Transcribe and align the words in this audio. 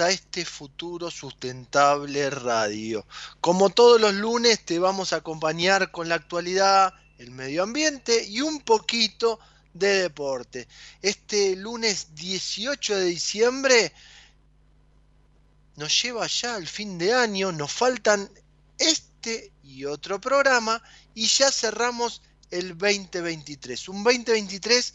A 0.00 0.10
este 0.10 0.44
futuro 0.44 1.10
sustentable 1.10 2.30
radio. 2.30 3.06
Como 3.40 3.70
todos 3.70 4.00
los 4.00 4.14
lunes 4.14 4.64
te 4.64 4.78
vamos 4.78 5.12
a 5.12 5.16
acompañar 5.16 5.90
con 5.90 6.08
la 6.08 6.16
actualidad, 6.16 6.94
el 7.18 7.30
medio 7.30 7.62
ambiente 7.62 8.24
y 8.24 8.40
un 8.40 8.60
poquito 8.60 9.38
de 9.74 10.02
deporte. 10.02 10.68
Este 11.02 11.56
lunes 11.56 12.14
18 12.14 12.96
de 12.96 13.04
diciembre 13.04 13.92
nos 15.76 16.02
lleva 16.02 16.26
ya 16.26 16.54
al 16.54 16.66
fin 16.66 16.98
de 16.98 17.14
año, 17.14 17.52
nos 17.52 17.72
faltan 17.72 18.30
este 18.78 19.52
y 19.62 19.84
otro 19.84 20.20
programa 20.20 20.82
y 21.14 21.26
ya 21.26 21.50
cerramos 21.50 22.22
el 22.50 22.76
2023. 22.76 23.88
Un 23.88 24.02
2023 24.02 24.94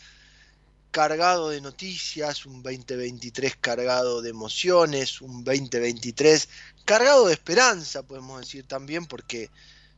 cargado 0.94 1.50
de 1.50 1.60
noticias, 1.60 2.46
un 2.46 2.62
2023 2.62 3.56
cargado 3.60 4.22
de 4.22 4.30
emociones, 4.30 5.22
un 5.22 5.44
2023 5.44 6.48
cargado 6.86 7.26
de 7.26 7.34
esperanza, 7.34 8.04
podemos 8.04 8.42
decir 8.42 8.68
también, 8.68 9.08
porque 9.08 9.50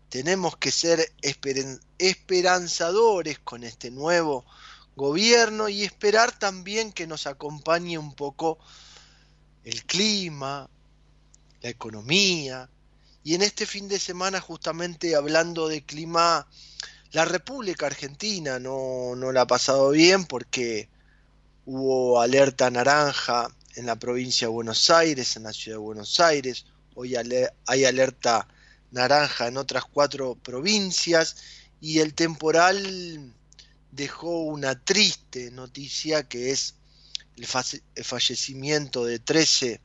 tenemos 0.08 0.56
que 0.56 0.72
ser 0.72 1.12
esperanzadores 2.00 3.40
con 3.40 3.66
este 3.66 3.92
nuevo 3.92 4.46
gobierno 4.96 5.68
y 5.68 5.84
esperar 5.84 6.32
también 6.40 6.94
que 6.94 7.08
nos 7.08 7.28
acompañe 7.28 7.98
un 7.98 8.16
poco 8.16 8.58
el 9.66 9.84
clima, 9.84 10.70
la 11.62 11.70
economía. 11.70 12.70
Y 13.22 13.36
en 13.36 13.42
este 13.42 13.66
fin 13.66 13.90
de 13.90 14.00
semana, 14.00 14.40
justamente 14.40 15.14
hablando 15.14 15.68
de 15.68 15.84
clima, 15.84 16.48
la 17.16 17.24
República 17.24 17.86
Argentina 17.86 18.60
no, 18.60 19.16
no 19.16 19.32
la 19.32 19.42
ha 19.42 19.48
pasado 19.48 19.92
bien 19.92 20.26
porque 20.26 20.90
hubo 21.66 22.20
alerta 22.22 22.70
naranja 22.70 23.48
en 23.78 23.86
la 23.86 23.96
provincia 23.96 24.48
de 24.48 24.54
Buenos 24.54 24.90
Aires, 24.90 25.38
en 25.38 25.44
la 25.44 25.54
ciudad 25.54 25.78
de 25.78 25.84
Buenos 25.84 26.20
Aires, 26.20 26.66
hoy 26.94 27.16
hay 27.16 27.86
alerta 27.86 28.50
naranja 28.92 29.48
en 29.48 29.56
otras 29.56 29.86
cuatro 29.86 30.36
provincias 30.36 31.38
y 31.80 32.00
el 32.00 32.14
temporal 32.14 33.34
dejó 33.92 34.42
una 34.42 34.78
triste 34.84 35.52
noticia 35.52 36.28
que 36.28 36.52
es 36.52 36.76
el, 37.38 37.46
fallecimiento 38.04 39.06
de 39.06 39.20
13 39.20 39.80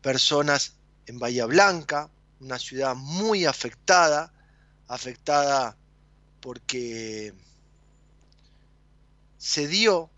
personas 0.00 0.76
en 1.04 1.18
Bahía 1.18 1.44
Blanca, 1.44 2.08
una 2.40 2.58
ciudad 2.58 2.94
muy 2.94 3.44
afectada, 3.44 4.32
afectada 4.88 5.76
porque 6.42 7.32
se 9.38 9.66
dio 9.66 10.10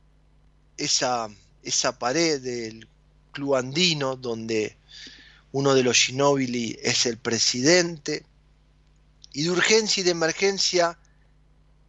esa, 0.76 1.28
esa 1.62 1.98
pared 2.00 2.40
del 2.40 2.88
club 3.30 3.54
andino 3.54 4.16
donde 4.16 4.76
uno 5.52 5.74
de 5.74 5.84
los 5.84 5.96
Ginóbili 5.96 6.76
es 6.82 7.06
el 7.06 7.18
presidente, 7.18 8.24
y 9.32 9.42
de 9.42 9.50
urgencia 9.50 10.00
y 10.00 10.04
de 10.04 10.10
emergencia 10.12 10.98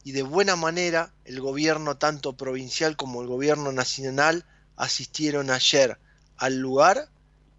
y 0.03 0.12
de 0.12 0.23
buena 0.23 0.56
manera 0.56 1.13
el 1.25 1.40
gobierno 1.40 1.97
tanto 1.97 2.34
provincial 2.34 2.97
como 2.97 3.22
el 3.22 3.28
gobierno 3.28 3.72
nacional 3.72 4.46
asistieron 4.75 5.50
ayer 5.50 5.97
al 6.38 6.57
lugar 6.57 7.09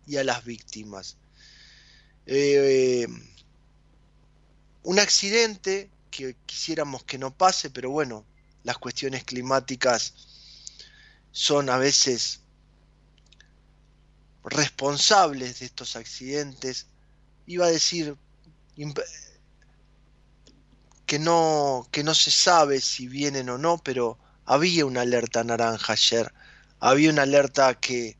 y 0.07 0.17
a 0.19 0.25
las 0.25 0.45
víctimas. 0.45 1.17
Eh, 2.27 3.07
un 4.83 4.99
accidente 4.99 5.91
que 6.17 6.37
quisiéramos 6.47 7.05
que 7.05 7.19
no 7.19 7.37
pase, 7.37 7.69
pero 7.69 7.91
bueno, 7.91 8.25
las 8.63 8.79
cuestiones 8.79 9.25
climáticas 9.25 10.15
son 11.31 11.69
a 11.69 11.77
veces 11.77 12.41
responsables 14.45 15.61
de 15.61 15.67
estos 15.67 15.95
accidentes. 15.95 16.87
Iba 17.47 17.67
a 17.67 17.71
decir 17.71 18.17
que 21.05 21.19
no, 21.19 21.87
que 21.91 22.03
no 22.03 22.15
se 22.15 22.31
sabe 22.31 22.81
si 22.81 23.09
vienen 23.09 23.51
o 23.51 23.59
no, 23.59 23.79
pero 23.79 24.19
había 24.47 24.87
una 24.87 25.03
alerta 25.03 25.45
naranja 25.45 25.93
ayer. 25.93 26.33
Había 26.81 27.11
una 27.11 27.23
alerta 27.23 27.79
que, 27.79 28.17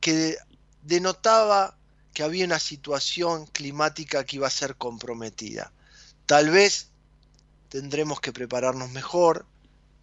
que 0.00 0.36
denotaba 0.82 1.78
que 2.12 2.22
había 2.22 2.44
una 2.44 2.58
situación 2.58 3.46
climática 3.46 4.24
que 4.24 4.36
iba 4.36 4.46
a 4.46 4.50
ser 4.50 4.76
comprometida. 4.76 5.72
Tal 6.26 6.50
vez 6.50 6.91
tendremos 7.72 8.20
que 8.20 8.34
prepararnos 8.34 8.90
mejor, 8.90 9.46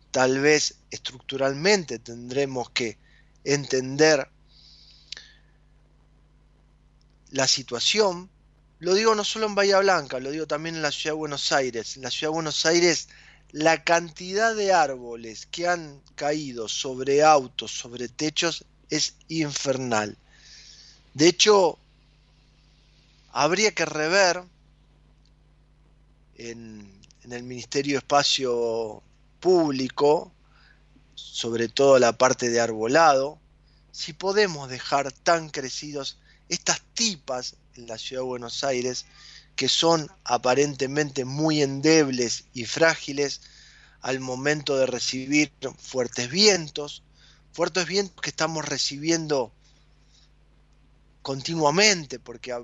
tal 0.09 0.39
vez 0.39 0.73
estructuralmente 0.89 1.99
tendremos 1.99 2.71
que 2.71 2.97
entender 3.43 4.27
la 7.29 7.45
situación. 7.47 8.27
Lo 8.79 8.95
digo 8.95 9.13
no 9.13 9.23
solo 9.23 9.45
en 9.45 9.53
Bahía 9.53 9.77
Blanca, 9.77 10.19
lo 10.19 10.31
digo 10.31 10.47
también 10.47 10.77
en 10.77 10.81
la 10.81 10.91
ciudad 10.91 11.13
de 11.13 11.19
Buenos 11.19 11.51
Aires. 11.51 11.95
En 11.95 12.01
la 12.01 12.09
ciudad 12.09 12.31
de 12.31 12.37
Buenos 12.37 12.65
Aires 12.65 13.07
la 13.51 13.83
cantidad 13.83 14.55
de 14.55 14.73
árboles 14.73 15.45
que 15.45 15.67
han 15.67 16.01
caído 16.15 16.67
sobre 16.67 17.21
autos, 17.21 17.69
sobre 17.69 18.07
techos, 18.07 18.65
es 18.89 19.13
infernal. 19.27 20.17
De 21.13 21.27
hecho, 21.27 21.77
habría 23.31 23.75
que 23.75 23.85
rever 23.85 24.43
en, 26.35 26.98
en 27.29 27.33
el 27.33 27.43
Ministerio 27.43 27.93
de 27.93 27.97
Espacio 27.99 29.03
público, 29.39 30.33
sobre 31.13 31.67
todo 31.67 31.99
la 31.99 32.17
parte 32.17 32.49
de 32.49 32.59
arbolado, 32.59 33.39
si 33.91 34.13
podemos 34.13 34.67
dejar 34.67 35.11
tan 35.11 35.49
crecidos 35.49 36.17
estas 36.47 36.81
tipas 36.95 37.57
en 37.75 37.85
la 37.85 37.99
ciudad 37.99 38.23
de 38.23 38.29
Buenos 38.29 38.63
Aires, 38.63 39.05
que 39.55 39.69
son 39.69 40.09
aparentemente 40.23 41.23
muy 41.23 41.61
endebles 41.61 42.45
y 42.55 42.65
frágiles 42.65 43.41
al 44.01 44.19
momento 44.19 44.75
de 44.75 44.87
recibir 44.87 45.51
fuertes 45.77 46.31
vientos, 46.31 47.03
fuertes 47.51 47.85
vientos 47.85 48.21
que 48.23 48.31
estamos 48.31 48.65
recibiendo 48.65 49.51
continuamente, 51.21 52.17
porque 52.17 52.59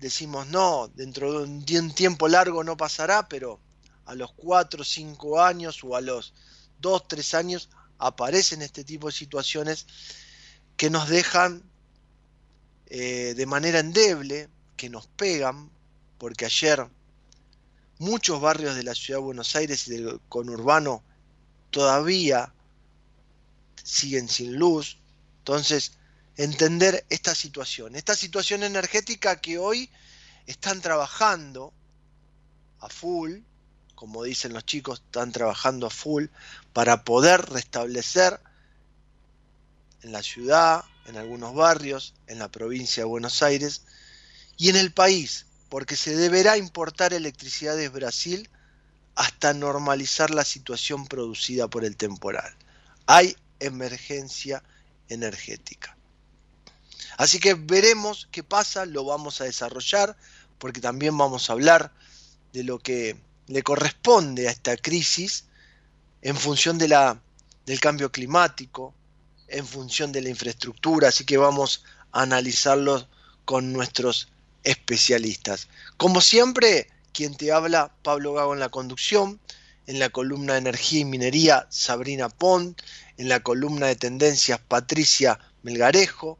decimos 0.00 0.48
no, 0.48 0.88
dentro 0.88 1.44
de 1.46 1.78
un 1.78 1.94
tiempo 1.94 2.26
largo 2.26 2.64
no 2.64 2.76
pasará, 2.76 3.28
pero 3.28 3.60
a 4.06 4.14
los 4.14 4.32
4 4.32 4.82
o 4.82 4.84
5 4.84 5.40
años 5.42 5.82
o 5.82 5.96
a 5.96 6.00
los 6.00 6.34
2, 6.80 7.08
3 7.08 7.34
años 7.34 7.68
aparecen 7.98 8.62
este 8.62 8.84
tipo 8.84 9.06
de 9.06 9.12
situaciones 9.12 9.86
que 10.76 10.90
nos 10.90 11.08
dejan 11.08 11.62
eh, 12.86 13.34
de 13.36 13.46
manera 13.46 13.78
endeble, 13.78 14.48
que 14.76 14.90
nos 14.90 15.06
pegan, 15.06 15.70
porque 16.18 16.44
ayer 16.44 16.86
muchos 17.98 18.40
barrios 18.40 18.76
de 18.76 18.82
la 18.82 18.94
ciudad 18.94 19.20
de 19.20 19.24
Buenos 19.24 19.56
Aires 19.56 19.86
y 19.88 19.92
del 19.92 20.20
conurbano 20.28 21.02
todavía 21.70 22.52
siguen 23.82 24.28
sin 24.28 24.56
luz. 24.56 24.98
Entonces, 25.38 25.92
entender 26.36 27.04
esta 27.08 27.34
situación, 27.34 27.94
esta 27.94 28.14
situación 28.14 28.62
energética 28.62 29.40
que 29.40 29.58
hoy 29.58 29.90
están 30.46 30.80
trabajando 30.80 31.72
a 32.80 32.88
full 32.88 33.38
como 33.94 34.24
dicen 34.24 34.52
los 34.52 34.64
chicos, 34.64 35.02
están 35.04 35.32
trabajando 35.32 35.86
a 35.86 35.90
full 35.90 36.26
para 36.72 37.04
poder 37.04 37.42
restablecer 37.50 38.40
en 40.02 40.12
la 40.12 40.22
ciudad, 40.22 40.84
en 41.06 41.16
algunos 41.16 41.54
barrios, 41.54 42.14
en 42.26 42.38
la 42.38 42.48
provincia 42.48 43.02
de 43.02 43.08
Buenos 43.08 43.42
Aires 43.42 43.82
y 44.56 44.68
en 44.68 44.76
el 44.76 44.92
país, 44.92 45.46
porque 45.68 45.96
se 45.96 46.16
deberá 46.16 46.56
importar 46.56 47.12
electricidad 47.12 47.76
desde 47.76 47.88
Brasil 47.88 48.50
hasta 49.14 49.54
normalizar 49.54 50.30
la 50.30 50.44
situación 50.44 51.06
producida 51.06 51.68
por 51.68 51.84
el 51.84 51.96
temporal. 51.96 52.54
Hay 53.06 53.36
emergencia 53.60 54.62
energética. 55.08 55.96
Así 57.16 57.38
que 57.38 57.54
veremos 57.54 58.28
qué 58.32 58.42
pasa, 58.42 58.86
lo 58.86 59.04
vamos 59.04 59.40
a 59.40 59.44
desarrollar, 59.44 60.16
porque 60.58 60.80
también 60.80 61.16
vamos 61.16 61.48
a 61.48 61.52
hablar 61.52 61.92
de 62.52 62.64
lo 62.64 62.78
que 62.78 63.16
le 63.46 63.62
corresponde 63.62 64.48
a 64.48 64.50
esta 64.50 64.76
crisis 64.76 65.44
en 66.22 66.36
función 66.36 66.78
de 66.78 66.88
la, 66.88 67.20
del 67.66 67.80
cambio 67.80 68.10
climático, 68.10 68.94
en 69.48 69.66
función 69.66 70.12
de 70.12 70.22
la 70.22 70.30
infraestructura, 70.30 71.08
así 71.08 71.24
que 71.24 71.36
vamos 71.36 71.84
a 72.12 72.22
analizarlo 72.22 73.06
con 73.44 73.72
nuestros 73.72 74.28
especialistas. 74.62 75.68
Como 75.96 76.20
siempre, 76.20 76.88
quien 77.12 77.36
te 77.36 77.52
habla, 77.52 77.92
Pablo 78.02 78.32
Gago 78.32 78.54
en 78.54 78.60
la 78.60 78.70
conducción, 78.70 79.40
en 79.86 79.98
la 79.98 80.08
columna 80.08 80.54
de 80.54 80.60
energía 80.60 81.00
y 81.00 81.04
minería, 81.04 81.66
Sabrina 81.68 82.28
Pont, 82.30 82.80
en 83.18 83.28
la 83.28 83.40
columna 83.40 83.86
de 83.86 83.96
tendencias, 83.96 84.58
Patricia 84.60 85.38
Melgarejo, 85.62 86.38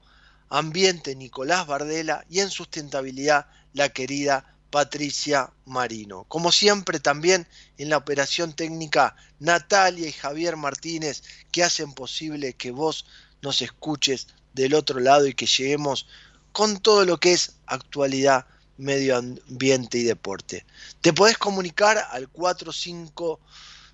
ambiente, 0.48 1.14
Nicolás 1.14 1.66
Bardela 1.66 2.24
y 2.30 2.40
en 2.40 2.50
sustentabilidad, 2.50 3.46
la 3.74 3.90
querida 3.90 4.53
Patricia 4.74 5.54
Marino. 5.66 6.24
Como 6.24 6.50
siempre 6.50 6.98
también 6.98 7.46
en 7.78 7.90
la 7.90 7.96
operación 7.96 8.54
técnica 8.54 9.14
Natalia 9.38 10.08
y 10.08 10.12
Javier 10.12 10.56
Martínez 10.56 11.22
que 11.52 11.62
hacen 11.62 11.92
posible 11.92 12.54
que 12.54 12.72
vos 12.72 13.06
nos 13.40 13.62
escuches 13.62 14.26
del 14.52 14.74
otro 14.74 14.98
lado 14.98 15.28
y 15.28 15.34
que 15.34 15.46
lleguemos 15.46 16.08
con 16.50 16.80
todo 16.80 17.04
lo 17.04 17.20
que 17.20 17.34
es 17.34 17.54
actualidad, 17.66 18.46
medio 18.76 19.16
ambiente 19.16 19.98
y 19.98 20.02
deporte. 20.02 20.66
Te 21.00 21.12
podés 21.12 21.38
comunicar 21.38 22.08
al 22.10 22.28
45 22.28 23.38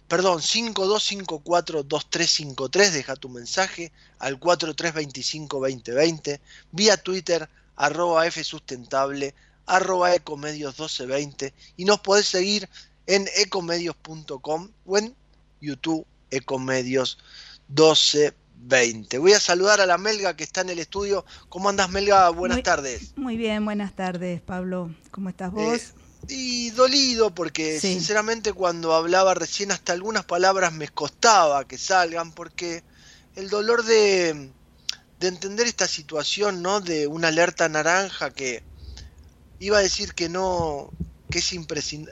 perdón, 0.09 0.41
5254-2353, 0.41 2.91
deja 2.91 3.17
tu 3.17 3.29
mensaje 3.29 3.93
al 4.19 4.41
4325-2020, 4.41 6.41
vía 6.73 6.97
Twitter, 6.97 7.51
arroba 7.77 8.31
Sustentable, 8.31 9.35
arroba 9.71 10.15
ecomedios 10.15 10.79
1220 10.79 11.55
y 11.77 11.85
nos 11.85 12.01
podés 12.01 12.27
seguir 12.27 12.69
en 13.07 13.29
ecomedios.com 13.37 14.71
o 14.85 14.99
en 14.99 15.15
YouTube 15.61 16.07
ecomedios 16.31 17.19
1220. 17.69 19.19
Voy 19.19 19.33
a 19.33 19.41
saludar 19.41 19.81
a 19.81 19.87
la 19.87 19.99
Melga 19.99 20.37
que 20.37 20.45
está 20.45 20.61
en 20.61 20.71
el 20.71 20.79
estudio. 20.79 21.25
¿Cómo 21.49 21.69
andas 21.69 21.91
Melga? 21.91 22.29
Buenas 22.31 22.63
tardes. 22.63 23.13
Muy 23.17 23.37
bien, 23.37 23.65
buenas 23.65 23.95
tardes 23.95 24.41
Pablo. 24.41 24.95
¿Cómo 25.11 25.29
estás 25.29 25.53
vos? 25.53 25.75
Eh, 25.75 25.93
y 26.29 26.71
dolido 26.71 27.35
porque 27.35 27.81
sinceramente 27.81 28.53
cuando 28.53 28.95
hablaba 28.95 29.35
recién 29.35 29.73
hasta 29.73 29.93
algunas 29.93 30.25
palabras 30.25 30.73
me 30.73 30.89
costaba 30.89 31.65
que 31.67 31.79
salgan 31.79 32.33
porque 32.33 32.83
el 33.37 33.49
dolor 33.49 33.85
de, 33.85 34.51
de 35.19 35.29
entender 35.29 35.67
esta 35.67 35.87
situación, 35.87 36.61
¿no? 36.61 36.81
De 36.81 37.07
una 37.07 37.29
alerta 37.29 37.69
naranja 37.69 38.31
que 38.31 38.63
iba 39.61 39.79
a 39.79 39.83
decir 39.83 40.15
que 40.15 40.29
no, 40.29 40.91
que 41.31 41.39
es, 41.39 41.53
eh, 41.53 42.05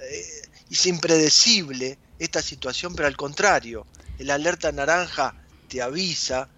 es 0.70 0.86
impredecible 0.86 1.98
esta 2.18 2.42
situación, 2.42 2.94
pero 2.94 3.08
al 3.08 3.16
contrario, 3.16 3.86
el 4.18 4.30
alerta 4.30 4.70
naranja 4.70 5.34
te 5.68 5.82
avisa 5.82 6.48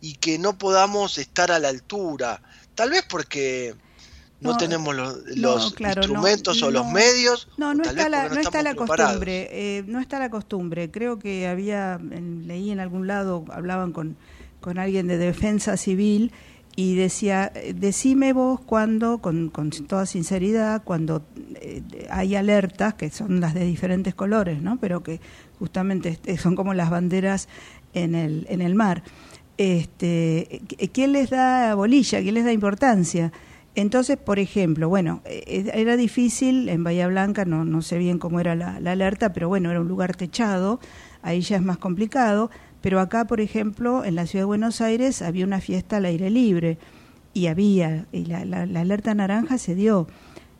y 0.00 0.14
que 0.14 0.38
no 0.38 0.58
podamos 0.58 1.18
estar 1.18 1.52
a 1.52 1.58
la 1.58 1.68
altura, 1.68 2.42
tal 2.74 2.90
vez 2.90 3.04
porque 3.08 3.74
no, 4.40 4.56
tenemos 4.56 4.94
los, 4.94 5.74
instrumentos 5.80 6.62
o 6.62 6.70
los 6.70 6.86
medios. 6.86 7.48
No, 7.56 7.74
no 7.74 7.82
está, 7.82 8.08
la, 8.08 8.28
no 8.28 8.40
está 8.40 8.62
la 8.62 8.74
costumbre, 8.74 9.48
eh, 9.50 9.84
no 9.86 10.00
está 10.00 10.18
la 10.20 10.30
costumbre. 10.30 10.90
Creo 10.90 11.18
que 11.18 11.48
había, 11.48 11.98
leí 11.98 12.70
en 12.70 12.78
algún 12.78 13.08
lado, 13.08 13.44
hablaban 13.50 13.92
con, 13.92 14.16
con 14.60 14.78
alguien 14.78 15.08
de 15.08 15.18
defensa 15.18 15.76
civil 15.76 16.32
y 16.78 16.94
decía, 16.94 17.50
decime 17.74 18.32
vos 18.32 18.60
cuando, 18.60 19.18
con, 19.18 19.48
con 19.48 19.70
toda 19.70 20.06
sinceridad, 20.06 20.84
cuando 20.84 21.24
eh, 21.56 21.82
hay 22.08 22.36
alertas, 22.36 22.94
que 22.94 23.10
son 23.10 23.40
las 23.40 23.52
de 23.52 23.64
diferentes 23.64 24.14
colores, 24.14 24.62
¿no? 24.62 24.78
pero 24.78 25.02
que 25.02 25.20
justamente 25.58 26.20
son 26.38 26.54
como 26.54 26.74
las 26.74 26.88
banderas 26.88 27.48
en 27.94 28.14
el, 28.14 28.46
en 28.48 28.60
el 28.60 28.76
mar, 28.76 29.02
este, 29.56 30.62
¿quién 30.92 31.10
les 31.10 31.30
da 31.30 31.74
bolilla, 31.74 32.22
quién 32.22 32.34
les 32.34 32.44
da 32.44 32.52
importancia? 32.52 33.32
Entonces, 33.74 34.16
por 34.16 34.38
ejemplo, 34.38 34.88
bueno, 34.88 35.20
eh, 35.24 35.72
era 35.74 35.96
difícil 35.96 36.68
en 36.68 36.84
Bahía 36.84 37.08
Blanca, 37.08 37.44
no, 37.44 37.64
no 37.64 37.82
sé 37.82 37.98
bien 37.98 38.20
cómo 38.20 38.38
era 38.38 38.54
la, 38.54 38.78
la 38.78 38.92
alerta, 38.92 39.32
pero 39.32 39.48
bueno, 39.48 39.72
era 39.72 39.80
un 39.80 39.88
lugar 39.88 40.14
techado, 40.14 40.78
ahí 41.22 41.40
ya 41.40 41.56
es 41.56 41.62
más 41.62 41.78
complicado 41.78 42.52
pero 42.80 43.00
acá, 43.00 43.26
por 43.26 43.40
ejemplo, 43.40 44.04
en 44.04 44.14
la 44.14 44.26
ciudad 44.26 44.42
de 44.42 44.46
Buenos 44.46 44.80
Aires 44.80 45.22
había 45.22 45.44
una 45.44 45.60
fiesta 45.60 45.96
al 45.96 46.04
aire 46.04 46.30
libre 46.30 46.78
y 47.34 47.46
había, 47.46 48.06
y 48.12 48.24
la, 48.24 48.40
alerta 48.40 49.14
naranja 49.14 49.58
se 49.58 49.74
dio. 49.74 50.08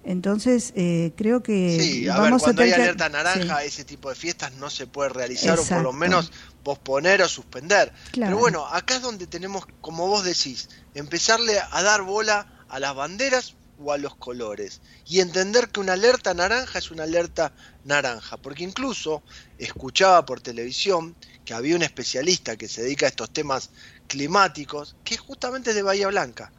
Entonces, 0.05 0.73
eh, 0.75 1.12
creo 1.17 1.43
que. 1.43 1.79
Sí, 1.81 2.09
a 2.09 2.20
ver, 2.20 2.32
cuando 2.38 2.62
hay 2.62 2.73
alerta 2.73 3.09
naranja, 3.09 3.62
ese 3.65 3.85
tipo 3.85 4.09
de 4.09 4.15
fiestas 4.15 4.53
no 4.55 4.70
se 4.70 4.87
puede 4.87 5.11
realizar 5.11 5.59
o 5.59 5.65
por 5.65 5.82
lo 5.82 5.93
menos 5.93 6.32
posponer 6.62 7.20
o 7.23 7.29
suspender. 7.29 7.93
Pero 8.12 8.38
bueno, 8.38 8.67
acá 8.67 8.97
es 8.97 9.03
donde 9.03 9.26
tenemos, 9.26 9.67
como 9.81 10.06
vos 10.06 10.25
decís, 10.25 10.70
empezarle 10.94 11.59
a 11.70 11.82
dar 11.82 12.03
bola 12.03 12.47
a 12.69 12.79
las 12.79 12.94
banderas 12.94 13.55
o 13.79 13.93
a 13.93 13.99
los 13.99 14.17
colores 14.17 14.81
y 15.06 15.20
entender 15.20 15.69
que 15.69 15.81
una 15.81 15.93
alerta 15.93 16.35
naranja 16.35 16.79
es 16.79 16.91
una 16.91 17.05
alerta 17.05 17.53
naranja, 17.85 18.37
porque 18.37 18.65
incluso 18.65 19.23
escuchaba 19.59 20.25
por 20.25 20.41
televisión 20.41 21.17
que 21.49 21.55
había 21.55 21.77
un 21.77 21.83
especialista 21.83 22.59
que 22.59 22.69
se 22.69 22.83
dedica 22.83 23.06
a 23.06 23.09
estos 23.09 23.31
temas 23.31 23.71
climáticos, 24.06 24.97
que 25.03 25.17
justamente 25.17 25.71
es 25.71 25.77
de 25.77 25.83
Bahía 25.83 26.09
Blanca, 26.09 26.53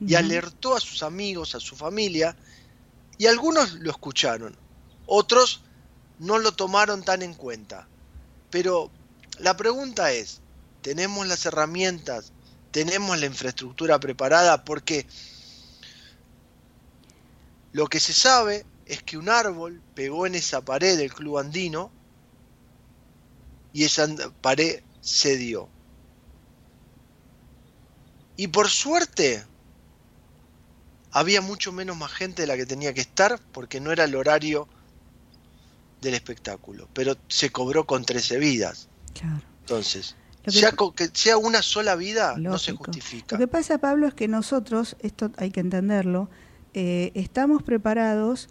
y 0.00 0.14
alertó 0.14 0.76
a 0.76 0.80
sus 0.80 1.02
amigos, 1.02 1.56
a 1.56 1.58
su 1.58 1.74
familia, 1.74 2.36
y 3.18 3.26
algunos 3.26 3.72
lo 3.72 3.90
escucharon, 3.90 4.56
otros 5.04 5.62
no 6.20 6.38
lo 6.38 6.52
tomaron 6.52 7.02
tan 7.02 7.22
en 7.22 7.34
cuenta. 7.34 7.88
Pero 8.48 8.92
la 9.40 9.56
pregunta 9.56 10.12
es, 10.12 10.40
¿tenemos 10.80 11.26
las 11.26 11.44
herramientas? 11.44 12.30
¿Tenemos 12.70 13.18
la 13.18 13.26
infraestructura 13.26 13.98
preparada? 13.98 14.64
Porque 14.64 15.08
lo 17.72 17.88
que 17.88 17.98
se 17.98 18.12
sabe 18.12 18.64
es 18.84 19.02
que 19.02 19.18
un 19.18 19.28
árbol 19.28 19.82
pegó 19.96 20.24
en 20.24 20.36
esa 20.36 20.64
pared 20.64 20.96
del 20.96 21.12
club 21.12 21.38
andino 21.38 21.90
y 23.76 23.84
esa 23.84 24.08
pared 24.40 24.80
cedió. 25.02 25.68
Y 28.38 28.48
por 28.48 28.70
suerte 28.70 29.44
había 31.10 31.42
mucho 31.42 31.72
menos 31.72 31.94
más 31.94 32.10
gente 32.10 32.42
de 32.42 32.48
la 32.48 32.56
que 32.56 32.64
tenía 32.64 32.94
que 32.94 33.02
estar 33.02 33.38
porque 33.52 33.78
no 33.78 33.92
era 33.92 34.04
el 34.04 34.14
horario 34.14 34.66
del 36.00 36.14
espectáculo, 36.14 36.88
pero 36.94 37.18
se 37.28 37.50
cobró 37.50 37.86
con 37.86 38.06
13 38.06 38.38
vidas. 38.38 38.88
Entonces, 39.60 40.16
sea, 40.46 40.72
que 40.94 41.10
sea 41.12 41.36
una 41.36 41.60
sola 41.60 41.96
vida, 41.96 42.34
no 42.38 42.56
se 42.56 42.72
justifica. 42.72 43.36
Lo 43.36 43.40
que 43.40 43.48
pasa, 43.48 43.76
Pablo, 43.76 44.08
es 44.08 44.14
que 44.14 44.26
nosotros, 44.26 44.96
esto 45.00 45.32
hay 45.36 45.50
que 45.50 45.60
entenderlo, 45.60 46.30
eh, 46.72 47.12
estamos 47.14 47.62
preparados 47.62 48.48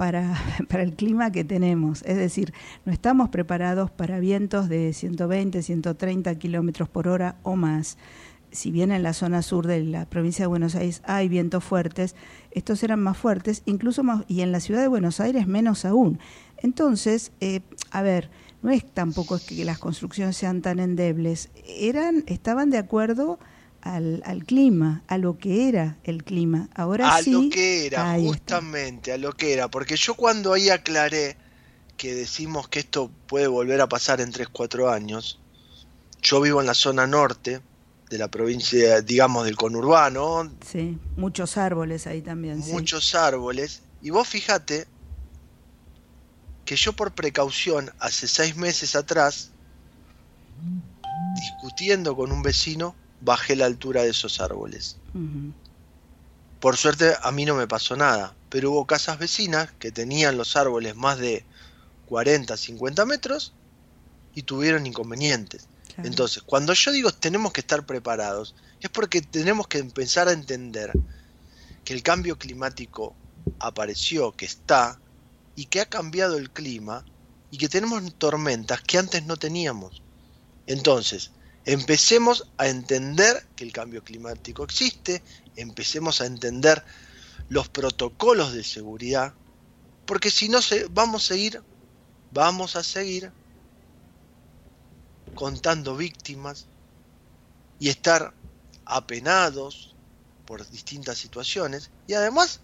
para, 0.00 0.34
para, 0.70 0.82
el 0.82 0.94
clima 0.94 1.30
que 1.30 1.44
tenemos. 1.44 2.02
Es 2.06 2.16
decir, 2.16 2.54
no 2.86 2.92
estamos 2.92 3.28
preparados 3.28 3.90
para 3.90 4.18
vientos 4.18 4.70
de 4.70 4.94
120, 4.94 5.62
130 5.62 6.34
kilómetros 6.36 6.88
por 6.88 7.06
hora 7.06 7.36
o 7.42 7.54
más. 7.54 7.98
Si 8.50 8.70
bien 8.70 8.92
en 8.92 9.02
la 9.02 9.12
zona 9.12 9.42
sur 9.42 9.66
de 9.66 9.84
la 9.84 10.06
provincia 10.06 10.44
de 10.44 10.46
Buenos 10.46 10.74
Aires 10.74 11.02
hay 11.04 11.28
vientos 11.28 11.62
fuertes, 11.62 12.16
estos 12.50 12.82
eran 12.82 13.02
más 13.02 13.18
fuertes, 13.18 13.62
incluso 13.66 14.02
más, 14.02 14.24
y 14.26 14.40
en 14.40 14.52
la 14.52 14.60
ciudad 14.60 14.80
de 14.80 14.88
Buenos 14.88 15.20
Aires 15.20 15.46
menos 15.46 15.84
aún. 15.84 16.18
Entonces, 16.56 17.32
eh, 17.40 17.60
a 17.90 18.00
ver, 18.00 18.30
no 18.62 18.70
es 18.70 18.90
tampoco 18.90 19.38
que 19.46 19.66
las 19.66 19.78
construcciones 19.78 20.34
sean 20.34 20.62
tan 20.62 20.78
endebles, 20.78 21.50
eran, 21.66 22.24
estaban 22.26 22.70
de 22.70 22.78
acuerdo 22.78 23.38
al, 23.82 24.22
al, 24.24 24.44
clima, 24.44 25.02
a 25.06 25.18
lo 25.18 25.38
que 25.38 25.68
era 25.68 25.98
el 26.04 26.24
clima. 26.24 26.68
Ahora 26.74 27.14
a 27.14 27.22
sí. 27.22 27.32
lo 27.32 27.48
que 27.50 27.86
era, 27.86 28.16
justamente, 28.18 29.12
a 29.12 29.18
lo 29.18 29.32
que 29.32 29.52
era. 29.52 29.68
Porque 29.68 29.96
yo 29.96 30.14
cuando 30.14 30.52
ahí 30.52 30.68
aclaré 30.68 31.36
que 31.96 32.14
decimos 32.14 32.68
que 32.68 32.80
esto 32.80 33.10
puede 33.26 33.46
volver 33.46 33.80
a 33.80 33.88
pasar 33.88 34.20
en 34.20 34.32
3-4 34.32 34.92
años, 34.92 35.40
yo 36.22 36.40
vivo 36.40 36.60
en 36.60 36.66
la 36.66 36.74
zona 36.74 37.06
norte 37.06 37.60
de 38.10 38.18
la 38.18 38.28
provincia, 38.28 39.00
digamos, 39.00 39.44
del 39.44 39.56
conurbano. 39.56 40.50
Sí, 40.66 40.98
muchos 41.16 41.56
árboles 41.56 42.06
ahí 42.06 42.22
también. 42.22 42.58
Muchos 42.58 43.14
árboles. 43.14 43.82
Y 44.02 44.10
vos 44.10 44.26
fíjate 44.26 44.86
que 46.64 46.76
yo 46.76 46.92
por 46.92 47.12
precaución 47.12 47.90
hace 47.98 48.28
seis 48.28 48.56
meses 48.56 48.94
atrás, 48.94 49.50
discutiendo 51.34 52.16
con 52.16 52.32
un 52.32 52.42
vecino, 52.42 52.94
bajé 53.20 53.56
la 53.56 53.66
altura 53.66 54.02
de 54.02 54.10
esos 54.10 54.40
árboles. 54.40 54.96
Por 56.60 56.76
suerte 56.76 57.14
a 57.22 57.30
mí 57.32 57.44
no 57.44 57.54
me 57.54 57.66
pasó 57.66 57.96
nada, 57.96 58.34
pero 58.48 58.72
hubo 58.72 58.86
casas 58.86 59.18
vecinas 59.18 59.70
que 59.78 59.92
tenían 59.92 60.36
los 60.36 60.56
árboles 60.56 60.96
más 60.96 61.18
de 61.18 61.44
40, 62.06 62.56
50 62.56 63.06
metros 63.06 63.54
y 64.34 64.42
tuvieron 64.42 64.86
inconvenientes. 64.86 65.68
Entonces, 65.98 66.42
cuando 66.42 66.72
yo 66.72 66.92
digo 66.92 67.10
tenemos 67.12 67.52
que 67.52 67.60
estar 67.60 67.84
preparados, 67.84 68.54
es 68.80 68.88
porque 68.90 69.20
tenemos 69.20 69.68
que 69.68 69.78
empezar 69.78 70.28
a 70.28 70.32
entender 70.32 70.92
que 71.84 71.92
el 71.92 72.02
cambio 72.02 72.38
climático 72.38 73.14
apareció, 73.58 74.32
que 74.32 74.46
está, 74.46 74.98
y 75.56 75.66
que 75.66 75.80
ha 75.80 75.86
cambiado 75.86 76.38
el 76.38 76.50
clima, 76.50 77.04
y 77.50 77.58
que 77.58 77.68
tenemos 77.68 78.02
tormentas 78.14 78.80
que 78.82 78.98
antes 78.98 79.24
no 79.26 79.36
teníamos. 79.36 80.02
Entonces, 80.66 81.32
empecemos 81.72 82.50
a 82.58 82.66
entender 82.66 83.46
que 83.54 83.62
el 83.62 83.72
cambio 83.72 84.02
climático 84.02 84.64
existe, 84.64 85.22
empecemos 85.54 86.20
a 86.20 86.26
entender 86.26 86.84
los 87.48 87.68
protocolos 87.68 88.52
de 88.52 88.64
seguridad, 88.64 89.34
porque 90.04 90.32
si 90.32 90.48
no 90.48 90.62
se, 90.62 90.86
vamos 90.90 91.22
a 91.22 91.26
seguir, 91.28 91.62
vamos 92.32 92.74
a 92.74 92.82
seguir 92.82 93.32
contando 95.34 95.96
víctimas 95.96 96.66
y 97.78 97.88
estar 97.88 98.34
apenados 98.84 99.94
por 100.46 100.68
distintas 100.70 101.18
situaciones 101.18 101.92
y 102.08 102.14
además 102.14 102.62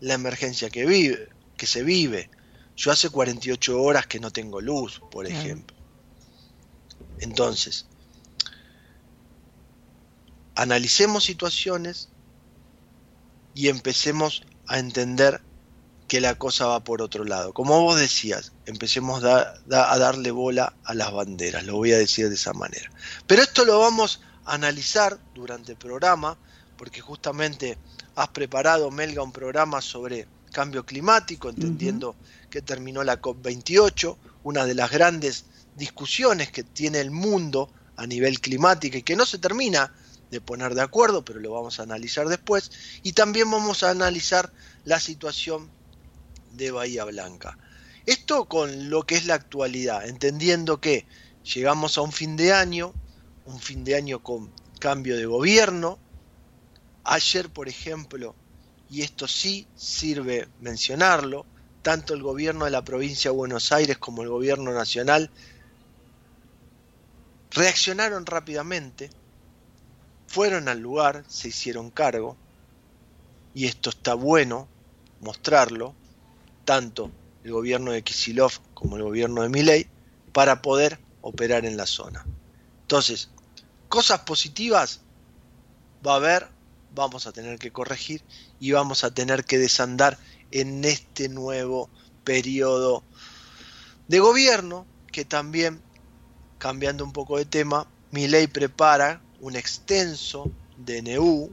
la 0.00 0.14
emergencia 0.14 0.68
que 0.68 0.84
vive, 0.84 1.28
que 1.56 1.68
se 1.68 1.84
vive. 1.84 2.28
Yo 2.74 2.90
hace 2.90 3.08
48 3.08 3.80
horas 3.80 4.08
que 4.08 4.18
no 4.18 4.32
tengo 4.32 4.60
luz, 4.60 5.00
por 5.12 5.28
ejemplo. 5.28 5.76
Entonces, 7.20 7.86
analicemos 10.54 11.24
situaciones 11.24 12.08
y 13.54 13.68
empecemos 13.68 14.44
a 14.66 14.78
entender 14.78 15.42
que 16.08 16.20
la 16.20 16.34
cosa 16.34 16.66
va 16.66 16.84
por 16.84 17.00
otro 17.00 17.24
lado. 17.24 17.54
Como 17.54 17.80
vos 17.80 17.98
decías, 17.98 18.52
empecemos 18.66 19.24
a 19.24 19.54
darle 19.66 20.30
bola 20.30 20.74
a 20.84 20.94
las 20.94 21.10
banderas, 21.12 21.64
lo 21.64 21.76
voy 21.76 21.92
a 21.92 21.98
decir 21.98 22.28
de 22.28 22.34
esa 22.34 22.52
manera. 22.52 22.90
Pero 23.26 23.42
esto 23.42 23.64
lo 23.64 23.78
vamos 23.78 24.20
a 24.44 24.54
analizar 24.54 25.18
durante 25.34 25.72
el 25.72 25.78
programa, 25.78 26.36
porque 26.76 27.00
justamente 27.00 27.78
has 28.14 28.28
preparado, 28.28 28.90
Melga, 28.90 29.22
un 29.22 29.32
programa 29.32 29.80
sobre 29.80 30.28
cambio 30.52 30.84
climático, 30.84 31.48
entendiendo 31.48 32.14
que 32.50 32.60
terminó 32.60 33.02
la 33.02 33.20
COP28, 33.20 34.16
una 34.44 34.66
de 34.66 34.74
las 34.74 34.90
grandes 34.90 35.46
discusiones 35.76 36.50
que 36.52 36.62
tiene 36.62 37.00
el 37.00 37.10
mundo 37.10 37.70
a 37.96 38.06
nivel 38.06 38.40
climático 38.40 38.98
y 38.98 39.02
que 39.02 39.16
no 39.16 39.24
se 39.24 39.38
termina 39.38 39.92
de 40.32 40.40
poner 40.40 40.74
de 40.74 40.80
acuerdo, 40.80 41.24
pero 41.24 41.40
lo 41.40 41.52
vamos 41.52 41.78
a 41.78 41.82
analizar 41.82 42.26
después. 42.26 42.72
Y 43.02 43.12
también 43.12 43.50
vamos 43.50 43.82
a 43.82 43.90
analizar 43.90 44.50
la 44.84 44.98
situación 44.98 45.70
de 46.52 46.70
Bahía 46.70 47.04
Blanca. 47.04 47.58
Esto 48.06 48.46
con 48.46 48.88
lo 48.88 49.04
que 49.04 49.16
es 49.16 49.26
la 49.26 49.34
actualidad, 49.34 50.08
entendiendo 50.08 50.80
que 50.80 51.06
llegamos 51.44 51.98
a 51.98 52.00
un 52.00 52.12
fin 52.12 52.36
de 52.36 52.54
año, 52.54 52.94
un 53.44 53.60
fin 53.60 53.84
de 53.84 53.94
año 53.94 54.22
con 54.22 54.50
cambio 54.80 55.18
de 55.18 55.26
gobierno. 55.26 55.98
Ayer, 57.04 57.50
por 57.50 57.68
ejemplo, 57.68 58.34
y 58.88 59.02
esto 59.02 59.28
sí 59.28 59.68
sirve 59.76 60.48
mencionarlo, 60.60 61.44
tanto 61.82 62.14
el 62.14 62.22
gobierno 62.22 62.64
de 62.64 62.70
la 62.70 62.84
provincia 62.84 63.30
de 63.30 63.36
Buenos 63.36 63.70
Aires 63.70 63.98
como 63.98 64.22
el 64.22 64.30
gobierno 64.30 64.72
nacional 64.72 65.30
reaccionaron 67.50 68.24
rápidamente, 68.24 69.10
fueron 70.32 70.68
al 70.68 70.78
lugar, 70.78 71.24
se 71.28 71.48
hicieron 71.48 71.90
cargo, 71.90 72.38
y 73.52 73.66
esto 73.66 73.90
está 73.90 74.14
bueno 74.14 74.66
mostrarlo, 75.20 75.94
tanto 76.64 77.10
el 77.44 77.52
gobierno 77.52 77.92
de 77.92 78.02
Kisilov 78.02 78.52
como 78.72 78.96
el 78.96 79.02
gobierno 79.02 79.42
de 79.42 79.50
Milei, 79.50 79.90
para 80.32 80.62
poder 80.62 80.98
operar 81.20 81.66
en 81.66 81.76
la 81.76 81.84
zona. 81.84 82.24
Entonces, 82.80 83.28
cosas 83.90 84.20
positivas 84.20 85.02
va 86.04 86.14
a 86.14 86.16
haber, 86.16 86.48
vamos 86.94 87.26
a 87.26 87.32
tener 87.32 87.58
que 87.58 87.70
corregir 87.70 88.22
y 88.58 88.72
vamos 88.72 89.04
a 89.04 89.12
tener 89.12 89.44
que 89.44 89.58
desandar 89.58 90.16
en 90.50 90.82
este 90.86 91.28
nuevo 91.28 91.90
periodo 92.24 93.04
de 94.08 94.18
gobierno 94.18 94.86
que 95.08 95.26
también, 95.26 95.82
cambiando 96.56 97.04
un 97.04 97.12
poco 97.12 97.36
de 97.36 97.44
tema, 97.44 97.86
Milei 98.12 98.46
prepara 98.46 99.20
un 99.42 99.56
extenso 99.56 100.50
DNU 100.78 101.50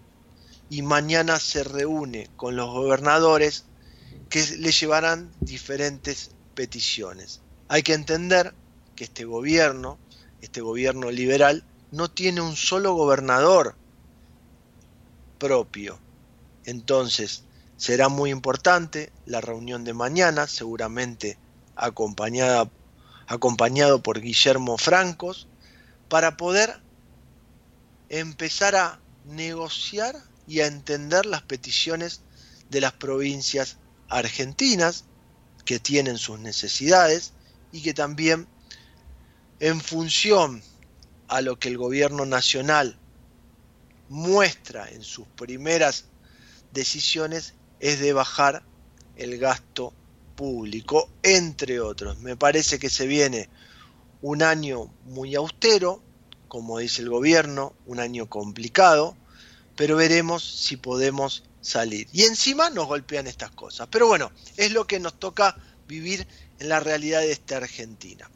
y 0.69 0.84
mañana 0.84 1.39
se 1.39 1.63
reúne 1.63 2.29
con 2.38 2.55
los 2.55 2.69
gobernadores 2.69 3.65
que 4.29 4.46
le 4.60 4.72
llevarán 4.72 5.31
diferentes 5.41 6.29
peticiones. 6.53 7.41
Hay 7.67 7.81
que 7.81 7.93
entender 7.93 8.53
que 8.96 9.05
este 9.05 9.25
gobierno, 9.25 9.98
este 10.41 10.62
gobierno 10.62 11.10
liberal, 11.10 11.63
no 11.91 12.12
tiene 12.12 12.41
un 12.41 12.55
solo 12.55 12.93
gobernador 12.93 13.75
propio. 15.39 16.00
Entonces, 16.65 17.43
será 17.75 18.08
muy 18.08 18.29
importante 18.29 19.12
la 19.25 19.41
reunión 19.41 19.84
de 19.84 19.96
mañana, 19.96 20.46
seguramente 20.46 21.39
acompañada, 21.75 22.69
acompañado 23.25 24.03
por 24.03 24.22
Guillermo 24.22 24.77
Francos, 24.77 25.48
para 26.08 26.38
poder 26.38 26.81
empezar 28.10 28.75
a 28.75 29.00
negociar 29.25 30.16
y 30.48 30.62
a 30.62 30.68
entender 30.68 31.25
las 31.25 31.44
peticiones 31.44 32.22
de 32.70 32.82
las 32.82 32.94
provincias 32.94 33.78
argentinas 34.08 35.06
que 35.66 35.80
tienen 35.80 36.18
sus 36.18 36.39
necesidades 36.39 37.34
y 37.72 37.82
que 37.82 37.94
también 37.94 38.48
en 39.60 39.80
función 39.82 40.63
a 41.28 41.42
lo 41.42 41.60
que 41.60 41.70
el 41.70 41.78
gobierno 41.78 42.25
nacional 42.25 42.98
muestra 44.10 44.89
en 44.89 45.04
sus 45.04 45.28
primeras 45.28 46.06
decisiones 46.72 47.54
es 47.80 48.00
de 48.00 48.13
bajar 48.13 48.63
el 49.16 49.38
gasto 49.38 49.94
público, 50.36 51.10
entre 51.22 51.80
otros. 51.80 52.18
Me 52.20 52.36
parece 52.36 52.80
que 52.80 52.89
se 52.89 53.06
viene 53.06 53.50
un 54.22 54.42
año 54.42 54.92
muy 55.06 55.36
austero, 55.36 56.01
como 56.50 56.79
dice 56.79 57.01
el 57.01 57.10
gobierno, 57.10 57.74
un 57.86 58.01
año 58.01 58.27
complicado, 58.27 59.15
pero 59.77 59.96
veremos 59.96 60.44
si 60.44 60.75
podemos 60.75 61.44
salir. 61.62 62.10
Y 62.12 62.24
encima 62.24 62.70
nos 62.70 62.88
golpean 62.88 63.27
estas 63.27 63.51
cosas. 63.51 63.88
Pero 63.89 64.08
bueno, 64.08 64.32
es 64.58 64.74
lo 64.74 64.86
que 64.86 65.00
nos 65.00 65.18
toca 65.18 65.56
vivir 65.88 66.27
en 66.60 66.68
la 66.68 66.82
realidad 66.82 67.22
de 67.22 67.32
esta 67.32 67.58
Argentina. 67.58 68.29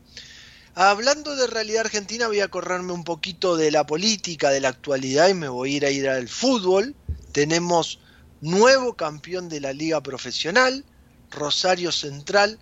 Hablando 0.75 1.36
de 1.36 1.48
realidad 1.48 1.82
argentina, 1.82 2.27
voy 2.27 2.39
a 2.39 2.48
correrme 2.48 2.93
un 2.93 3.03
poquito 3.03 3.58
de 3.58 3.72
la 3.72 3.86
política, 3.86 4.50
de 4.50 4.62
la 4.62 4.70
actualidad 4.70 5.29
y 5.29 5.34
me 5.34 5.48
voy 5.48 5.74
a 5.74 5.77
ir 5.77 5.86
a 5.86 5.91
ir 5.91 6.10
al 6.10 6.29
fútbol. 6.29 6.96
Tenemos 7.32 8.00
nuevo 8.41 8.96
campeón 8.96 9.50
de 9.50 9.60
la 9.60 9.74
liga 9.74 10.01
profesional, 10.01 10.84
Rosario 11.29 11.91
Central, 11.91 12.60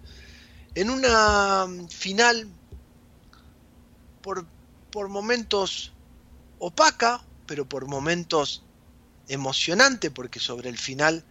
en 0.76 0.90
una 0.90 1.68
final 1.90 2.50
por 4.22 4.46
por 4.92 5.10
momentos 5.10 5.94
opaca, 6.60 7.24
pero 7.48 7.68
por 7.68 7.88
momentos 7.88 8.64
emocionante, 9.28 10.12
porque 10.12 10.40
sobre 10.40 10.70
el 10.70 10.78
final, 10.78 11.24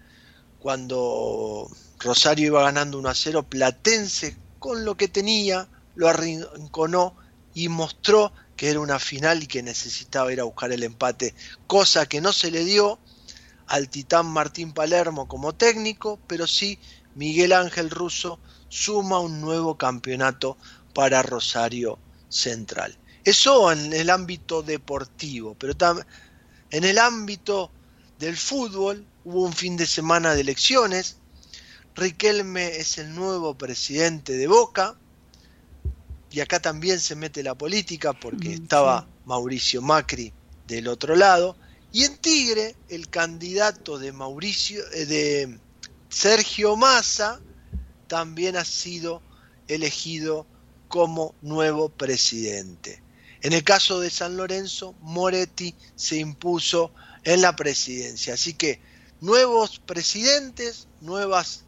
cuando 0.58 1.68
Rosario 1.98 2.46
iba 2.46 2.62
ganando 2.62 2.98
1 2.98 3.08
a 3.08 3.14
0, 3.14 3.42
Platense, 3.44 4.36
con 4.58 4.84
lo 4.84 4.96
que 4.96 5.08
tenía, 5.08 5.68
lo 5.94 6.08
arrinconó 6.08 7.14
y 7.54 7.68
mostró 7.68 8.32
que 8.56 8.70
era 8.70 8.80
una 8.80 8.98
final 8.98 9.42
y 9.42 9.46
que 9.46 9.62
necesitaba 9.62 10.32
ir 10.32 10.40
a 10.40 10.44
buscar 10.44 10.72
el 10.72 10.82
empate, 10.82 11.34
cosa 11.66 12.06
que 12.06 12.20
no 12.20 12.32
se 12.32 12.50
le 12.50 12.64
dio 12.64 12.98
al 13.66 13.88
titán 13.88 14.26
Martín 14.26 14.72
Palermo 14.72 15.28
como 15.28 15.54
técnico, 15.54 16.18
pero 16.26 16.46
sí 16.46 16.78
Miguel 17.14 17.52
Ángel 17.52 17.90
Russo 17.90 18.40
suma 18.68 19.18
un 19.20 19.40
nuevo 19.40 19.76
campeonato 19.78 20.58
para 20.92 21.22
Rosario 21.22 21.98
Central. 22.28 22.98
Eso 23.24 23.70
en 23.70 23.92
el 23.92 24.10
ámbito 24.10 24.62
deportivo, 24.62 25.54
pero 25.58 25.74
en 26.70 26.84
el 26.84 26.98
ámbito 26.98 27.70
del 28.18 28.36
fútbol 28.36 29.04
hubo 29.24 29.42
un 29.42 29.52
fin 29.52 29.76
de 29.76 29.86
semana 29.86 30.34
de 30.34 30.40
elecciones. 30.40 31.16
Riquelme 31.94 32.76
es 32.76 32.98
el 32.98 33.14
nuevo 33.14 33.54
presidente 33.56 34.34
de 34.34 34.46
Boca. 34.46 34.96
Y 36.30 36.40
acá 36.40 36.60
también 36.60 37.00
se 37.00 37.16
mete 37.16 37.42
la 37.42 37.56
política 37.56 38.12
porque 38.12 38.50
mm, 38.50 38.62
estaba 38.62 39.08
Mauricio 39.26 39.82
Macri 39.82 40.32
del 40.68 40.88
otro 40.88 41.16
lado. 41.16 41.56
Y 41.92 42.04
en 42.04 42.16
Tigre, 42.18 42.76
el 42.88 43.08
candidato 43.08 43.98
de 43.98 44.12
Mauricio, 44.12 44.82
eh, 44.92 45.06
de 45.06 45.58
Sergio 46.08 46.76
Massa, 46.76 47.40
también 48.06 48.56
ha 48.56 48.64
sido 48.64 49.22
elegido 49.66 50.46
como 50.88 51.34
nuevo 51.42 51.88
presidente. 51.88 53.02
En 53.42 53.52
el 53.52 53.64
caso 53.64 54.00
de 54.00 54.10
San 54.10 54.36
Lorenzo, 54.36 54.94
Moretti 55.00 55.74
se 55.96 56.16
impuso 56.16 56.92
en 57.24 57.40
la 57.40 57.56
presidencia. 57.56 58.34
Así 58.34 58.54
que 58.54 58.80
nuevos 59.20 59.78
presidentes, 59.78 60.88
nuevas 61.00 61.64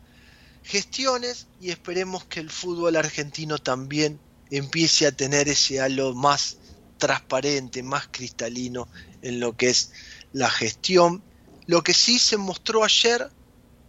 gestiones 0.62 1.46
y 1.60 1.70
esperemos 1.70 2.24
que 2.26 2.40
el 2.40 2.50
fútbol 2.50 2.96
argentino 2.96 3.58
también 3.58 4.20
empiece 4.50 5.06
a 5.06 5.12
tener 5.12 5.48
ese 5.48 5.80
halo 5.80 6.14
más 6.14 6.58
transparente, 6.98 7.82
más 7.82 8.08
cristalino 8.10 8.88
en 9.22 9.40
lo 9.40 9.56
que 9.56 9.70
es 9.70 9.92
la 10.32 10.50
gestión. 10.50 11.22
Lo 11.66 11.82
que 11.82 11.94
sí 11.94 12.18
se 12.18 12.36
mostró 12.36 12.84
ayer, 12.84 13.30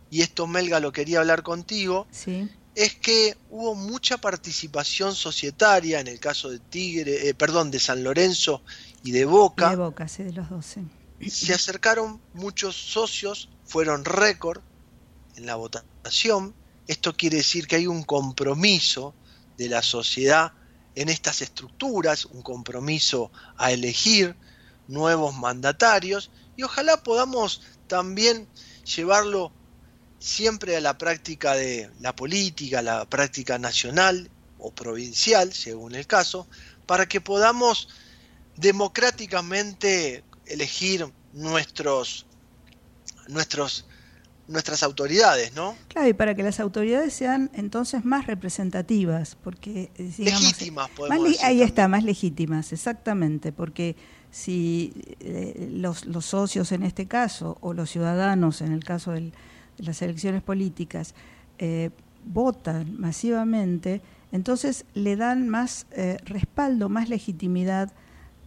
y 0.09 0.21
esto 0.21 0.47
Melga 0.47 0.79
lo 0.79 0.91
quería 0.91 1.19
hablar 1.19 1.43
contigo, 1.43 2.07
es 2.75 2.95
que 2.95 3.37
hubo 3.49 3.75
mucha 3.75 4.17
participación 4.17 5.15
societaria 5.15 5.99
en 5.99 6.07
el 6.07 6.19
caso 6.19 6.49
de 6.49 6.59
Tigre, 6.59 7.29
eh, 7.29 7.33
perdón, 7.33 7.69
de 7.69 7.79
San 7.79 8.03
Lorenzo 8.03 8.63
y 9.03 9.11
de 9.11 9.25
Boca. 9.25 9.69
De 9.69 9.75
Boca, 9.75 10.07
sí, 10.07 10.23
de 10.23 10.33
los 10.33 10.49
12. 10.49 10.83
Se 11.27 11.53
acercaron 11.53 12.19
muchos 12.33 12.75
socios, 12.75 13.49
fueron 13.63 14.03
récord 14.05 14.61
en 15.35 15.45
la 15.45 15.55
votación. 15.55 16.53
Esto 16.87 17.15
quiere 17.15 17.37
decir 17.37 17.67
que 17.67 17.77
hay 17.77 17.87
un 17.87 18.03
compromiso 18.03 19.13
de 19.57 19.69
la 19.69 19.81
sociedad 19.81 20.53
en 20.95 21.09
estas 21.09 21.41
estructuras, 21.41 22.25
un 22.25 22.41
compromiso 22.41 23.31
a 23.57 23.71
elegir 23.71 24.35
nuevos 24.87 25.35
mandatarios 25.35 26.31
y 26.55 26.63
ojalá 26.63 27.03
podamos 27.03 27.61
también 27.87 28.47
llevarlo 28.95 29.51
siempre 30.23 30.77
a 30.77 30.79
la 30.79 30.97
práctica 30.97 31.53
de 31.53 31.89
la 31.99 32.15
política, 32.15 32.81
la 32.81 33.03
práctica 33.03 33.59
nacional 33.59 34.29
o 34.57 34.71
provincial, 34.71 35.51
según 35.51 35.95
el 35.95 36.07
caso, 36.07 36.47
para 36.85 37.07
que 37.07 37.19
podamos 37.19 37.89
democráticamente 38.55 40.23
elegir 40.45 41.11
nuestros, 41.33 42.25
nuestros 43.27 43.85
nuestras 44.47 44.83
autoridades, 44.83 45.53
¿no? 45.55 45.75
Claro, 45.87 46.07
y 46.09 46.13
para 46.13 46.35
que 46.35 46.43
las 46.43 46.59
autoridades 46.59 47.13
sean 47.13 47.49
entonces 47.53 48.03
más 48.03 48.27
representativas, 48.27 49.37
porque 49.41 49.89
eh, 49.95 50.11
legítimas, 50.17 50.89
podemos 50.89 51.23
decir, 51.23 51.45
ahí 51.45 51.61
está, 51.61 51.87
más 51.87 52.03
legítimas, 52.03 52.73
exactamente, 52.73 53.53
porque 53.53 53.95
si 54.31 54.93
eh, 55.21 55.69
los, 55.71 56.05
los, 56.05 56.25
socios 56.25 56.73
en 56.73 56.83
este 56.83 57.07
caso 57.07 57.57
o 57.61 57.73
los 57.73 57.89
ciudadanos 57.89 58.61
en 58.61 58.73
el 58.73 58.83
caso 58.83 59.11
de 59.11 59.31
las 59.77 60.01
elecciones 60.01 60.41
políticas 60.41 61.15
eh, 61.57 61.89
votan 62.25 62.99
masivamente, 62.99 64.01
entonces 64.31 64.85
le 64.93 65.15
dan 65.15 65.47
más 65.47 65.85
respaldo, 66.25 66.89
más 66.89 67.09
legitimidad 67.09 67.91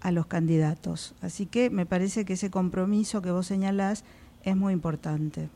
a 0.00 0.11
los 0.12 0.26
candidatos. 0.26 1.14
Así 1.21 1.47
que 1.47 1.71
me 1.71 1.87
parece 1.87 2.25
que 2.25 2.35
ese 2.35 2.50
compromiso 2.50 3.23
que 3.23 3.30
vos 3.30 3.47
señalás 3.47 4.04
es 4.45 4.56
muy 4.56 4.73
importante. 4.73 5.49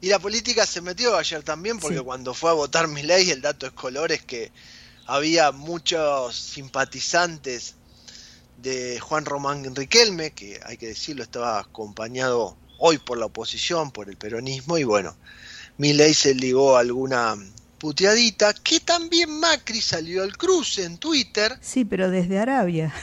Y 0.00 0.08
la 0.08 0.18
política 0.18 0.66
se 0.66 0.80
metió 0.80 1.16
ayer 1.16 1.42
también, 1.42 1.78
porque 1.78 2.00
cuando 2.00 2.34
fue 2.34 2.50
a 2.50 2.54
votar 2.54 2.86
mi 2.86 3.02
ley, 3.02 3.30
el 3.30 3.40
dato 3.40 3.66
es 3.66 3.72
color 3.72 4.12
es 4.12 4.22
que 4.22 4.52
había 5.06 5.52
muchos 5.52 6.36
simpatizantes 6.36 7.74
de 8.62 9.00
Juan 9.00 9.24
Román 9.24 9.74
Riquelme, 9.74 10.32
que 10.32 10.60
hay 10.64 10.76
que 10.76 10.88
decirlo, 10.88 11.22
estaba 11.22 11.58
acompañado 11.58 12.56
hoy 12.78 12.98
por 12.98 13.18
la 13.18 13.26
oposición, 13.26 13.90
por 13.90 14.08
el 14.08 14.16
peronismo, 14.16 14.78
y 14.78 14.84
bueno, 14.84 15.16
mi 15.78 15.92
ley 15.92 16.14
se 16.14 16.34
ligó 16.34 16.76
a 16.76 16.80
alguna 16.80 17.36
puteadita, 17.78 18.54
que 18.54 18.80
también 18.80 19.30
Macri 19.38 19.80
salió 19.80 20.22
al 20.22 20.36
cruce 20.36 20.84
en 20.84 20.98
Twitter. 20.98 21.58
Sí, 21.60 21.84
pero 21.84 22.10
desde 22.10 22.38
Arabia. 22.38 22.94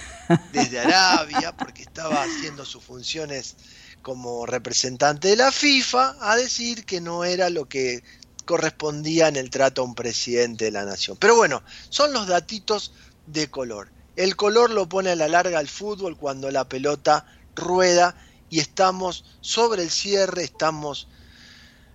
Desde 0.51 0.79
Arabia, 0.79 1.55
porque 1.55 1.83
estaba 1.83 2.23
haciendo 2.23 2.65
sus 2.65 2.83
funciones 2.83 3.55
como 4.01 4.45
representante 4.45 5.29
de 5.29 5.35
la 5.37 5.51
FIFA 5.51 6.17
a 6.19 6.35
decir 6.35 6.85
que 6.85 7.01
no 7.01 7.23
era 7.23 7.49
lo 7.49 7.69
que 7.69 8.03
correspondía 8.45 9.27
en 9.27 9.37
el 9.37 9.49
trato 9.49 9.81
a 9.81 9.85
un 9.85 9.95
presidente 9.95 10.65
de 10.65 10.71
la 10.71 10.85
nación. 10.85 11.17
Pero 11.19 11.35
bueno, 11.35 11.63
son 11.89 12.11
los 12.11 12.27
datitos 12.27 12.93
de 13.27 13.49
color. 13.49 13.91
El 14.15 14.35
color 14.35 14.69
lo 14.69 14.89
pone 14.89 15.11
a 15.11 15.15
la 15.15 15.27
larga 15.27 15.59
el 15.59 15.69
fútbol 15.69 16.17
cuando 16.17 16.51
la 16.51 16.67
pelota 16.67 17.25
rueda 17.55 18.15
y 18.53 18.59
estamos 18.59 19.25
sobre 19.41 19.81
el 19.81 19.89
cierre, 19.89 20.43
estamos 20.43 21.07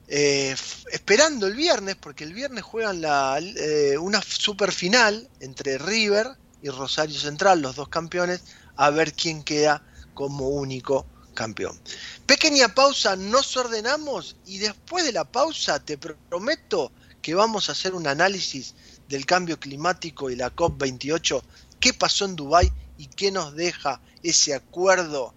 eh, 0.09 0.57
esperando 0.91 1.47
el 1.47 1.55
viernes, 1.55 1.95
porque 1.95 2.25
el 2.25 2.35
viernes 2.35 2.65
juegan 2.65 3.01
la, 3.01 3.39
eh, 3.39 3.97
una 3.97 4.21
super 4.21 4.73
final 4.73 5.29
entre 5.39 5.79
River 5.79 6.27
y 6.61 6.69
Rosario 6.71 7.17
Central, 7.17 7.63
los 7.63 7.77
dos 7.77 7.89
campeones, 7.89 8.43
a 8.75 8.91
ver 8.91 9.13
quién 9.13 9.45
queda 9.45 9.85
como 10.15 10.49
único 10.49 11.07
campeón. 11.33 11.79
Pequeña 12.27 12.75
pausa, 12.75 13.15
nos 13.15 13.57
ordenamos 13.57 14.35
y 14.45 14.59
después 14.59 15.05
de 15.05 15.13
la 15.13 15.31
pausa 15.31 15.79
te 15.79 15.97
prometo 15.97 16.91
que 17.23 17.37
vamos 17.37 17.69
a 17.69 17.73
hacer 17.73 17.95
un 17.95 18.09
análisis 18.09 18.75
del 19.09 19.27
cambio 19.27 19.61
climático 19.61 20.29
y 20.29 20.35
la 20.35 20.53
COP28, 20.53 21.41
qué 21.79 21.95
pasó 21.95 22.25
en 22.25 22.35
Dubái 22.35 22.73
y 22.97 23.07
qué 23.07 23.31
nos 23.31 23.55
deja 23.55 24.01
ese 24.25 24.55
acuerdo, 24.55 25.35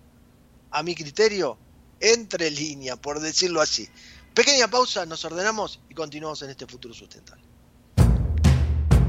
a 0.71 0.83
mi 0.83 0.95
criterio, 0.95 1.57
entre 1.99 2.49
línea, 2.49 2.95
por 2.95 3.19
decirlo 3.19 3.61
así. 3.61 3.87
Pequeña 4.33 4.69
pausa, 4.69 5.05
nos 5.05 5.23
ordenamos 5.25 5.81
y 5.89 5.93
continuamos 5.93 6.41
en 6.41 6.49
este 6.49 6.65
futuro 6.65 6.93
sustentable. 6.93 7.50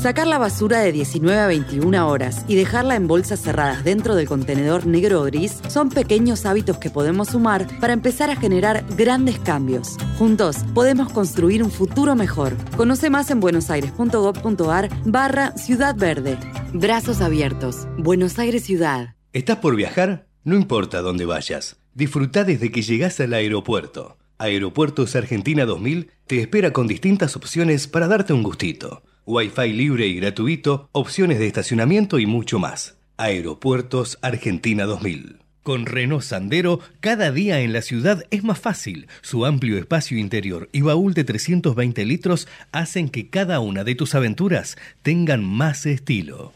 Sacar 0.00 0.26
la 0.26 0.38
basura 0.38 0.80
de 0.80 0.92
19 0.92 1.40
a 1.40 1.46
21 1.48 2.08
horas 2.08 2.44
y 2.46 2.54
dejarla 2.54 2.94
en 2.94 3.08
bolsas 3.08 3.40
cerradas 3.40 3.82
dentro 3.82 4.14
del 4.14 4.28
contenedor 4.28 4.86
negro 4.86 5.20
o 5.20 5.24
gris 5.24 5.58
son 5.68 5.88
pequeños 5.88 6.46
hábitos 6.46 6.78
que 6.78 6.90
podemos 6.90 7.28
sumar 7.28 7.66
para 7.80 7.92
empezar 7.92 8.30
a 8.30 8.36
generar 8.36 8.84
grandes 8.96 9.38
cambios. 9.40 9.96
Juntos 10.18 10.58
podemos 10.74 11.12
construir 11.12 11.62
un 11.62 11.72
futuro 11.72 12.14
mejor. 12.14 12.56
Conoce 12.76 13.10
más 13.10 13.30
en 13.30 13.40
buenosaires.gov.ar 13.40 14.90
barra 15.04 15.56
Ciudad 15.56 15.96
Verde. 15.96 16.38
Brazos 16.72 17.20
abiertos. 17.20 17.88
Buenos 17.98 18.38
Aires 18.38 18.62
Ciudad. 18.62 19.16
¿Estás 19.32 19.56
por 19.56 19.74
viajar? 19.74 20.28
No 20.44 20.54
importa 20.54 21.00
dónde 21.00 21.24
vayas. 21.24 21.76
Disfruta 21.94 22.44
desde 22.44 22.70
que 22.70 22.82
llegas 22.82 23.18
al 23.18 23.34
aeropuerto. 23.34 24.18
Aeropuertos 24.38 25.16
Argentina 25.16 25.64
2000 25.64 26.10
te 26.26 26.40
espera 26.40 26.72
con 26.72 26.86
distintas 26.86 27.36
opciones 27.36 27.86
para 27.86 28.08
darte 28.08 28.32
un 28.32 28.42
gustito. 28.42 29.02
Wi-Fi 29.26 29.72
libre 29.72 30.06
y 30.06 30.16
gratuito, 30.16 30.88
opciones 30.92 31.38
de 31.38 31.46
estacionamiento 31.46 32.18
y 32.18 32.26
mucho 32.26 32.58
más. 32.58 32.98
Aeropuertos 33.16 34.18
Argentina 34.22 34.84
2000. 34.84 35.38
Con 35.62 35.86
Renault 35.86 36.22
Sandero, 36.22 36.80
cada 37.00 37.32
día 37.32 37.60
en 37.60 37.72
la 37.72 37.82
ciudad 37.82 38.22
es 38.30 38.44
más 38.44 38.58
fácil. 38.58 39.08
Su 39.20 39.46
amplio 39.46 39.78
espacio 39.78 40.16
interior 40.16 40.68
y 40.72 40.82
baúl 40.82 41.14
de 41.14 41.24
320 41.24 42.04
litros 42.04 42.46
hacen 42.70 43.08
que 43.08 43.30
cada 43.30 43.60
una 43.60 43.82
de 43.82 43.94
tus 43.94 44.14
aventuras 44.14 44.76
tengan 45.02 45.44
más 45.44 45.86
estilo. 45.86 46.52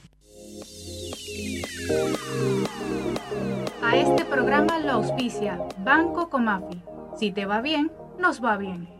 A 3.82 3.96
este 3.96 4.24
programa 4.24 4.78
lo 4.78 4.92
auspicia 4.92 5.58
Banco 5.84 6.28
Comafi 6.28 6.82
si 7.20 7.32
te 7.32 7.44
va 7.44 7.60
bien, 7.60 7.92
nos 8.18 8.42
va 8.42 8.56
bien. 8.56 8.99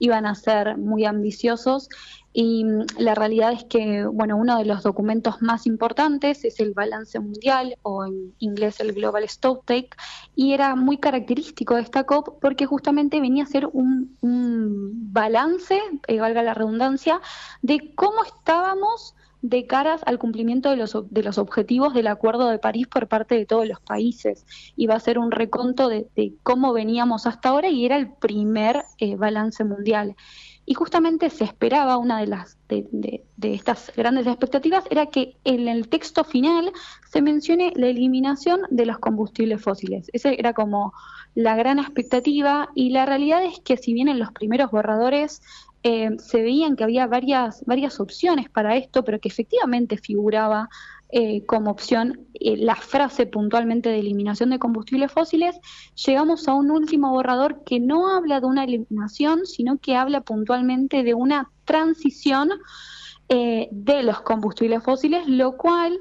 iban 0.00 0.26
a 0.26 0.34
ser 0.34 0.76
muy 0.76 1.04
ambiciosos. 1.04 1.88
Y 2.32 2.64
mm, 2.64 2.86
la 2.98 3.14
realidad 3.14 3.52
es 3.52 3.64
que, 3.64 4.04
bueno, 4.06 4.36
uno 4.36 4.58
de 4.58 4.64
los 4.64 4.82
documentos 4.82 5.42
más 5.42 5.66
importantes 5.66 6.44
es 6.44 6.58
el 6.58 6.72
balance 6.72 7.18
mundial 7.20 7.76
o 7.82 8.04
en 8.04 8.34
inglés 8.38 8.80
el 8.80 8.92
Global 8.92 9.28
Stocktake 9.28 9.96
y 10.34 10.52
era 10.52 10.74
muy 10.74 10.98
característico 10.98 11.74
de 11.74 11.82
esta 11.82 12.04
COP 12.04 12.40
porque 12.40 12.66
justamente 12.66 13.20
venía 13.20 13.44
a 13.44 13.46
ser 13.46 13.66
un, 13.72 14.16
balance, 15.12 15.80
eh, 16.06 16.20
valga 16.20 16.42
la 16.42 16.54
redundancia, 16.54 17.20
de 17.62 17.92
cómo 17.96 18.22
estábamos 18.24 19.16
de 19.42 19.66
caras 19.66 20.02
al 20.06 20.18
cumplimiento 20.18 20.70
de 20.70 20.76
los, 20.76 20.96
de 21.10 21.22
los 21.22 21.38
objetivos 21.38 21.94
del 21.94 22.08
Acuerdo 22.08 22.48
de 22.48 22.58
París 22.58 22.86
por 22.86 23.08
parte 23.08 23.36
de 23.36 23.46
todos 23.46 23.66
los 23.66 23.80
países. 23.80 24.44
Iba 24.76 24.94
a 24.94 25.00
ser 25.00 25.18
un 25.18 25.30
reconto 25.30 25.88
de, 25.88 26.06
cómo 26.42 26.72
veníamos 26.72 27.26
hasta 27.26 27.48
ahora 27.48 27.68
y 27.68 27.86
era 27.86 27.96
el 27.96 28.12
primer 28.12 28.84
eh, 28.98 29.16
balance 29.16 29.64
mundial. 29.64 30.16
Y 30.66 30.74
justamente 30.74 31.30
se 31.30 31.44
esperaba, 31.44 31.96
una 31.96 32.20
de 32.20 32.26
las 32.28 32.56
de, 32.68 33.24
estas 33.42 33.92
grandes 33.96 34.26
expectativas, 34.26 34.84
era 34.90 35.06
que 35.06 35.36
en 35.44 35.66
el 35.66 35.88
texto 35.88 36.22
final 36.22 36.72
se 37.10 37.22
mencione 37.22 37.72
la 37.74 37.88
eliminación 37.88 38.60
de 38.70 38.86
los 38.86 38.98
combustibles 38.98 39.60
fósiles. 39.60 40.08
Esa 40.12 40.30
era 40.30 40.52
como 40.52 40.92
la 41.34 41.56
gran 41.56 41.78
expectativa 41.78 42.68
y 42.74 42.90
la 42.90 43.06
realidad 43.06 43.42
es 43.44 43.58
que 43.60 43.76
si 43.76 43.92
bien 43.92 44.08
en 44.08 44.18
los 44.18 44.32
primeros 44.32 44.70
borradores 44.70 45.42
eh, 45.82 46.10
se 46.18 46.42
veían 46.42 46.76
que 46.76 46.84
había 46.84 47.06
varias, 47.06 47.64
varias 47.64 48.00
opciones 48.00 48.50
para 48.50 48.76
esto, 48.76 49.02
pero 49.02 49.18
que 49.18 49.28
efectivamente 49.28 49.96
figuraba 49.96 50.68
eh, 51.08 51.44
como 51.46 51.70
opción 51.70 52.26
eh, 52.34 52.56
la 52.58 52.76
frase 52.76 53.26
puntualmente 53.26 53.88
de 53.88 53.98
eliminación 53.98 54.50
de 54.50 54.58
combustibles 54.58 55.10
fósiles, 55.10 55.58
llegamos 56.06 56.46
a 56.48 56.54
un 56.54 56.70
último 56.70 57.10
borrador 57.10 57.64
que 57.64 57.80
no 57.80 58.14
habla 58.14 58.40
de 58.40 58.46
una 58.46 58.64
eliminación, 58.64 59.46
sino 59.46 59.78
que 59.78 59.96
habla 59.96 60.20
puntualmente 60.20 61.02
de 61.02 61.14
una 61.14 61.50
transición 61.64 62.50
de 63.32 64.02
los 64.02 64.22
combustibles 64.22 64.82
fósiles, 64.82 65.28
lo 65.28 65.56
cual, 65.56 65.96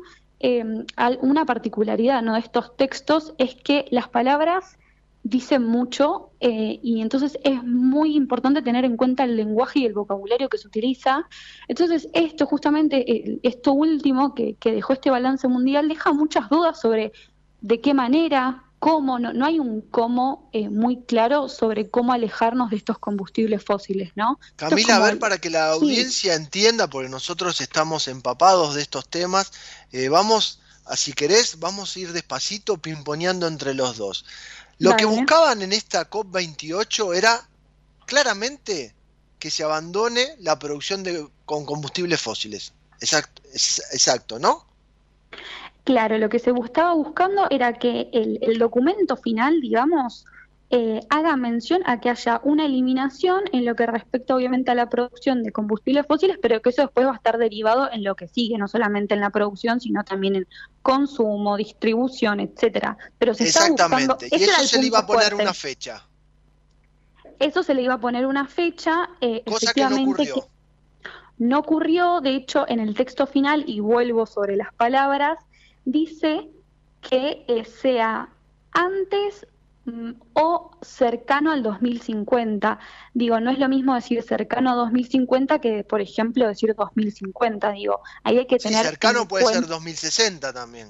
una 1.22 1.46
particularidad 1.46 2.24
¿no? 2.24 2.34
de 2.34 2.40
estos 2.40 2.76
textos 2.76 3.36
es 3.38 3.54
que 3.54 3.86
las 3.92 4.08
palabras 4.10 4.80
dice 5.24 5.60
mucho 5.60 6.32
eh, 6.40 6.80
y 6.82 7.02
entonces 7.02 7.38
es 7.44 7.62
muy 7.64 8.16
importante 8.16 8.62
tener 8.62 8.86
en 8.86 8.96
cuenta 8.96 9.26
el 9.26 9.36
lenguaje 9.36 9.80
y 9.80 9.86
el 9.86 9.94
vocabulario 9.94 10.50
que 10.50 10.58
se 10.58 10.68
utiliza. 10.68 11.28
Entonces 11.68 12.08
esto 12.14 12.46
justamente, 12.46 13.12
eh, 13.12 13.40
esto 13.44 13.74
último 13.74 14.34
que, 14.34 14.56
dejó 14.64 14.94
este 14.94 15.10
balance 15.10 15.48
mundial, 15.48 15.90
deja 15.90 16.14
muchas 16.14 16.50
dudas 16.50 16.80
sobre 16.80 17.12
de 17.62 17.82
qué 17.82 17.94
manera, 17.94 18.64
cómo, 18.80 19.20
no, 19.20 19.34
no 19.34 19.46
hay 19.46 19.60
un 19.60 19.82
cómo 19.82 20.50
eh, 20.54 20.70
muy 20.70 21.02
claro 21.04 21.50
sobre 21.50 21.90
cómo 21.90 22.14
alejarnos 22.14 22.70
de 22.70 22.78
estos 22.78 22.98
combustibles 22.98 23.62
fósiles, 23.62 24.14
¿no? 24.16 24.40
Camila, 24.56 24.96
a 24.96 25.00
ver, 25.00 25.20
para 25.20 25.38
que 25.38 25.50
la 25.50 25.72
audiencia 25.72 26.36
entienda, 26.36 26.90
porque 26.90 27.10
nosotros 27.10 27.60
estamos 27.60 28.08
empapados 28.08 28.76
de 28.76 28.82
estos 28.82 29.10
temas, 29.10 29.52
vamos, 30.10 30.62
si 30.96 31.12
querés, 31.12 31.60
vamos 31.60 31.94
a 31.94 32.00
ir 32.00 32.14
despacito 32.14 32.78
pimponeando 32.78 33.48
entre 33.48 33.74
los 33.74 33.98
dos. 33.98 34.24
Lo 34.80 34.96
que 34.96 35.06
buscaban 35.06 35.62
en 35.62 35.74
esta 35.74 36.10
COP28 36.10 37.16
era 37.16 37.48
claramente 38.06 38.96
que 39.38 39.52
se 39.52 39.64
abandone 39.64 40.36
la 40.40 40.58
producción 40.58 41.04
de, 41.04 41.28
con 41.46 41.66
combustibles 41.66 42.22
fósiles. 42.22 42.74
Exacto, 43.00 43.42
exacto, 43.54 44.40
¿no? 44.40 44.66
Claro, 45.84 46.18
lo 46.18 46.30
que 46.30 46.40
se 46.40 46.52
estaba 46.66 46.94
buscando 46.94 47.48
era 47.50 47.74
que 47.74 48.10
el 48.12 48.58
documento 48.58 49.16
final, 49.16 49.60
digamos, 49.62 50.26
eh, 50.72 51.00
haga 51.10 51.36
mención 51.36 51.82
a 51.86 52.00
que 52.00 52.12
haya 52.12 52.42
una 52.44 52.66
eliminación 52.66 53.42
en 53.54 53.66
lo 53.66 53.76
que 53.76 53.88
respecta 53.88 54.36
obviamente 54.36 54.70
a 54.70 54.76
la 54.76 54.88
producción 54.88 55.42
de 55.42 55.52
combustibles 55.52 56.06
fósiles, 56.06 56.38
pero 56.40 56.62
que 56.62 56.70
eso 56.70 56.84
después 56.84 57.08
va 57.08 57.14
a 57.14 57.16
estar 57.16 57.40
derivado 57.40 57.92
en 57.92 58.04
lo 58.04 58.16
que 58.16 58.28
sigue, 58.28 58.56
no 58.60 58.68
solamente 58.68 59.16
en 59.16 59.22
la 59.22 59.32
producción, 59.32 59.82
sino 59.82 60.04
también 60.04 60.36
en 60.36 60.48
consumo, 60.84 61.58
distribución, 61.58 62.40
etcétera. 62.40 62.98
Pero 63.18 63.34
se 63.34 63.46
Exactamente. 63.46 64.28
y 64.32 64.44
eso 64.44 64.64
se 64.64 64.80
le 64.80 64.88
iba 64.88 65.00
a 65.00 65.08
poner 65.08 65.34
una 65.34 65.56
fecha. 65.56 66.06
Eso 67.40 67.64
se 67.64 67.74
le 67.74 67.82
iba 67.82 67.96
a 67.96 68.00
poner 68.00 68.28
una 68.28 68.46
fecha, 68.46 69.10
eh, 69.22 69.42
efectivamente. 69.46 70.24
Que 70.24 70.30
no, 70.30 70.36
ocurrió. 70.36 70.50
no 71.40 71.60
ocurrió, 71.60 72.22
de 72.22 72.36
hecho, 72.36 72.66
en 72.68 72.80
el 72.80 72.94
texto 72.94 73.26
final, 73.26 73.64
y 73.66 73.80
vuelvo 73.80 74.28
sobre 74.28 74.56
las 74.56 74.72
palabras, 74.76 75.40
dice 75.86 76.48
que 77.02 77.44
eh, 77.48 77.66
sea 77.66 78.30
antes 78.72 79.48
o 80.34 80.72
cercano 80.82 81.52
al 81.52 81.64
2050. 81.64 82.80
Digo, 83.14 83.40
no 83.40 83.52
es 83.52 83.60
lo 83.60 83.70
mismo 83.70 83.96
decir 83.96 84.22
cercano 84.24 84.72
a 84.72 84.76
2050 84.76 85.60
que, 85.60 85.84
por 85.84 86.02
ejemplo, 86.02 86.48
decir 86.48 86.76
2050. 86.76 87.72
Digo, 87.72 88.02
ahí 88.24 88.38
hay 88.38 88.48
que 88.48 88.58
tener. 88.58 88.86
cercano 88.86 89.28
puede 89.28 89.46
ser 89.46 89.68
2060 89.68 90.54
también. 90.54 90.90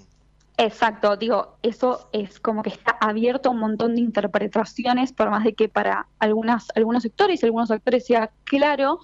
Exacto, 0.62 1.16
digo, 1.16 1.56
eso 1.64 2.10
es 2.12 2.42
como 2.42 2.64
que 2.64 2.70
está 2.70 2.92
abierto 3.00 3.48
a 3.48 3.52
un 3.54 3.60
montón 3.60 3.96
de 3.96 4.02
interpretaciones, 4.02 5.14
por 5.14 5.30
más 5.30 5.46
de 5.46 5.54
que 5.54 5.70
para 5.70 6.08
algunas, 6.20 6.68
algunos 6.76 7.04
sectores 7.04 7.42
y 7.42 7.46
algunos 7.46 7.72
actores 7.72 8.06
sea 8.06 8.30
claro, 8.44 9.00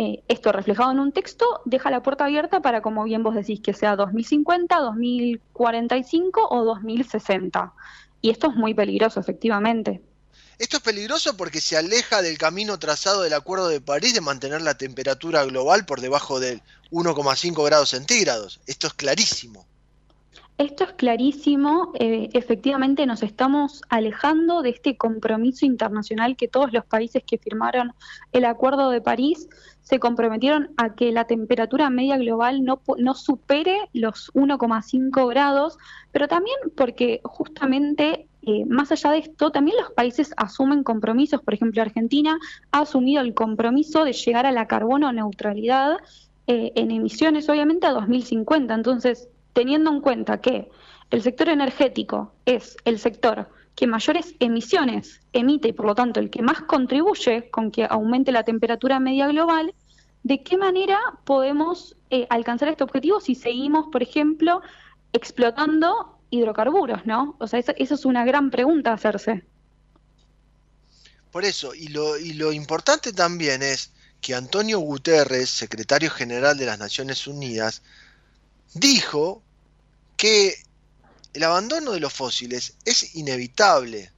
eh, 0.00 0.22
esto 0.28 0.52
reflejado 0.52 0.92
en 0.92 1.00
un 1.00 1.10
texto 1.10 1.60
deja 1.64 1.90
la 1.90 2.04
puerta 2.04 2.26
abierta 2.26 2.60
para, 2.60 2.82
como 2.82 3.02
bien 3.04 3.24
vos 3.24 3.34
decís, 3.34 3.60
que 3.60 3.72
sea 3.72 3.96
2050, 3.96 4.78
2045 4.78 6.48
o 6.50 6.64
2060. 6.64 7.72
Y 8.20 8.30
esto 8.30 8.48
es 8.48 8.54
muy 8.54 8.74
peligroso, 8.74 9.20
efectivamente. 9.20 10.02
Esto 10.58 10.78
es 10.78 10.82
peligroso 10.82 11.36
porque 11.36 11.60
se 11.60 11.76
aleja 11.76 12.20
del 12.20 12.36
camino 12.36 12.78
trazado 12.78 13.22
del 13.22 13.34
Acuerdo 13.34 13.68
de 13.68 13.80
París 13.80 14.14
de 14.14 14.20
mantener 14.20 14.60
la 14.60 14.76
temperatura 14.76 15.44
global 15.44 15.86
por 15.86 16.00
debajo 16.00 16.40
del 16.40 16.62
1,5 16.90 17.64
grados 17.64 17.90
centígrados. 17.90 18.60
Esto 18.66 18.88
es 18.88 18.94
clarísimo. 18.94 19.66
Esto 20.58 20.82
es 20.82 20.92
clarísimo. 20.94 21.92
Eh, 22.00 22.30
efectivamente 22.32 23.06
nos 23.06 23.22
estamos 23.22 23.82
alejando 23.88 24.60
de 24.62 24.70
este 24.70 24.96
compromiso 24.96 25.64
internacional 25.64 26.36
que 26.36 26.48
todos 26.48 26.72
los 26.72 26.84
países 26.84 27.22
que 27.24 27.38
firmaron 27.38 27.92
el 28.32 28.44
Acuerdo 28.44 28.90
de 28.90 29.00
París 29.00 29.48
se 29.82 30.00
comprometieron 30.00 30.70
a 30.76 30.96
que 30.96 31.12
la 31.12 31.28
temperatura 31.28 31.90
media 31.90 32.18
global 32.18 32.64
no, 32.64 32.82
no 32.98 33.14
supere 33.14 33.88
los 33.92 34.32
1,5 34.34 35.28
grados, 35.30 35.78
pero 36.10 36.26
también 36.26 36.58
porque 36.76 37.20
justamente 37.22 38.26
eh, 38.42 38.64
más 38.66 38.90
allá 38.90 39.12
de 39.12 39.18
esto, 39.18 39.52
también 39.52 39.76
los 39.80 39.92
países 39.92 40.32
asumen 40.36 40.82
compromisos. 40.82 41.40
Por 41.40 41.54
ejemplo, 41.54 41.82
Argentina 41.82 42.36
ha 42.72 42.80
asumido 42.80 43.22
el 43.22 43.32
compromiso 43.32 44.04
de 44.04 44.12
llegar 44.12 44.44
a 44.44 44.52
la 44.52 44.66
carbono 44.66 45.12
neutralidad 45.12 45.98
eh, 46.48 46.72
en 46.74 46.90
emisiones, 46.90 47.48
obviamente, 47.48 47.86
a 47.86 47.92
2050. 47.92 48.74
Entonces, 48.74 49.28
teniendo 49.58 49.90
en 49.90 50.00
cuenta 50.00 50.40
que 50.40 50.70
el 51.10 51.20
sector 51.20 51.48
energético 51.48 52.32
es 52.46 52.76
el 52.84 53.00
sector 53.00 53.50
que 53.74 53.88
mayores 53.88 54.36
emisiones 54.38 55.20
emite 55.32 55.66
y 55.66 55.72
por 55.72 55.84
lo 55.84 55.96
tanto 55.96 56.20
el 56.20 56.30
que 56.30 56.42
más 56.42 56.60
contribuye 56.62 57.50
con 57.50 57.72
que 57.72 57.84
aumente 57.90 58.30
la 58.30 58.44
temperatura 58.44 59.00
media 59.00 59.26
global, 59.26 59.74
¿de 60.22 60.44
qué 60.44 60.56
manera 60.58 61.00
podemos 61.24 61.96
eh, 62.10 62.24
alcanzar 62.30 62.68
este 62.68 62.84
objetivo 62.84 63.18
si 63.18 63.34
seguimos, 63.34 63.88
por 63.90 64.00
ejemplo, 64.00 64.62
explotando 65.12 66.20
hidrocarburos, 66.30 67.04
¿no? 67.04 67.34
O 67.40 67.48
sea, 67.48 67.58
eso, 67.58 67.72
es 67.76 68.04
una 68.04 68.24
gran 68.24 68.52
pregunta 68.52 68.92
a 68.92 68.94
hacerse. 68.94 69.44
Por 71.32 71.44
eso, 71.44 71.74
y 71.74 71.88
lo, 71.88 72.16
y 72.16 72.34
lo 72.34 72.52
importante 72.52 73.12
también 73.12 73.64
es 73.64 73.92
que 74.20 74.36
Antonio 74.36 74.78
Guterres, 74.78 75.50
secretario 75.50 76.10
general 76.12 76.56
de 76.58 76.66
las 76.66 76.78
Naciones 76.78 77.26
Unidas, 77.26 77.82
dijo 78.74 79.42
que 80.18 80.62
el 81.32 81.44
abandono 81.44 81.92
de 81.92 82.00
los 82.00 82.12
fósiles 82.12 82.74
es 82.84 83.14
inevitable 83.14 84.12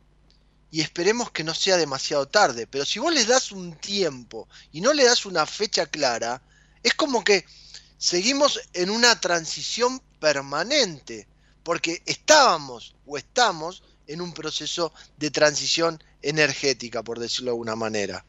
y 0.71 0.81
esperemos 0.81 1.31
que 1.31 1.45
no 1.45 1.55
sea 1.55 1.77
demasiado 1.77 2.27
tarde, 2.27 2.67
pero 2.67 2.87
si 2.87 2.99
vos 2.99 3.13
les 3.13 3.27
das 3.27 3.53
un 3.53 3.77
tiempo 3.77 4.49
y 4.73 4.81
no 4.81 4.95
le 4.95 5.05
das 5.05 5.27
una 5.27 5.45
fecha 5.45 5.87
clara, 5.87 6.43
es 6.83 6.95
como 6.95 7.23
que 7.23 7.45
seguimos 7.99 8.61
en 8.73 8.89
una 8.89 9.21
transición 9.21 10.01
permanente, 10.19 11.29
porque 11.63 12.03
estábamos 12.07 12.95
o 13.05 13.19
estamos 13.19 13.83
en 14.07 14.23
un 14.23 14.33
proceso 14.33 14.95
de 15.19 15.31
transición 15.31 16.03
energética, 16.23 17.03
por 17.03 17.19
decirlo 17.19 17.51
de 17.51 17.57
alguna 17.57 17.77
manera. 17.77 18.25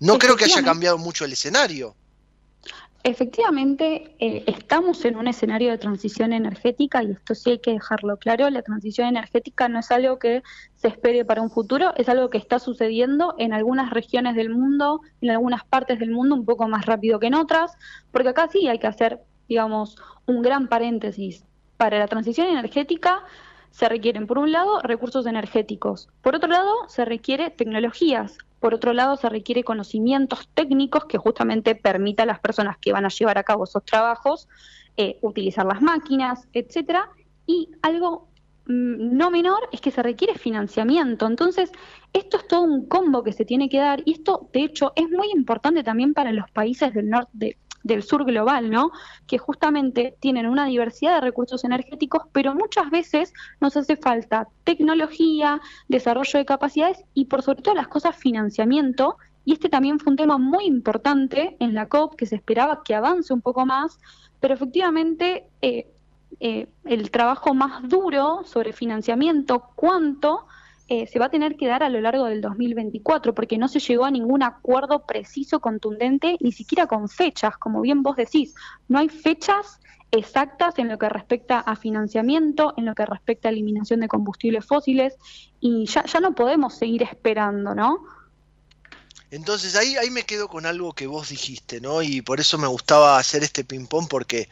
No 0.00 0.18
creo 0.18 0.36
que 0.36 0.46
haya 0.46 0.62
cambiado 0.62 0.96
mucho 0.96 1.26
el 1.26 1.34
escenario. 1.34 1.94
Efectivamente, 3.06 4.16
eh, 4.18 4.44
estamos 4.46 5.04
en 5.04 5.18
un 5.18 5.28
escenario 5.28 5.70
de 5.70 5.76
transición 5.76 6.32
energética 6.32 7.02
y 7.02 7.10
esto 7.10 7.34
sí 7.34 7.50
hay 7.50 7.58
que 7.58 7.72
dejarlo 7.72 8.16
claro. 8.16 8.48
La 8.48 8.62
transición 8.62 9.08
energética 9.08 9.68
no 9.68 9.80
es 9.80 9.90
algo 9.90 10.18
que 10.18 10.42
se 10.76 10.88
espere 10.88 11.22
para 11.26 11.42
un 11.42 11.50
futuro, 11.50 11.92
es 11.98 12.08
algo 12.08 12.30
que 12.30 12.38
está 12.38 12.58
sucediendo 12.58 13.34
en 13.36 13.52
algunas 13.52 13.90
regiones 13.90 14.34
del 14.36 14.48
mundo, 14.48 15.02
en 15.20 15.32
algunas 15.32 15.64
partes 15.64 15.98
del 15.98 16.12
mundo 16.12 16.34
un 16.34 16.46
poco 16.46 16.66
más 16.66 16.86
rápido 16.86 17.20
que 17.20 17.26
en 17.26 17.34
otras, 17.34 17.76
porque 18.10 18.30
acá 18.30 18.48
sí 18.50 18.68
hay 18.68 18.78
que 18.78 18.86
hacer, 18.86 19.20
digamos, 19.50 19.98
un 20.24 20.40
gran 20.40 20.68
paréntesis. 20.68 21.44
Para 21.76 21.98
la 21.98 22.08
transición 22.08 22.46
energética 22.46 23.22
se 23.70 23.86
requieren, 23.86 24.26
por 24.26 24.38
un 24.38 24.50
lado, 24.50 24.80
recursos 24.80 25.26
energéticos, 25.26 26.08
por 26.22 26.36
otro 26.36 26.48
lado, 26.48 26.72
se 26.88 27.04
requiere 27.04 27.50
tecnologías, 27.50 28.38
por 28.64 28.72
otro 28.72 28.94
lado, 28.94 29.18
se 29.18 29.28
requiere 29.28 29.62
conocimientos 29.62 30.48
técnicos 30.54 31.04
que 31.04 31.18
justamente 31.18 31.74
permita 31.74 32.22
a 32.22 32.26
las 32.26 32.40
personas 32.40 32.78
que 32.78 32.94
van 32.94 33.04
a 33.04 33.10
llevar 33.10 33.36
a 33.36 33.42
cabo 33.42 33.64
esos 33.64 33.84
trabajos 33.84 34.48
eh, 34.96 35.18
utilizar 35.20 35.66
las 35.66 35.82
máquinas, 35.82 36.48
etcétera. 36.54 37.10
Y 37.46 37.68
algo 37.82 38.30
mm, 38.64 39.18
no 39.18 39.30
menor 39.30 39.68
es 39.70 39.82
que 39.82 39.90
se 39.90 40.02
requiere 40.02 40.38
financiamiento. 40.38 41.26
Entonces, 41.26 41.72
esto 42.14 42.38
es 42.38 42.48
todo 42.48 42.62
un 42.62 42.86
combo 42.86 43.22
que 43.22 43.34
se 43.34 43.44
tiene 43.44 43.68
que 43.68 43.80
dar 43.80 44.00
y 44.06 44.12
esto, 44.12 44.48
de 44.54 44.64
hecho, 44.64 44.94
es 44.96 45.10
muy 45.10 45.30
importante 45.34 45.84
también 45.84 46.14
para 46.14 46.32
los 46.32 46.50
países 46.50 46.94
del 46.94 47.10
norte, 47.10 47.58
del 47.84 48.02
sur 48.02 48.24
global, 48.24 48.70
¿no? 48.70 48.90
Que 49.28 49.38
justamente 49.38 50.16
tienen 50.18 50.46
una 50.46 50.64
diversidad 50.66 51.14
de 51.14 51.20
recursos 51.20 51.62
energéticos, 51.64 52.22
pero 52.32 52.54
muchas 52.54 52.90
veces 52.90 53.32
nos 53.60 53.76
hace 53.76 53.96
falta 53.96 54.48
tecnología, 54.64 55.60
desarrollo 55.88 56.38
de 56.38 56.44
capacidades 56.46 57.04
y 57.14 57.26
por 57.26 57.42
sobre 57.42 57.62
todo 57.62 57.74
las 57.74 57.88
cosas 57.88 58.16
financiamiento. 58.16 59.16
Y 59.44 59.52
este 59.52 59.68
también 59.68 60.00
fue 60.00 60.10
un 60.10 60.16
tema 60.16 60.38
muy 60.38 60.64
importante 60.64 61.56
en 61.60 61.74
la 61.74 61.86
COP, 61.86 62.16
que 62.16 62.26
se 62.26 62.36
esperaba 62.36 62.82
que 62.82 62.94
avance 62.94 63.32
un 63.32 63.42
poco 63.42 63.66
más, 63.66 64.00
pero 64.40 64.54
efectivamente 64.54 65.44
eh, 65.60 65.86
eh, 66.40 66.66
el 66.84 67.10
trabajo 67.10 67.54
más 67.54 67.86
duro 67.86 68.42
sobre 68.44 68.72
financiamiento, 68.72 69.64
cuánto, 69.74 70.46
eh, 70.88 71.06
se 71.06 71.18
va 71.18 71.26
a 71.26 71.30
tener 71.30 71.56
que 71.56 71.66
dar 71.66 71.82
a 71.82 71.88
lo 71.88 72.00
largo 72.00 72.26
del 72.26 72.40
2024, 72.40 73.34
porque 73.34 73.56
no 73.56 73.68
se 73.68 73.80
llegó 73.80 74.04
a 74.04 74.10
ningún 74.10 74.42
acuerdo 74.42 75.06
preciso, 75.06 75.60
contundente, 75.60 76.36
ni 76.40 76.52
siquiera 76.52 76.86
con 76.86 77.08
fechas, 77.08 77.56
como 77.56 77.80
bien 77.80 78.02
vos 78.02 78.16
decís. 78.16 78.54
No 78.88 78.98
hay 78.98 79.08
fechas 79.08 79.80
exactas 80.10 80.78
en 80.78 80.88
lo 80.88 80.98
que 80.98 81.08
respecta 81.08 81.58
a 81.58 81.74
financiamiento, 81.74 82.74
en 82.76 82.84
lo 82.84 82.94
que 82.94 83.06
respecta 83.06 83.48
a 83.48 83.52
eliminación 83.52 84.00
de 84.00 84.08
combustibles 84.08 84.66
fósiles, 84.66 85.16
y 85.58 85.86
ya, 85.86 86.04
ya 86.04 86.20
no 86.20 86.34
podemos 86.34 86.74
seguir 86.74 87.02
esperando, 87.02 87.74
¿no? 87.74 88.04
Entonces 89.30 89.74
ahí, 89.74 89.96
ahí 89.96 90.10
me 90.10 90.22
quedo 90.22 90.48
con 90.48 90.66
algo 90.66 90.92
que 90.92 91.06
vos 91.06 91.30
dijiste, 91.30 91.80
¿no? 91.80 92.02
Y 92.02 92.20
por 92.20 92.40
eso 92.40 92.58
me 92.58 92.68
gustaba 92.68 93.18
hacer 93.18 93.42
este 93.42 93.64
ping-pong, 93.64 94.06
porque 94.08 94.48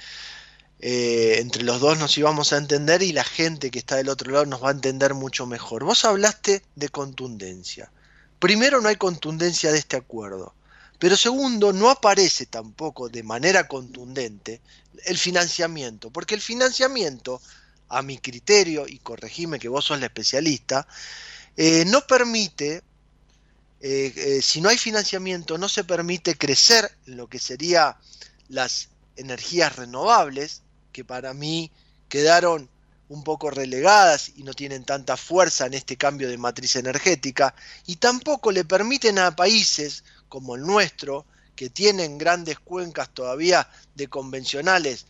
eh, 0.85 1.37
entre 1.39 1.63
los 1.63 1.81
dos 1.81 1.97
nos 1.97 2.19
íbamos 2.19 2.53
a 2.53 2.57
entender 2.57 3.05
y 3.05 3.13
la 3.13 3.23
gente 3.23 3.71
que 3.71 3.79
está 3.79 3.95
del 3.95 4.09
otro 4.09 4.33
lado 4.33 4.47
nos 4.47 4.65
va 4.65 4.71
a 4.71 4.73
entender 4.73 5.15
mucho 5.15 5.47
mejor. 5.47 5.85
Vos 5.85 6.05
hablaste 6.05 6.65
de 6.75 6.89
contundencia. 6.89 7.93
Primero, 8.41 8.81
no 8.81 8.89
hay 8.89 8.97
contundencia 8.97 9.71
de 9.71 9.79
este 9.79 9.97
acuerdo. 9.97 10.55
Pero 10.99 11.17
segundo, 11.17 11.73
no 11.73 11.89
aparece 11.89 12.47
tampoco 12.47 13.09
de 13.09 13.23
manera 13.23 13.69
contundente 13.69 14.61
el 15.05 15.17
financiamiento, 15.19 16.11
porque 16.11 16.35
el 16.35 16.41
financiamiento, 16.41 17.41
a 17.89 18.03
mi 18.03 18.19
criterio, 18.19 18.85
y 18.89 18.99
corregime 18.99 19.61
que 19.61 19.69
vos 19.69 19.85
sos 19.85 20.01
la 20.01 20.07
especialista, 20.07 20.89
eh, 21.57 21.85
no 21.87 22.05
permite, 22.09 22.83
eh, 23.81 24.41
si 24.43 24.61
no 24.61 24.69
hay 24.69 24.79
financiamiento, 24.79 25.59
no 25.59 25.69
se 25.69 25.85
permite 25.85 26.37
crecer 26.37 26.91
en 27.07 27.17
lo 27.19 27.29
que 27.29 27.39
sería 27.39 27.97
las 28.49 28.89
energías 29.17 29.77
renovables, 29.77 30.62
que 30.93 31.05
para 31.05 31.35
mí 31.35 31.71
quedaron 32.09 32.69
un 33.09 33.25
poco 33.25 33.51
relegadas 33.51 34.33
y 34.37 34.43
no 34.43 34.55
tienen 34.55 34.85
tanta 34.85 35.17
fuerza 35.17 35.67
en 35.67 35.75
este 35.75 35.97
cambio 35.97 36.29
de 36.29 36.39
matriz 36.39 36.77
energética, 36.77 37.55
y 37.87 37.97
tampoco 37.97 38.53
le 38.53 38.65
permiten 38.65 39.19
a 39.19 39.37
países 39.37 40.05
como 40.29 40.57
el 40.57 40.63
nuestro, 40.63 41.27
que 41.55 41.69
tienen 41.69 42.17
grandes 42.17 42.59
cuencas 42.59 43.11
todavía 43.11 43.69
de 43.95 44.09
convencionales 44.09 45.07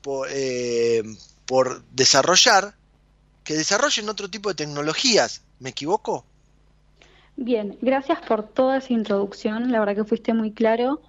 por, 0.00 0.28
eh, 0.30 1.02
por 1.44 1.84
desarrollar, 1.90 2.74
que 3.44 3.54
desarrollen 3.54 4.08
otro 4.08 4.30
tipo 4.30 4.48
de 4.48 4.54
tecnologías. 4.54 5.42
¿Me 5.60 5.70
equivoco? 5.70 6.24
Bien, 7.36 7.76
gracias 7.82 8.20
por 8.26 8.48
toda 8.48 8.78
esa 8.78 8.92
introducción, 8.92 9.70
la 9.70 9.80
verdad 9.80 9.96
que 9.96 10.04
fuiste 10.04 10.32
muy 10.32 10.52
claro. 10.52 11.02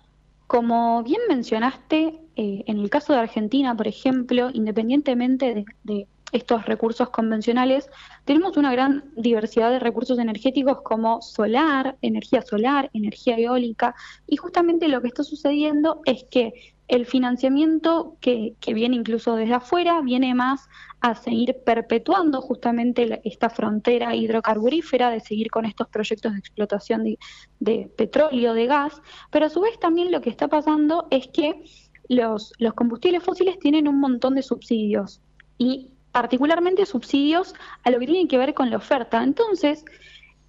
Como 0.48 1.02
bien 1.04 1.22
mencionaste, 1.30 2.20
eh, 2.36 2.64
en 2.68 2.80
el 2.80 2.90
caso 2.90 3.14
de 3.14 3.20
Argentina, 3.20 3.76
por 3.76 3.88
ejemplo, 3.88 4.50
independientemente 4.54 5.66
de, 5.84 6.08
estos 6.32 6.66
recursos 6.66 7.10
convencionales, 7.12 7.90
tenemos 8.26 8.58
una 8.58 8.72
gran 8.72 9.06
diversidad 9.16 9.70
de 9.70 9.80
recursos 9.80 10.20
energéticos 10.20 10.82
como 10.82 11.22
solar, 11.22 11.98
energía 12.02 12.42
solar, 12.42 12.90
energía 12.94 13.38
eólica, 13.38 13.96
y 14.28 14.36
justamente 14.36 14.90
lo 14.90 15.02
que 15.02 15.08
está 15.08 15.24
sucediendo 15.24 16.02
es 16.04 16.26
que 16.30 16.76
el 16.90 17.06
financiamiento 17.06 18.18
que, 18.20 18.56
que 18.60 18.74
viene 18.74 18.98
incluso 18.98 19.36
desde 19.36 19.54
afuera 19.54 20.02
viene 20.02 20.36
más 20.36 20.68
a 21.00 21.16
seguir 21.16 21.56
perpetuando 21.66 22.42
justamente 22.42 23.22
esta 23.24 23.50
frontera 23.50 24.16
hidrocarburífera, 24.16 25.12
de 25.12 25.20
seguir 25.20 25.50
con 25.52 25.66
estos 25.66 25.88
proyectos 25.88 26.34
de 26.34 26.40
explotación 26.40 27.04
de, 27.04 27.18
de 27.60 27.90
petróleo, 27.96 28.54
de 28.54 28.66
gas, 28.66 29.02
pero 29.32 29.46
a 29.46 29.50
su 29.50 29.62
vez 29.62 29.80
también 29.80 30.12
lo 30.12 30.22
que 30.22 30.32
está 30.32 30.48
pasando 30.48 31.08
es 31.12 31.28
que 31.28 31.64
los, 32.10 32.54
los 32.58 32.74
combustibles 32.74 33.24
fósiles 33.24 33.60
tienen 33.60 33.88
un 33.88 34.00
montón 34.00 34.36
de 34.36 34.44
subsidios 34.44 35.22
y 35.58 35.90
particularmente 36.12 36.86
subsidios 36.86 37.54
a 37.84 37.92
lo 37.92 38.00
que 38.00 38.06
tiene 38.06 38.28
que 38.28 38.38
ver 38.38 38.54
con 38.54 38.70
la 38.70 38.78
oferta. 38.78 39.24
Entonces, 39.24 39.84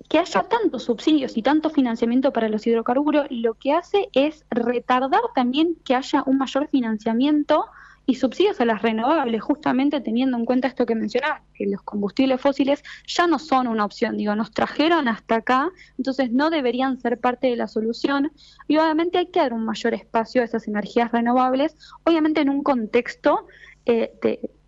que 0.08 0.18
haya 0.18 0.42
tantos 0.44 0.84
subsidios 0.84 1.36
y 1.36 1.42
tanto 1.42 1.70
financiamiento 1.70 2.32
para 2.32 2.48
los 2.48 2.66
hidrocarburos, 2.66 3.26
lo 3.30 3.54
que 3.54 3.72
hace 3.72 4.08
es 4.12 4.44
retardar 4.50 5.22
también 5.34 5.76
que 5.84 5.94
haya 5.94 6.22
un 6.26 6.38
mayor 6.38 6.68
financiamiento 6.68 7.66
y 8.06 8.14
subsidios 8.14 8.60
a 8.60 8.64
las 8.64 8.82
renovables, 8.82 9.42
justamente 9.42 10.00
teniendo 10.00 10.36
en 10.36 10.44
cuenta 10.44 10.68
esto 10.68 10.86
que 10.86 10.94
mencionaba, 10.94 11.42
que 11.54 11.66
los 11.66 11.82
combustibles 11.82 12.40
fósiles 12.40 12.84
ya 13.06 13.26
no 13.26 13.40
son 13.40 13.66
una 13.66 13.84
opción, 13.84 14.16
digo, 14.16 14.36
nos 14.36 14.52
trajeron 14.52 15.08
hasta 15.08 15.36
acá, 15.36 15.70
entonces 15.98 16.30
no 16.30 16.50
deberían 16.50 17.00
ser 17.00 17.18
parte 17.18 17.48
de 17.48 17.56
la 17.56 17.66
solución 17.66 18.30
y 18.68 18.76
obviamente 18.76 19.18
hay 19.18 19.26
que 19.26 19.40
dar 19.40 19.52
un 19.52 19.64
mayor 19.64 19.92
espacio 19.94 20.42
a 20.42 20.44
esas 20.44 20.68
energías 20.68 21.10
renovables, 21.10 21.76
obviamente 22.04 22.40
en 22.40 22.48
un 22.48 22.62
contexto 22.62 23.48
eh, 23.86 24.12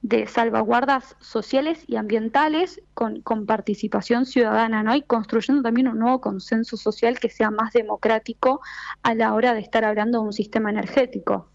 de, 0.03 0.27
salvaguardas 0.27 1.17
sociales 1.21 1.85
y 1.87 1.97
ambientales 1.97 2.81
con, 2.95 3.21
con, 3.21 3.47
participación 3.47 4.27
ciudadana, 4.27 4.83
¿no? 4.83 4.95
Y 4.95 5.03
construyendo 5.03 5.63
también 5.63 5.89
un 5.89 5.99
nuevo 5.99 6.21
consenso 6.21 6.77
social 6.77 7.19
que 7.19 7.29
sea 7.29 7.51
más 7.51 7.73
democrático 7.73 8.61
a 9.03 9.15
la 9.15 9.35
hora 9.35 9.55
de 9.55 9.61
estar 9.61 9.85
hablando 9.85 10.21
de 10.21 10.27
un 10.27 10.33
sistema 10.33 10.71
energético. 10.71 11.51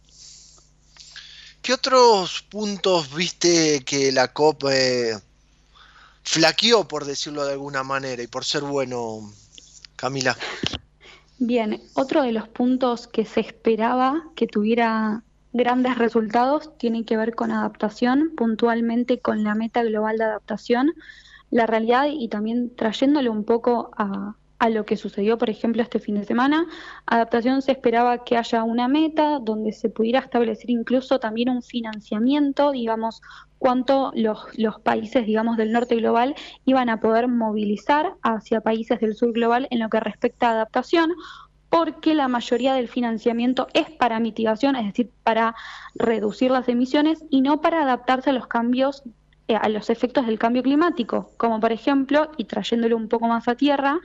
¿Qué 1.64 1.72
otros 1.72 2.42
puntos 2.50 3.16
viste 3.16 3.86
que 3.86 4.12
la 4.12 4.34
COP 4.34 4.66
eh, 4.70 5.18
flaqueó, 6.22 6.86
por 6.86 7.06
decirlo 7.06 7.46
de 7.46 7.54
alguna 7.54 7.84
manera, 7.84 8.22
y 8.22 8.28
por 8.28 8.44
ser 8.44 8.64
bueno, 8.64 9.32
Camila? 9.96 10.36
Bien, 11.40 11.82
otro 11.94 12.22
de 12.22 12.34
los 12.34 12.50
puntos 12.50 13.08
que 13.08 13.24
se 13.24 13.40
esperaba 13.40 14.26
que 14.36 14.46
tuviera 14.46 15.24
grandes 15.54 15.98
resultados 15.98 16.78
tiene 16.78 17.06
que 17.06 17.16
ver 17.16 17.34
con 17.34 17.50
adaptación, 17.50 18.34
puntualmente 18.36 19.22
con 19.22 19.46
la 19.46 19.56
meta 19.56 19.86
global 19.86 20.18
de 20.18 20.26
adaptación. 20.26 20.94
La 21.50 21.66
realidad 21.66 22.08
y 22.12 22.28
también 22.28 22.76
trayéndole 22.76 23.30
un 23.30 23.46
poco 23.46 23.92
a, 23.96 24.36
a 24.64 24.70
lo 24.70 24.86
que 24.86 24.96
sucedió, 24.96 25.38
por 25.38 25.50
ejemplo, 25.50 25.82
este 25.82 26.00
fin 26.00 26.16
de 26.16 26.24
semana. 26.24 26.66
Adaptación 27.06 27.62
se 27.62 27.74
esperaba 27.74 28.24
que 28.24 28.38
haya 28.38 28.64
una 28.64 28.88
meta 28.88 29.40
donde 29.40 29.74
se 29.74 29.90
pudiera 29.90 30.20
establecer 30.20 30.70
incluso 30.70 31.20
también 31.20 31.50
un 31.50 31.62
financiamiento, 31.62 32.72
digamos, 32.72 33.22
cuánto 33.58 34.14
los, 34.16 34.80
países, 34.82 35.26
digamos, 35.26 35.58
del 35.58 35.74
norte 35.74 35.98
global 35.98 36.34
iban 36.64 36.88
a 36.88 37.02
poder 37.02 37.28
movilizar 37.28 38.14
hacia 38.24 38.62
países 38.62 39.02
del 39.02 39.16
sur 39.16 39.34
global 39.34 39.68
en 39.70 39.80
lo 39.80 39.90
que 39.90 40.00
respecta 40.00 40.48
a 40.48 40.52
adaptación 40.52 41.12
porque 41.68 42.14
la 42.14 42.30
mayoría 42.30 42.74
del 42.74 42.88
financiamiento 42.88 43.68
es 43.74 43.90
para 43.90 44.22
mitigación, 44.22 44.78
es 44.78 44.86
decir, 44.86 45.12
para 45.24 45.56
reducir 45.96 46.52
las 46.52 46.70
emisiones 46.70 47.26
y 47.30 47.42
no 47.42 47.60
para 47.60 47.82
adaptarse 47.82 48.30
a 48.30 48.34
los 48.34 48.48
cambios 48.48 49.04
a 49.50 49.70
los 49.70 49.90
efectos 49.90 50.26
del 50.26 50.40
cambio 50.40 50.64
climático, 50.64 51.32
como 51.38 51.60
por 51.60 51.72
ejemplo, 51.72 52.32
y 52.38 52.46
trayéndolo 52.46 52.96
un 52.96 53.10
poco 53.10 53.28
más 53.28 53.48
a 53.48 53.56
tierra 53.56 54.00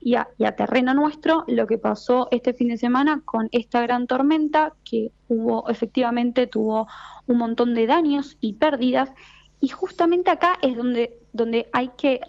y 0.00 0.14
a, 0.14 0.26
terreno 0.56 0.92
nuestro, 0.94 1.44
lo 1.48 1.66
que 1.66 1.78
pasó 1.78 2.28
este 2.30 2.52
fin 2.52 2.68
de 2.68 2.76
semana 2.76 3.22
con 3.24 3.48
esta 3.52 3.80
gran 3.80 4.06
tormenta 4.06 4.74
que 4.84 5.12
hubo, 5.28 5.68
efectivamente 5.68 6.46
tuvo 6.46 6.88
un 7.26 7.38
montón 7.38 7.74
de 7.74 7.86
daños 7.86 8.36
y 8.40 8.54
pérdidas, 8.54 9.10
y 9.60 9.68
justamente 9.68 10.30
acá 10.30 10.58
es 10.60 10.76
donde, 10.76 11.16
donde 11.32 11.68
hay 11.72 11.90
que 11.96 12.20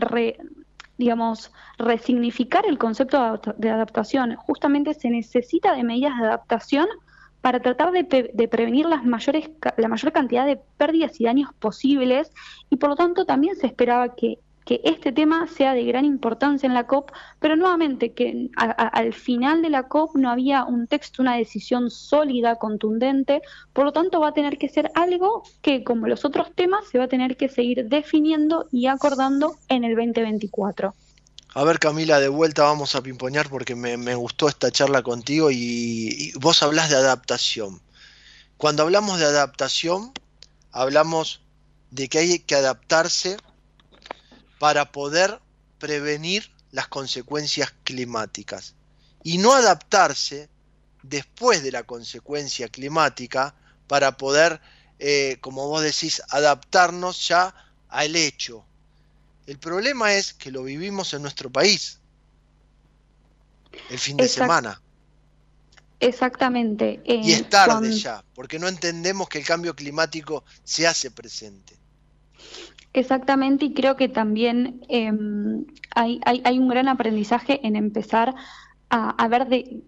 digamos, 0.97 1.52
resignificar 1.80 2.65
el 2.67 2.78
concepto 2.78 3.41
de 3.58 3.69
adaptación. 3.69 4.36
Justamente 4.36 4.93
se 4.93 5.10
necesita 5.10 5.76
de 5.76 5.84
medidas 5.84 6.17
de 6.19 6.28
adaptación 6.28 6.88
para 7.43 7.60
tratar 7.60 7.91
de, 7.91 8.06
prevenir 8.47 8.86
las 8.86 9.03
mayores, 9.03 9.49
la 9.75 9.89
mayor 9.89 10.13
cantidad 10.13 10.45
de 10.45 10.62
pérdidas 10.77 11.19
y 11.19 11.25
daños 11.25 11.49
posibles 11.60 12.32
y 12.69 12.77
por 12.77 12.91
lo 12.91 12.95
tanto 12.95 13.25
también 13.25 13.58
se 13.58 13.67
esperaba 13.67 14.15
que, 14.15 14.39
que 14.63 14.79
este 14.86 15.12
tema 15.12 15.45
sea 15.47 15.73
de 15.73 15.84
gran 15.84 16.06
importancia 16.06 16.67
en 16.67 16.73
la 16.73 16.88
COP, 16.88 17.12
pero 17.41 17.58
nuevamente 17.58 18.13
que 18.13 18.49
al 18.56 19.13
final 19.13 19.62
de 19.62 19.71
la 19.71 19.89
COP 19.89 20.15
no 20.15 20.29
había 20.29 20.63
un 20.63 20.88
texto, 20.88 21.21
una 21.21 21.36
decisión 21.36 21.89
sólida, 21.91 22.56
contundente, 22.56 23.41
por 23.73 23.84
lo 23.84 23.91
tanto 23.91 24.21
va 24.21 24.29
a 24.29 24.34
tener 24.34 24.58
que 24.58 24.69
ser 24.69 24.89
algo 24.95 25.43
que 25.62 25.84
como 25.84 26.08
los 26.08 26.23
otros 26.23 26.49
temas 26.56 26.88
se 26.88 26.97
va 26.97 27.03
a 27.03 27.10
tener 27.10 27.36
que 27.36 27.49
seguir 27.49 27.89
definiendo 27.89 28.67
y 28.71 28.88
acordando 28.88 29.56
en 29.67 29.84
el 29.84 29.97
2024. 29.97 30.93
A 31.55 31.63
ver, 31.63 31.77
Camila, 31.77 32.19
de 32.19 32.29
vuelta 32.29 32.63
vamos 32.63 32.95
a 32.95 33.03
pimpoñar 33.03 33.47
porque 33.47 33.75
me, 33.75 34.15
gustó 34.15 34.49
esta 34.49 34.71
charla 34.71 35.03
contigo 35.03 35.51
y, 35.51 36.31
vos 36.39 36.63
hablas 36.63 36.89
de 36.89 36.95
adaptación. 36.95 37.79
Cuando 38.57 38.81
hablamos 38.81 39.19
de 39.19 39.25
adaptación, 39.25 40.13
hablamos 40.71 41.41
de 41.91 42.09
que 42.09 42.17
hay 42.17 42.39
que 42.39 42.55
adaptarse 42.55 43.37
para 44.57 44.91
poder 44.91 45.41
prevenir 45.77 46.51
las 46.71 46.87
consecuencias 46.87 47.71
climáticas 47.83 48.73
y 49.21 49.37
no 49.37 49.53
adaptarse 49.53 50.49
después 51.03 51.61
de 51.61 51.71
la 51.71 51.83
consecuencia 51.83 52.67
climática 52.67 53.53
para 53.85 54.17
poder, 54.17 54.59
eh, 54.97 55.37
como 55.39 55.67
vos 55.67 55.83
decís, 55.83 56.23
adaptarnos 56.29 57.27
ya 57.27 57.53
al 57.89 58.15
hecho, 58.15 58.65
el 59.47 59.58
problema 59.60 60.13
es 60.13 60.34
que 60.34 60.51
lo 60.51 60.63
vivimos 60.63 61.13
en 61.13 61.21
nuestro 61.21 61.49
país 61.49 61.99
el 63.89 63.99
fin 63.99 64.17
de 64.17 64.27
semana. 64.27 64.82
Exactamente. 65.99 67.01
y 67.06 67.32
es 67.32 67.49
tarde 67.49 67.91
ya, 67.97 68.23
porque 68.36 68.60
no 68.60 68.67
entendemos 68.67 69.29
que 69.29 69.39
el 69.39 69.45
cambio 69.45 69.75
climático 69.75 70.43
se 70.63 70.86
hace 70.86 71.12
presente. 71.12 71.75
Exactamente, 72.91 73.65
y 73.65 73.73
creo 73.73 73.95
que 73.95 74.10
también 74.10 74.86
em, 74.89 75.65
hay, 75.95 76.19
hay, 76.25 76.41
hay, 76.45 76.60
un 76.60 76.67
gran 76.67 76.88
aprendizaje 76.88 77.65
en 77.65 77.75
empezar 77.75 78.36
a, 78.95 79.27
ver 79.27 79.47
de 79.47 79.82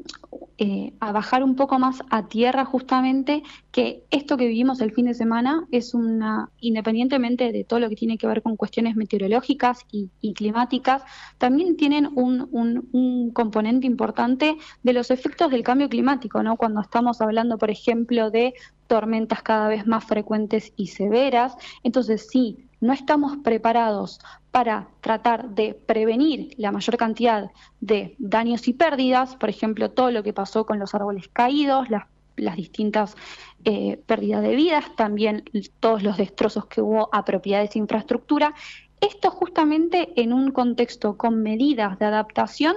eh, 0.58 0.94
a 1.00 1.12
bajar 1.12 1.44
un 1.44 1.56
poco 1.56 1.78
más 1.78 2.02
a 2.10 2.28
tierra 2.28 2.66
justamente 2.66 3.44
que 3.72 4.04
esto 4.10 4.36
que 4.36 4.48
vivimos 4.48 4.82
el 4.82 4.94
fin 4.94 5.06
de 5.06 5.14
semana 5.14 5.68
es 5.72 5.94
una, 5.94 6.50
independientemente 6.60 7.52
de 7.52 7.64
todo 7.64 7.80
lo 7.80 7.90
que 7.90 7.96
tiene 7.96 8.18
que 8.18 8.26
ver 8.26 8.42
con 8.42 8.56
cuestiones 8.56 8.96
meteorológicas 8.96 9.86
y, 9.92 10.10
climáticas, 10.34 11.04
también 11.38 11.78
tienen 11.78 12.10
un, 12.16 12.48
un, 12.52 12.90
un, 12.94 13.32
componente 13.32 13.86
importante 13.86 14.58
de 14.82 14.94
los 14.94 15.12
efectos 15.12 15.52
del 15.52 15.62
cambio 15.62 15.88
climático, 15.88 16.42
¿no? 16.42 16.58
Cuando 16.58 16.82
estamos 16.82 17.22
hablando, 17.22 17.60
por 17.60 17.70
ejemplo, 17.70 18.32
de 18.32 18.56
tormentas 18.88 19.44
cada 19.44 19.68
vez 19.68 19.86
más 19.86 20.04
frecuentes 20.04 20.74
y 20.76 20.88
severas, 20.88 21.56
entonces 21.84 22.28
sí, 22.28 22.65
no 22.82 22.94
estamos 22.94 23.38
preparados 23.38 24.20
para 24.52 24.88
tratar 25.02 25.50
de 25.50 25.74
prevenir 25.74 26.54
la 26.58 26.72
mayor 26.72 26.98
cantidad 26.98 27.52
de 27.82 28.16
daños 28.20 28.68
y 28.68 28.74
pérdidas, 28.74 29.36
por 29.36 29.50
ejemplo, 29.50 29.92
todo 29.92 30.12
lo 30.12 30.24
que 30.24 30.34
pasó 30.34 30.66
con 30.66 30.80
los 30.80 30.96
árboles 30.96 31.28
caídos, 31.28 31.88
las, 31.90 32.56
distintas 32.56 33.16
eh, 33.64 34.02
pérdidas 34.06 34.42
de 34.42 34.56
vidas, 34.56 34.86
también 34.96 35.44
todos 35.80 36.04
los 36.04 36.18
destrozos 36.18 36.66
que 36.68 36.82
hubo 36.82 37.10
a 37.14 37.24
propiedades 37.26 37.76
e 37.76 37.80
infraestructura. 37.80 38.54
Esto 39.02 39.32
justamente 39.32 40.20
en 40.22 40.34
un 40.34 40.52
contexto 40.52 41.18
con 41.18 41.42
medidas 41.42 41.98
de 42.00 42.06
adaptación 42.06 42.76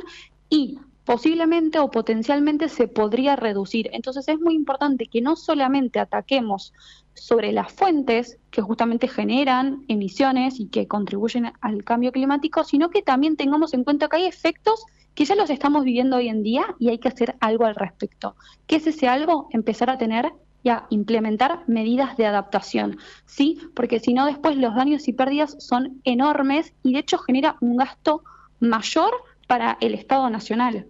y 0.48 0.78
posiblemente 1.08 1.78
o 1.78 1.90
potencialmente 1.90 2.68
se 2.68 2.86
podría 2.86 3.34
reducir. 3.34 3.88
Entonces 3.94 4.28
es 4.28 4.38
muy 4.38 4.54
importante 4.54 5.06
que 5.06 5.22
no 5.22 5.36
solamente 5.36 6.00
ataquemos 6.00 6.74
sobre 7.20 7.52
las 7.52 7.72
fuentes 7.72 8.38
que 8.50 8.62
justamente 8.62 9.08
generan 9.08 9.84
emisiones 9.88 10.60
y 10.60 10.68
que 10.68 10.86
contribuyen 10.86 11.52
al 11.60 11.84
cambio 11.84 12.12
climático, 12.12 12.64
sino 12.64 12.90
que 12.90 13.02
también 13.02 13.36
tengamos 13.36 13.74
en 13.74 13.84
cuenta 13.84 14.08
que 14.08 14.16
hay 14.16 14.26
efectos 14.26 14.84
que 15.14 15.24
ya 15.24 15.34
los 15.34 15.50
estamos 15.50 15.84
viviendo 15.84 16.16
hoy 16.16 16.28
en 16.28 16.42
día 16.42 16.76
y 16.78 16.90
hay 16.90 16.98
que 16.98 17.08
hacer 17.08 17.36
algo 17.40 17.64
al 17.64 17.74
respecto. 17.74 18.36
¿Qué 18.66 18.76
es 18.76 18.86
ese 18.86 19.08
algo? 19.08 19.48
Empezar 19.50 19.90
a 19.90 19.98
tener 19.98 20.32
y 20.62 20.68
a 20.68 20.86
implementar 20.90 21.64
medidas 21.66 22.16
de 22.16 22.26
adaptación, 22.26 22.98
¿sí? 23.26 23.58
Porque 23.74 24.00
si 24.00 24.14
no 24.14 24.26
después 24.26 24.56
los 24.56 24.74
daños 24.74 25.08
y 25.08 25.12
pérdidas 25.12 25.56
son 25.58 26.00
enormes 26.04 26.72
y 26.82 26.92
de 26.92 27.00
hecho 27.00 27.18
genera 27.18 27.56
un 27.60 27.76
gasto 27.76 28.22
mayor 28.60 29.12
para 29.46 29.78
el 29.80 29.94
Estado 29.94 30.28
Nacional. 30.30 30.86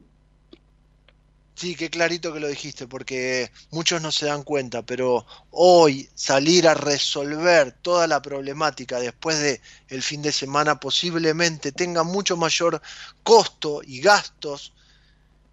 Sí, 1.59 1.75
qué 1.75 1.91
clarito 1.91 2.33
que 2.33 2.39
lo 2.39 2.47
dijiste, 2.47 2.87
porque 2.87 3.51
muchos 3.73 4.01
no 4.01 4.13
se 4.13 4.27
dan 4.27 4.45
cuenta, 4.45 4.87
pero 4.87 5.27
hoy 5.51 6.09
salir 6.15 6.69
a 6.69 6.75
resolver 6.75 7.73
toda 7.83 8.07
la 8.07 8.23
problemática 8.23 9.01
después 9.01 9.41
de 9.41 9.61
el 9.89 10.05
fin 10.05 10.23
de 10.23 10.31
semana 10.31 10.79
posiblemente 10.79 11.73
tenga 11.73 12.05
mucho 12.05 12.37
mayor 12.37 12.81
costo 13.25 13.81
y 13.85 14.01
gastos 14.01 14.73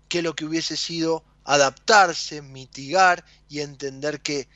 que 0.08 0.22
lo 0.22 0.36
que 0.36 0.46
hubiese 0.46 0.78
sido 0.78 1.24
adaptarse, 1.44 2.44
mitigar 2.44 3.26
y 3.50 3.62
entender 3.62 4.22
que 4.22 4.48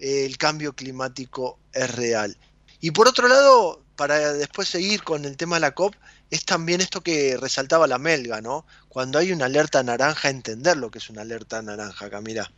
eh, 0.00 0.26
el 0.26 0.36
cambio 0.36 0.74
climático 0.74 1.58
es 1.72 1.90
real. 1.94 2.36
Y 2.78 2.90
por 2.90 3.08
otro 3.08 3.26
lado, 3.26 3.82
para 3.96 4.34
después 4.34 4.68
seguir 4.68 5.02
con 5.02 5.24
el 5.24 5.38
tema 5.38 5.56
de 5.56 5.60
la 5.60 5.74
COP, 5.74 5.94
es 6.30 6.44
también 6.44 6.80
esto 6.80 7.00
que 7.00 7.36
resaltaba 7.40 7.86
la 7.86 7.98
Melga, 7.98 8.40
¿no? 8.40 8.64
Cuando 8.88 9.18
hay 9.18 9.32
una 9.32 9.46
alerta 9.46 9.82
naranja, 9.82 10.30
entender 10.30 10.76
lo 10.76 10.90
que 10.90 10.98
es 10.98 11.10
una 11.10 11.22
alerta 11.22 11.60
naranja, 11.60 12.08
Camila. 12.08 12.50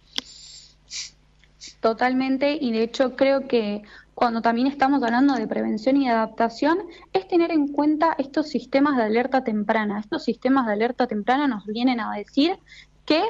Totalmente, 1.80 2.56
y 2.60 2.72
de 2.72 2.82
hecho 2.82 3.16
creo 3.16 3.48
que 3.48 3.82
cuando 4.14 4.42
también 4.42 4.66
estamos 4.66 5.02
hablando 5.02 5.34
de 5.34 5.48
prevención 5.48 5.96
y 5.96 6.08
adaptación, 6.08 6.78
es 7.12 7.26
tener 7.28 7.50
en 7.50 7.68
cuenta 7.68 8.14
estos 8.18 8.48
sistemas 8.48 8.96
de 8.96 9.04
alerta 9.04 9.42
temprana. 9.42 9.98
Estos 9.98 10.24
sistemas 10.24 10.66
de 10.66 10.74
alerta 10.74 11.06
temprana 11.06 11.48
nos 11.48 11.66
vienen 11.66 11.98
a 11.98 12.12
decir 12.12 12.58
que 13.06 13.22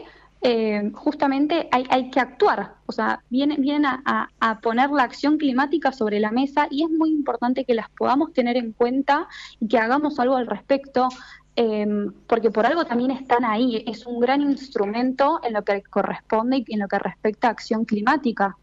eh, 0.45 0.91
justamente 0.95 1.69
hay, 1.71 1.87
hay, 1.89 2.11
que 2.11 2.19
actuar, 2.19 2.75
o 2.87 2.93
sea, 2.93 3.23
vienen, 3.31 3.87
a, 3.87 4.29
poner 4.61 4.91
la 4.91 5.05
acción 5.05 5.39
climática 5.39 5.93
sobre 5.93 6.19
la 6.19 6.33
mesa 6.33 6.67
y 6.69 6.83
es 6.83 6.91
muy 6.91 7.11
importante 7.11 7.65
que 7.65 7.75
las 7.75 7.89
podamos 7.91 8.33
tener 8.33 8.57
en 8.57 8.73
cuenta 8.73 9.29
y 9.61 9.69
que 9.69 9.79
hagamos 9.79 10.19
algo 10.19 10.37
al 10.37 10.49
respecto. 10.49 11.09
Eh, 11.55 11.87
porque 12.27 12.51
por 12.51 12.65
algo 12.65 12.87
también 12.87 13.11
están 13.11 13.45
ahí, 13.45 13.85
es 13.87 14.07
un 14.07 14.19
gran 14.21 14.41
instrumento 14.41 15.39
en 15.45 15.53
lo 15.53 15.63
que 15.63 15.83
corresponde 15.83 16.65
y 16.67 16.73
en 16.73 16.81
lo 16.81 16.89
que 16.89 16.99
respecta 16.99 17.49
a 17.49 17.51
acción 17.51 17.85
climática. 17.85 18.57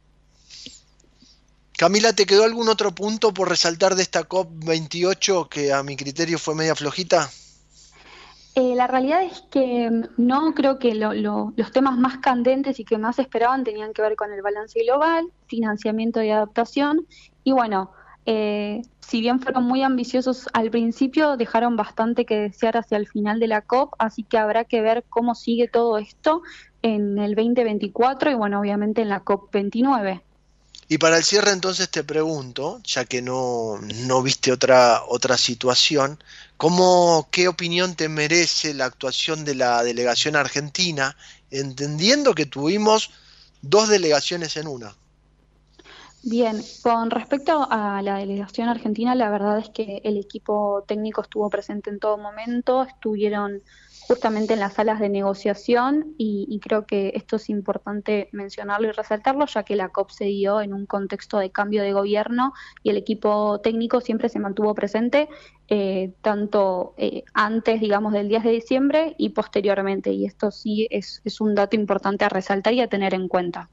Camila, 1.77 2.11
¿te 2.11 2.25
quedó 2.25 2.43
algún 2.43 2.67
otro 2.67 2.93
punto 2.93 3.33
por 3.33 3.47
resaltar 3.47 3.95
de 3.95 4.01
esta 4.01 4.27
COP28 4.27 5.47
que 5.47 5.71
a 5.71 5.81
mi 5.83 5.95
criterio 5.95 6.39
fue 6.39 6.55
media 6.55 6.75
flojita? 6.75 7.29
Eh, 8.55 8.75
la 8.75 8.87
realidad 8.87 9.23
es 9.23 9.41
que 9.51 9.89
no 10.17 10.53
creo 10.53 10.79
que 10.79 10.95
los 10.95 11.71
temas 11.71 11.97
más 11.97 12.17
candentes 12.17 12.79
y 12.79 12.85
que 12.85 12.97
más 12.97 13.19
esperaban 13.19 13.63
tenían 13.63 13.93
que 13.93 14.01
ver 14.01 14.15
con 14.15 14.33
el 14.33 14.41
balance 14.41 14.79
global, 14.83 15.31
financiamiento 15.47 16.21
y 16.21 16.29
adaptación. 16.29 17.05
Y 17.43 17.51
bueno, 17.51 17.91
eh, 18.25 18.81
si 18.99 19.21
bien 19.21 19.39
fueron 19.39 19.63
muy 19.63 19.81
ambiciosos 19.81 20.47
al 20.53 20.69
principio, 20.71 21.37
dejaron 21.37 21.75
bastante 21.75 22.25
que 22.25 22.39
desear 22.39 22.77
hacia 22.77 22.97
el 22.97 23.07
final 23.07 23.39
de 23.39 23.47
la 23.47 23.61
COP, 23.61 23.93
así 23.97 24.23
que 24.23 24.37
habrá 24.37 24.65
que 24.65 24.81
ver 24.81 25.05
cómo 25.09 25.35
sigue 25.35 25.67
todo 25.67 25.97
esto 25.97 26.41
en 26.81 27.17
el 27.17 27.35
2024 27.35 28.31
y 28.31 28.35
bueno, 28.35 28.59
obviamente 28.59 29.01
en 29.01 29.09
la 29.09 29.21
COP 29.21 29.51
29. 29.51 30.23
Y 30.91 30.97
para 30.97 31.17
el 31.17 31.23
cierre 31.23 31.51
entonces 31.51 31.87
te 31.89 32.03
pregunto, 32.03 32.81
ya 32.83 33.05
que 33.05 33.21
no, 33.21 33.79
no 34.07 34.23
viste 34.23 34.51
otra, 34.51 35.03
otra 35.07 35.37
situación, 35.37 36.17
¿cómo, 36.57 37.27
¿qué 37.29 37.47
opinión 37.47 37.93
te 37.93 38.09
merece 38.09 38.73
la 38.73 38.85
actuación 38.85 39.45
de 39.45 39.53
la 39.53 39.83
delegación 39.83 40.35
argentina, 40.35 41.15
entendiendo 41.51 42.33
que 42.33 42.47
tuvimos 42.47 43.11
dos 43.61 43.87
delegaciones 43.87 44.57
en 44.57 44.67
una? 44.67 44.95
Bien, 46.23 46.59
con 46.81 47.11
respecto 47.11 47.67
a 47.69 48.01
la 48.01 48.17
delegación 48.17 48.67
argentina, 48.67 49.13
la 49.13 49.29
verdad 49.29 49.59
es 49.59 49.69
que 49.69 50.01
el 50.03 50.17
equipo 50.17 50.83
técnico 50.87 51.21
estuvo 51.21 51.51
presente 51.51 51.91
en 51.91 51.99
todo 51.99 52.17
momento, 52.17 52.81
estuvieron 52.81 53.61
justamente 54.09 54.55
en 54.55 54.59
las 54.59 54.73
salas 54.73 54.99
de 54.99 55.07
negociación 55.07 56.15
y, 56.17 56.59
creo 56.63 56.87
que 56.87 57.11
esto 57.13 57.35
es 57.35 57.47
importante 57.47 58.27
mencionarlo 58.31 58.87
y 58.87 58.91
resaltarlo, 58.91 59.45
ya 59.45 59.61
que 59.61 59.75
la 59.75 59.89
COP 59.89 60.09
se 60.09 60.25
dio 60.25 60.61
en 60.61 60.73
un 60.73 60.87
contexto 60.87 61.37
de 61.37 61.51
cambio 61.51 61.83
de 61.83 61.93
gobierno 61.93 62.53
y 62.81 62.89
el 62.89 62.97
equipo 62.97 63.61
técnico 63.61 64.01
siempre 64.01 64.27
se 64.27 64.39
mantuvo 64.39 64.73
presente, 64.73 65.29
eh, 65.67 66.11
tanto 66.23 66.95
eh, 66.97 67.23
antes, 67.35 67.79
digamos, 67.79 68.11
del 68.11 68.29
10 68.29 68.45
de 68.45 68.49
diciembre 68.49 69.15
y 69.19 69.29
posteriormente. 69.29 70.11
Y 70.11 70.25
esto 70.25 70.49
sí 70.49 70.87
es, 70.89 71.21
es 71.23 71.39
un 71.39 71.53
dato 71.53 71.75
importante 71.75 72.25
a 72.25 72.29
resaltar 72.29 72.73
y 72.73 72.81
a 72.81 72.87
tener 72.87 73.13
en 73.13 73.27
cuenta. 73.27 73.69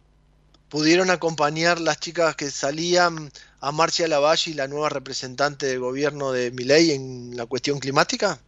¿Pudieron 0.68 1.08
acompañar 1.08 1.80
las 1.80 1.98
chicas 1.98 2.36
que 2.36 2.50
salían 2.50 3.30
a 3.60 3.72
Marcia 3.72 4.06
Lavalle, 4.06 4.54
la 4.54 4.68
nueva 4.68 4.90
representante 4.90 5.64
del 5.64 5.80
gobierno 5.80 6.30
de 6.32 6.50
Miley 6.50 6.90
en 6.90 7.36
la 7.38 7.46
cuestión 7.46 7.78
climática? 7.78 8.38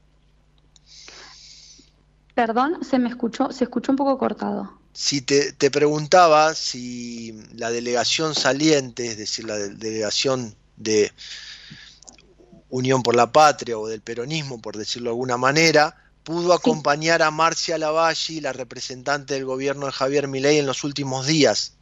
Perdón, 2.39 2.79
se 2.89 3.01
me 3.01 3.09
escuchó, 3.09 3.51
se 3.51 3.65
escuchó 3.65 3.91
un 3.91 3.97
poco 3.97 4.17
cortado. 4.17 4.79
Si 4.93 5.23
te, 5.23 5.53
preguntaba 5.73 6.55
si 6.55 7.33
la 7.57 7.73
delegación 7.73 8.37
saliente, 8.37 9.09
es 9.09 9.19
decir, 9.19 9.45
la 9.45 9.57
delegación 9.57 10.55
de 10.77 11.13
Unión 12.69 13.03
por 13.03 13.17
la 13.17 13.33
Patria 13.33 13.77
o 13.77 13.89
del 13.89 14.03
peronismo, 14.03 14.61
por 14.61 14.77
decirlo 14.77 15.11
de 15.11 15.15
alguna 15.15 15.37
manera, 15.37 15.97
pudo 16.23 16.53
acompañar 16.53 17.23
a 17.23 17.33
Marcia 17.33 17.77
Lavalle, 17.77 18.41
la 18.41 18.53
representante 18.53 19.35
del 19.35 19.45
gobierno 19.45 19.87
de 19.87 19.93
Javier 19.93 20.29
Milei, 20.29 20.59
en 20.59 20.67
los 20.67 20.85
últimos 20.85 21.27
días. 21.27 21.78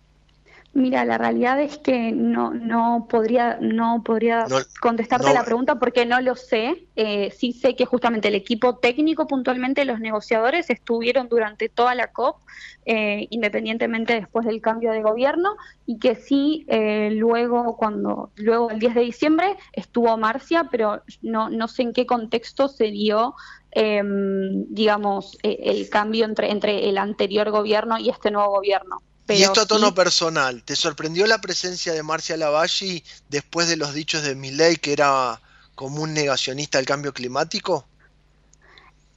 Mira, 0.76 1.06
la 1.06 1.16
realidad 1.16 1.58
es 1.58 1.78
que 1.78 2.12
no, 2.12 2.52
no 2.52 3.06
podría, 3.08 3.56
no 3.62 4.02
podría 4.04 4.44
contestarte 4.78 5.32
la 5.32 5.42
pregunta 5.42 5.78
porque 5.78 6.04
no 6.04 6.20
lo 6.20 6.36
sé. 6.36 6.86
Eh, 6.96 7.30
sí 7.34 7.54
sé 7.54 7.74
que 7.74 7.86
justamente 7.86 8.28
el 8.28 8.34
equipo 8.34 8.76
técnico, 8.76 9.26
puntualmente 9.26 9.86
los 9.86 10.00
negociadores, 10.00 10.68
estuvieron 10.68 11.30
durante 11.30 11.70
toda 11.70 11.94
la 11.94 12.12
COP, 12.12 12.42
eh, 12.84 13.26
independientemente 13.30 14.12
después 14.12 14.44
del 14.44 14.60
cambio 14.60 14.92
de 14.92 15.00
gobierno, 15.00 15.56
y 15.86 15.98
que 15.98 16.14
sí, 16.14 16.66
eh, 16.68 17.08
luego, 17.10 17.78
cuando, 17.78 18.30
luego 18.36 18.68
el 18.68 18.78
10 18.78 18.96
de 18.96 19.00
diciembre, 19.00 19.56
estuvo 19.72 20.14
Marcia, 20.18 20.68
pero 20.70 21.02
no, 21.22 21.48
no 21.48 21.68
sé 21.68 21.84
en 21.84 21.94
qué 21.94 22.04
contexto 22.04 22.68
se 22.68 22.90
dio 22.90 23.34
em, 23.70 24.66
digamos, 24.68 25.38
el 25.42 25.88
cambio 25.88 26.26
entre, 26.26 26.50
entre 26.50 26.90
el 26.90 26.98
anterior 26.98 27.50
gobierno 27.50 27.96
y 27.96 28.10
este 28.10 28.30
nuevo 28.30 28.50
gobierno 28.50 29.00
y 29.28 29.42
esto 29.42 29.60
a 29.60 29.66
tono 29.66 29.94
personal, 29.94 30.62
¿te 30.62 30.76
sorprendió 30.76 31.26
la 31.26 31.40
presencia 31.40 31.92
de 31.92 32.02
Marcia 32.02 32.36
Lavalle 32.36 33.02
después 33.28 33.68
de 33.68 33.76
los 33.76 33.92
dichos 33.92 34.22
de 34.22 34.34
Milley 34.34 34.76
que 34.76 34.92
era 34.92 35.40
como 35.74 36.02
un 36.02 36.14
negacionista 36.14 36.78
del 36.78 36.86
cambio 36.86 37.12
climático? 37.12 37.86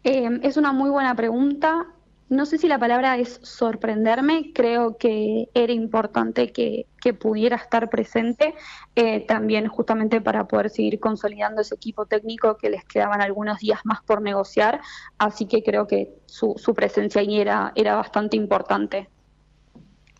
Em, 0.03 0.39
es 0.43 0.57
una 0.57 0.72
muy 0.72 0.89
buena 0.89 1.16
pregunta. 1.16 1.86
No 2.30 2.45
sé 2.45 2.57
si 2.57 2.68
la 2.68 2.80
palabra 2.80 3.18
es 3.18 3.39
sorprenderme, 3.41 4.51
creo 4.53 4.97
que 4.97 5.49
era 5.53 5.74
importante 5.74 6.51
que, 6.51 6.86
pudiera 7.20 7.55
estar 7.55 7.89
presente 7.89 8.53
eh, 8.93 9.26
también 9.26 9.68
justamente 9.68 10.22
para 10.22 10.47
poder 10.47 10.70
seguir 10.70 10.99
consolidando 10.99 11.62
ese 11.62 11.74
equipo 11.74 12.05
técnico 12.05 12.57
que 12.57 12.70
les 12.70 12.84
quedaban 12.86 13.22
algunos 13.22 13.60
días 13.60 13.80
más 13.84 14.03
por 14.03 14.22
negociar, 14.22 14.82
así 15.18 15.47
que 15.47 15.64
creo 15.64 15.88
que 15.88 16.14
su, 16.28 16.53
su 16.57 16.76
presencia 16.76 17.22
ahí 17.22 17.39
era, 17.39 17.72
era 17.76 17.95
bastante 17.95 18.38
importante. 18.38 19.10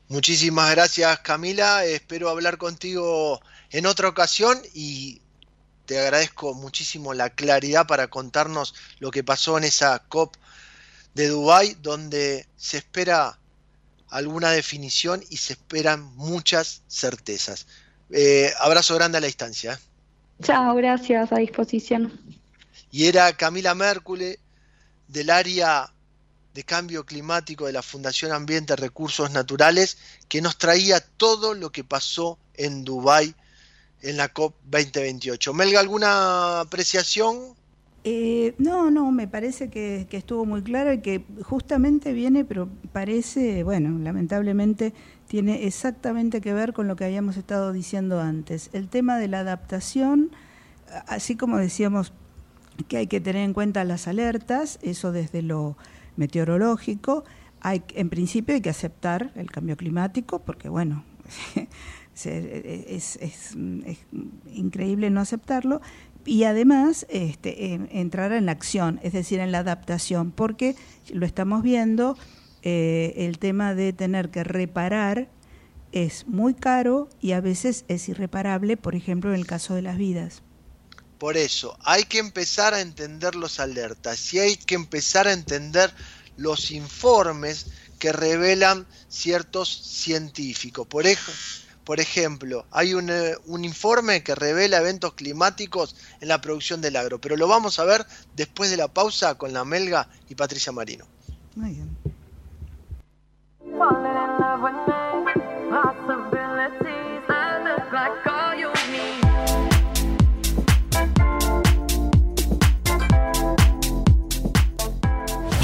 Muchísimas 0.10 0.72
gracias 0.72 1.20
Camila, 1.20 1.86
espero 1.86 2.30
hablar 2.30 2.58
contigo 2.58 3.40
en 3.70 3.86
otra 3.86 4.10
ocasión 4.10 4.60
y 4.74 5.22
te 5.86 6.00
agradezco 6.00 6.56
muchísimo 6.56 7.14
la 7.14 7.30
claridad 7.30 7.86
para 7.86 8.08
contarnos 8.08 8.74
lo 8.98 9.12
que 9.12 9.24
pasó 9.24 9.60
en 9.60 9.66
esa 9.66 10.00
COP 10.00 10.36
de 11.14 11.28
Dubái 11.28 11.78
donde 11.84 12.48
se 12.58 12.78
espera 12.78 13.38
alguna 14.10 14.50
definición 14.50 15.24
y 15.30 15.38
se 15.38 15.54
esperan 15.54 16.02
muchas 16.16 16.82
certezas. 16.88 17.68
Eh, 18.10 18.52
abrazo 18.60 18.96
grande 18.96 19.20
a 19.20 19.22
la 19.22 19.28
distancia. 19.28 19.74
¿eh? 19.74 19.78
Chao, 20.44 20.74
gracias, 20.74 21.32
a 21.32 21.36
disposición. 21.36 22.20
Y 22.90 23.06
era 23.06 23.32
Camila 23.34 23.76
Mércule 23.76 24.40
del 25.08 25.30
área 25.30 25.94
de 26.60 26.66
Cambio 26.66 27.06
Climático 27.06 27.68
de 27.68 27.72
la 27.72 27.82
Fundación 27.82 28.34
Ambiente 28.34 28.76
Recursos 28.76 29.32
Naturales, 29.32 29.98
que 30.28 30.42
nos 30.42 30.58
traía 30.58 31.00
todo 31.00 31.54
lo 31.54 31.72
que 31.72 31.86
pasó 31.86 32.38
en 32.54 32.84
Dubái 32.84 33.34
en 34.02 34.18
la 34.18 34.28
COP 34.28 34.56
2028. 34.66 35.54
Melga, 35.54 35.80
¿alguna 35.80 36.60
apreciación? 36.60 37.56
Eh, 38.04 38.56
no, 38.58 38.92
no, 38.92 39.10
me 39.12 39.26
parece 39.26 39.70
que, 39.70 40.06
estuvo 40.12 40.44
muy 40.44 40.62
claro 40.62 40.92
y 40.92 41.00
que 41.00 41.24
justamente 41.44 42.12
viene, 42.12 42.44
pero 42.44 42.68
parece, 42.92 43.64
bueno, 43.64 43.98
lamentablemente 43.98 44.94
tiene 45.30 45.66
exactamente 45.66 46.42
que 46.42 46.52
ver 46.52 46.74
con 46.74 46.90
lo 46.90 46.98
que 46.98 47.06
habíamos 47.06 47.38
estado 47.38 47.72
diciendo 47.72 48.20
antes. 48.20 48.70
El 48.74 48.90
tema 48.90 49.18
de 49.18 49.30
la 49.30 49.40
adaptación, 49.40 50.32
así 51.08 51.38
como 51.38 51.58
decíamos 51.58 52.12
que 52.90 52.98
hay 52.98 53.08
que 53.08 53.22
tener 53.22 53.44
en 53.44 53.54
cuenta 53.54 53.86
las 53.86 54.10
alertas, 54.10 54.78
eso 54.82 55.14
desde 55.14 55.42
lo 55.42 55.78
meteorológico, 56.20 57.24
hay, 57.62 57.82
en 57.96 58.10
principio 58.10 58.54
hay 58.54 58.62
que 58.62 58.70
aceptar 58.70 59.32
el 59.36 59.50
cambio 59.50 59.76
climático, 59.78 60.40
porque 60.40 60.70
bueno, 60.70 61.04
es, 62.26 63.58
increíble 64.54 65.10
no 65.10 65.22
aceptarlo, 65.22 65.82
y 66.26 66.44
además 66.44 67.08
este, 67.10 67.74
entrar 68.00 68.34
en 68.34 68.46
la 68.46 68.52
acción, 68.52 69.00
es 69.02 69.14
decir, 69.14 69.40
en 69.40 69.52
la 69.52 69.60
adaptación, 69.60 70.32
porque 70.32 70.76
lo 71.12 71.26
estamos 71.26 71.64
viendo, 71.64 72.18
eh, 72.62 73.14
el 73.18 73.40
tema 73.40 73.74
de 73.74 73.94
tener 73.94 74.30
que 74.30 74.44
reparar 74.44 75.30
es 75.92 76.28
muy 76.28 76.54
caro 76.54 77.08
y 77.22 77.32
a 77.32 77.42
veces 77.42 77.86
es 77.88 78.10
irreparable, 78.10 78.76
por 78.78 78.96
ejemplo, 78.96 79.34
en 79.34 79.40
el 79.40 79.48
caso 79.48 79.74
de 79.76 79.82
las 79.82 79.98
vidas. 79.98 80.44
Por 81.20 81.36
eso, 81.36 81.78
hay 81.84 82.06
que 82.06 82.18
empezar 82.18 82.74
a 82.74 82.80
entender 82.80 83.36
los 83.36 83.60
alertas 83.60 84.34
y 84.34 84.40
hay 84.40 84.56
que 84.56 84.76
empezar 84.76 85.28
a 85.28 85.34
entender 85.34 85.94
los 86.38 86.72
informes 86.72 87.68
que 88.00 88.14
revelan 88.14 88.88
ciertos 89.10 89.70
científicos. 89.70 90.88
Por, 90.88 91.04
por 91.84 92.00
ejemplo, 92.00 92.66
hay 92.72 92.94
un, 92.94 93.10
eh, 93.10 93.36
un, 93.48 93.66
informe 93.66 94.24
que 94.24 94.34
revela 94.34 94.78
eventos 94.78 95.14
climáticos 95.14 95.98
en 96.22 96.30
la 96.30 96.40
producción 96.40 96.80
del 96.80 96.96
agro, 96.96 97.20
pero 97.20 97.36
lo 97.36 97.50
vamos 97.50 97.80
a 97.80 97.84
ver 97.84 98.06
después 98.38 98.72
de 98.72 98.78
la 98.78 98.88
pausa 98.88 99.36
con 99.36 99.52
la 99.52 99.66
Melga 99.66 100.08
y 100.30 100.36
Patricia 100.36 100.72
Marino. 100.72 101.06
Muy 101.56 101.72
bien. 101.72 101.98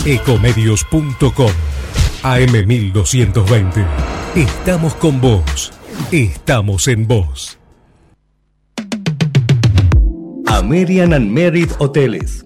ecomedios.com 0.05 1.51
AM1220. 2.23 3.85
Estamos 4.35 4.95
con 4.95 5.19
vos. 5.19 5.73
Estamos 6.11 6.87
en 6.87 7.07
vos. 7.07 7.57
American 10.47 11.13
and 11.13 11.31
Merit 11.31 11.71
Hoteles. 11.79 12.45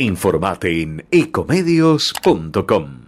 Informate 0.00 0.80
en 0.80 1.04
ecomedios.com. 1.10 3.00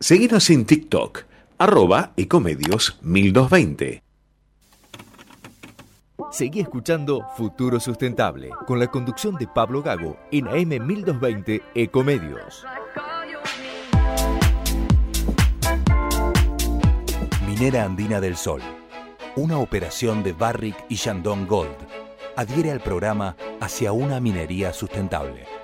Seguinos 0.00 0.48
en 0.48 0.64
TikTok, 0.64 1.24
arroba 1.58 2.14
ecomedios 2.16 2.98
1220. 3.02 4.02
Seguí 6.32 6.60
escuchando 6.60 7.26
Futuro 7.36 7.78
Sustentable 7.78 8.48
con 8.66 8.78
la 8.78 8.86
conducción 8.86 9.34
de 9.34 9.46
Pablo 9.48 9.82
Gago 9.82 10.16
en 10.32 10.48
AM 10.48 10.86
1220 10.86 11.62
Ecomedios. 11.74 12.64
Minera 17.46 17.84
Andina 17.84 18.22
del 18.22 18.38
Sol. 18.38 18.62
Una 19.36 19.58
operación 19.58 20.22
de 20.22 20.32
Barrick 20.32 20.86
y 20.88 20.94
Shandong 20.94 21.46
Gold. 21.46 21.76
Adhiere 22.34 22.70
al 22.70 22.80
programa 22.80 23.36
hacia 23.60 23.92
una 23.92 24.20
minería 24.20 24.72
sustentable. 24.72 25.63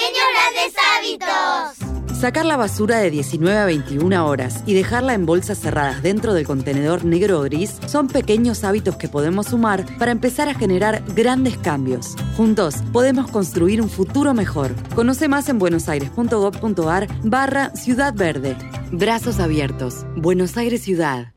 Sacar 2.21 2.45
la 2.45 2.55
basura 2.55 2.99
de 2.99 3.09
19 3.09 3.57
a 3.57 3.65
21 3.65 4.27
horas 4.27 4.61
y 4.67 4.75
dejarla 4.75 5.15
en 5.15 5.25
bolsas 5.25 5.59
cerradas 5.59 6.03
dentro 6.03 6.35
del 6.35 6.45
contenedor 6.45 7.03
negro 7.03 7.39
o 7.39 7.41
gris 7.41 7.79
son 7.87 8.07
pequeños 8.07 8.63
hábitos 8.63 8.95
que 8.97 9.07
podemos 9.07 9.47
sumar 9.47 9.85
para 9.97 10.11
empezar 10.11 10.47
a 10.47 10.53
generar 10.53 11.03
grandes 11.15 11.57
cambios. 11.57 12.15
Juntos 12.37 12.75
podemos 12.93 13.31
construir 13.31 13.81
un 13.81 13.89
futuro 13.89 14.35
mejor. 14.35 14.75
Conoce 14.93 15.27
más 15.27 15.49
en 15.49 15.57
buenosaires.gov.ar 15.57 17.07
barra 17.23 17.75
Ciudad 17.75 18.13
Verde. 18.13 18.55
Brazos 18.91 19.39
abiertos. 19.39 20.05
Buenos 20.15 20.57
Aires 20.57 20.83
Ciudad. 20.83 21.33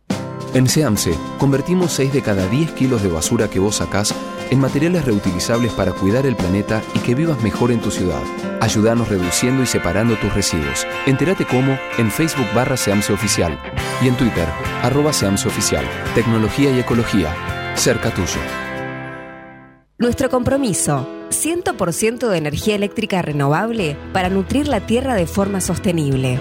En 0.53 0.69
SEAMSE, 0.69 1.15
convertimos 1.39 1.93
6 1.93 2.13
de 2.13 2.21
cada 2.21 2.47
10 2.47 2.73
kilos 2.73 3.03
de 3.03 3.09
basura 3.09 3.49
que 3.49 3.59
vos 3.59 3.77
sacás 3.77 4.15
en 4.51 4.61
materiales 4.61 5.05
reutilizables 5.05 5.73
para 5.73 5.93
cuidar 5.93 6.27
el 6.27 6.37
planeta 6.37 6.83
y 6.95 6.99
que 7.01 7.15
vivas 7.15 7.43
mejor 7.43 7.71
en 7.73 7.81
tu 7.81 7.91
ciudad. 7.91 8.23
Ayúdanos 8.61 9.09
reduciendo 9.09 9.63
y 9.63 9.67
separando 9.67 10.17
tus 10.17 10.33
residuos. 10.35 10.87
Entérate 11.07 11.45
cómo 11.45 11.79
en 11.99 12.11
Facebook 12.11 12.47
barra 12.55 12.77
Seamse 12.77 13.13
Oficial 13.13 13.59
y 14.03 14.09
en 14.09 14.17
Twitter 14.17 14.47
arroba 14.83 15.13
Seamse 15.13 15.49
Oficial. 15.49 15.85
Tecnología 16.15 16.71
y 16.71 16.81
ecología. 16.81 17.35
Cerca 17.75 18.11
tuyo. 18.11 18.41
Nuestro 19.99 20.29
compromiso. 20.29 21.09
100% 21.31 22.29
de 22.29 22.39
energía 22.39 22.75
eléctrica 22.75 23.23
renovable 23.23 23.97
para 24.13 24.29
nutrir 24.29 24.69
la 24.69 24.81
tierra 24.81 25.15
de 25.15 25.27
forma 25.27 25.61
sostenible. 25.61 26.39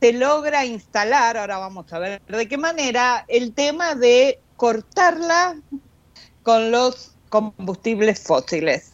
se 0.00 0.12
logra 0.12 0.66
instalar, 0.66 1.36
ahora 1.36 1.58
vamos 1.58 1.90
a 1.92 1.98
ver 2.00 2.20
de 2.26 2.48
qué 2.48 2.58
manera, 2.58 3.24
el 3.28 3.54
tema 3.54 3.94
de 3.94 4.40
cortarla 4.56 5.56
con 6.42 6.72
los 6.72 7.12
combustibles 7.28 8.20
fósiles. 8.20 8.90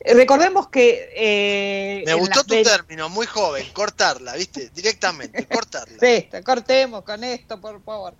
Recordemos 0.00 0.68
que... 0.68 1.10
Eh, 1.16 2.02
Me 2.06 2.14
gustó 2.14 2.44
tu 2.44 2.62
término, 2.62 3.08
muy 3.08 3.26
joven, 3.26 3.66
cortarla, 3.72 4.34
¿viste? 4.34 4.70
Directamente, 4.74 5.46
cortarla. 5.52 5.98
sí, 6.00 6.28
cortemos 6.44 7.02
con 7.02 7.24
esto, 7.24 7.60
por 7.60 7.82
favor. 7.82 8.14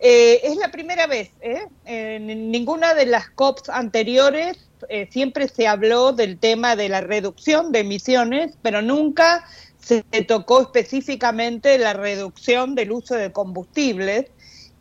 Eh, 0.00 0.40
es 0.42 0.56
la 0.56 0.70
primera 0.70 1.06
vez, 1.06 1.30
¿eh? 1.40 1.66
En 1.84 2.50
ninguna 2.50 2.94
de 2.94 3.06
las 3.06 3.30
COPs 3.30 3.68
anteriores 3.68 4.65
eh, 4.88 5.08
siempre 5.10 5.48
se 5.48 5.66
habló 5.66 6.12
del 6.12 6.38
tema 6.38 6.76
de 6.76 6.88
la 6.88 7.00
reducción 7.00 7.72
de 7.72 7.80
emisiones, 7.80 8.56
pero 8.62 8.82
nunca 8.82 9.44
se 9.80 10.02
tocó 10.26 10.62
específicamente 10.62 11.78
la 11.78 11.92
reducción 11.92 12.74
del 12.74 12.92
uso 12.92 13.14
de 13.14 13.32
combustibles, 13.32 14.26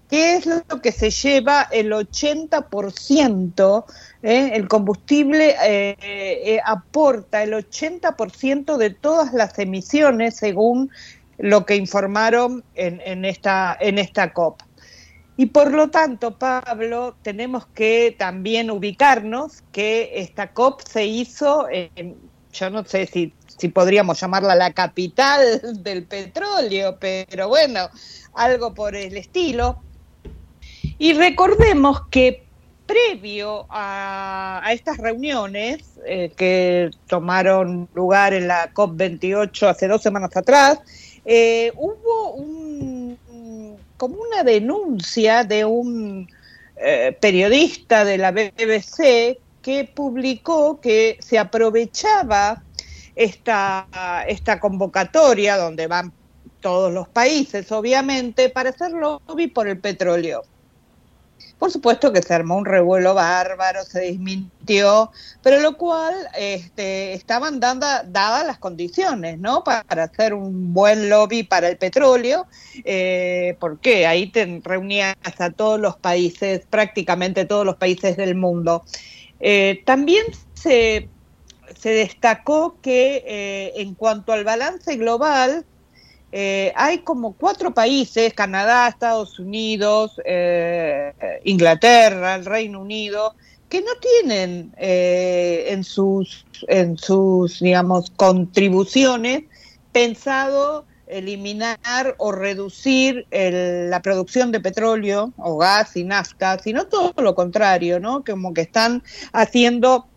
que 0.09 0.35
es 0.35 0.45
lo 0.45 0.81
que 0.81 0.91
se 0.91 1.09
lleva 1.11 1.67
el 1.71 1.91
80%, 1.91 3.85
¿eh? 4.23 4.51
el 4.53 4.67
combustible 4.67 5.55
eh, 5.63 6.59
aporta 6.65 7.43
el 7.43 7.53
80% 7.53 8.77
de 8.77 8.89
todas 8.89 9.33
las 9.33 9.57
emisiones 9.59 10.35
según 10.37 10.91
lo 11.37 11.65
que 11.65 11.75
informaron 11.75 12.63
en, 12.75 13.01
en, 13.05 13.25
esta, 13.25 13.77
en 13.79 13.99
esta 13.99 14.33
COP. 14.33 14.61
Y 15.37 15.47
por 15.47 15.71
lo 15.71 15.89
tanto, 15.89 16.37
Pablo, 16.37 17.15
tenemos 17.21 17.65
que 17.67 18.15
también 18.17 18.71
ubicarnos 18.71 19.63
que 19.71 20.11
esta 20.15 20.53
COP 20.53 20.81
se 20.81 21.05
hizo, 21.05 21.67
en, 21.69 22.15
yo 22.53 22.69
no 22.69 22.85
sé 22.85 23.05
si, 23.05 23.33
si 23.57 23.67
podríamos 23.67 24.19
llamarla 24.19 24.55
la 24.55 24.71
capital 24.71 25.61
del 25.83 26.05
petróleo, 26.05 26.97
pero 26.99 27.49
bueno, 27.49 27.89
algo 28.33 28.73
por 28.73 28.95
el 28.95 29.17
estilo. 29.17 29.81
Y 30.97 31.13
recordemos 31.13 32.07
que 32.09 32.45
previo 32.85 33.65
a, 33.69 34.61
estas 34.71 34.97
reuniones 34.97 35.83
eh, 36.05 36.31
que 36.37 36.91
tomaron 37.07 37.89
lugar 37.93 38.33
en 38.33 38.47
la 38.47 38.71
COP28 38.73 39.67
hace 39.67 39.87
dos 39.87 40.01
semanas 40.01 40.35
atrás, 40.37 40.79
eh, 41.25 41.71
hubo 41.75 42.33
un 42.33 42.94
como 43.97 44.17
una 44.17 44.43
denuncia 44.43 45.43
de 45.43 45.65
un 45.65 46.27
eh, 46.77 47.17
periodista 47.19 48.03
de 48.03 48.17
la 48.17 48.31
BBC 48.31 49.39
que 49.61 49.89
publicó 49.93 50.79
que 50.79 51.17
se 51.21 51.39
aprovechaba 51.39 52.63
esta, 53.15 53.87
esta 54.27 54.59
convocatoria, 54.59 55.57
donde 55.57 55.87
van 55.87 56.11
todos 56.61 56.91
los 56.91 57.07
países, 57.07 57.71
obviamente, 57.71 58.49
para 58.49 58.69
hacer 58.69 58.91
lobby 58.91 59.47
por 59.47 59.67
el 59.67 59.79
petróleo. 59.79 60.43
Por 61.59 61.71
supuesto 61.71 62.11
que 62.11 62.21
se 62.21 62.33
armó 62.33 62.57
un 62.57 62.65
revuelo 62.65 63.13
bárbaro, 63.13 63.83
se 63.83 64.01
desmintió, 64.01 65.11
pero 65.41 65.61
lo 65.61 65.77
cual 65.77 66.13
este, 66.37 67.13
estaban 67.13 67.59
dadas 67.59 68.45
las 68.45 68.57
condiciones, 68.57 69.39
¿no? 69.39 69.63
Para 69.63 70.03
hacer 70.03 70.33
un 70.33 70.73
buen 70.73 71.09
lobby 71.09 71.43
para 71.43 71.69
el 71.69 71.77
petróleo, 71.77 72.45
eh, 72.83 73.55
porque 73.59 74.05
ahí 74.05 74.29
te 74.31 74.61
reunías 74.63 75.15
a 75.23 75.49
todos 75.51 75.79
los 75.79 75.95
países, 75.95 76.65
prácticamente 76.69 77.45
todos 77.45 77.65
los 77.65 77.77
países 77.77 78.17
del 78.17 78.35
mundo. 78.35 78.83
Eh, 79.39 79.81
también 79.85 80.25
se, 80.55 81.07
se 81.77 81.89
destacó 81.89 82.77
que 82.81 83.23
eh, 83.25 83.73
en 83.77 83.95
cuanto 83.95 84.33
al 84.33 84.43
balance 84.43 84.95
global, 84.97 85.65
eh, 86.37 86.73
hay 86.75 86.97
como 86.97 87.31
cuatro 87.31 87.73
países, 87.73 88.33
Canadá, 88.33 88.89
Estados 88.89 89.39
Unidos, 89.39 90.19
eh, 90.25 91.13
Inglaterra, 91.45 92.35
el 92.35 92.43
Reino 92.43 92.81
Unido, 92.81 93.35
que 93.69 93.79
no 93.79 93.91
tienen 94.01 94.73
eh, 94.75 95.67
en 95.69 95.85
sus, 95.85 96.45
en 96.67 96.97
sus, 96.97 97.61
digamos, 97.61 98.09
contribuciones 98.17 99.45
pensado 99.93 100.85
eliminar 101.07 102.15
o 102.17 102.33
reducir 102.33 103.25
la 103.31 104.01
producción 104.01 104.51
de 104.51 104.59
petróleo 104.59 105.31
o 105.37 105.55
gas 105.55 105.95
y 105.95 106.03
nafta, 106.03 106.59
sino 106.59 106.87
todo 106.87 107.13
lo 107.15 107.33
contrario, 107.33 108.01
¿no? 108.01 108.25
Como 108.25 108.53
que 108.53 108.59
están 108.59 109.03
haciendo 109.31 110.09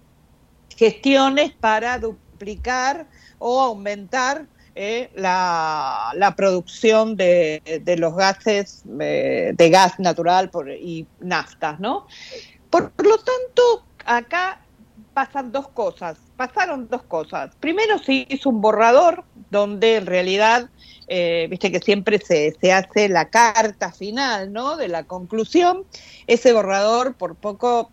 gestiones 0.76 1.52
para 1.52 2.00
duplicar 2.00 3.06
o 3.38 3.60
aumentar 3.60 4.48
eh, 4.80 5.10
la, 5.16 6.34
producción 6.36 7.16
de, 7.16 7.60
los 7.98 8.14
gases, 8.14 8.84
eh, 9.00 9.52
de 9.56 9.70
gas 9.70 9.98
natural 9.98 10.52
y 10.80 11.04
naftas, 11.18 11.80
¿no? 11.80 12.06
Por, 12.70 12.92
lo 12.96 13.16
tanto, 13.16 13.84
acá 14.04 14.60
pasan 15.14 15.50
dos 15.50 15.66
cosas, 15.66 16.18
pasaron 16.36 16.86
dos 16.88 17.02
cosas. 17.02 17.56
Primero 17.58 17.98
se 17.98 18.24
hizo 18.28 18.50
un 18.50 18.60
borrador 18.60 19.24
donde 19.50 19.96
en 19.96 20.06
realidad, 20.06 20.70
eh, 21.08 21.48
viste 21.50 21.72
que 21.72 21.80
siempre 21.80 22.20
se, 22.20 22.54
se 22.60 22.72
hace 22.72 23.08
la 23.08 23.30
carta 23.30 23.90
final, 23.90 24.52
¿no? 24.52 24.76
De 24.76 24.86
la 24.86 25.02
conclusión. 25.02 25.86
Ese 26.28 26.52
borrador 26.52 27.14
por 27.14 27.34
poco 27.34 27.90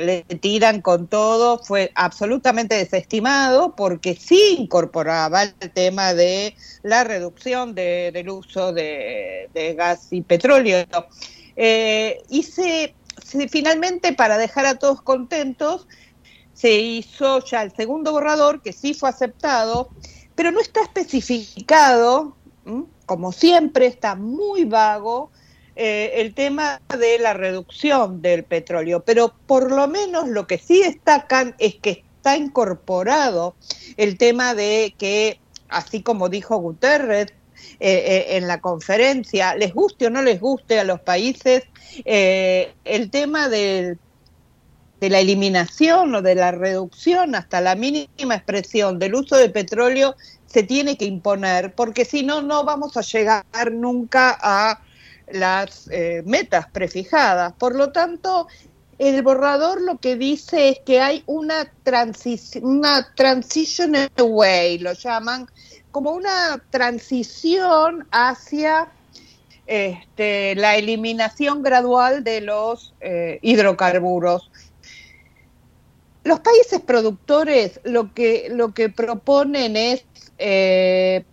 le 0.00 0.22
tiran 0.40 0.80
con 0.80 1.08
todo, 1.08 1.58
fue 1.58 1.92
absolutamente 1.94 2.74
desestimado 2.74 3.76
porque 3.76 4.14
sí 4.14 4.56
incorporaba 4.58 5.42
el 5.42 5.70
tema 5.72 6.14
de 6.14 6.56
la 6.82 7.04
reducción 7.04 7.74
del 7.74 8.28
uso 8.30 8.72
de, 8.72 9.74
gas 9.76 10.08
y 10.10 10.22
petróleo. 10.22 10.86
Eh, 11.56 12.22
y 12.30 12.42
se, 12.44 12.94
finalmente, 13.50 14.14
para 14.14 14.38
dejar 14.38 14.64
a 14.64 14.78
todos 14.78 15.02
contentos, 15.02 15.86
se 16.54 16.72
hizo 16.72 17.44
ya 17.44 17.62
el 17.62 17.74
segundo 17.76 18.12
borrador, 18.12 18.62
que 18.62 18.72
sí 18.72 18.94
fue 18.94 19.10
aceptado, 19.10 19.90
pero 20.34 20.50
no 20.50 20.60
está 20.60 20.80
especificado, 20.82 22.36
como 23.04 23.32
siempre, 23.32 23.86
está 23.86 24.14
muy 24.14 24.64
vago 24.64 25.30
eh, 25.74 26.12
el 26.16 26.34
tema 26.34 26.82
de 26.98 27.18
la 27.18 27.32
reducción 27.32 28.20
del 28.20 28.44
petróleo, 28.44 29.00
pero 29.00 29.32
por 29.46 29.72
lo 29.72 29.88
menos 29.88 30.28
lo 30.28 30.46
que 30.46 30.58
sí 30.58 30.82
destacan 30.82 31.54
es 31.58 31.76
que 31.76 32.04
está 32.16 32.36
incorporado 32.36 33.54
el 33.96 34.18
tema 34.18 34.54
de 34.54 34.94
que, 34.98 35.40
así 35.68 36.02
como 36.02 36.28
dijo 36.28 36.58
Guterres, 36.58 37.28
eh, 37.80 38.04
eh, 38.06 38.36
en 38.36 38.48
la 38.48 38.60
conferencia, 38.60 39.54
les 39.54 39.72
guste 39.72 40.08
o 40.08 40.10
no 40.10 40.20
les 40.20 40.40
guste 40.40 40.78
a 40.78 40.84
los 40.84 41.00
países, 41.00 41.62
el 42.04 43.10
tema 43.10 43.48
de 43.48 43.96
la 45.00 45.20
eliminación 45.20 46.14
o 46.14 46.22
de 46.22 46.34
la 46.34 46.52
reducción 46.52 47.34
hasta 47.34 47.62
la 47.62 47.76
mínima 47.76 48.34
expresión 48.34 48.98
del 48.98 49.14
uso 49.14 49.36
de 49.36 49.48
petróleo 49.48 50.16
se 50.46 50.62
tiene 50.62 50.98
que 50.98 51.06
imponer, 51.06 51.74
porque 51.74 52.04
si 52.04 52.22
no, 52.22 52.42
no 52.42 52.64
vamos 52.64 52.96
a 52.98 53.00
llegar 53.00 53.72
nunca 53.72 54.38
a 54.38 54.82
las 55.32 55.88
eh, 55.90 56.22
metas 56.24 56.66
prefijadas. 56.68 57.52
Por 57.54 57.74
lo 57.74 57.90
tanto, 57.90 58.46
el 58.98 59.22
borrador 59.22 59.80
lo 59.80 59.98
que 59.98 60.16
dice 60.16 60.68
es 60.68 60.78
que 60.80 61.00
hay 61.00 61.24
una, 61.26 61.72
transición, 61.82 62.64
una 62.64 63.12
transition 63.14 63.94
away, 64.16 64.78
lo 64.78 64.92
llaman, 64.92 65.48
como 65.90 66.12
una 66.12 66.62
transición 66.70 68.06
hacia 68.10 68.88
este, 69.66 70.54
la 70.56 70.76
eliminación 70.76 71.62
gradual 71.62 72.24
de 72.24 72.40
los 72.40 72.94
eh, 73.00 73.38
hidrocarburos. 73.42 74.50
Los 76.24 76.40
países 76.40 76.80
productores 76.80 77.80
lo 77.84 78.14
que, 78.14 78.48
lo 78.50 78.72
que 78.74 78.88
proponen 78.88 79.76
es 79.76 80.04
eh, 80.38 81.24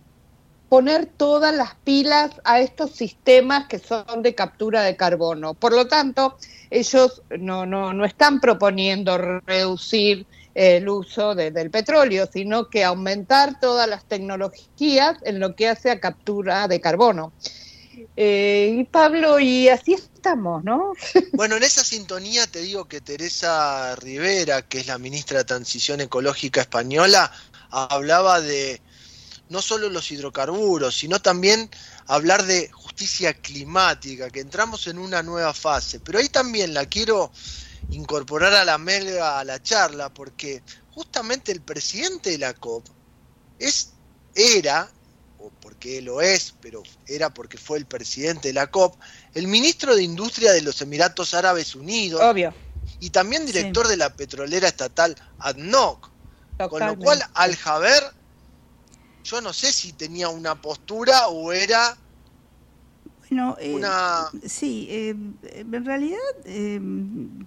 poner 0.70 1.06
todas 1.06 1.52
las 1.52 1.74
pilas 1.74 2.30
a 2.44 2.60
estos 2.60 2.92
sistemas 2.92 3.66
que 3.66 3.80
son 3.80 4.22
de 4.22 4.36
captura 4.36 4.82
de 4.82 4.96
carbono. 4.96 5.54
Por 5.54 5.72
lo 5.72 5.88
tanto, 5.88 6.38
ellos 6.70 7.22
no, 7.40 7.66
no, 7.66 7.92
no 7.92 8.04
están 8.04 8.40
proponiendo 8.40 9.18
reducir 9.18 10.26
el 10.54 10.88
uso 10.88 11.34
del 11.34 11.70
petróleo, 11.72 12.28
sino 12.32 12.68
que 12.68 12.84
aumentar 12.84 13.58
todas 13.58 13.88
las 13.88 14.04
tecnologías 14.04 15.16
en 15.22 15.40
lo 15.40 15.56
que 15.56 15.68
hace 15.68 15.90
a 15.90 15.98
captura 15.98 16.68
de 16.68 16.80
carbono. 16.80 17.32
Eh, 18.16 18.76
y 18.78 18.84
Pablo, 18.84 19.40
y 19.40 19.68
así 19.68 19.94
estamos, 19.94 20.62
¿no? 20.62 20.92
Bueno, 21.32 21.56
en 21.56 21.64
esa 21.64 21.82
sintonía 21.82 22.46
te 22.46 22.60
digo 22.60 22.86
que 22.86 23.00
Teresa 23.00 23.96
Rivera, 23.96 24.62
que 24.62 24.78
es 24.78 24.86
la 24.86 24.98
ministra 24.98 25.38
de 25.38 25.44
Transición 25.44 26.00
Ecológica 26.00 26.60
Española, 26.60 27.32
hablaba 27.70 28.40
de 28.40 28.80
no 29.50 29.60
solo 29.60 29.90
los 29.90 30.10
hidrocarburos, 30.10 30.96
sino 30.96 31.20
también 31.20 31.68
hablar 32.06 32.46
de 32.46 32.70
justicia 32.70 33.34
climática, 33.34 34.30
que 34.30 34.40
entramos 34.40 34.86
en 34.86 34.98
una 34.98 35.22
nueva 35.22 35.52
fase. 35.52 36.00
Pero 36.00 36.20
ahí 36.20 36.28
también 36.28 36.72
la 36.72 36.86
quiero 36.86 37.32
incorporar 37.90 38.54
a 38.54 38.64
la 38.64 38.78
melga 38.78 39.40
a 39.40 39.44
la 39.44 39.60
charla, 39.60 40.08
porque 40.14 40.62
justamente 40.92 41.50
el 41.50 41.60
presidente 41.60 42.30
de 42.30 42.38
la 42.38 42.54
COP 42.54 42.86
es, 43.58 43.90
era 44.34 44.88
o 45.38 45.50
porque 45.60 46.00
lo 46.00 46.20
es, 46.20 46.54
pero 46.60 46.82
era 47.06 47.34
porque 47.34 47.58
fue 47.58 47.78
el 47.78 47.86
presidente 47.86 48.48
de 48.48 48.54
la 48.54 48.68
COP, 48.68 49.00
el 49.34 49.48
ministro 49.48 49.96
de 49.96 50.04
Industria 50.04 50.52
de 50.52 50.62
los 50.62 50.80
Emiratos 50.80 51.34
Árabes 51.34 51.74
Unidos. 51.74 52.22
Obvio. 52.22 52.54
Y 53.00 53.10
también 53.10 53.46
director 53.46 53.88
de 53.88 53.96
la 53.96 54.14
petrolera 54.14 54.68
estatal 54.68 55.16
ADNOC. 55.40 56.08
Con 56.68 56.86
lo 56.86 56.98
cual, 56.98 57.24
Al 57.32 57.56
Jaber, 57.56 58.19
yo 59.24 59.40
no 59.40 59.52
sé 59.52 59.72
si 59.72 59.92
tenía 59.92 60.28
una 60.28 60.54
postura 60.54 61.28
o 61.28 61.52
era 61.52 61.96
bueno, 63.30 63.56
eh, 63.60 63.80
sí, 64.48 64.88
eh, 64.90 65.14
en 65.44 65.84
realidad, 65.84 66.18
eh, 66.46 66.80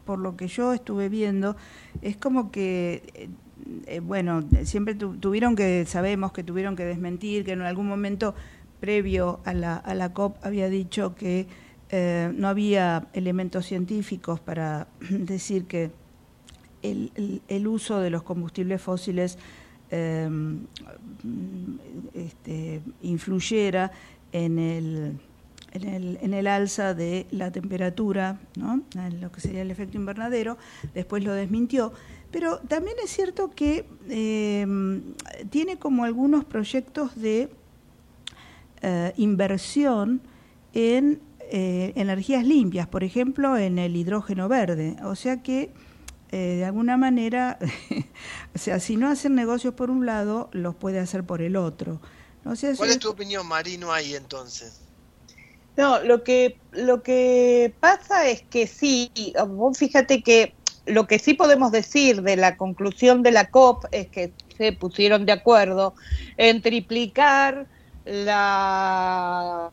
por 0.06 0.20
lo 0.20 0.38
que 0.38 0.48
yo 0.48 0.72
estuve 0.72 1.10
viendo, 1.10 1.58
es 2.02 2.16
como 2.16 2.52
que, 2.52 3.30
bueno, 4.04 4.46
siempre 4.64 4.96
tuvieron 4.96 5.58
que, 5.58 5.86
sabemos 5.86 6.32
que 6.32 6.44
tuvieron 6.44 6.78
que 6.78 6.86
desmentir, 6.86 7.44
que 7.44 7.52
en 7.52 7.62
algún 7.64 7.88
momento 7.88 8.34
previo 8.80 9.42
a 9.44 9.54
la, 9.54 9.76
a 9.76 9.94
la 9.94 10.14
COP 10.14 10.38
había 10.42 10.70
dicho 10.70 11.16
que 11.16 11.48
no 11.92 12.48
había 12.48 13.08
elementos 13.14 13.66
científicos 13.68 14.40
para 14.40 14.88
decir 15.10 15.66
que 15.66 15.92
el, 16.82 17.42
el, 17.48 17.68
uso 17.68 18.00
de 18.00 18.10
los 18.10 18.24
combustibles 18.24 18.82
fósiles 18.82 19.38
este, 22.14 22.82
influyera 23.02 23.92
en 24.32 24.60
el 24.60 25.20
en 25.74 26.34
el, 26.34 26.48
alza 26.48 26.94
de 26.94 27.26
la 27.32 27.52
temperatura, 27.52 28.40
¿no? 28.56 28.84
en 28.96 29.22
lo 29.22 29.32
que 29.32 29.42
sería 29.42 29.64
el 29.64 29.72
efecto 29.72 29.98
invernadero, 29.98 30.58
después 30.94 31.24
lo 31.24 31.34
desmintió, 31.34 31.92
pero 32.32 32.60
también 32.60 32.96
es 33.04 33.10
cierto 33.10 33.50
que 33.50 33.86
eh, 34.10 34.68
tiene 35.50 35.78
como 35.78 36.04
algunos 36.04 36.46
proyectos 36.46 37.16
de 37.16 37.50
eh, 38.82 39.14
inversión 39.18 40.22
en 40.74 41.22
eh, 41.40 41.94
energías 41.96 42.46
limpias, 42.46 42.88
por 42.88 43.04
ejemplo, 43.04 43.58
en 43.58 43.80
el 43.80 43.96
hidrógeno 43.96 44.48
verde, 44.48 44.96
o 45.04 45.16
sea 45.16 45.42
que 45.42 45.72
de 46.38 46.66
alguna 46.66 46.98
manera, 46.98 47.58
o 48.56 48.58
sea, 48.58 48.80
si 48.80 48.98
no 48.98 49.10
hacen 49.10 49.36
negocios 49.36 49.74
por 49.74 49.90
un 49.90 50.06
lado, 50.06 50.50
los 50.52 50.76
puede 50.76 51.00
hacer 51.00 51.24
por 51.24 51.42
el 51.42 51.56
otro. 51.56 52.00
¿Cuál 52.44 52.90
es 52.90 53.00
tu 53.00 53.10
opinión, 53.10 53.48
Marino, 53.48 53.92
ahí 53.92 54.16
entonces? 54.16 54.82
No, 55.78 56.04
lo 56.04 56.24
que, 56.24 56.58
lo 56.72 57.02
que 57.02 57.74
pasa 57.80 58.28
es 58.28 58.44
que 58.44 58.68
sí, 58.68 59.12
vos 59.48 59.78
fíjate 59.78 60.22
que 60.22 60.54
lo 60.86 61.08
que 61.08 61.20
sí 61.20 61.34
podemos 61.34 61.72
decir 61.72 62.22
de 62.22 62.36
la 62.36 62.58
conclusión 62.58 63.24
de 63.24 63.32
la 63.32 63.50
COP 63.50 63.86
es 63.92 64.10
que 64.10 64.34
se 64.58 64.74
pusieron 64.74 65.26
de 65.26 65.32
acuerdo 65.32 65.96
en 66.38 66.62
triplicar 66.62 67.68
la, 68.06 69.72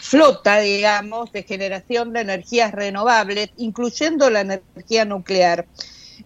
flota, 0.00 0.60
digamos, 0.60 1.32
de 1.32 1.42
generación 1.42 2.12
de 2.12 2.20
energías 2.20 2.72
renovables, 2.72 3.50
incluyendo 3.56 4.30
la 4.30 4.40
energía 4.40 5.04
nuclear. 5.04 5.66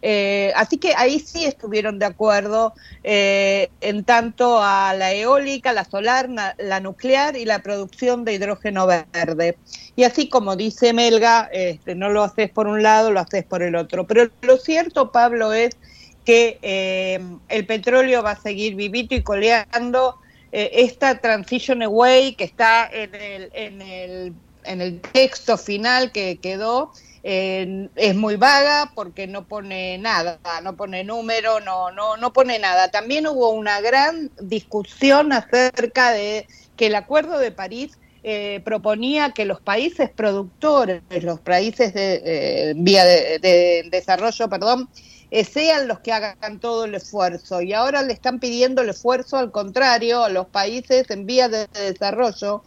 Eh, 0.02 0.52
así 0.56 0.78
que 0.78 0.94
ahí 0.96 1.20
sí 1.20 1.44
estuvieron 1.44 1.98
de 1.98 2.06
acuerdo 2.06 2.72
eh, 3.02 3.70
en 3.80 4.04
tanto 4.04 4.62
a 4.62 4.94
la 4.94 5.12
eólica, 5.12 5.72
la 5.72 5.84
solar, 5.84 6.30
la 6.30 6.80
nuclear 6.80 7.36
y 7.36 7.44
la 7.44 7.60
producción 7.60 8.24
de 8.24 8.34
hidrógeno 8.34 8.86
verde. 8.86 9.58
Y 9.96 10.04
así 10.04 10.28
como 10.28 10.56
dice 10.56 10.92
Melga, 10.92 11.48
este, 11.52 11.94
no 11.94 12.08
lo 12.08 12.22
haces 12.22 12.50
por 12.50 12.66
un 12.66 12.82
lado, 12.82 13.10
lo 13.10 13.20
haces 13.20 13.44
por 13.44 13.62
el 13.62 13.76
otro. 13.76 14.06
Pero 14.06 14.30
lo 14.42 14.56
cierto, 14.56 15.12
Pablo, 15.12 15.52
es 15.52 15.76
que 16.24 16.58
eh, 16.62 17.20
el 17.48 17.66
petróleo 17.66 18.22
va 18.22 18.32
a 18.32 18.40
seguir 18.40 18.76
vivito 18.76 19.14
y 19.14 19.22
coleando. 19.22 20.16
Esta 20.52 21.20
transition 21.20 21.82
away 21.82 22.34
que 22.34 22.44
está 22.44 22.88
en 22.92 23.14
el, 23.14 23.50
en 23.52 23.82
el, 23.82 24.34
en 24.64 24.80
el 24.80 25.00
texto 25.00 25.56
final 25.56 26.12
que 26.12 26.38
quedó, 26.38 26.92
es 27.22 28.14
muy 28.14 28.36
vaga 28.36 28.92
porque 28.94 29.26
no 29.26 29.46
pone 29.46 29.98
nada, 29.98 30.38
no 30.62 30.76
pone 30.76 31.04
número, 31.04 31.60
no, 31.60 31.90
no, 31.90 32.16
no 32.16 32.32
pone 32.32 32.58
nada. 32.58 32.90
También 32.90 33.26
hubo 33.26 33.50
una 33.50 33.80
gran 33.80 34.30
discusión 34.40 35.32
acerca 35.32 36.12
de 36.12 36.46
que 36.76 36.86
el 36.86 36.94
Acuerdo 36.94 37.38
de 37.38 37.52
París 37.52 37.98
eh, 38.22 38.60
proponía 38.64 39.32
que 39.32 39.46
los 39.46 39.62
países 39.62 40.10
productores, 40.10 41.02
los 41.22 41.40
países 41.40 41.94
de 41.94 42.20
eh, 42.24 42.72
vía 42.76 43.02
de, 43.04 43.88
desarrollo, 43.90 44.48
perdón, 44.50 44.90
eh, 44.90 45.19
sean 45.30 45.88
los 45.88 46.00
que 46.00 46.12
hagan 46.12 46.60
todo 46.60 46.84
el 46.84 46.94
esfuerzo. 46.94 47.62
Y 47.62 47.72
ahora 47.72 48.02
le 48.02 48.12
están 48.12 48.40
pidiendo 48.40 48.82
el 48.82 48.90
esfuerzo 48.90 49.36
al 49.36 49.50
contrario 49.50 50.24
a 50.24 50.28
los 50.28 50.46
países 50.46 51.08
en 51.10 51.26
vía 51.26 51.48
de 51.48 51.66
desarrollo 51.68 52.62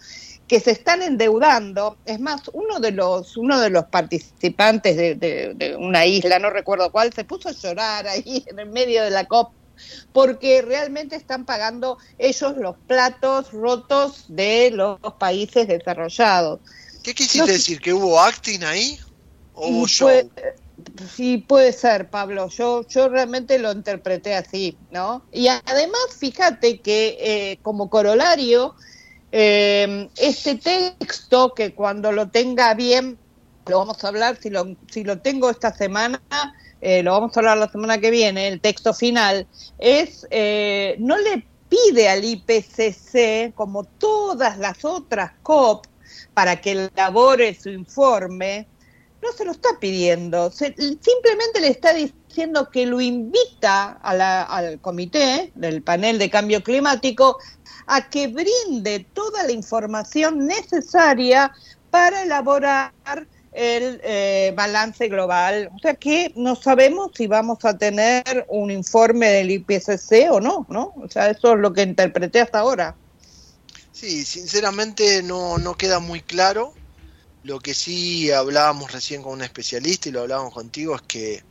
que 0.47 0.59
se 0.59 0.71
están 0.71 1.01
endeudando. 1.01 1.97
Es 2.05 2.19
más, 2.19 2.41
uno 2.53 2.79
de 2.79 2.91
los, 2.91 3.37
uno 3.37 3.59
de 3.59 3.69
los 3.69 3.85
participantes 3.85 4.95
de, 4.95 5.75
una 5.77 6.05
isla, 6.05 6.39
no 6.39 6.49
recuerdo 6.49 6.91
cuál, 6.91 7.13
se 7.13 7.23
puso 7.23 7.49
a 7.49 7.53
llorar 7.53 8.07
ahí 8.07 8.43
en 8.47 8.59
el 8.59 8.69
medio 8.69 9.03
de 9.03 9.11
la 9.11 9.25
COP 9.25 9.51
porque 10.11 10.61
realmente 10.61 11.15
están 11.15 11.45
pagando 11.45 11.97
ellos 12.19 12.55
los 12.57 12.75
platos 12.87 13.51
rotos 13.51 14.25
de 14.27 14.69
los 14.71 14.99
países 15.19 15.67
desarrollados. 15.67 16.59
¿Qué 17.01 17.13
quisiste 17.13 17.51
decir? 17.51 17.81
¿Que 17.81 17.91
hubo 17.91 18.19
acting 18.21 18.63
ahí? 18.63 18.99
¿O 19.53 19.67
hubo 19.67 19.87
sí, 21.09 21.37
puede 21.37 21.73
ser, 21.73 22.09
Pablo. 22.09 22.49
Yo, 22.49 22.85
yo 22.87 23.09
realmente 23.09 23.59
lo 23.59 23.71
interpreté 23.71 24.35
así, 24.35 24.77
¿no? 24.91 25.23
Y 25.31 25.47
además, 25.47 26.01
fíjate 26.17 26.79
que 26.79 27.17
eh, 27.19 27.59
como 27.61 27.89
corolario, 27.89 28.75
eh, 29.31 30.09
este 30.17 30.55
texto, 30.55 31.53
que 31.53 31.73
cuando 31.73 32.11
lo 32.11 32.29
tenga 32.29 32.73
bien, 32.73 33.17
lo 33.67 33.79
vamos 33.79 34.03
a 34.03 34.07
hablar, 34.09 34.37
si 34.39 34.49
lo, 34.49 34.75
si 34.91 35.03
lo 35.03 35.19
tengo 35.19 35.49
esta 35.49 35.73
semana, 35.73 36.21
eh, 36.81 37.01
lo 37.01 37.13
vamos 37.13 37.35
a 37.35 37.39
hablar 37.39 37.57
la 37.57 37.71
semana 37.71 37.97
que 37.97 38.11
viene, 38.11 38.47
el 38.47 38.59
texto 38.59 38.93
final, 38.93 39.47
es, 39.79 40.27
eh, 40.31 40.95
no 40.99 41.17
le 41.17 41.45
pide 41.69 42.09
al 42.09 42.23
IPCC, 42.23 43.53
como 43.55 43.85
todas 43.85 44.57
las 44.57 44.83
otras 44.83 45.31
COP, 45.41 45.87
para 46.33 46.59
que 46.59 46.89
elabore 46.93 47.53
su 47.55 47.69
informe, 47.69 48.67
no 49.23 49.31
se 49.31 49.45
lo 49.45 49.51
está 49.51 49.69
pidiendo, 49.79 50.51
simplemente 50.51 51.61
le 51.61 51.69
está 51.69 51.93
diciendo 51.93 52.69
que 52.69 52.85
lo 52.85 53.01
invita 53.01 53.93
al 54.01 54.79
comité 54.81 55.51
del 55.55 55.81
panel 55.81 56.19
de 56.19 56.29
cambio 56.29 56.61
climático 56.61 57.37
a 57.87 58.09
que 58.09 58.27
brinde 58.27 59.07
toda 59.13 59.43
la 59.43 59.51
información 59.51 60.45
necesaria 60.45 61.51
para 61.89 62.23
elaborar 62.23 62.93
el 63.53 64.01
eh, 64.03 64.53
balance 64.55 65.07
global. 65.07 65.69
O 65.75 65.79
sea 65.79 65.93
que 65.93 66.33
no 66.35 66.55
sabemos 66.55 67.11
si 67.15 67.27
vamos 67.27 67.63
a 67.65 67.77
tener 67.77 68.45
un 68.49 68.71
informe 68.71 69.29
del 69.29 69.51
IPCC 69.51 70.31
o 70.31 70.39
no, 70.39 70.65
¿no? 70.69 70.93
O 70.97 71.07
sea, 71.09 71.29
eso 71.29 71.53
es 71.53 71.59
lo 71.59 71.71
que 71.73 71.83
interpreté 71.83 72.41
hasta 72.41 72.59
ahora. 72.59 72.95
Sí, 73.91 74.25
sinceramente 74.25 75.21
no, 75.23 75.57
no 75.59 75.75
queda 75.75 75.99
muy 75.99 76.21
claro. 76.21 76.73
Lo 77.43 77.59
que 77.59 77.73
sí 77.73 78.31
hablábamos 78.31 78.91
recién 78.91 79.21
con 79.21 79.33
un 79.33 79.41
especialista 79.41 80.07
y 80.07 80.13
lo 80.13 80.21
hablábamos 80.21 80.53
contigo 80.53 80.95
es 80.95 81.01
que 81.01 81.43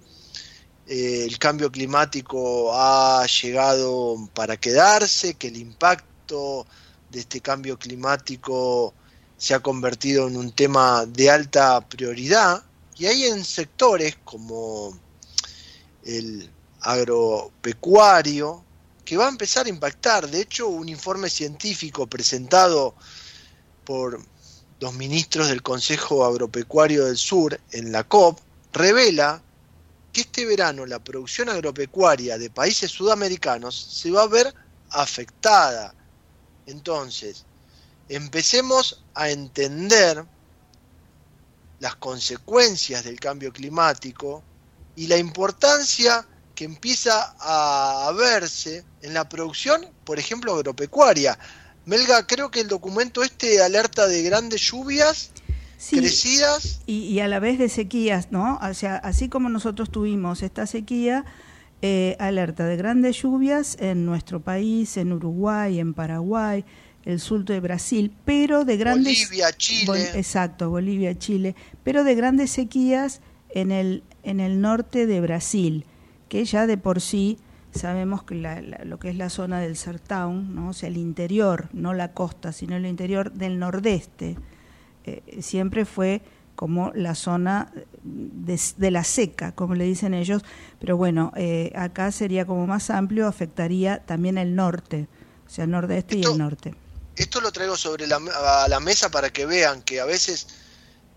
eh, 0.87 1.25
el 1.27 1.39
cambio 1.39 1.71
climático 1.71 2.73
ha 2.75 3.27
llegado 3.27 4.17
para 4.35 4.57
quedarse, 4.57 5.35
que 5.35 5.49
el 5.49 5.59
impacto 5.59 6.67
de 7.11 7.21
este 7.21 7.43
cambio 7.43 7.79
climático 7.79 8.95
se 9.37 9.53
ha 9.55 9.61
convertido 9.61 10.29
en 10.29 10.37
un 10.39 10.53
tema 10.53 11.05
de 11.05 11.31
alta 11.31 11.87
prioridad 11.87 12.65
y 12.97 13.07
hay 13.07 13.25
en 13.25 13.45
sectores 13.45 14.17
como 14.25 14.99
el 16.05 16.51
agropecuario 16.81 18.65
que 19.05 19.19
va 19.19 19.27
a 19.27 19.31
empezar 19.31 19.67
a 19.67 19.69
impactar. 19.69 20.31
De 20.31 20.41
hecho, 20.41 20.69
un 20.69 20.89
informe 20.89 21.29
científico 21.29 22.07
presentado 22.07 22.95
por 23.85 24.32
los 24.83 24.93
ministros 24.95 25.49
del 25.49 25.63
Consejo 25.63 26.27
Agropecuario 26.27 27.07
del 27.07 27.17
Sur 27.17 27.59
en 27.71 27.91
la 27.91 28.05
COP 28.05 28.39
revela 28.75 29.41
que 30.13 30.23
este 30.23 30.45
verano 30.45 30.85
la 30.85 30.99
producción 30.99 31.49
agropecuaria 31.49 32.37
de 32.37 32.51
países 32.51 32.91
sudamericanos 32.91 33.75
se 33.75 34.11
va 34.11 34.25
a 34.25 34.27
ver 34.27 34.53
afectada 34.91 35.95
entonces, 36.67 37.45
empecemos 38.09 39.03
a 39.15 39.31
entender 39.31 40.25
las 41.81 41.97
consecuencias 41.97 43.05
del 43.05 43.19
cambio 43.19 43.53
climático 43.53 44.43
y 44.95 45.07
la 45.07 45.17
importancia 45.17 46.27
que 46.55 46.65
empieza 46.65 47.35
a 47.41 48.13
verse 48.13 48.85
en 49.01 49.15
la 49.15 49.29
producción, 49.29 49.89
por 50.05 50.19
ejemplo, 50.19 50.55
agropecuaria. 50.55 51.39
Melga, 51.85 52.27
creo 52.27 52.51
que 52.51 52.61
el 52.61 52.69
documento 52.69 53.23
este 53.23 53.63
alerta 53.63 54.07
de 54.07 54.23
grandes 54.23 54.61
lluvias 54.63 55.31
crecidas. 55.91 56.81
Y, 56.87 57.07
y, 57.07 57.21
a 57.21 57.29
la 57.29 57.41
vez 57.41 57.59
de 57.59 57.69
sequías, 57.69 58.31
¿no? 58.31 58.61
O 58.63 58.75
sea, 58.75 58.97
así 58.97 59.29
como 59.29 59.49
nosotros 59.49 59.91
tuvimos 59.91 60.43
esta 60.43 60.67
sequía, 60.67 61.25
eh, 61.85 62.17
alerta 62.21 62.65
de 62.67 62.77
grandes 62.77 63.21
lluvias 63.21 63.77
en 63.81 64.07
nuestro 64.07 64.41
país, 64.41 64.97
en 64.97 65.13
Uruguay, 65.13 65.81
en 65.81 65.95
Paraguay, 65.95 66.65
el 67.05 67.19
sur 67.19 67.45
de 67.45 67.59
Brasil, 67.59 68.13
pero 68.25 68.65
de 68.65 68.77
grandes... 68.77 69.27
Bolivia, 69.27 69.53
Chile. 69.57 70.11
exacto, 70.15 70.71
Bolivia, 70.71 71.19
Chile, 71.19 71.57
pero 71.83 72.05
de 72.05 72.15
grandes 72.15 72.53
sequías 72.53 73.21
en 73.51 73.73
el, 73.73 74.05
en 74.23 74.39
el 74.39 74.61
norte 74.61 75.07
de 75.07 75.21
Brasil, 75.21 75.85
que 76.29 76.45
ya 76.45 76.69
de 76.69 76.79
por 76.79 77.01
sí 77.01 77.39
sabemos 77.75 78.23
que 78.23 78.35
lo 78.35 78.99
que 78.99 79.11
es 79.11 79.17
la 79.17 79.31
zona 79.31 79.61
del 79.61 79.77
Sertão, 79.77 80.49
¿no? 80.49 80.71
o 80.71 80.73
sea, 80.73 80.89
el 80.89 80.97
interior, 80.97 81.69
no 81.73 81.95
la 81.95 82.13
costa, 82.13 82.53
sino 82.53 82.77
el 82.77 82.87
interior 82.87 83.33
del 83.33 83.59
nordeste, 83.59 84.37
eh, 85.05 85.39
siempre 85.41 85.85
fue 85.85 86.23
como 86.55 86.93
la 86.95 87.15
zona 87.15 87.73
de, 88.03 88.91
la 88.91 89.05
seca, 89.05 89.53
como 89.53 89.75
le 89.75 89.85
dicen 89.85 90.15
ellos, 90.15 90.43
pero 90.79 90.97
bueno, 90.97 91.33
eh, 91.37 91.73
acá 91.75 92.13
sería 92.13 92.47
como 92.47 92.67
más 92.67 92.91
amplio, 92.91 93.27
afectaría 93.27 94.05
también 94.05 94.39
el 94.39 94.55
norte, 94.55 95.09
o 95.47 95.51
sea, 95.51 95.65
el 95.65 95.71
nordeste 95.71 96.17
y 96.17 96.25
el 96.25 96.39
norte. 96.39 96.75
Esto 97.17 97.41
lo 97.41 97.53
traigo 97.53 97.77
sobre 97.77 98.07
la, 98.07 98.17
a 98.17 98.69
la 98.69 98.81
mesa 98.81 99.11
para 99.11 99.31
que 99.31 99.47
vean 99.47 99.83
que 99.83 100.01
a 100.01 100.05
veces 100.05 100.47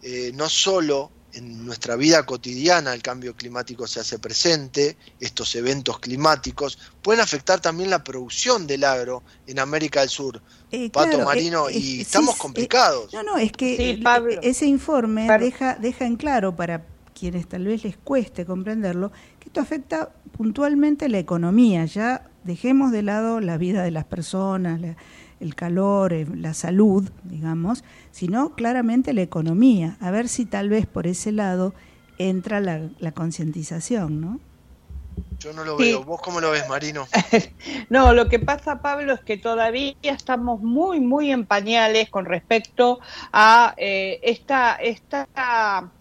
eh, 0.02 0.32
no 0.36 0.50
solo 0.50 1.12
en 1.36 1.66
nuestra 1.66 1.96
vida 1.96 2.26
cotidiana 2.26 2.94
el 2.94 3.02
cambio 3.02 3.36
climático 3.36 3.86
se 3.88 4.00
hace 4.00 4.20
presente, 4.20 4.98
estos 5.20 5.54
eventos 5.56 6.00
climáticos 6.00 6.80
pueden 7.02 7.22
afectar 7.22 7.60
también 7.60 7.90
la 7.90 8.04
producción 8.04 8.66
del 8.68 8.84
agro 8.84 9.24
en 9.46 9.60
América 9.60 10.00
del 10.00 10.10
Sur. 10.10 10.42
Eh, 10.72 10.90
Pato 10.90 11.20
Marino, 11.20 11.70
y 11.70 12.02
estamos 12.02 12.36
complicados. 12.38 13.14
no, 13.14 13.24
no, 13.24 13.38
es 13.38 13.52
que 13.52 14.00
ese 14.42 14.66
informe 14.66 15.28
deja, 15.40 15.76
deja 15.76 16.06
en 16.06 16.16
claro 16.16 16.56
para 16.56 16.86
quienes 17.14 17.48
tal 17.48 17.66
vez 17.66 17.84
les 17.84 17.98
cueste 17.98 18.46
comprenderlo, 18.46 19.12
que 19.40 19.50
esto 19.50 19.62
afecta 19.62 20.10
puntualmente 20.38 21.08
la 21.10 21.20
economía, 21.20 21.86
ya 21.86 22.30
dejemos 22.44 22.92
de 22.92 23.04
lado 23.04 23.40
la 23.40 23.58
vida 23.58 23.84
de 23.84 23.92
las 23.92 24.06
personas, 24.06 24.80
el 25.40 25.56
calor, 25.56 26.14
eh, 26.14 26.28
la 26.36 26.54
salud, 26.54 27.10
digamos, 27.24 27.84
sino 28.12 28.56
claramente 28.56 29.14
la 29.14 29.22
economía. 29.22 29.98
A 30.00 30.12
ver 30.12 30.28
si 30.28 30.46
tal 30.46 30.70
vez 30.70 30.86
por 30.86 31.08
ese 31.08 31.32
lado 31.32 31.74
entra 32.18 32.60
la, 32.60 33.12
concientización, 33.14 34.22
¿no? 34.22 34.40
Yo 35.40 35.54
no 35.54 35.64
lo 35.64 35.78
veo. 35.78 36.04
¿Vos 36.04 36.22
cómo 36.22 36.42
lo 36.42 36.52
ves, 36.52 36.68
Marino? 36.68 37.08
no, 37.90 38.14
lo 38.14 38.28
que 38.30 38.40
pasa, 38.40 38.82
Pablo, 38.82 39.14
es 39.14 39.22
que 39.22 39.38
todavía 39.38 39.96
estamos 40.02 40.62
muy, 40.62 41.00
muy 41.00 41.32
en 41.32 41.46
pañales 41.46 42.10
con 42.10 42.26
respecto 42.26 43.00
a 43.32 43.74
eh, 43.78 44.20
esta, 44.24 44.76
esta 44.76 45.92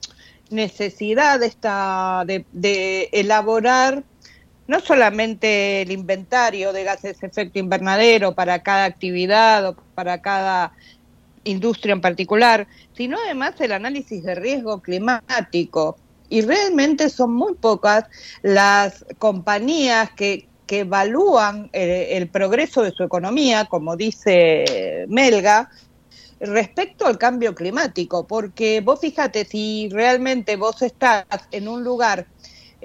necesidad 0.50 1.42
esta, 1.42 2.24
de, 2.26 2.46
de 2.52 3.08
elaborar 3.12 4.04
no 4.66 4.80
solamente 4.80 5.82
el 5.82 5.92
inventario 5.92 6.72
de 6.72 6.84
gases 6.84 7.20
de 7.20 7.26
efecto 7.26 7.58
invernadero 7.58 8.34
para 8.34 8.62
cada 8.62 8.84
actividad 8.84 9.68
o 9.68 9.76
para 9.94 10.20
cada 10.22 10.72
industria 11.44 11.92
en 11.92 12.00
particular, 12.00 12.66
sino 12.96 13.18
además 13.24 13.60
el 13.60 13.72
análisis 13.72 14.22
de 14.22 14.34
riesgo 14.34 14.80
climático. 14.80 15.96
Y 16.30 16.40
realmente 16.40 17.10
son 17.10 17.34
muy 17.34 17.54
pocas 17.54 18.04
las 18.42 19.04
compañías 19.18 20.10
que, 20.16 20.48
que 20.66 20.80
evalúan 20.80 21.68
el, 21.72 21.90
el 21.90 22.28
progreso 22.28 22.82
de 22.82 22.92
su 22.92 23.02
economía, 23.02 23.66
como 23.66 23.96
dice 23.96 25.04
Melga, 25.08 25.68
respecto 26.40 27.06
al 27.06 27.18
cambio 27.18 27.54
climático, 27.54 28.26
porque 28.26 28.80
vos 28.80 29.00
fíjate, 29.00 29.44
si 29.44 29.88
realmente 29.92 30.56
vos 30.56 30.82
estás 30.82 31.26
en 31.52 31.68
un 31.68 31.84
lugar 31.84 32.26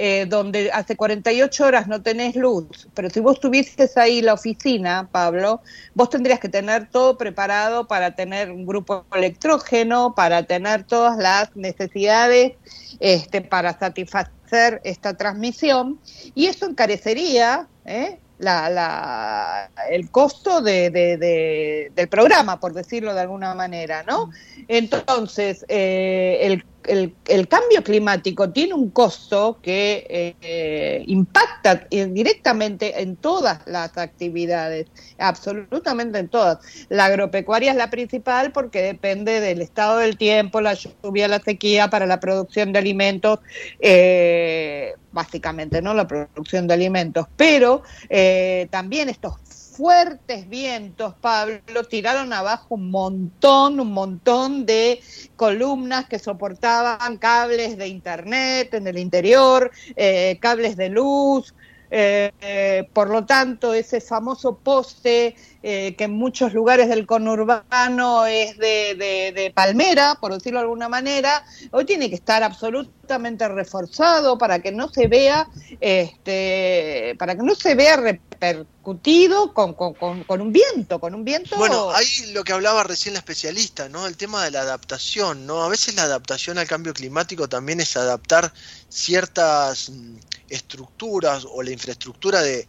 eh, 0.01 0.27
donde 0.29 0.71
hace 0.71 0.95
48 0.95 1.65
horas 1.65 1.87
no 1.89 2.01
tenés 2.01 2.37
luz, 2.37 2.87
pero 2.93 3.09
si 3.09 3.19
vos 3.19 3.37
tuvieses 3.41 3.97
ahí 3.97 4.21
la 4.21 4.33
oficina, 4.33 5.09
Pablo, 5.11 5.61
vos 5.93 6.09
tendrías 6.09 6.39
que 6.39 6.47
tener 6.47 6.89
todo 6.89 7.17
preparado 7.17 7.85
para 7.85 8.15
tener 8.15 8.49
un 8.49 8.65
grupo 8.65 9.03
electrógeno, 9.13 10.15
para 10.15 10.43
tener 10.43 10.85
todas 10.85 11.17
las 11.17 11.53
necesidades 11.53 12.53
este, 13.01 13.41
para 13.41 13.77
satisfacer 13.77 14.79
esta 14.85 15.17
transmisión, 15.17 15.99
y 16.33 16.45
eso 16.45 16.65
encarecería 16.65 17.67
¿eh? 17.83 18.19
la, 18.37 18.69
la, 18.69 19.69
el 19.91 20.09
costo 20.11 20.61
de, 20.61 20.91
de, 20.91 21.91
del 21.93 22.07
programa, 22.07 22.57
por 22.61 22.73
decirlo 22.73 23.13
de 23.13 23.19
alguna 23.19 23.53
manera, 23.53 24.03
¿no? 24.03 24.31
Entonces, 24.69 25.65
eh, 25.67 26.37
el 26.43 26.63
el, 26.89 27.13
el, 27.27 27.47
cambio 27.47 27.83
climático 27.83 28.49
tiene 28.49 28.73
un 28.73 28.89
costo 28.89 29.59
que 29.61 30.35
eh, 30.41 31.03
impacta 31.07 31.87
directamente 31.89 33.01
en 33.01 33.15
todas 33.15 33.59
las 33.65 33.97
actividades, 33.97 34.87
absolutamente 35.17 36.19
en 36.19 36.29
todas. 36.29 36.59
La 36.89 37.05
agropecuaria 37.05 37.71
es 37.71 37.77
la 37.77 37.89
principal 37.89 38.51
porque 38.51 38.81
depende 38.81 39.39
del 39.39 39.61
estado 39.61 39.97
del 39.99 40.17
tiempo, 40.17 40.61
la 40.61 40.73
lluvia, 40.73 41.27
la 41.27 41.39
sequía 41.39 41.89
para 41.89 42.05
la 42.05 42.19
producción 42.19 42.73
de 42.73 42.79
alimentos, 42.79 43.39
eh, 43.79 44.93
básicamente, 45.11 45.81
¿no? 45.81 45.93
La 45.93 46.07
producción 46.07 46.67
de 46.67 46.73
alimentos, 46.73 47.27
pero 47.35 47.83
eh, 48.09 48.67
también 48.71 49.09
estos 49.09 49.33
fuertes 49.79 50.49
vientos, 50.49 51.15
Pablo, 51.21 51.85
tiraron 51.89 52.33
abajo 52.33 52.75
un 52.75 52.91
montón, 52.91 53.79
un 53.79 53.93
montón 53.93 54.65
de 54.65 54.99
columnas 55.37 56.05
que 56.09 56.19
soportaban 56.19 57.17
cables 57.17 57.77
de 57.77 57.87
internet 57.87 58.73
en 58.73 58.87
el 58.87 58.97
interior, 58.97 59.71
eh, 59.95 60.37
cables 60.41 60.75
de 60.75 60.89
luz, 60.89 61.55
eh, 61.91 62.31
eh, 62.41 62.87
por 62.93 63.09
lo 63.09 63.25
tanto, 63.25 63.73
ese 63.73 63.99
famoso 63.99 64.57
poste 64.57 65.35
eh, 65.63 65.95
que 65.97 66.03
en 66.03 66.11
muchos 66.11 66.53
lugares 66.53 66.87
del 66.87 67.07
conurbano 67.07 68.25
es 68.27 68.57
de, 68.57 69.51
palmera, 69.55 70.15
por 70.21 70.33
decirlo 70.33 70.59
de 70.59 70.65
alguna 70.65 70.87
manera, 70.87 71.43
hoy 71.71 71.85
tiene 71.85 72.09
que 72.09 72.15
estar 72.15 72.43
absolutamente 72.43 73.47
reforzado 73.47 74.37
para 74.37 74.59
que 74.59 74.71
no 74.71 74.89
se 74.89 75.07
vea, 75.07 75.49
este, 75.81 77.15
para 77.17 77.35
que 77.35 77.41
no 77.41 77.55
se 77.55 77.73
vea 77.73 77.97
repercutido 77.97 79.53
con, 79.53 79.73
con, 79.73 80.41
un 80.41 80.53
viento, 80.53 80.99
con 80.99 81.15
un 81.15 81.25
viento. 81.25 81.57
Bueno, 81.57 81.89
ahí 81.89 82.31
lo 82.33 82.43
que 82.43 82.53
hablaba 82.53 82.83
recién 82.83 83.15
la 83.15 83.19
especialista, 83.19 83.89
¿no? 83.89 84.05
El 84.05 84.15
tema 84.15 84.43
de 84.43 84.51
la 84.51 84.61
adaptación, 84.61 85.47
¿no? 85.47 85.63
A 85.63 85.69
veces 85.69 85.95
la 85.95 86.03
adaptación 86.03 86.59
al 86.59 86.67
cambio 86.67 86.93
climático 86.93 87.49
también 87.49 87.79
es 87.79 87.97
adaptar 87.97 88.53
ciertas 88.89 89.89
mm, 89.89 90.17
estructuras 90.49 91.45
o 91.49 91.61
la 91.61 91.71
infraestructura 91.71 92.41
de, 92.41 92.67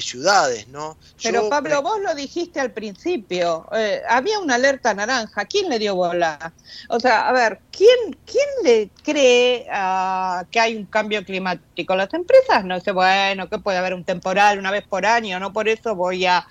ciudades, 0.00 0.68
¿no? 0.68 0.98
Pero 1.22 1.48
Pablo, 1.48 1.80
vos 1.80 1.98
lo 2.02 2.14
dijiste 2.14 2.60
al 2.60 2.70
principio, 2.70 3.66
eh, 3.72 4.02
había 4.06 4.38
una 4.40 4.56
alerta 4.56 4.92
naranja, 4.92 5.46
¿quién 5.46 5.70
le 5.70 5.78
dio 5.78 5.94
bola? 5.94 6.52
O 6.90 7.00
sea, 7.00 7.26
a 7.26 7.32
ver, 7.32 7.60
¿quién, 7.70 8.18
quién 8.26 8.46
le 8.62 8.90
cree 9.02 9.66
uh, 9.70 10.44
que 10.50 10.60
hay 10.60 10.76
un 10.76 10.84
cambio 10.84 11.24
climático? 11.24 11.96
Las 11.96 12.12
empresas 12.12 12.62
no 12.66 12.78
sé, 12.80 12.92
bueno, 12.92 13.48
que 13.48 13.58
puede 13.58 13.78
haber 13.78 13.94
un 13.94 14.04
temporal 14.04 14.58
una 14.58 14.70
vez 14.70 14.86
por 14.86 15.06
año, 15.06 15.40
no 15.40 15.54
por 15.54 15.66
eso 15.66 15.94
voy 15.94 16.26
a 16.26 16.46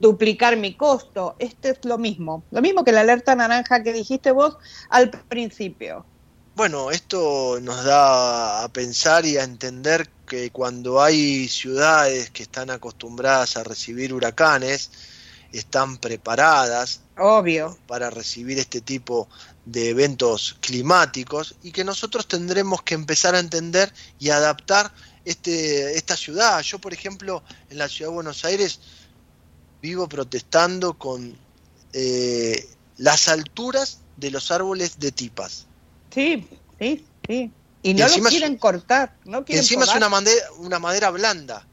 duplicar 0.00 0.56
mi 0.56 0.74
costo. 0.74 1.36
Este 1.38 1.70
es 1.70 1.84
lo 1.84 1.98
mismo, 1.98 2.42
lo 2.50 2.62
mismo 2.62 2.84
que 2.84 2.92
la 2.92 3.00
alerta 3.00 3.34
naranja 3.34 3.82
que 3.82 3.92
dijiste 3.92 4.30
vos 4.30 4.56
al 4.88 5.10
principio. 5.10 6.06
Bueno, 6.58 6.90
esto 6.90 7.60
nos 7.62 7.84
da 7.84 8.64
a 8.64 8.68
pensar 8.68 9.24
y 9.24 9.36
a 9.36 9.44
entender 9.44 10.10
que 10.26 10.50
cuando 10.50 11.00
hay 11.00 11.46
ciudades 11.46 12.30
que 12.30 12.42
están 12.42 12.70
acostumbradas 12.70 13.56
a 13.56 13.62
recibir 13.62 14.12
huracanes, 14.12 14.90
están 15.52 15.98
preparadas 15.98 17.02
Obvio. 17.16 17.78
para 17.86 18.10
recibir 18.10 18.58
este 18.58 18.80
tipo 18.80 19.28
de 19.66 19.90
eventos 19.90 20.56
climáticos 20.58 21.54
y 21.62 21.70
que 21.70 21.84
nosotros 21.84 22.26
tendremos 22.26 22.82
que 22.82 22.94
empezar 22.94 23.36
a 23.36 23.38
entender 23.38 23.94
y 24.18 24.30
adaptar 24.30 24.92
este, 25.24 25.96
esta 25.96 26.16
ciudad. 26.16 26.60
Yo, 26.62 26.80
por 26.80 26.92
ejemplo, 26.92 27.44
en 27.70 27.78
la 27.78 27.88
ciudad 27.88 28.10
de 28.10 28.16
Buenos 28.16 28.44
Aires 28.44 28.80
vivo 29.80 30.08
protestando 30.08 30.98
con 30.98 31.38
eh, 31.92 32.68
las 32.96 33.28
alturas 33.28 34.00
de 34.16 34.32
los 34.32 34.50
árboles 34.50 34.98
de 34.98 35.12
tipas. 35.12 35.67
Sí, 36.10 36.48
sí, 36.78 37.06
sí. 37.26 37.52
Y 37.82 37.94
no 37.94 38.08
lo 38.08 38.22
quieren 38.24 38.58
cortar. 38.58 39.16
No 39.24 39.44
quieren 39.44 39.62
encima 39.62 39.84
es 39.84 39.94
una 39.94 40.08
madera, 40.08 40.42
una 40.58 40.78
madera 40.78 41.10
blanda. 41.10 41.66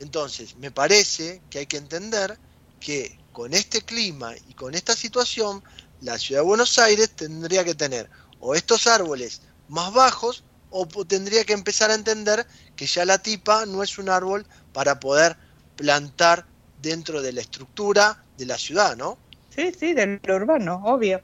Entonces, 0.00 0.56
me 0.56 0.70
parece 0.70 1.42
que 1.50 1.60
hay 1.60 1.66
que 1.66 1.76
entender 1.76 2.38
que 2.80 3.18
con 3.32 3.52
este 3.52 3.82
clima 3.82 4.34
y 4.48 4.54
con 4.54 4.74
esta 4.74 4.94
situación, 4.94 5.62
la 6.00 6.18
ciudad 6.18 6.40
de 6.40 6.46
Buenos 6.46 6.78
Aires 6.78 7.10
tendría 7.14 7.64
que 7.64 7.74
tener 7.74 8.10
o 8.40 8.54
estos 8.54 8.86
árboles 8.86 9.42
más 9.68 9.92
bajos 9.92 10.42
o 10.70 10.86
tendría 11.04 11.44
que 11.44 11.52
empezar 11.52 11.90
a 11.90 11.94
entender 11.94 12.46
que 12.76 12.86
ya 12.86 13.04
la 13.04 13.18
tipa 13.18 13.66
no 13.66 13.82
es 13.82 13.98
un 13.98 14.08
árbol 14.08 14.46
para 14.72 14.98
poder 14.98 15.36
plantar 15.76 16.46
dentro 16.80 17.20
de 17.20 17.32
la 17.32 17.40
estructura 17.40 18.24
de 18.38 18.46
la 18.46 18.56
ciudad, 18.56 18.96
¿no? 18.96 19.18
Sí, 19.50 19.72
sí, 19.78 19.92
del 19.92 20.20
urbano, 20.28 20.80
obvio. 20.84 21.20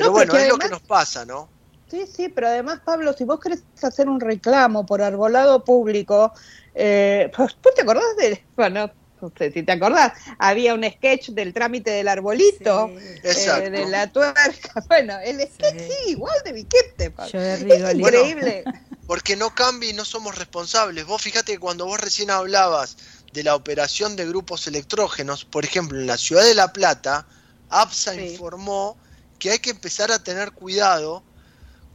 Pero 0.00 0.12
bueno, 0.12 0.36
es 0.36 0.48
lo 0.48 0.58
que 0.58 0.68
nos 0.68 0.80
pasa, 0.80 1.24
¿no? 1.24 1.48
Sí, 1.90 2.06
sí, 2.06 2.28
pero 2.28 2.48
además, 2.48 2.80
Pablo, 2.84 3.12
si 3.12 3.24
vos 3.24 3.40
querés 3.40 3.62
hacer 3.82 4.08
un 4.08 4.20
reclamo 4.20 4.86
por 4.86 5.02
arbolado 5.02 5.64
público, 5.64 6.32
eh, 6.74 7.30
pues, 7.36 7.56
¿vos 7.62 7.74
te 7.74 7.82
acordás 7.82 8.16
de, 8.16 8.44
bueno, 8.56 8.90
no 9.20 9.32
sé 9.36 9.52
si 9.52 9.62
te 9.62 9.72
acordás, 9.72 10.12
había 10.38 10.72
un 10.72 10.82
sketch 10.84 11.30
del 11.30 11.52
trámite 11.52 11.90
del 11.90 12.08
arbolito, 12.08 12.88
eh, 12.88 13.70
de 13.70 13.86
la 13.86 14.10
tuerca. 14.10 14.84
Bueno, 14.88 15.18
el 15.18 15.40
sketch 15.40 15.78
sí, 15.78 16.10
igual 16.10 16.34
de 16.44 16.52
Viquete. 16.52 17.12
Es 17.32 17.60
increíble. 17.94 18.64
porque 19.06 19.34
no 19.34 19.52
cambia 19.54 19.90
y 19.90 19.92
no 19.92 20.04
somos 20.04 20.38
responsables. 20.38 21.04
Vos 21.04 21.20
fíjate 21.20 21.52
que 21.52 21.58
cuando 21.58 21.84
vos 21.84 22.00
recién 22.00 22.30
hablabas 22.30 22.96
de 23.32 23.42
la 23.42 23.56
operación 23.56 24.16
de 24.16 24.24
grupos 24.24 24.66
electrógenos, 24.68 25.44
por 25.44 25.64
ejemplo, 25.64 25.98
en 25.98 26.06
la 26.06 26.16
ciudad 26.16 26.44
de 26.44 26.54
La 26.54 26.72
Plata, 26.72 27.26
APSA 27.70 28.14
informó 28.14 28.96
que 29.40 29.50
hay 29.50 29.58
que 29.58 29.70
empezar 29.70 30.12
a 30.12 30.22
tener 30.22 30.52
cuidado 30.52 31.24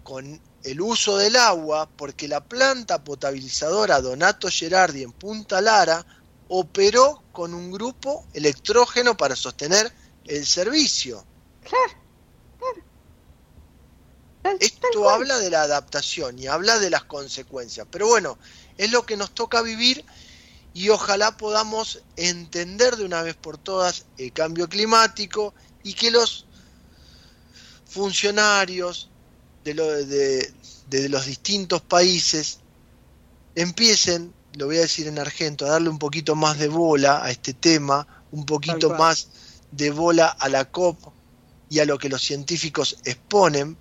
con 0.03 0.41
el 0.63 0.81
uso 0.81 1.17
del 1.17 1.35
agua 1.35 1.87
porque 1.95 2.27
la 2.27 2.43
planta 2.43 3.03
potabilizadora 3.03 4.01
Donato 4.01 4.49
Gerardi 4.49 5.03
en 5.03 5.13
Punta 5.13 5.61
Lara 5.61 6.05
operó 6.49 7.23
con 7.31 7.53
un 7.53 7.71
grupo 7.71 8.25
electrógeno 8.33 9.15
para 9.15 9.35
sostener 9.35 9.93
el 10.25 10.45
servicio. 10.45 11.25
Esto 14.59 15.09
habla 15.09 15.37
de 15.37 15.49
la 15.49 15.63
adaptación 15.63 16.37
y 16.37 16.47
habla 16.47 16.79
de 16.79 16.89
las 16.89 17.03
consecuencias. 17.03 17.87
Pero 17.89 18.07
bueno, 18.07 18.37
es 18.77 18.91
lo 18.91 19.05
que 19.05 19.17
nos 19.17 19.31
toca 19.31 19.61
vivir 19.61 20.03
y 20.73 20.89
ojalá 20.89 21.37
podamos 21.37 22.01
entender 22.15 22.95
de 22.95 23.05
una 23.05 23.21
vez 23.21 23.35
por 23.35 23.57
todas 23.57 24.05
el 24.17 24.33
cambio 24.33 24.67
climático 24.67 25.53
y 25.83 25.93
que 25.93 26.11
los 26.11 26.45
funcionarios 27.95 29.09
de, 29.63 29.73
de, 30.89 31.09
los 31.09 31.25
distintos 31.25 31.81
países 31.81 32.59
empiecen, 33.55 34.33
lo 34.57 34.65
voy 34.65 34.77
a 34.77 34.81
decir 34.81 35.07
en 35.07 35.17
argento, 35.17 35.65
a 35.65 35.69
darle 35.69 35.87
un 35.87 35.97
poquito 35.97 36.35
más 36.35 36.59
de 36.59 36.67
bola 36.67 37.23
a 37.23 37.31
este 37.31 37.53
tema, 37.53 38.05
un 38.31 38.45
poquito 38.45 38.89
más 38.89 39.29
de 39.71 39.91
bola 39.91 40.27
a 40.27 40.49
la 40.49 40.65
COP 40.65 40.99
y 41.69 41.79
a 41.79 41.85
lo 41.85 41.97
que 41.97 42.09
los 42.09 42.21
científicos 42.21 42.97
exponen, 43.05 43.77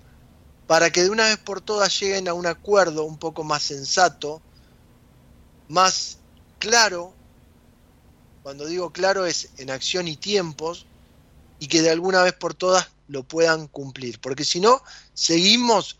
para 0.69 0.91
que 0.91 1.03
de 1.03 1.11
una 1.11 1.25
vez 1.25 1.39
por 1.39 1.61
todas 1.61 1.99
lleguen 1.99 2.29
a 2.29 2.35
un 2.35 2.47
acuerdo 2.47 3.03
un 3.03 3.19
poco 3.19 3.43
más 3.43 3.65
sensato, 3.65 4.41
más 5.69 6.19
claro, 6.61 7.13
cuando 8.45 8.67
digo 8.67 8.93
claro 8.93 9.27
es 9.27 9.49
en 9.59 9.71
acción 9.71 10.07
y 10.07 10.17
tiempos, 10.17 10.87
y 11.59 11.67
que 11.67 11.83
de 11.83 11.91
alguna 11.91 12.23
vez 12.23 12.33
por 12.35 12.55
todas 12.55 12.94
lo 13.09 13.23
puedan 13.23 13.69
cumplir, 13.69 14.21
porque 14.21 14.45
si 14.45 14.61
no, 14.61 14.83
seguimos 15.13 15.99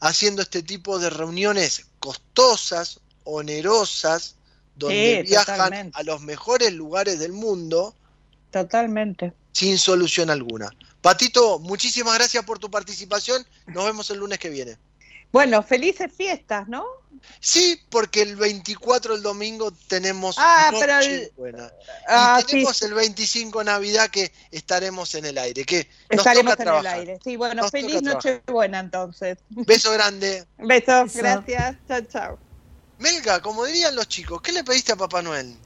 haciendo 0.00 0.42
este 0.42 0.62
tipo 0.62 0.98
de 0.98 1.10
reuniones 1.10 1.86
costosas, 1.98 3.00
onerosas, 3.24 4.36
donde 4.76 5.22
viajan 5.26 5.92
a 5.94 6.02
los 6.02 6.20
mejores 6.20 6.72
lugares 6.72 7.18
del 7.18 7.32
mundo. 7.32 7.94
Totalmente. 8.50 9.32
Sin 9.52 9.78
solución 9.78 10.30
alguna. 10.30 10.70
Patito, 11.00 11.58
muchísimas 11.58 12.14
gracias 12.14 12.44
por 12.44 12.58
tu 12.58 12.70
participación. 12.70 13.46
Nos 13.66 13.84
vemos 13.84 14.10
el 14.10 14.18
lunes 14.18 14.38
que 14.38 14.50
viene. 14.50 14.78
Bueno, 15.34 15.64
felices 15.64 16.12
fiestas, 16.16 16.68
¿no? 16.68 16.84
Sí, 17.40 17.80
porque 17.90 18.22
el 18.22 18.36
24 18.36 19.16
el 19.16 19.22
domingo 19.22 19.72
tenemos 19.88 20.36
ah, 20.38 20.70
pero 20.78 21.00
el... 21.00 21.32
buena. 21.36 21.72
Ah, 22.06 22.38
y 22.40 22.44
tenemos 22.44 22.80
el 22.82 22.94
25 22.94 23.64
Navidad 23.64 24.10
que 24.10 24.30
estaremos 24.52 25.12
en 25.16 25.24
el 25.24 25.36
aire, 25.36 25.64
que 25.64 25.88
estaremos 26.08 26.54
en 26.60 26.68
el 26.68 26.86
aire. 26.86 27.18
Sí, 27.24 27.34
bueno, 27.34 27.68
feliz 27.68 28.00
noche 28.02 28.42
buena 28.46 28.78
entonces. 28.78 29.38
Beso 29.48 29.90
grande. 29.90 30.46
Besos, 30.58 31.16
gracias. 31.16 31.78
Chao, 31.88 32.00
chao. 32.02 32.38
Melga, 33.00 33.42
como 33.42 33.64
dirían 33.64 33.96
los 33.96 34.06
chicos, 34.06 34.40
¿qué 34.40 34.52
le 34.52 34.62
pediste 34.62 34.92
a 34.92 34.96
Papá 34.96 35.20
Noel? 35.20 35.56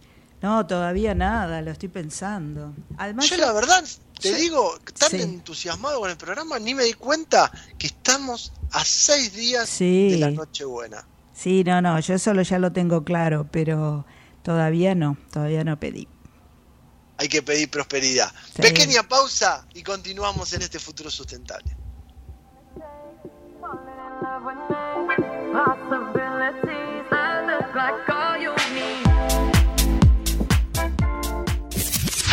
No, 0.41 0.67
todavía 0.67 1.15
nada, 1.15 1.61
lo 1.61 1.73
estoy 1.73 1.91
pensando. 1.91 2.73
Además, 2.97 3.29
yo 3.29 3.37
la 3.37 3.53
verdad, 3.53 3.85
te 4.19 4.35
digo, 4.35 4.79
tan 4.99 5.21
entusiasmado 5.21 6.01
con 6.01 6.09
el 6.09 6.17
programa, 6.17 6.59
ni 6.59 6.75
me 6.75 6.85
di 6.85 6.95
cuenta 6.95 7.53
que 7.77 7.89
estamos 7.89 8.53
a 8.73 8.85
seis 8.85 9.33
días 9.33 9.79
de 9.79 10.17
la 10.19 10.31
Nochebuena. 10.31 11.07
Sí, 11.33 11.63
no, 11.65 11.81
no, 11.81 12.01
yo 12.01 12.19
solo 12.19 12.43
ya 12.43 12.59
lo 12.59 12.73
tengo 12.73 13.05
claro, 13.05 13.47
pero 13.51 14.05
todavía 14.43 14.95
no, 14.95 15.17
todavía 15.33 15.63
no 15.65 15.79
pedí. 15.79 16.09
Hay 17.17 17.29
que 17.29 17.43
pedir 17.43 17.71
prosperidad. 17.71 18.33
Pequeña 18.57 19.03
pausa 19.03 19.67
y 19.75 19.83
continuamos 19.83 20.53
en 20.53 20.63
este 20.63 20.79
futuro 20.79 21.11
sustentable. 21.11 21.77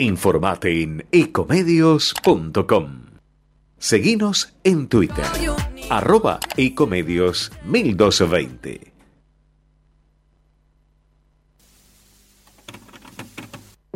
Informate 0.00 0.82
en 0.82 1.06
ecomedios.com. 1.12 3.00
Seguinos 3.76 4.54
en 4.64 4.88
Twitter, 4.88 5.26
arroba 5.90 6.40
ecomedios 6.56 7.52
1220. 7.64 8.94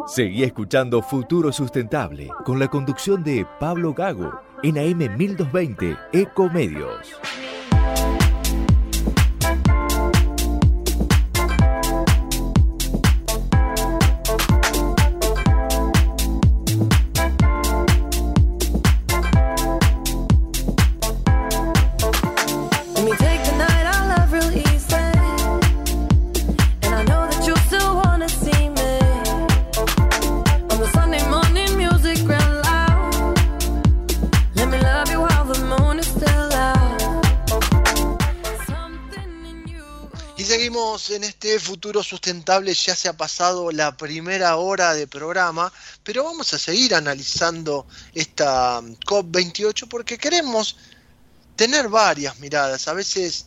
Seguí 0.07 0.43
escuchando 0.43 1.01
Futuro 1.01 1.51
Sustentable 1.53 2.29
con 2.45 2.59
la 2.59 2.69
conducción 2.69 3.25
de 3.25 3.47
Pablo 3.59 3.95
Gago 3.95 4.43
en 4.63 4.77
AM 4.77 5.17
1220 5.17 5.97
Ecomedios. 6.13 7.15
En 41.11 41.25
este 41.25 41.59
futuro 41.59 42.03
sustentable 42.03 42.73
ya 42.75 42.95
se 42.95 43.09
ha 43.09 43.13
pasado 43.13 43.71
la 43.71 43.97
primera 43.97 44.57
hora 44.57 44.95
de 44.95 45.07
programa, 45.07 45.73
pero 46.03 46.25
vamos 46.25 46.53
a 46.55 46.59
seguir 46.59 46.95
analizando 46.95 47.87
esta 48.15 48.81
COP28 48.81 49.89
porque 49.89 50.19
queremos 50.19 50.77
tener 51.57 51.89
varias 51.89 52.39
miradas. 52.41 52.89
A 52.89 52.95
veces 52.95 53.47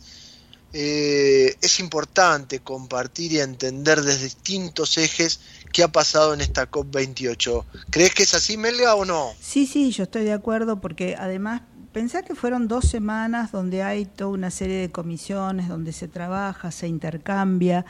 eh, 0.72 1.56
es 1.60 1.80
importante 1.80 2.60
compartir 2.60 3.32
y 3.32 3.40
entender 3.40 4.02
desde 4.02 4.24
distintos 4.24 4.98
ejes 4.98 5.40
qué 5.72 5.82
ha 5.82 5.88
pasado 5.88 6.34
en 6.34 6.40
esta 6.40 6.70
COP28. 6.70 7.64
¿Crees 7.90 8.14
que 8.14 8.22
es 8.22 8.34
así, 8.34 8.56
Melga, 8.56 8.94
o 8.94 9.04
no? 9.04 9.32
Sí, 9.40 9.66
sí, 9.66 9.90
yo 9.90 10.04
estoy 10.04 10.24
de 10.24 10.32
acuerdo 10.32 10.80
porque 10.80 11.16
además 11.18 11.62
pensá 11.92 12.22
que 12.22 12.34
fueron 12.34 12.68
dos 12.68 12.86
semanas 12.86 13.52
donde 13.52 13.82
hay 13.82 14.04
toda 14.04 14.30
una 14.30 14.50
serie 14.50 14.76
de 14.76 14.90
comisiones, 14.90 15.68
donde 15.68 15.92
se 15.92 16.08
trabaja, 16.08 16.70
se 16.70 16.88
intercambia, 16.88 17.84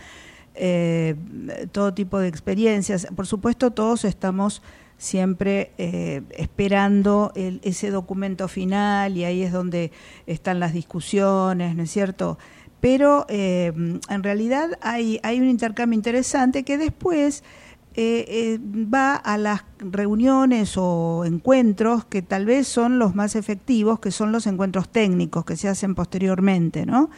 eh, 0.54 1.14
todo 1.72 1.94
tipo 1.94 2.18
de 2.18 2.28
experiencias. 2.28 3.06
Por 3.14 3.26
supuesto, 3.26 3.70
todos 3.70 4.04
estamos 4.04 4.62
siempre 4.96 5.72
eh, 5.78 6.22
esperando 6.30 7.32
ese 7.36 7.90
documento 7.90 8.48
final 8.48 9.16
y 9.16 9.24
ahí 9.24 9.42
es 9.42 9.52
donde 9.52 9.92
están 10.26 10.58
las 10.58 10.72
discusiones, 10.72 11.76
¿no 11.76 11.84
es 11.84 11.90
cierto? 11.90 12.38
Pero 12.80 13.24
eh, 13.28 13.72
en 14.08 14.22
realidad 14.22 14.70
hay, 14.80 15.20
hay 15.22 15.40
un 15.40 15.48
intercambio 15.48 15.96
interesante 15.96 16.64
que 16.64 16.78
después 16.78 17.44
eh, 18.00 18.24
eh, 18.28 18.58
va 18.62 19.16
a 19.16 19.36
las 19.36 19.62
reuniones 19.80 20.74
o 20.76 21.24
encuentros 21.26 22.04
que 22.04 22.22
tal 22.22 22.46
vez 22.46 22.68
son 22.68 23.00
los 23.00 23.16
más 23.16 23.34
efectivos, 23.34 23.98
que 23.98 24.12
son 24.12 24.30
los 24.30 24.46
encuentros 24.46 24.88
técnicos 24.88 25.44
que 25.44 25.56
se 25.56 25.66
hacen 25.66 25.96
posteriormente, 25.96 26.86
¿no? 26.86 27.10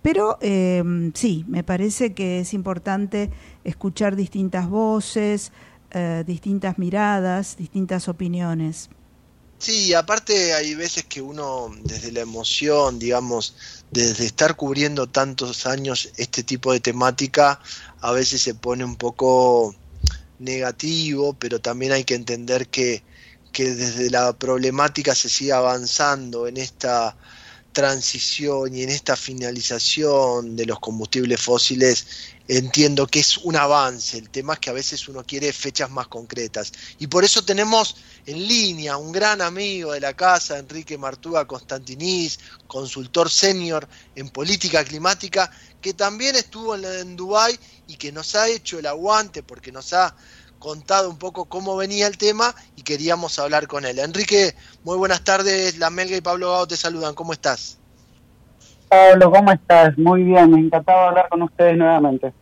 Pero 0.00 0.38
eh, 0.40 1.10
sí, 1.14 1.44
me 1.48 1.64
parece 1.64 2.14
que 2.14 2.38
es 2.38 2.54
importante 2.54 3.32
escuchar 3.64 4.14
distintas 4.14 4.68
voces, 4.68 5.50
distintas 6.24 6.78
miradas, 6.78 7.56
distintas 7.56 8.06
opiniones. 8.06 8.90
Sí, 9.58 9.92
aparte 9.92 10.54
hay 10.54 10.76
veces 10.76 11.02
que 11.02 11.20
uno 11.20 11.74
desde 11.82 12.12
la 12.12 12.20
emoción, 12.20 13.00
digamos, 13.00 13.56
desde 13.90 14.24
estar 14.24 14.54
cubriendo 14.54 15.08
tantos 15.08 15.66
años 15.66 16.12
este 16.16 16.44
tipo 16.44 16.72
de 16.72 16.78
temática, 16.78 17.58
a 18.00 18.12
veces 18.12 18.40
se 18.40 18.54
pone 18.54 18.84
un 18.84 18.94
poco 18.94 19.74
negativo, 20.38 21.34
pero 21.34 21.60
también 21.60 21.92
hay 21.92 22.04
que 22.04 22.14
entender 22.14 22.68
que, 22.68 23.02
que 23.52 23.74
desde 23.74 24.10
la 24.10 24.32
problemática 24.32 25.14
se 25.14 25.28
sigue 25.28 25.52
avanzando 25.52 26.46
en 26.46 26.56
esta 26.56 27.16
transición 27.72 28.74
y 28.74 28.82
en 28.82 28.88
esta 28.88 29.14
finalización 29.14 30.56
de 30.56 30.66
los 30.66 30.80
combustibles 30.80 31.40
fósiles 31.40 32.06
entiendo 32.48 33.06
que 33.06 33.20
es 33.20 33.36
un 33.38 33.56
avance. 33.56 34.16
El 34.16 34.30
tema 34.30 34.54
es 34.54 34.58
que 34.58 34.70
a 34.70 34.72
veces 34.72 35.06
uno 35.06 35.22
quiere 35.22 35.52
fechas 35.52 35.90
más 35.90 36.08
concretas. 36.08 36.72
Y 36.98 37.06
por 37.06 37.24
eso 37.24 37.44
tenemos 37.44 37.96
en 38.26 38.48
línea 38.48 38.96
un 38.96 39.12
gran 39.12 39.42
amigo 39.42 39.92
de 39.92 40.00
la 40.00 40.14
casa, 40.14 40.58
Enrique 40.58 40.96
Martúa 40.96 41.46
Constantinís, 41.46 42.38
consultor 42.66 43.30
senior 43.30 43.86
en 44.16 44.30
política 44.30 44.82
climática, 44.82 45.50
que 45.80 45.92
también 45.92 46.36
estuvo 46.36 46.74
en, 46.74 46.84
en 46.84 47.16
Dubái 47.16 47.58
y 47.88 47.96
que 47.96 48.12
nos 48.12 48.36
ha 48.36 48.48
hecho 48.48 48.78
el 48.78 48.86
aguante 48.86 49.42
porque 49.42 49.72
nos 49.72 49.92
ha 49.92 50.14
contado 50.58 51.10
un 51.10 51.18
poco 51.18 51.46
cómo 51.46 51.76
venía 51.76 52.06
el 52.06 52.18
tema 52.18 52.54
y 52.76 52.82
queríamos 52.82 53.38
hablar 53.38 53.66
con 53.66 53.84
él. 53.84 53.98
Enrique, 53.98 54.54
muy 54.84 54.96
buenas 54.96 55.24
tardes. 55.24 55.78
La 55.78 55.90
Melga 55.90 56.16
y 56.16 56.20
Pablo 56.20 56.52
Gago 56.52 56.68
te 56.68 56.76
saludan. 56.76 57.14
¿Cómo 57.14 57.32
estás? 57.32 57.78
Pablo, 58.88 59.30
¿cómo 59.30 59.52
estás? 59.52 59.96
Muy 59.98 60.22
bien, 60.22 60.54
encantado 60.54 61.00
de 61.00 61.08
hablar 61.08 61.28
con 61.28 61.42
ustedes 61.42 61.76
nuevamente. 61.76 62.32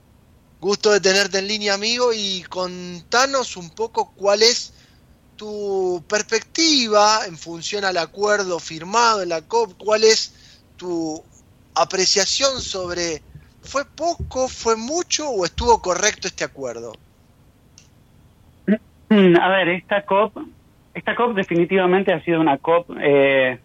Gusto 0.61 0.91
de 0.91 1.01
tenerte 1.01 1.39
en 1.39 1.49
línea, 1.49 1.75
amigo, 1.75 2.13
y 2.13 2.43
contanos 2.45 3.57
un 3.57 3.71
poco 3.71 4.13
cuál 4.17 4.43
es 4.43 4.73
tu 5.37 6.03
perspectiva 6.09 7.27
en 7.27 7.37
función 7.37 7.85
al 7.85 7.99
acuerdo 7.99 8.59
firmado 8.59 9.23
en 9.23 9.29
la 9.29 9.43
COP, 9.43 9.75
cuál 9.77 10.03
es 10.05 10.33
tu 10.77 11.23
apreciación 11.75 12.61
sobre, 12.63 13.23
¿fue 13.67 13.83
poco, 13.97 14.49
fue 14.49 14.77
mucho 14.77 15.29
o 15.29 15.45
estuvo 15.45 15.81
correcto 15.81 16.29
este 16.29 16.45
acuerdo? 16.45 16.93
Mm, 19.09 19.37
a 19.37 19.49
ver, 19.49 19.69
esta 19.69 20.03
COP, 20.03 20.37
esta 20.95 21.15
COP 21.15 21.35
definitivamente 21.35 22.13
ha 22.13 22.23
sido 22.23 22.41
una 22.41 22.59
COP 22.59 22.91
eh, 23.01 23.61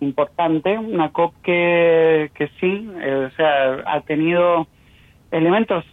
importante, 0.00 0.78
una 0.78 1.10
COP 1.10 1.34
que, 1.42 2.30
que 2.34 2.48
sí, 2.60 2.88
eh, 3.00 3.28
o 3.28 3.30
sea, 3.36 3.82
ha 3.86 4.00
tenido 4.02 4.68
elementos 5.30 5.84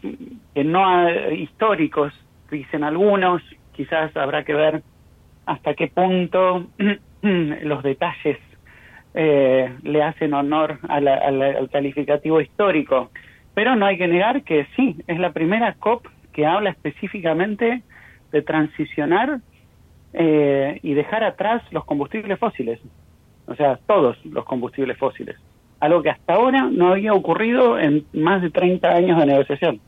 que 0.53 0.63
no 0.63 1.09
históricos, 1.31 2.13
dicen 2.49 2.83
algunos, 2.83 3.41
quizás 3.71 4.15
habrá 4.15 4.43
que 4.43 4.53
ver 4.53 4.83
hasta 5.45 5.73
qué 5.73 5.87
punto 5.87 6.67
los 7.21 7.83
detalles 7.83 8.37
eh, 9.13 9.77
le 9.83 10.03
hacen 10.03 10.33
honor 10.33 10.79
al 10.89 11.69
calificativo 11.71 12.41
histórico. 12.41 13.11
Pero 13.55 13.75
no 13.75 13.87
hay 13.87 13.97
que 13.97 14.07
negar 14.07 14.43
que 14.43 14.67
sí, 14.75 14.97
es 15.07 15.17
la 15.17 15.31
primera 15.31 15.73
COP 15.73 16.05
que 16.33 16.45
habla 16.45 16.69
específicamente 16.69 17.81
de 18.31 18.41
transicionar 18.41 19.39
eh, 20.13 20.79
y 20.83 20.93
dejar 20.93 21.23
atrás 21.23 21.63
los 21.71 21.85
combustibles 21.85 22.37
fósiles, 22.37 22.79
o 23.47 23.55
sea, 23.55 23.79
todos 23.87 24.17
los 24.25 24.45
combustibles 24.45 24.97
fósiles, 24.97 25.37
algo 25.79 26.03
que 26.03 26.09
hasta 26.09 26.33
ahora 26.33 26.69
no 26.69 26.89
había 26.89 27.13
ocurrido 27.13 27.79
en 27.79 28.05
más 28.13 28.41
de 28.41 28.51
30 28.51 28.87
años 28.89 29.17
de 29.17 29.25
negociación. 29.25 29.79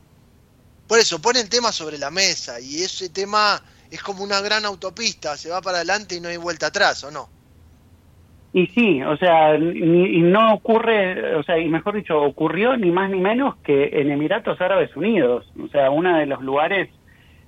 Por 0.86 0.98
eso, 0.98 1.20
pone 1.20 1.40
el 1.40 1.50
tema 1.50 1.70
sobre 1.70 1.98
la 1.98 2.10
mesa 2.10 2.58
y 2.60 2.76
ese 2.76 3.10
tema 3.10 3.60
es 3.90 4.02
como 4.02 4.24
una 4.24 4.40
gran 4.40 4.64
autopista, 4.64 5.36
se 5.36 5.50
va 5.50 5.60
para 5.60 5.78
adelante 5.78 6.16
y 6.16 6.20
no 6.20 6.30
hay 6.30 6.38
vuelta 6.38 6.68
atrás, 6.68 7.04
¿o 7.04 7.10
no? 7.10 7.28
Y 8.52 8.66
sí, 8.68 9.02
o 9.02 9.16
sea, 9.18 9.56
y 9.56 10.22
no 10.22 10.54
ocurre, 10.54 11.36
o 11.36 11.42
sea, 11.42 11.58
y 11.58 11.68
mejor 11.68 11.94
dicho, 11.94 12.20
ocurrió 12.20 12.76
ni 12.76 12.90
más 12.90 13.10
ni 13.10 13.20
menos 13.20 13.56
que 13.56 14.00
en 14.00 14.10
Emiratos 14.10 14.60
Árabes 14.60 14.96
Unidos, 14.96 15.52
o 15.62 15.68
sea, 15.68 15.90
uno 15.90 16.16
de 16.16 16.24
los 16.24 16.40
lugares 16.40 16.88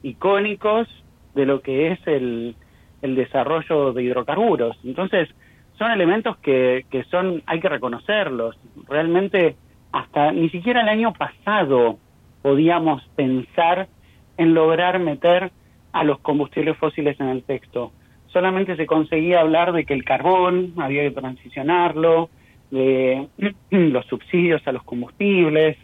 icónicos 0.02 0.88
de 1.34 1.46
lo 1.46 1.62
que 1.62 1.92
es 1.92 2.06
el, 2.06 2.54
el 3.00 3.14
desarrollo 3.14 3.92
de 3.92 4.02
hidrocarburos. 4.02 4.78
Entonces, 4.84 5.28
son 5.78 5.90
elementos 5.90 6.36
que, 6.38 6.84
que 6.90 7.04
son, 7.04 7.42
hay 7.46 7.60
que 7.60 7.68
reconocerlos. 7.70 8.58
Realmente, 8.86 9.56
hasta 9.92 10.32
ni 10.32 10.50
siquiera 10.50 10.82
el 10.82 10.88
año 10.88 11.14
pasado 11.14 11.98
podíamos 12.42 13.02
pensar 13.16 13.88
en 14.36 14.54
lograr 14.54 14.98
meter 14.98 15.50
a 15.92 16.04
los 16.04 16.18
combustibles 16.20 16.76
fósiles 16.76 17.18
en 17.20 17.28
el 17.28 17.42
texto. 17.42 17.92
Solamente 18.32 18.76
se 18.76 18.86
conseguía 18.86 19.40
hablar 19.40 19.72
de 19.72 19.84
que 19.84 19.94
el 19.94 20.04
carbón 20.04 20.74
había 20.78 21.02
que 21.02 21.10
transicionarlo, 21.10 22.30
de 22.70 23.28
los 23.70 24.06
subsidios 24.06 24.66
a 24.66 24.72
los 24.72 24.84
combustibles, 24.84 25.76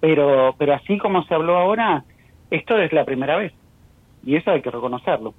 pero, 0.00 0.54
pero 0.58 0.74
así 0.74 0.98
como 0.98 1.24
se 1.24 1.34
habló 1.34 1.56
ahora, 1.56 2.04
esto 2.50 2.78
es 2.78 2.92
la 2.92 3.04
primera 3.04 3.36
vez 3.36 3.52
y 4.24 4.36
eso 4.36 4.50
hay 4.50 4.62
que 4.62 4.70
reconocerlo. 4.70 5.34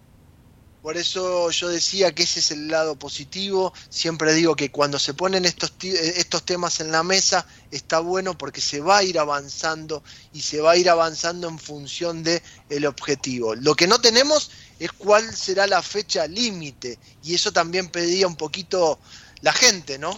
Por 0.81 0.97
eso 0.97 1.49
yo 1.49 1.69
decía 1.69 2.13
que 2.13 2.21
ese 2.21 2.39
es 2.39 2.51
el 2.51 2.67
lado 2.67 2.95
positivo. 2.95 3.73
Siempre 3.89 4.33
digo 4.33 4.55
que 4.55 4.69
cuando 4.69 4.99
se 4.99 5.15
ponen 5.15 5.43
estos, 5.45 5.73
estos 5.81 6.43
temas 6.43 6.79
en 6.79 6.91
la 6.91 7.01
mesa 7.01 7.47
está 7.71 7.99
bueno 7.99 8.37
porque 8.37 8.61
se 8.61 8.81
va 8.81 8.97
a 8.97 9.03
ir 9.03 9.17
avanzando 9.17 10.03
y 10.31 10.41
se 10.41 10.61
va 10.61 10.73
a 10.73 10.77
ir 10.77 10.87
avanzando 10.87 11.49
en 11.49 11.57
función 11.57 12.21
de 12.21 12.43
el 12.69 12.85
objetivo. 12.85 13.55
Lo 13.55 13.73
que 13.73 13.87
no 13.87 13.97
tenemos 13.99 14.51
es 14.79 14.91
cuál 14.91 15.23
será 15.23 15.67
la 15.67 15.81
fecha 15.81 16.27
límite 16.27 16.97
y 17.23 17.33
eso 17.33 17.51
también 17.51 17.89
pedía 17.89 18.27
un 18.27 18.35
poquito 18.35 18.99
la 19.41 19.51
gente, 19.51 19.97
¿no? 19.99 20.11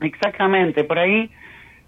Exactamente, 0.00 0.84
por 0.84 0.98
ahí 0.98 1.30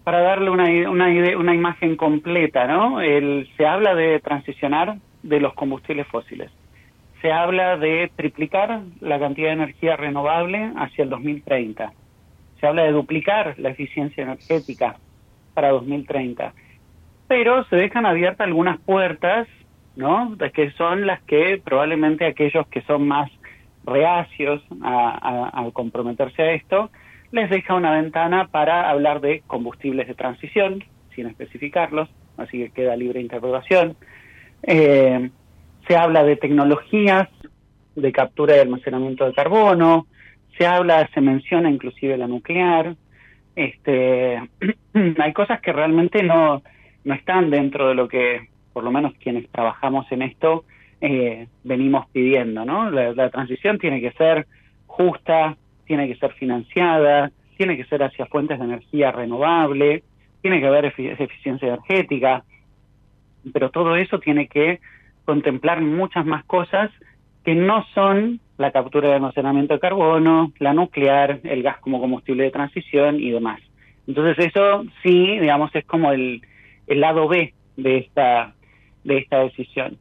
para 0.04 0.20
darle 0.20 0.50
una, 0.50 0.64
una, 0.90 1.08
una 1.38 1.54
imagen 1.54 1.96
completa, 1.96 2.66
¿no? 2.66 3.00
El, 3.00 3.48
se 3.56 3.66
habla 3.66 3.94
de 3.94 4.18
transicionar 4.20 4.96
de 5.22 5.40
los 5.40 5.54
combustibles 5.54 6.06
fósiles. 6.06 6.50
Se 7.20 7.30
habla 7.30 7.76
de 7.76 8.10
triplicar 8.16 8.80
la 9.00 9.18
cantidad 9.18 9.48
de 9.48 9.54
energía 9.54 9.96
renovable 9.96 10.72
hacia 10.76 11.04
el 11.04 11.10
2030. 11.10 11.92
Se 12.58 12.66
habla 12.66 12.84
de 12.84 12.92
duplicar 12.92 13.54
la 13.58 13.70
eficiencia 13.70 14.22
energética 14.22 14.96
para 15.52 15.70
2030. 15.70 16.54
Pero 17.28 17.64
se 17.64 17.76
dejan 17.76 18.06
abiertas 18.06 18.46
algunas 18.46 18.80
puertas, 18.80 19.46
¿no? 20.00 20.36
Que 20.52 20.72
son 20.72 21.06
las 21.06 21.22
que 21.24 21.60
probablemente 21.62 22.24
aquellos 22.24 22.66
que 22.68 22.80
son 22.82 23.06
más 23.06 23.30
reacios 23.84 24.62
a, 24.82 25.68
comprometerse 25.72 26.42
a 26.42 26.52
esto, 26.52 26.90
les 27.30 27.48
deja 27.50 27.74
una 27.74 27.92
ventana 27.92 28.48
para 28.48 28.90
hablar 28.90 29.20
de 29.20 29.42
combustibles 29.46 30.08
de 30.08 30.14
transición, 30.14 30.82
sin 31.14 31.26
especificarlos, 31.26 32.08
así 32.38 32.58
que 32.58 32.70
queda 32.70 32.96
libre 32.96 33.20
interpretación. 33.20 33.96
Eh, 34.62 35.30
se 35.86 35.96
habla 35.96 36.24
de 36.24 36.36
tecnologías 36.36 37.28
de 37.94 38.12
captura 38.12 38.56
y 38.56 38.60
almacenamiento 38.60 39.26
de 39.26 39.34
carbono, 39.34 40.06
se 40.56 40.66
habla, 40.66 41.08
se 41.12 41.20
menciona 41.20 41.70
inclusive 41.70 42.16
la 42.16 42.26
nuclear. 42.26 42.96
Este, 43.54 44.40
hay 45.18 45.32
cosas 45.34 45.60
que 45.60 45.72
realmente 45.72 46.22
no, 46.22 46.62
no 47.04 47.14
están 47.14 47.50
dentro 47.50 47.88
de 47.88 47.94
lo 47.94 48.08
que, 48.08 48.48
por 48.80 48.86
lo 48.86 48.92
menos 48.92 49.12
quienes 49.22 49.46
trabajamos 49.50 50.10
en 50.10 50.22
esto, 50.22 50.64
eh, 51.02 51.48
venimos 51.64 52.08
pidiendo, 52.12 52.64
¿no? 52.64 52.90
la 52.90 53.28
transición 53.28 53.78
tiene 53.78 54.00
que 54.00 54.10
ser 54.12 54.46
justa, 54.86 55.54
tiene 55.84 56.08
que 56.08 56.16
ser 56.16 56.32
financiada, 56.32 57.30
tiene 57.58 57.76
que 57.76 57.84
ser 57.84 58.02
hacia 58.02 58.24
fuentes 58.24 58.58
de 58.58 58.64
energía 58.64 59.12
renovable, 59.12 60.02
tiene 60.40 60.60
que 60.60 60.66
haber 60.66 60.86
eficiencia 60.86 61.68
energética, 61.68 62.42
pero 63.52 63.68
todo 63.68 63.96
eso 63.96 64.18
tiene 64.18 64.48
que 64.48 64.80
contemplar 65.26 65.82
muchas 65.82 66.24
más 66.24 66.42
cosas 66.46 66.90
que 67.44 67.54
no 67.54 67.84
son 67.92 68.40
la 68.56 68.70
captura 68.70 69.10
de 69.10 69.16
almacenamiento 69.16 69.74
de 69.74 69.80
carbono, 69.80 70.52
la 70.58 70.72
nuclear, 70.72 71.40
el 71.44 71.62
gas 71.62 71.76
como 71.80 72.00
combustible 72.00 72.44
de 72.44 72.50
transición 72.50 73.20
y 73.20 73.30
demás. 73.30 73.60
Entonces 74.06 74.46
eso 74.46 74.84
sí, 75.02 75.38
digamos, 75.38 75.70
es 75.74 75.84
como 75.84 76.12
el, 76.12 76.40
el 76.86 77.00
lado 77.00 77.28
B 77.28 77.52
de 77.76 77.98
esta, 77.98 78.54
de 79.04 79.18
esta 79.18 79.38
decisión. 79.38 79.98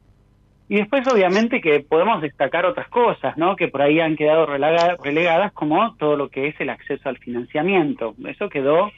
Y 0.68 0.76
después, 0.76 1.06
obviamente, 1.08 1.62
que 1.62 1.80
podemos 1.80 2.22
destacar 2.22 2.66
otras 2.66 2.88
cosas, 2.90 3.36
¿no? 3.38 3.56
Que 3.56 3.70
por 3.70 3.82
ahí 3.82 4.00
han 4.00 4.16
quedado 4.16 4.46
relegadas, 4.46 5.52
como 5.54 5.96
todo 5.96 6.16
lo 6.16 6.30
que 6.30 6.48
es 6.48 6.56
el 6.62 6.70
acceso 6.70 7.10
al 7.10 7.18
financiamiento. 7.18 8.16
Eso 8.28 8.50
quedó 8.50 8.92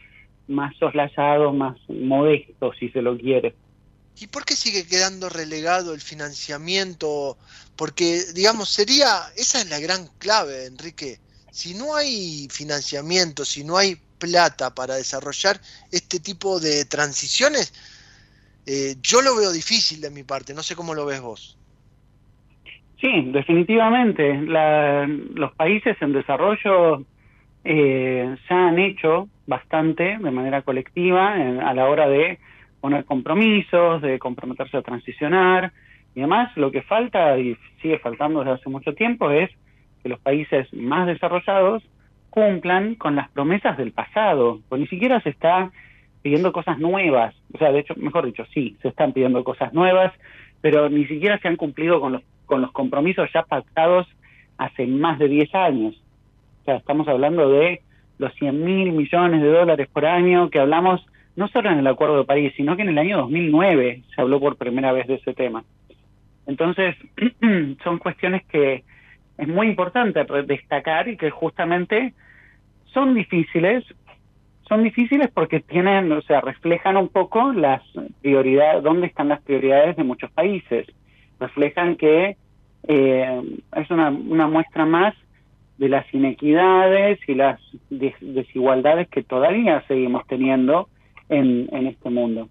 más 0.49 0.75
soslayado, 0.75 1.53
más 1.53 1.77
modesto, 1.87 2.73
si 2.73 2.89
se 2.89 3.01
lo 3.01 3.17
quiere. 3.17 3.55
¿Y 4.19 4.27
por 4.27 4.43
qué 4.43 4.55
sigue 4.55 4.85
quedando 4.85 5.29
relegado 5.29 5.93
el 5.93 6.01
financiamiento? 6.01 7.37
Porque, 7.77 8.21
digamos, 8.35 8.69
sería, 8.69 9.07
esa 9.37 9.61
es 9.61 9.69
la 9.69 9.79
gran 9.79 10.07
clave, 10.17 10.65
Enrique. 10.65 11.19
Si 11.51 11.73
no 11.73 11.95
hay 11.95 12.49
financiamiento, 12.51 13.45
si 13.45 13.63
no 13.63 13.77
hay 13.77 13.97
plata 14.19 14.75
para 14.75 14.95
desarrollar 14.95 15.59
este 15.91 16.19
tipo 16.19 16.59
de 16.59 16.83
transiciones, 16.85 17.73
eh, 18.65 18.95
yo 19.01 19.21
lo 19.21 19.35
veo 19.35 19.51
difícil 19.51 20.01
de 20.01 20.11
mi 20.11 20.23
parte, 20.23 20.53
no 20.53 20.63
sé 20.63 20.75
cómo 20.75 20.93
lo 20.93 21.05
ves 21.05 21.21
vos. 21.21 21.57
Sí, 22.99 23.31
definitivamente. 23.31 24.39
los 24.43 25.53
países 25.53 25.97
en 26.01 26.13
desarrollo 26.13 27.03
eh, 27.63 28.35
ya 28.47 28.67
han 28.67 28.77
hecho 28.77 29.27
bastante 29.47 30.17
de 30.19 30.31
manera 30.31 30.61
colectiva 30.61 31.33
a 31.33 31.73
la 31.73 31.89
hora 31.89 32.07
de 32.07 32.39
poner 32.79 33.05
compromisos, 33.05 34.01
de 34.01 34.19
comprometerse 34.19 34.77
a 34.77 34.81
transicionar 34.81 35.73
y 36.15 36.19
además 36.19 36.55
lo 36.57 36.71
que 36.71 36.81
falta 36.81 37.37
y 37.39 37.57
sigue 37.81 37.99
faltando 37.99 38.39
desde 38.39 38.53
hace 38.53 38.69
mucho 38.69 38.93
tiempo 38.93 39.31
es 39.31 39.49
que 40.03 40.09
los 40.09 40.19
países 40.19 40.71
más 40.73 41.07
desarrollados 41.07 41.83
cumplan 42.29 42.95
con 42.95 43.15
las 43.15 43.29
promesas 43.29 43.77
del 43.77 43.91
pasado, 43.91 44.59
pues 44.69 44.81
ni 44.81 44.87
siquiera 44.87 45.21
se 45.21 45.29
está 45.29 45.71
pidiendo 46.21 46.51
cosas 46.51 46.79
nuevas, 46.79 47.35
o 47.53 47.57
sea, 47.57 47.71
de 47.71 47.79
hecho, 47.79 47.95
mejor 47.97 48.25
dicho, 48.25 48.45
sí, 48.53 48.77
se 48.81 48.89
están 48.89 49.13
pidiendo 49.13 49.43
cosas 49.43 49.73
nuevas, 49.73 50.13
pero 50.61 50.89
ni 50.89 51.05
siquiera 51.05 51.39
se 51.39 51.47
han 51.47 51.55
cumplido 51.55 51.99
con 51.99 52.13
los, 52.13 52.21
con 52.45 52.61
los 52.61 52.71
compromisos 52.71 53.29
ya 53.33 53.43
pactados 53.43 54.07
hace 54.57 54.85
más 54.85 55.17
de 55.17 55.27
10 55.27 55.55
años. 55.55 55.95
O 56.61 56.65
sea, 56.65 56.75
estamos 56.75 57.07
hablando 57.07 57.49
de 57.49 57.81
los 58.19 58.33
100 58.35 58.63
mil 58.63 58.91
millones 58.91 59.41
de 59.41 59.51
dólares 59.51 59.87
por 59.91 60.05
año 60.05 60.49
que 60.49 60.59
hablamos 60.59 61.03
no 61.35 61.47
solo 61.47 61.71
en 61.71 61.79
el 61.79 61.87
Acuerdo 61.87 62.17
de 62.17 62.25
París, 62.25 62.53
sino 62.55 62.75
que 62.75 62.83
en 62.83 62.89
el 62.89 62.97
año 62.97 63.17
2009 63.17 64.03
se 64.13 64.21
habló 64.21 64.39
por 64.39 64.57
primera 64.57 64.91
vez 64.91 65.07
de 65.07 65.15
ese 65.15 65.33
tema. 65.33 65.63
Entonces, 66.45 66.95
son 67.83 67.97
cuestiones 67.97 68.43
que 68.45 68.83
es 69.37 69.47
muy 69.47 69.67
importante 69.67 70.23
destacar 70.45 71.07
y 71.07 71.17
que 71.17 71.31
justamente 71.31 72.13
son 72.93 73.13
difíciles, 73.13 73.83
son 74.71 74.83
difíciles 74.83 75.29
porque 75.33 75.59
tienen, 75.59 76.09
o 76.13 76.21
sea, 76.21 76.39
reflejan 76.39 76.95
un 76.95 77.09
poco 77.09 77.51
las 77.51 77.81
prioridades, 78.21 78.81
dónde 78.81 79.07
están 79.07 79.27
las 79.27 79.41
prioridades 79.41 79.97
de 79.97 80.05
muchos 80.05 80.31
países. 80.31 80.87
Reflejan 81.41 81.97
que 81.97 82.37
eh, 82.87 83.59
es 83.75 83.91
una, 83.91 84.11
una 84.11 84.47
muestra 84.47 84.85
más 84.85 85.13
de 85.77 85.89
las 85.89 86.05
inequidades 86.13 87.19
y 87.27 87.33
las 87.33 87.59
desigualdades 87.89 89.09
que 89.09 89.23
todavía 89.23 89.83
seguimos 89.89 90.25
teniendo 90.27 90.87
en, 91.27 91.67
en 91.75 91.87
este 91.87 92.09
mundo. 92.09 92.47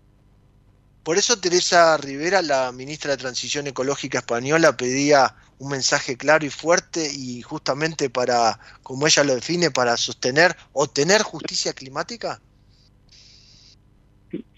Por 1.02 1.16
eso 1.16 1.40
Teresa 1.40 1.96
Rivera, 1.96 2.42
la 2.42 2.70
ministra 2.70 3.12
de 3.12 3.16
Transición 3.16 3.66
Ecológica 3.66 4.18
española, 4.18 4.76
pedía 4.76 5.36
un 5.60 5.70
mensaje 5.70 6.16
claro 6.16 6.44
y 6.44 6.50
fuerte 6.50 7.06
y 7.14 7.42
justamente 7.42 8.08
para, 8.08 8.58
como 8.82 9.06
ella 9.06 9.22
lo 9.24 9.34
define, 9.34 9.70
para 9.70 9.96
sostener 9.96 10.52
o 10.72 10.86
tener 10.86 11.22
justicia 11.22 11.74
climática. 11.74 12.40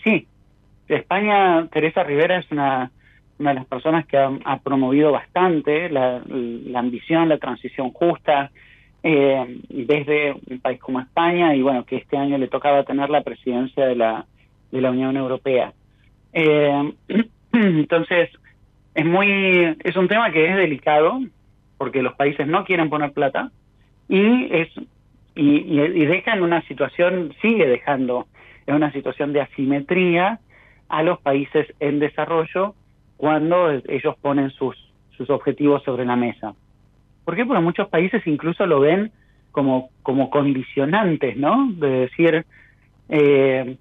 Sí, 0.04 0.26
España, 0.88 1.66
Teresa 1.72 2.04
Rivera 2.04 2.38
es 2.38 2.50
una, 2.52 2.90
una 3.38 3.50
de 3.50 3.56
las 3.56 3.66
personas 3.66 4.06
que 4.06 4.16
ha, 4.16 4.58
promovido 4.58 5.10
bastante 5.10 5.88
la, 5.90 6.22
ambición, 6.76 7.28
la 7.28 7.38
transición 7.38 7.90
justa, 7.90 8.52
eh, 9.02 9.60
desde 9.68 10.32
un 10.48 10.60
país 10.60 10.78
como 10.78 11.00
España 11.00 11.54
y 11.56 11.62
bueno, 11.62 11.84
que 11.84 11.96
este 11.96 12.16
año 12.16 12.38
le 12.38 12.46
tocaba 12.46 12.84
tener 12.84 13.10
la 13.10 13.22
presidencia 13.22 13.86
de 13.86 13.96
la, 13.96 14.24
de 14.70 14.80
la 14.80 14.90
Unión 14.92 15.16
Europea. 15.16 15.72
Eh, 16.32 16.92
entonces, 17.52 18.30
es 18.94 19.04
muy, 19.04 19.76
es 19.82 19.96
un 19.96 20.08
tema 20.08 20.30
que 20.30 20.48
es 20.48 20.56
delicado, 20.56 21.20
porque 21.78 22.02
los 22.02 22.14
países 22.14 22.46
no 22.46 22.64
quieren 22.64 22.90
poner 22.90 23.12
plata, 23.12 23.50
y 24.08 24.48
es, 24.52 24.68
y, 25.34 25.80
y, 25.80 26.06
deja 26.06 26.34
en 26.34 26.42
una 26.42 26.62
situación, 26.62 27.34
sigue 27.40 27.66
dejando 27.66 28.26
en 28.66 28.74
una 28.74 28.92
situación 28.92 29.32
de 29.32 29.40
asimetría 29.40 30.40
a 30.88 31.02
los 31.02 31.18
países 31.20 31.66
en 31.80 31.98
desarrollo 31.98 32.74
cuando 33.16 33.70
ellos 33.70 34.14
ponen 34.20 34.50
sus, 34.50 34.76
sus 35.16 35.30
objetivos 35.30 35.82
sobre 35.84 36.04
la 36.04 36.16
mesa. 36.16 36.54
¿Por 37.24 37.36
qué? 37.36 37.46
Porque 37.46 37.62
muchos 37.62 37.88
países 37.88 38.26
incluso 38.26 38.66
lo 38.66 38.80
ven 38.80 39.12
como, 39.52 39.90
como 40.02 40.28
condicionantes, 40.28 41.36
¿no? 41.36 41.70
De 41.72 41.88
decir, 41.88 42.44
eh, 43.08 43.76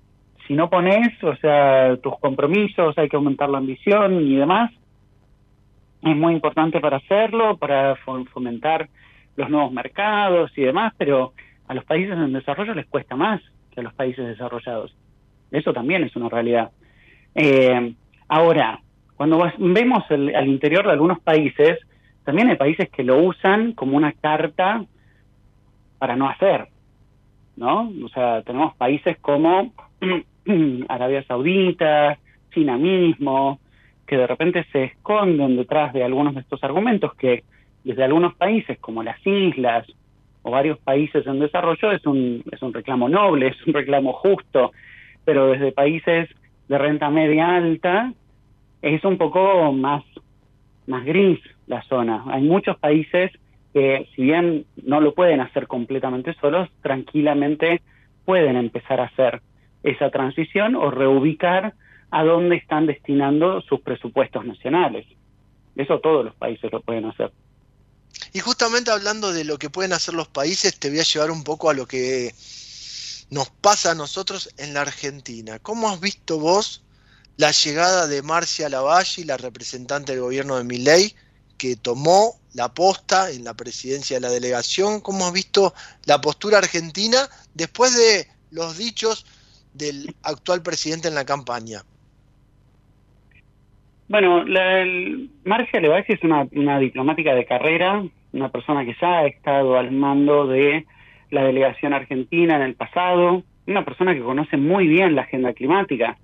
si 0.48 0.54
no 0.54 0.70
pones, 0.70 1.22
o 1.24 1.36
sea, 1.38 1.98
tus 1.98 2.18
compromisos, 2.20 2.98
hay 2.98 3.10
que 3.10 3.16
aumentar 3.16 3.50
la 3.50 3.58
ambición 3.58 4.22
y 4.22 4.36
demás, 4.36 4.72
es 6.02 6.16
muy 6.16 6.34
importante 6.34 6.80
para 6.80 6.98
hacerlo, 6.98 7.58
para 7.58 7.96
fomentar 8.34 8.90
los 9.36 9.50
nuevos 9.50 9.72
mercados 9.72 10.52
y 10.58 10.64
demás, 10.64 10.94
pero 10.98 11.34
a 11.68 11.74
los 11.74 11.86
países 11.86 12.14
en 12.14 12.34
desarrollo 12.34 12.74
les 12.74 12.88
cuesta 12.88 13.16
más 13.16 13.42
que 13.72 13.80
a 13.80 13.84
los 13.84 13.94
países 13.94 14.26
desarrollados. 14.26 14.96
Eso 15.52 15.74
también 15.74 16.04
es 16.04 16.16
una 16.16 16.30
realidad. 16.30 16.72
Eh, 17.36 17.94
ahora, 18.28 18.82
cuando 19.16 19.52
vemos 19.58 20.04
el, 20.10 20.36
al 20.36 20.48
interior 20.48 20.86
de 20.86 20.94
algunos 20.94 21.20
países, 21.20 21.80
también 22.24 22.50
hay 22.50 22.56
países 22.56 22.90
que 22.90 23.04
lo 23.04 23.18
usan 23.18 23.74
como 23.74 23.98
una 23.98 24.14
carta 24.14 24.86
para 26.00 26.16
no 26.16 26.30
hacer, 26.30 26.68
¿no? 27.56 27.92
O 28.04 28.10
sea, 28.10 28.42
tenemos 28.42 28.76
países 28.76 29.18
como 29.20 29.72
Arabia 30.90 31.24
Saudita, 31.24 32.18
China 32.54 32.78
mismo, 32.78 33.60
que 34.12 34.18
de 34.18 34.28
repente 34.28 34.66
se 34.74 34.84
esconden 34.84 35.56
detrás 35.56 35.94
de 35.94 36.04
algunos 36.04 36.36
de 36.36 36.42
estos 36.42 36.62
argumentos 36.66 37.16
que 37.16 37.46
desde 37.86 38.04
algunos 38.04 38.36
países 38.36 38.78
como 38.80 39.04
las 39.04 39.26
islas 39.26 39.88
o 40.42 40.52
varios 40.52 40.80
países 40.80 41.26
en 41.26 41.40
desarrollo 41.40 41.94
es 41.94 42.06
un, 42.06 42.44
es 42.52 42.62
un 42.62 42.74
reclamo 42.74 43.08
noble, 43.08 43.48
es 43.58 43.66
un 43.66 43.74
reclamo 43.74 44.12
justo, 44.12 44.74
pero 45.24 45.48
desde 45.52 45.72
países 45.72 46.28
de 46.68 46.78
renta 46.78 47.10
media 47.10 47.56
alta 47.56 48.12
es 48.82 49.02
un 49.06 49.18
poco 49.18 49.72
más, 49.72 50.04
más 50.88 51.06
gris 51.06 51.40
la 51.68 51.82
zona. 51.84 52.26
Hay 52.28 52.42
muchos 52.44 52.78
países 52.80 53.32
que 53.74 54.10
si 54.14 54.24
bien 54.24 54.66
no 54.84 55.00
lo 55.00 55.14
pueden 55.14 55.40
hacer 55.40 55.68
completamente 55.68 56.34
solos, 56.42 56.68
tranquilamente 56.82 57.80
pueden 58.26 58.58
empezar 58.58 59.00
a 59.00 59.06
hacer 59.06 59.40
esa 59.84 60.10
transición 60.10 60.76
o 60.76 60.92
reubicar 60.92 61.76
a 62.12 62.24
dónde 62.24 62.58
están 62.58 62.86
destinando 62.86 63.62
sus 63.62 63.80
presupuestos 63.82 64.46
nacionales. 64.46 65.08
Eso 65.76 66.00
todos 66.00 66.26
los 66.26 66.36
países 66.36 66.72
lo 66.72 66.82
pueden 66.82 67.06
hacer. 67.06 67.32
Y 68.34 68.40
justamente 68.40 68.92
hablando 68.92 69.32
de 69.32 69.46
lo 69.46 69.58
que 69.58 69.70
pueden 69.70 69.94
hacer 69.94 70.14
los 70.14 70.28
países, 70.28 70.78
te 70.78 70.90
voy 70.90 71.00
a 71.00 71.04
llevar 71.04 71.32
un 71.32 71.44
poco 71.44 71.70
a 71.70 71.74
lo 71.74 71.88
que 71.88 72.34
nos 73.30 73.50
pasa 73.50 73.92
a 73.92 73.96
nosotros 73.96 74.50
en 74.58 74.74
la 74.74 74.82
Argentina. 74.82 75.60
¿Cómo 75.60 75.90
has 75.90 76.02
visto 76.02 76.38
vos 76.38 76.84
la 77.38 77.52
llegada 77.52 78.08
de 78.08 78.22
Marcia 78.22 78.68
Lavalle, 78.68 79.26
la 79.26 79.38
representante 79.38 80.12
del 80.12 80.22
gobierno 80.22 80.58
de 80.58 80.66
Miley, 80.66 81.16
que 81.58 81.78
tomó 81.78 82.40
la 82.54 82.74
posta 82.74 83.32
en 83.32 83.46
la 83.46 83.54
presidencia 83.54 84.18
de 84.18 84.22
la 84.22 84.30
delegación? 84.30 85.00
¿Cómo 85.00 85.26
has 85.26 85.34
visto 85.34 85.74
la 86.06 86.20
postura 86.20 86.58
argentina 86.58 87.30
después 87.54 87.96
de 87.96 88.28
los 88.52 88.78
dichos 88.78 89.26
del 89.74 90.14
actual 90.24 90.62
presidente 90.62 91.08
en 91.08 91.16
la 91.16 91.26
campaña? 91.26 91.86
Bueno, 94.12 94.44
la, 94.44 94.86
Marcia 95.46 95.80
Levalle 95.80 96.14
es 96.14 96.22
una, 96.22 96.46
una 96.52 96.80
diplomática 96.80 97.34
de 97.34 97.46
carrera, 97.46 98.04
una 98.34 98.50
persona 98.50 98.84
que 98.84 98.94
ya 99.00 99.20
ha 99.20 99.26
estado 99.26 99.78
al 99.78 99.92
mando 99.92 100.48
de 100.48 100.86
la 101.30 101.46
delegación 101.46 101.94
argentina 101.94 102.58
en 102.58 102.62
el 102.62 102.76
pasado, 102.76 103.44
una 103.68 103.86
persona 103.86 104.14
que 104.14 104.20
conoce 104.20 104.58
muy 104.58 104.86
bien 104.88 105.16
la 105.16 105.22
agenda 105.22 105.54
climática, 105.54 106.18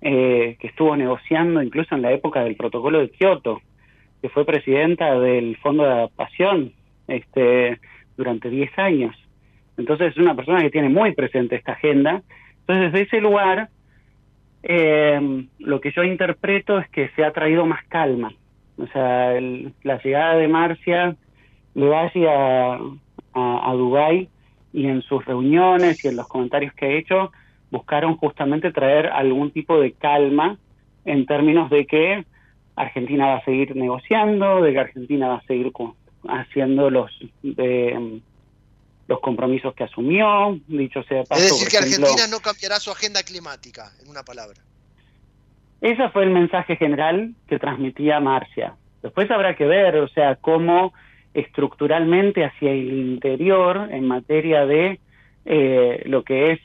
eh, 0.00 0.56
que 0.60 0.68
estuvo 0.68 0.96
negociando 0.96 1.60
incluso 1.60 1.96
en 1.96 2.02
la 2.02 2.12
época 2.12 2.44
del 2.44 2.54
protocolo 2.54 3.00
de 3.00 3.10
Kioto, 3.10 3.62
que 4.22 4.28
fue 4.28 4.44
presidenta 4.44 5.18
del 5.18 5.56
Fondo 5.56 5.82
de 5.82 5.90
Adaptación 5.90 6.72
este, 7.08 7.80
durante 8.16 8.48
10 8.48 8.78
años. 8.78 9.16
Entonces 9.76 10.12
es 10.12 10.18
una 10.18 10.36
persona 10.36 10.60
que 10.60 10.70
tiene 10.70 10.88
muy 10.88 11.16
presente 11.16 11.56
esta 11.56 11.72
agenda 11.72 12.22
entonces, 12.66 12.92
desde 12.92 13.06
ese 13.06 13.20
lugar, 13.20 13.68
eh, 14.66 15.46
lo 15.58 15.80
que 15.80 15.92
yo 15.92 16.02
interpreto 16.02 16.78
es 16.78 16.88
que 16.88 17.10
se 17.10 17.24
ha 17.24 17.32
traído 17.32 17.66
más 17.66 17.84
calma. 17.84 18.32
O 18.78 18.86
sea, 18.88 19.38
la 19.82 20.02
llegada 20.02 20.36
de 20.36 20.48
Marcia 20.48 21.16
le 21.74 21.94
a, 21.94 22.74
a, 22.74 23.70
a 23.70 23.74
Dubái 23.74 24.28
y 24.72 24.86
en 24.86 25.02
sus 25.02 25.24
reuniones 25.24 26.04
y 26.04 26.08
en 26.08 26.16
los 26.16 26.26
comentarios 26.26 26.72
que 26.74 26.86
ha 26.86 26.90
hecho, 26.90 27.30
buscaron 27.70 28.16
justamente 28.16 28.72
traer 28.72 29.06
algún 29.06 29.50
tipo 29.50 29.78
de 29.78 29.92
calma 29.92 30.56
en 31.04 31.26
términos 31.26 31.70
de 31.70 31.86
que 31.86 32.24
Argentina 32.74 33.26
va 33.26 33.36
a 33.36 33.44
seguir 33.44 33.76
negociando, 33.76 34.62
de 34.62 34.72
que 34.72 34.80
Argentina 34.80 35.28
va 35.28 35.36
a 35.36 35.42
seguir 35.42 35.70
haciendo 36.26 36.90
los 36.90 37.10
de, 37.42 38.20
los 39.06 39.20
compromisos 39.20 39.74
que 39.74 39.84
asumió, 39.84 40.58
dicho 40.66 41.02
sea 41.04 41.24
paso, 41.24 41.42
Es 41.42 41.50
decir, 41.50 41.68
que 41.68 41.78
Argentina 41.78 42.26
no 42.30 42.40
cambiará 42.40 42.80
su 42.80 42.90
agenda 42.90 43.22
climática, 43.22 43.92
en 44.02 44.08
una 44.08 44.22
palabra. 44.22 44.60
ese 45.80 46.08
fue 46.10 46.24
el 46.24 46.30
mensaje 46.30 46.76
general 46.76 47.34
que 47.46 47.58
transmitía 47.58 48.20
Marcia. 48.20 48.76
Después 49.02 49.30
habrá 49.30 49.54
que 49.54 49.66
ver, 49.66 49.96
o 49.96 50.08
sea, 50.08 50.36
cómo 50.36 50.94
estructuralmente 51.34 52.44
hacia 52.44 52.70
el 52.70 52.92
interior 52.92 53.88
en 53.90 54.06
materia 54.06 54.64
de 54.64 55.00
eh, 55.44 56.02
lo 56.06 56.22
que 56.22 56.52
es 56.52 56.60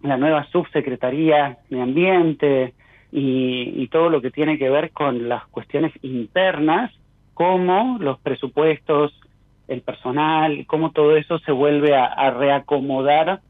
la 0.00 0.16
nueva 0.16 0.46
subsecretaría 0.50 1.58
de 1.68 1.82
Ambiente 1.82 2.74
y, 3.10 3.86
todo 3.88 4.08
lo 4.10 4.20
que 4.20 4.30
tiene 4.30 4.58
que 4.58 4.68
ver 4.68 4.90
con 4.90 5.28
las 5.28 5.46
cuestiones 5.46 5.92
internas, 6.02 6.92
cómo 7.32 7.96
los 8.00 8.18
presupuestos, 8.18 9.12
el 9.68 9.80
personal, 9.82 10.64
cómo 10.66 10.92
todo 10.92 11.16
eso 11.16 11.38
se 11.40 11.52
vuelve 11.52 11.96
a, 11.96 12.30
reacomodar, 12.30 13.40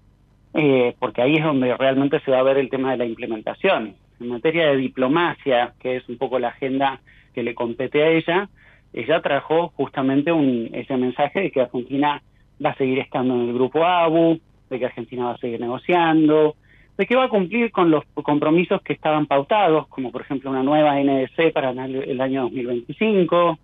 eh, 0.54 0.94
porque 0.98 1.22
ahí 1.22 1.36
es 1.36 1.44
donde 1.44 1.76
realmente 1.76 2.20
se 2.20 2.30
va 2.30 2.38
a 2.38 2.44
ver 2.44 2.58
el 2.58 2.70
tema 2.70 2.92
de 2.92 2.98
la 2.98 3.06
implementación. 3.06 3.96
En 4.20 4.28
materia 4.28 4.68
de 4.68 4.76
diplomacia, 4.76 5.74
que 5.80 5.96
es 5.96 6.08
un 6.08 6.18
poco 6.18 6.38
la 6.38 6.48
agenda 6.48 7.00
que 7.34 7.42
le 7.42 7.54
compete 7.54 8.02
a 8.02 8.08
ella, 8.08 8.48
ella 8.92 9.20
trajo 9.20 9.72
justamente 9.76 10.30
un, 10.30 10.70
ese 10.72 10.96
mensaje 10.96 11.40
de 11.40 11.50
que 11.50 11.62
Argentina 11.62 12.22
va 12.64 12.70
a 12.70 12.76
seguir 12.76 13.00
estando 13.00 13.34
en 13.34 13.48
el 13.48 13.54
grupo 13.54 13.84
ABU, 13.84 14.40
de 14.70 14.78
que 14.78 14.86
Argentina 14.86 15.26
va 15.26 15.32
a 15.32 15.38
seguir 15.38 15.60
negociando, 15.60 16.54
de 16.96 17.06
que 17.06 17.16
va 17.16 17.24
a 17.24 17.28
cumplir 17.28 17.72
con 17.72 17.90
los 17.90 18.04
compromisos 18.22 18.80
que 18.82 18.92
estaban 18.92 19.26
pautados, 19.26 19.88
como 19.88 20.12
por 20.12 20.22
ejemplo 20.22 20.50
una 20.50 20.62
nueva 20.62 20.94
NDC 21.00 21.52
para 21.52 21.70
el 21.70 22.20
año 22.20 22.42
2025, 22.42 23.58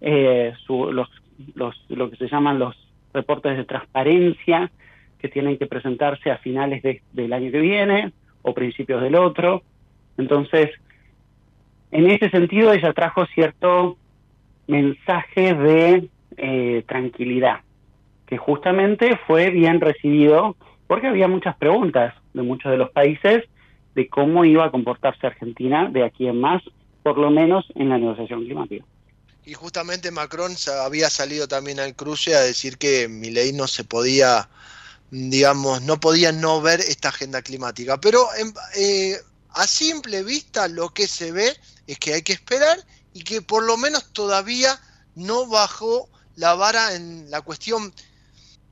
eh, 0.00 0.54
los, 0.68 1.08
los, 1.54 1.84
lo 1.88 2.10
que 2.10 2.16
se 2.16 2.28
llaman 2.28 2.58
los 2.58 2.76
reportes 3.12 3.56
de 3.56 3.64
transparencia 3.64 4.70
que 5.18 5.28
tienen 5.28 5.58
que 5.58 5.66
presentarse 5.66 6.30
a 6.30 6.38
finales 6.38 6.82
del 7.12 7.32
año 7.32 7.50
que 7.50 7.60
viene 7.60 8.12
o 8.42 8.54
principios 8.54 9.02
del 9.02 9.16
otro. 9.16 9.62
Entonces, 10.16 10.70
en 11.90 12.10
ese 12.10 12.30
sentido, 12.30 12.72
ella 12.72 12.92
trajo 12.92 13.26
cierto 13.26 13.96
mensaje 14.66 15.54
de 15.54 16.08
eh, 16.36 16.84
tranquilidad 16.86 17.60
que 18.30 18.38
justamente 18.38 19.18
fue 19.26 19.50
bien 19.50 19.80
recibido 19.80 20.56
porque 20.86 21.08
había 21.08 21.26
muchas 21.26 21.56
preguntas 21.56 22.14
de 22.32 22.42
muchos 22.42 22.70
de 22.70 22.78
los 22.78 22.90
países 22.90 23.44
de 23.96 24.08
cómo 24.08 24.44
iba 24.44 24.64
a 24.64 24.70
comportarse 24.70 25.26
Argentina 25.26 25.90
de 25.90 26.04
aquí 26.04 26.28
en 26.28 26.40
más, 26.40 26.62
por 27.02 27.18
lo 27.18 27.30
menos 27.30 27.66
en 27.74 27.88
la 27.88 27.98
negociación 27.98 28.44
climática. 28.44 28.84
Y 29.44 29.54
justamente 29.54 30.10
Macron 30.10 30.56
había 30.82 31.10
salido 31.10 31.48
también 31.48 31.80
al 31.80 31.96
cruce 31.96 32.34
a 32.34 32.40
decir 32.40 32.78
que 32.78 33.08
ley 33.08 33.52
no 33.52 33.66
se 33.66 33.84
podía, 33.84 34.48
digamos, 35.10 35.82
no 35.82 35.98
podía 35.98 36.30
no 36.32 36.60
ver 36.60 36.80
esta 36.80 37.08
agenda 37.08 37.42
climática. 37.42 38.00
Pero 38.00 38.28
eh, 38.76 39.20
a 39.50 39.66
simple 39.66 40.22
vista 40.22 40.68
lo 40.68 40.92
que 40.92 41.08
se 41.08 41.32
ve 41.32 41.56
es 41.86 41.98
que 41.98 42.14
hay 42.14 42.22
que 42.22 42.34
esperar 42.34 42.84
y 43.12 43.24
que 43.24 43.42
por 43.42 43.62
lo 43.64 43.76
menos 43.76 44.12
todavía 44.12 44.80
no 45.14 45.46
bajó 45.46 46.08
la 46.36 46.54
vara 46.54 46.94
en 46.94 47.30
la 47.30 47.40
cuestión 47.40 47.92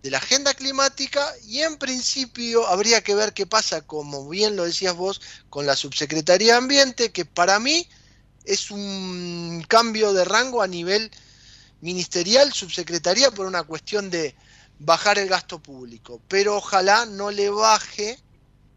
de 0.03 0.11
la 0.11 0.19
agenda 0.19 0.55
climática 0.55 1.35
y 1.47 1.61
en 1.61 1.77
principio 1.77 2.67
habría 2.69 3.03
que 3.03 3.15
ver 3.15 3.33
qué 3.33 3.47
pasa, 3.47 3.83
como 3.83 4.29
bien 4.29 4.55
lo 4.55 4.65
decías 4.65 4.95
vos, 4.95 5.21
con 5.51 5.67
la 5.67 5.75
subsecretaría 5.75 6.53
de 6.53 6.59
Ambiente, 6.59 7.11
que 7.11 7.25
para 7.25 7.59
mí 7.59 7.89
es 8.49 8.71
un 8.71 9.65
cambio 9.69 10.13
de 10.13 10.25
rango 10.25 10.63
a 10.63 10.67
nivel 10.67 11.11
ministerial, 11.81 12.53
subsecretaría, 12.53 13.31
por 13.31 13.47
una 13.47 13.63
cuestión 13.63 14.11
de 14.11 14.35
bajar 14.79 15.19
el 15.19 15.29
gasto 15.29 15.59
público, 15.59 16.21
pero 16.29 16.57
ojalá 16.57 17.07
no 17.07 17.31
le 17.31 17.51
baje 17.51 18.17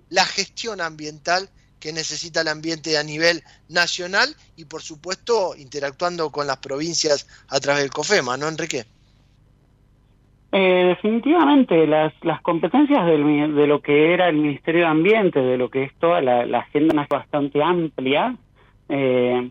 la 0.09 0.25
gestión 0.25 0.81
ambiental 0.81 1.49
que 1.79 1.93
necesita 1.93 2.41
el 2.41 2.47
ambiente 2.47 2.97
a 2.97 3.03
nivel 3.03 3.43
nacional 3.69 4.35
y 4.55 4.65
por 4.65 4.81
supuesto 4.81 5.55
interactuando 5.57 6.29
con 6.31 6.45
las 6.45 6.57
provincias 6.57 7.27
a 7.49 7.59
través 7.59 7.83
del 7.83 7.91
COFEMA, 7.91 8.37
¿no, 8.37 8.47
Enrique? 8.47 8.85
Eh, 10.53 10.85
definitivamente, 10.89 11.87
las, 11.87 12.13
las 12.23 12.41
competencias 12.41 13.05
del, 13.05 13.55
de 13.55 13.67
lo 13.67 13.81
que 13.81 14.13
era 14.13 14.27
el 14.27 14.35
Ministerio 14.35 14.81
de 14.81 14.87
Ambiente, 14.87 15.39
de 15.39 15.57
lo 15.57 15.69
que 15.69 15.83
es 15.83 15.95
toda 15.95 16.21
la, 16.21 16.59
agenda 16.59 17.07
bastante 17.09 17.63
amplia, 17.63 18.35
eh, 18.89 19.49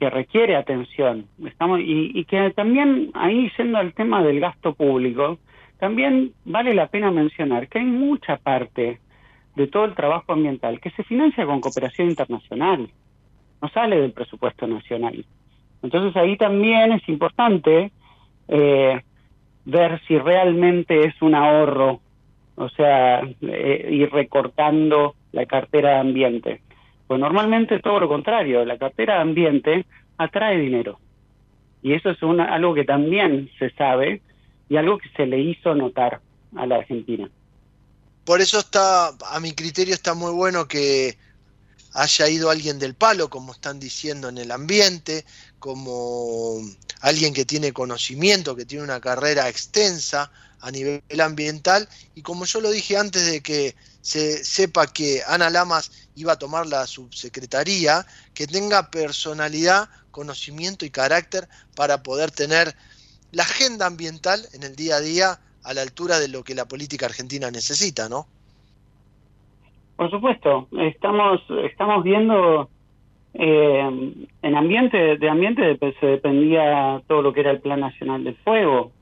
que 0.00 0.08
requiere 0.08 0.56
atención. 0.56 1.26
Estamos, 1.44 1.80
y, 1.80 2.18
y 2.18 2.24
que 2.24 2.50
también, 2.50 3.10
ahí 3.12 3.52
yendo 3.56 3.76
al 3.76 3.92
tema 3.92 4.22
del 4.22 4.40
gasto 4.40 4.72
público, 4.74 5.38
también 5.78 6.32
vale 6.46 6.72
la 6.72 6.86
pena 6.86 7.10
mencionar 7.10 7.68
que 7.68 7.80
hay 7.80 7.84
mucha 7.84 8.38
parte 8.38 8.98
de 9.56 9.66
todo 9.66 9.84
el 9.84 9.94
trabajo 9.94 10.32
ambiental 10.32 10.80
que 10.80 10.90
se 10.92 11.04
financia 11.04 11.44
con 11.44 11.60
cooperación 11.60 12.08
internacional, 12.08 12.88
no 13.60 13.68
sale 13.68 14.00
del 14.00 14.12
presupuesto 14.12 14.66
nacional. 14.66 15.22
Entonces 15.82 16.16
ahí 16.16 16.38
también 16.38 16.92
es 16.92 17.06
importante 17.06 17.92
eh, 18.48 19.02
ver 19.66 20.00
si 20.08 20.16
realmente 20.16 21.06
es 21.06 21.20
un 21.20 21.34
ahorro, 21.34 22.00
o 22.56 22.68
sea, 22.70 23.20
eh, 23.42 23.88
ir 23.90 24.10
recortando 24.10 25.14
la 25.32 25.44
cartera 25.44 25.90
de 25.90 26.00
ambiente. 26.00 26.60
Pues 27.10 27.18
normalmente 27.18 27.80
todo 27.80 27.98
lo 27.98 28.08
contrario, 28.08 28.64
la 28.64 28.78
cartera 28.78 29.14
de 29.14 29.22
ambiente 29.22 29.86
atrae 30.16 30.56
dinero. 30.58 31.00
Y 31.82 31.94
eso 31.94 32.10
es 32.10 32.18
algo 32.22 32.72
que 32.72 32.84
también 32.84 33.50
se 33.58 33.70
sabe 33.70 34.22
y 34.68 34.76
algo 34.76 34.96
que 34.96 35.08
se 35.16 35.26
le 35.26 35.40
hizo 35.40 35.74
notar 35.74 36.20
a 36.54 36.66
la 36.66 36.76
Argentina. 36.76 37.28
Por 38.24 38.40
eso 38.40 38.60
está, 38.60 39.08
a 39.08 39.40
mi 39.40 39.54
criterio 39.54 39.92
está 39.92 40.14
muy 40.14 40.30
bueno 40.30 40.68
que 40.68 41.18
haya 41.94 42.28
ido 42.28 42.48
alguien 42.48 42.78
del 42.78 42.94
palo, 42.94 43.28
como 43.28 43.54
están 43.54 43.80
diciendo 43.80 44.28
en 44.28 44.38
el 44.38 44.52
ambiente, 44.52 45.24
como 45.58 46.60
alguien 47.00 47.34
que 47.34 47.44
tiene 47.44 47.72
conocimiento, 47.72 48.54
que 48.54 48.66
tiene 48.66 48.84
una 48.84 49.00
carrera 49.00 49.48
extensa 49.48 50.30
a 50.60 50.70
nivel 50.70 51.02
ambiental, 51.20 51.88
y 52.14 52.22
como 52.22 52.44
yo 52.44 52.60
lo 52.60 52.70
dije 52.70 52.96
antes 52.96 53.28
de 53.28 53.40
que 53.40 53.74
se 54.00 54.44
sepa 54.44 54.86
que 54.86 55.20
Ana 55.26 55.50
Lamas 55.50 56.08
iba 56.16 56.32
a 56.32 56.38
tomar 56.38 56.66
la 56.66 56.86
subsecretaría, 56.86 58.04
que 58.34 58.46
tenga 58.46 58.90
personalidad, 58.90 59.88
conocimiento 60.10 60.84
y 60.84 60.90
carácter 60.90 61.44
para 61.76 62.02
poder 62.02 62.30
tener 62.30 62.74
la 63.32 63.42
agenda 63.42 63.86
ambiental 63.86 64.40
en 64.54 64.62
el 64.62 64.74
día 64.74 64.96
a 64.96 65.00
día 65.00 65.38
a 65.64 65.74
la 65.74 65.82
altura 65.82 66.18
de 66.18 66.28
lo 66.28 66.42
que 66.42 66.54
la 66.54 66.66
política 66.66 67.06
argentina 67.06 67.50
necesita, 67.50 68.08
¿no? 68.08 68.26
Por 69.96 70.10
supuesto, 70.10 70.66
estamos, 70.78 71.42
estamos 71.62 72.02
viendo 72.02 72.70
eh, 73.34 74.14
en 74.42 74.56
ambiente, 74.56 75.18
de 75.18 75.28
ambiente 75.28 75.78
se 76.00 76.06
dependía 76.06 77.02
todo 77.06 77.22
lo 77.22 77.32
que 77.32 77.40
era 77.40 77.50
el 77.50 77.60
Plan 77.60 77.80
Nacional 77.80 78.24
del 78.24 78.36
Fuego. 78.36 78.92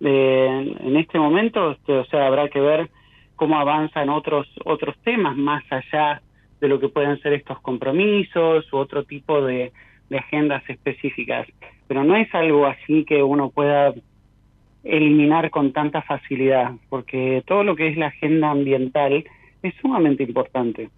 en 0.00 0.96
este 0.96 1.18
momento, 1.18 1.72
este, 1.72 1.98
o 1.98 2.04
sea, 2.06 2.26
habrá 2.26 2.48
que 2.48 2.60
ver 2.60 2.90
cómo 3.36 3.58
avanzan 3.58 4.08
otros 4.08 4.48
otros 4.64 4.96
temas 5.04 5.36
más 5.36 5.62
allá 5.70 6.20
de 6.60 6.68
lo 6.68 6.80
que 6.80 6.88
pueden 6.88 7.20
ser 7.20 7.34
estos 7.34 7.60
compromisos 7.60 8.72
u 8.72 8.76
otro 8.76 9.04
tipo 9.04 9.42
de, 9.42 9.72
agendas 10.16 10.62
específicas. 10.68 11.46
Pero 11.88 12.04
no 12.04 12.16
es 12.16 12.32
algo 12.34 12.66
así 12.66 13.04
que 13.04 13.22
uno 13.22 13.50
pueda 13.50 13.92
eliminar 14.84 15.50
con 15.50 15.72
tanta 15.72 16.00
facilidad, 16.02 16.72
porque 16.88 17.42
todo 17.46 17.64
lo 17.64 17.74
que 17.74 17.88
es 17.88 17.96
la 17.96 18.06
agenda 18.06 18.50
ambiental 18.50 19.24
es 19.62 19.74
sumamente 19.80 20.22
importante. 20.22 20.90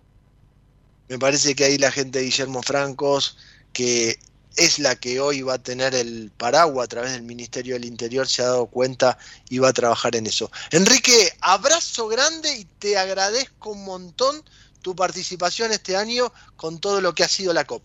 Me 1.09 1.19
parece 1.19 1.55
que 1.55 1.65
ahí 1.65 1.79
la 1.79 1.91
gente 1.91 2.19
de 2.19 2.27
Guillermo 2.27 2.61
Francos, 2.63 3.39
que 3.73 4.17
es 4.57 4.79
la 4.79 4.97
que 4.97 5.21
hoy 5.21 5.43
va 5.43 5.55
a 5.55 5.63
tener 5.63 5.95
el 5.95 6.31
paraguas 6.37 6.85
a 6.85 6.89
través 6.89 7.13
del 7.13 7.23
Ministerio 7.23 7.75
del 7.75 7.85
Interior, 7.85 8.27
se 8.27 8.43
ha 8.43 8.47
dado 8.47 8.67
cuenta 8.67 9.19
y 9.49 9.59
va 9.59 9.69
a 9.69 9.73
trabajar 9.73 10.17
en 10.17 10.27
eso. 10.27 10.51
Enrique, 10.71 11.31
abrazo 11.41 12.09
grande 12.09 12.49
y 12.59 12.65
te 12.79 12.99
agradezco 12.99 13.71
un 13.71 13.85
montón 13.85 14.37
tu 14.83 14.95
participación 14.95 15.73
este 15.73 15.97
año 15.97 16.33
con 16.57 16.81
todo 16.81 17.01
lo 17.01 17.15
que 17.15 17.25
ha 17.25 17.29
sido 17.29 17.53
la 17.53 17.65
COP. 17.65 17.83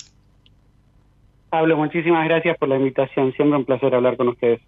Pablo, 1.50 1.78
muchísimas 1.78 2.26
gracias 2.28 2.58
por 2.58 2.70
la 2.70 2.78
invitación. 2.78 3.32
Siempre 3.34 3.58
un 3.58 3.66
placer 3.66 3.94
hablar 3.94 4.18
con 4.18 4.30
ustedes. 4.30 4.60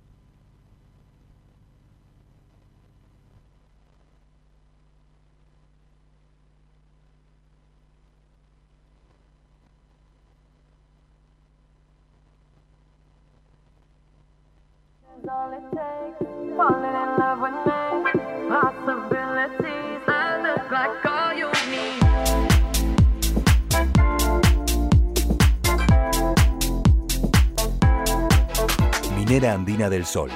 Minera 29.16 29.54
Andina 29.54 29.90
del 29.90 30.06
Sol, 30.06 30.30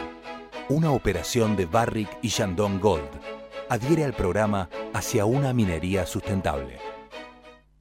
una 0.67 0.91
operación 0.91 1.55
de 1.55 1.65
Barrick 1.65 2.09
y 2.21 2.27
Shandong 2.29 2.79
Gold, 2.79 3.09
adhiere 3.69 4.03
al 4.03 4.13
programa 4.13 4.69
hacia 4.93 5.25
una 5.25 5.53
minería 5.53 6.05
sustentable. 6.05 6.98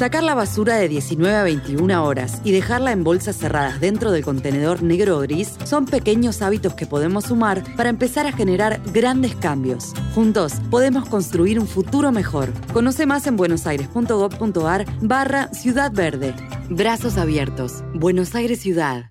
Sacar 0.00 0.22
la 0.22 0.34
basura 0.34 0.76
de 0.76 0.88
19 0.88 1.36
a 1.36 1.42
21 1.42 2.02
horas 2.02 2.40
y 2.42 2.52
dejarla 2.52 2.92
en 2.92 3.04
bolsas 3.04 3.36
cerradas 3.36 3.80
dentro 3.80 4.12
del 4.12 4.24
contenedor 4.24 4.82
negro 4.82 5.18
o 5.18 5.20
gris 5.20 5.56
son 5.64 5.84
pequeños 5.84 6.40
hábitos 6.40 6.72
que 6.72 6.86
podemos 6.86 7.24
sumar 7.24 7.62
para 7.76 7.90
empezar 7.90 8.26
a 8.26 8.32
generar 8.32 8.80
grandes 8.94 9.34
cambios. 9.34 9.92
Juntos 10.14 10.54
podemos 10.70 11.06
construir 11.06 11.60
un 11.60 11.68
futuro 11.68 12.12
mejor. 12.12 12.48
Conoce 12.72 13.04
más 13.04 13.26
en 13.26 13.36
buenosaires.gov.ar 13.36 14.86
barra 15.02 15.48
Ciudad 15.52 15.92
Verde. 15.92 16.34
Brazos 16.70 17.18
abiertos. 17.18 17.84
Buenos 17.92 18.34
Aires 18.34 18.60
Ciudad. 18.60 19.10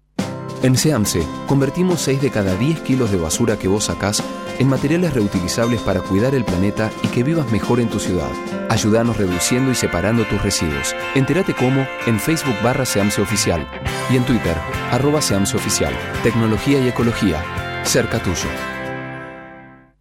En 0.64 0.76
SEAMSE, 0.76 1.22
convertimos 1.48 2.02
6 2.02 2.22
de 2.22 2.32
cada 2.32 2.56
10 2.56 2.80
kilos 2.80 3.12
de 3.12 3.18
basura 3.18 3.60
que 3.60 3.68
vos 3.68 3.84
sacás 3.86 4.24
en 4.60 4.68
materiales 4.68 5.14
reutilizables 5.14 5.82
para 5.82 6.02
cuidar 6.02 6.36
el 6.36 6.46
planeta 6.46 6.92
y 7.02 7.08
que 7.08 7.24
vivas 7.24 7.52
mejor 7.52 7.80
en 7.80 7.90
tu 7.90 8.00
ciudad. 8.00 8.30
Ayúdanos 8.70 9.18
reduciendo 9.18 9.72
y 9.72 9.76
separando 9.76 10.26
tus 10.26 10.42
residuos. 10.44 10.96
Entérate 11.16 11.56
cómo 11.56 11.88
en 12.06 12.20
Facebook 12.20 12.56
barra 12.62 12.86
Seamse 12.86 13.22
Oficial 13.22 13.68
y 14.12 14.18
en 14.18 14.26
Twitter 14.26 14.56
arroba 14.92 15.22
Seamse 15.22 15.58
Oficial. 15.58 15.94
Tecnología 16.22 16.80
y 16.80 16.90
ecología. 16.90 17.44
Cerca 17.84 18.22
tuyo. 18.22 18.50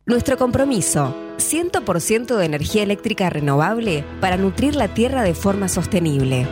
Nuestro 0.04 0.36
compromiso, 0.38 1.14
100% 1.36 2.36
de 2.36 2.44
energía 2.44 2.82
eléctrica 2.82 3.30
renovable 3.30 4.04
para 4.20 4.36
nutrir 4.36 4.74
la 4.74 4.88
tierra 4.88 5.22
de 5.22 5.34
forma 5.34 5.68
sostenible. 5.68 6.46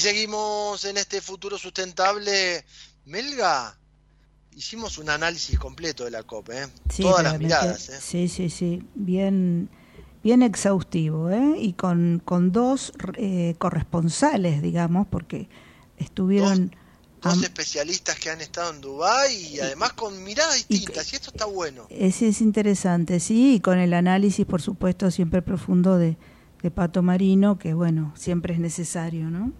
seguimos 0.00 0.84
en 0.84 0.96
este 0.96 1.20
futuro 1.20 1.58
sustentable. 1.58 2.64
Melga, 3.04 3.78
hicimos 4.56 4.98
un 4.98 5.10
análisis 5.10 5.58
completo 5.58 6.04
de 6.04 6.10
la 6.10 6.22
COP, 6.22 6.50
¿eh? 6.50 6.66
todas 6.96 7.22
las 7.24 7.38
miradas. 7.38 7.88
¿eh? 7.90 7.98
Sí, 8.00 8.28
sí, 8.28 8.50
sí, 8.50 8.82
bien, 8.94 9.68
bien 10.22 10.42
exhaustivo, 10.42 11.30
¿eh? 11.30 11.54
y 11.58 11.74
con, 11.74 12.20
con 12.24 12.52
dos 12.52 12.92
eh, 13.16 13.54
corresponsales, 13.58 14.62
digamos, 14.62 15.06
porque 15.08 15.48
estuvieron... 15.98 16.74
Dos, 17.22 17.42
especialistas 17.42 18.18
que 18.18 18.30
han 18.30 18.40
estado 18.40 18.72
en 18.72 18.80
Dubái 18.80 19.36
y 19.36 19.60
además 19.60 19.92
con 19.92 20.24
miradas 20.24 20.66
distintas, 20.66 21.12
y, 21.12 21.16
esto 21.16 21.28
está 21.28 21.44
bueno. 21.44 21.86
Ese 21.90 22.28
es 22.28 22.40
interesante, 22.40 23.20
sí, 23.20 23.56
y 23.56 23.60
con 23.60 23.78
el 23.78 23.92
análisis, 23.92 24.46
por 24.46 24.62
supuesto, 24.62 25.10
siempre 25.10 25.42
profundo 25.42 25.98
de, 25.98 26.16
de 26.62 26.70
Pato 26.70 27.02
Marino, 27.02 27.58
que 27.58 27.74
bueno, 27.74 28.14
siempre 28.16 28.54
es 28.54 28.60
necesario, 28.60 29.28
¿no? 29.28 29.52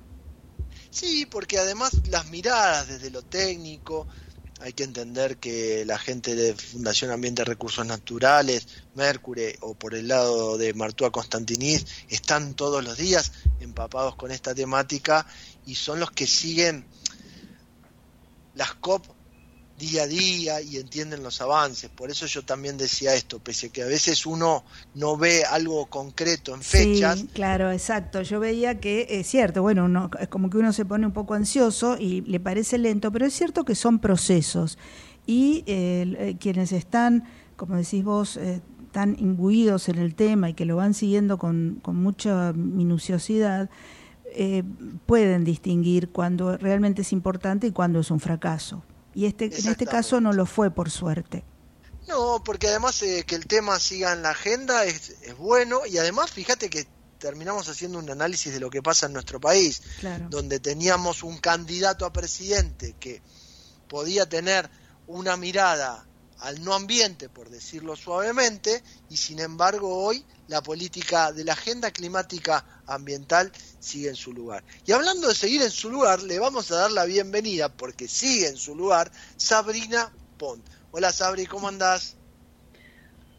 Sí, 0.90 1.26
porque 1.26 1.58
además 1.58 1.92
las 2.08 2.26
miradas 2.26 2.88
desde 2.88 3.10
lo 3.10 3.22
técnico, 3.22 4.08
hay 4.60 4.72
que 4.74 4.84
entender 4.84 5.38
que 5.38 5.84
la 5.86 5.98
gente 5.98 6.34
de 6.34 6.54
Fundación 6.54 7.10
Ambiente 7.10 7.44
Recursos 7.44 7.86
Naturales, 7.86 8.66
Mercury 8.94 9.56
o 9.60 9.74
por 9.74 9.94
el 9.94 10.08
lado 10.08 10.58
de 10.58 10.74
Martúa 10.74 11.10
Constantinis, 11.10 11.86
están 12.08 12.54
todos 12.54 12.84
los 12.84 12.98
días 12.98 13.32
empapados 13.60 14.16
con 14.16 14.32
esta 14.32 14.54
temática 14.54 15.26
y 15.64 15.76
son 15.76 16.00
los 16.00 16.10
que 16.10 16.26
siguen 16.26 16.86
las 18.54 18.74
COP 18.74 19.06
día 19.80 20.02
a 20.02 20.06
día 20.06 20.60
y 20.60 20.76
entienden 20.76 21.22
los 21.22 21.40
avances. 21.40 21.90
Por 21.90 22.10
eso 22.10 22.26
yo 22.26 22.42
también 22.42 22.76
decía 22.76 23.14
esto, 23.14 23.38
pese 23.38 23.66
a 23.66 23.70
que 23.70 23.82
a 23.82 23.86
veces 23.86 24.26
uno 24.26 24.62
no 24.94 25.16
ve 25.16 25.42
algo 25.44 25.86
concreto 25.86 26.54
en 26.54 26.62
fechas. 26.62 27.20
Sí, 27.20 27.28
claro, 27.32 27.72
exacto. 27.72 28.22
Yo 28.22 28.38
veía 28.38 28.78
que 28.78 29.06
es 29.08 29.26
cierto, 29.26 29.62
bueno, 29.62 29.86
uno, 29.86 30.10
es 30.20 30.28
como 30.28 30.50
que 30.50 30.58
uno 30.58 30.72
se 30.72 30.84
pone 30.84 31.06
un 31.06 31.12
poco 31.12 31.34
ansioso 31.34 31.96
y 31.98 32.20
le 32.20 32.38
parece 32.38 32.78
lento, 32.78 33.10
pero 33.10 33.26
es 33.26 33.34
cierto 33.34 33.64
que 33.64 33.74
son 33.74 33.98
procesos. 33.98 34.78
Y 35.26 35.64
eh, 35.66 36.14
eh, 36.18 36.36
quienes 36.38 36.72
están, 36.72 37.24
como 37.56 37.76
decís 37.76 38.04
vos, 38.04 38.36
eh, 38.36 38.60
tan 38.92 39.16
imbuidos 39.18 39.88
en 39.88 39.98
el 39.98 40.14
tema 40.14 40.50
y 40.50 40.54
que 40.54 40.64
lo 40.66 40.76
van 40.76 40.94
siguiendo 40.94 41.38
con, 41.38 41.80
con 41.82 41.96
mucha 41.96 42.52
minuciosidad, 42.52 43.70
pueden 45.06 45.42
distinguir 45.42 46.10
cuando 46.10 46.56
realmente 46.56 47.02
es 47.02 47.12
importante 47.12 47.66
y 47.66 47.72
cuando 47.72 47.98
es 47.98 48.12
un 48.12 48.20
fracaso. 48.20 48.84
Y 49.14 49.26
este, 49.26 49.46
en 49.46 49.68
este 49.68 49.86
caso 49.86 50.20
no 50.20 50.32
lo 50.32 50.46
fue, 50.46 50.70
por 50.70 50.90
suerte. 50.90 51.44
No, 52.08 52.42
porque 52.44 52.68
además 52.68 53.02
eh, 53.02 53.24
que 53.26 53.34
el 53.34 53.46
tema 53.46 53.78
siga 53.78 54.12
en 54.12 54.22
la 54.22 54.30
agenda 54.30 54.84
es, 54.84 55.10
es, 55.22 55.36
bueno 55.36 55.86
y 55.86 55.98
además 55.98 56.30
fíjate 56.30 56.68
que 56.68 56.86
terminamos 57.18 57.68
haciendo 57.68 57.98
un 57.98 58.10
análisis 58.10 58.52
de 58.52 58.58
lo 58.58 58.70
que 58.70 58.82
pasa 58.82 59.06
en 59.06 59.12
nuestro 59.12 59.38
país, 59.38 59.82
donde 60.30 60.58
teníamos 60.58 61.22
un 61.22 61.38
candidato 61.38 62.06
a 62.06 62.12
presidente 62.12 62.96
que 62.98 63.22
podía 63.88 64.26
tener 64.28 64.70
una 65.06 65.36
mirada 65.36 66.06
al 66.40 66.64
no 66.64 66.74
ambiente, 66.74 67.28
por 67.28 67.50
decirlo 67.50 67.96
suavemente, 67.96 68.82
y 69.08 69.16
sin 69.16 69.40
embargo 69.40 70.04
hoy 70.04 70.24
la 70.48 70.62
política 70.62 71.32
de 71.32 71.44
la 71.44 71.52
agenda 71.52 71.90
climática 71.90 72.64
ambiental 72.86 73.52
sigue 73.78 74.08
en 74.08 74.16
su 74.16 74.32
lugar. 74.32 74.64
Y 74.86 74.92
hablando 74.92 75.28
de 75.28 75.34
seguir 75.34 75.62
en 75.62 75.70
su 75.70 75.90
lugar, 75.90 76.22
le 76.22 76.38
vamos 76.38 76.70
a 76.70 76.76
dar 76.76 76.90
la 76.90 77.04
bienvenida, 77.04 77.68
porque 77.68 78.08
sigue 78.08 78.48
en 78.48 78.56
su 78.56 78.74
lugar, 78.74 79.10
Sabrina 79.36 80.12
Pont. 80.38 80.64
Hola 80.92 81.12
Sabri, 81.12 81.46
¿cómo 81.46 81.68
andás? 81.68 82.16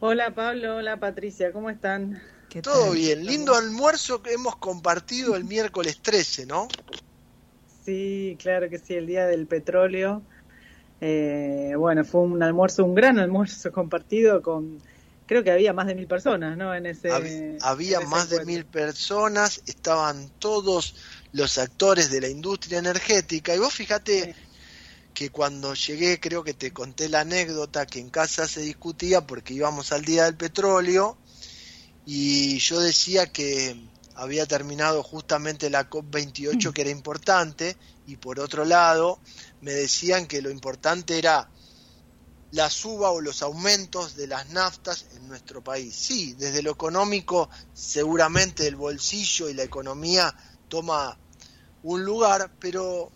Hola 0.00 0.34
Pablo, 0.34 0.76
hola 0.76 0.98
Patricia, 0.98 1.52
¿cómo 1.52 1.70
están? 1.70 2.22
Todo 2.62 2.90
bien, 2.90 3.24
lindo 3.24 3.54
almuerzo 3.54 4.22
que 4.22 4.32
hemos 4.32 4.56
compartido 4.56 5.36
el 5.36 5.44
miércoles 5.44 6.00
13, 6.02 6.46
¿no? 6.46 6.68
Sí, 7.84 8.36
claro 8.40 8.68
que 8.68 8.78
sí, 8.78 8.94
el 8.94 9.06
día 9.06 9.26
del 9.26 9.46
petróleo. 9.46 10.22
Eh, 11.04 11.74
bueno, 11.76 12.04
fue 12.04 12.20
un 12.20 12.40
almuerzo, 12.44 12.84
un 12.84 12.94
gran 12.94 13.18
almuerzo 13.18 13.72
compartido 13.72 14.40
con, 14.40 14.80
creo 15.26 15.42
que 15.42 15.50
había 15.50 15.72
más 15.72 15.88
de 15.88 15.96
mil 15.96 16.06
personas, 16.06 16.56
¿no? 16.56 16.72
En 16.72 16.86
ese 16.86 17.10
había, 17.60 18.00
más 18.02 18.30
de 18.30 18.44
mil 18.44 18.64
personas, 18.66 19.62
estaban 19.66 20.30
todos 20.38 20.94
los 21.32 21.58
actores 21.58 22.08
de 22.12 22.20
la 22.20 22.28
industria 22.28 22.78
energética 22.78 23.52
y 23.52 23.58
vos 23.58 23.74
fíjate 23.74 24.36
que 25.12 25.30
cuando 25.30 25.74
llegué 25.74 26.20
creo 26.20 26.44
que 26.44 26.54
te 26.54 26.70
conté 26.70 27.08
la 27.08 27.22
anécdota 27.22 27.84
que 27.84 27.98
en 27.98 28.08
casa 28.08 28.46
se 28.46 28.60
discutía 28.60 29.26
porque 29.26 29.54
íbamos 29.54 29.90
al 29.90 30.04
día 30.04 30.26
del 30.26 30.36
petróleo 30.36 31.18
y 32.06 32.58
yo 32.58 32.78
decía 32.78 33.26
que 33.26 33.76
había 34.14 34.46
terminado 34.46 35.02
justamente 35.02 35.70
la 35.70 35.88
COP28 35.88 36.68
mm. 36.68 36.72
que 36.72 36.80
era 36.80 36.90
importante 36.90 37.76
y 38.06 38.16
por 38.16 38.40
otro 38.40 38.64
lado 38.64 39.18
me 39.60 39.72
decían 39.72 40.26
que 40.26 40.42
lo 40.42 40.50
importante 40.50 41.18
era 41.18 41.48
la 42.52 42.68
suba 42.68 43.10
o 43.10 43.20
los 43.20 43.42
aumentos 43.42 44.14
de 44.14 44.26
las 44.26 44.50
naftas 44.50 45.06
en 45.16 45.26
nuestro 45.26 45.64
país. 45.64 45.94
Sí, 45.94 46.34
desde 46.34 46.62
lo 46.62 46.72
económico 46.72 47.48
seguramente 47.72 48.66
el 48.66 48.76
bolsillo 48.76 49.48
y 49.48 49.54
la 49.54 49.62
economía 49.62 50.34
toma 50.68 51.18
un 51.82 52.04
lugar, 52.04 52.52
pero 52.60 53.10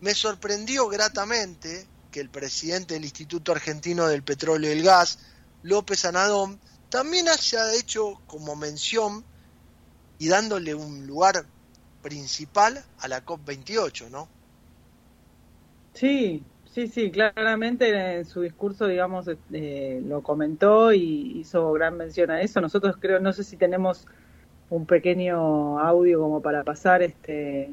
me 0.00 0.14
sorprendió 0.14 0.88
gratamente 0.88 1.86
que 2.10 2.20
el 2.20 2.30
presidente 2.30 2.94
del 2.94 3.04
Instituto 3.04 3.52
Argentino 3.52 4.06
del 4.06 4.22
Petróleo 4.22 4.70
y 4.70 4.78
el 4.78 4.84
Gas, 4.84 5.18
López 5.62 6.04
Anadón, 6.06 6.58
también 6.88 7.28
haya 7.28 7.74
hecho 7.74 8.22
como 8.26 8.56
mención 8.56 9.24
y 10.18 10.28
dándole 10.28 10.74
un 10.74 11.06
lugar 11.06 11.46
principal 12.02 12.84
a 13.00 13.08
la 13.08 13.24
COP28, 13.24 14.10
¿no? 14.10 14.28
Sí, 15.94 16.42
sí, 16.72 16.88
sí, 16.88 17.10
claramente 17.10 18.18
en 18.18 18.24
su 18.24 18.42
discurso, 18.42 18.86
digamos, 18.86 19.26
eh, 19.52 20.00
lo 20.06 20.22
comentó 20.22 20.92
y 20.92 21.40
hizo 21.40 21.72
gran 21.72 21.96
mención 21.96 22.30
a 22.30 22.40
eso. 22.40 22.60
Nosotros 22.60 22.96
creo, 23.00 23.20
no 23.20 23.32
sé 23.32 23.44
si 23.44 23.56
tenemos 23.56 24.06
un 24.70 24.86
pequeño 24.86 25.78
audio 25.80 26.20
como 26.20 26.40
para 26.40 26.62
pasar 26.62 27.02
este 27.02 27.72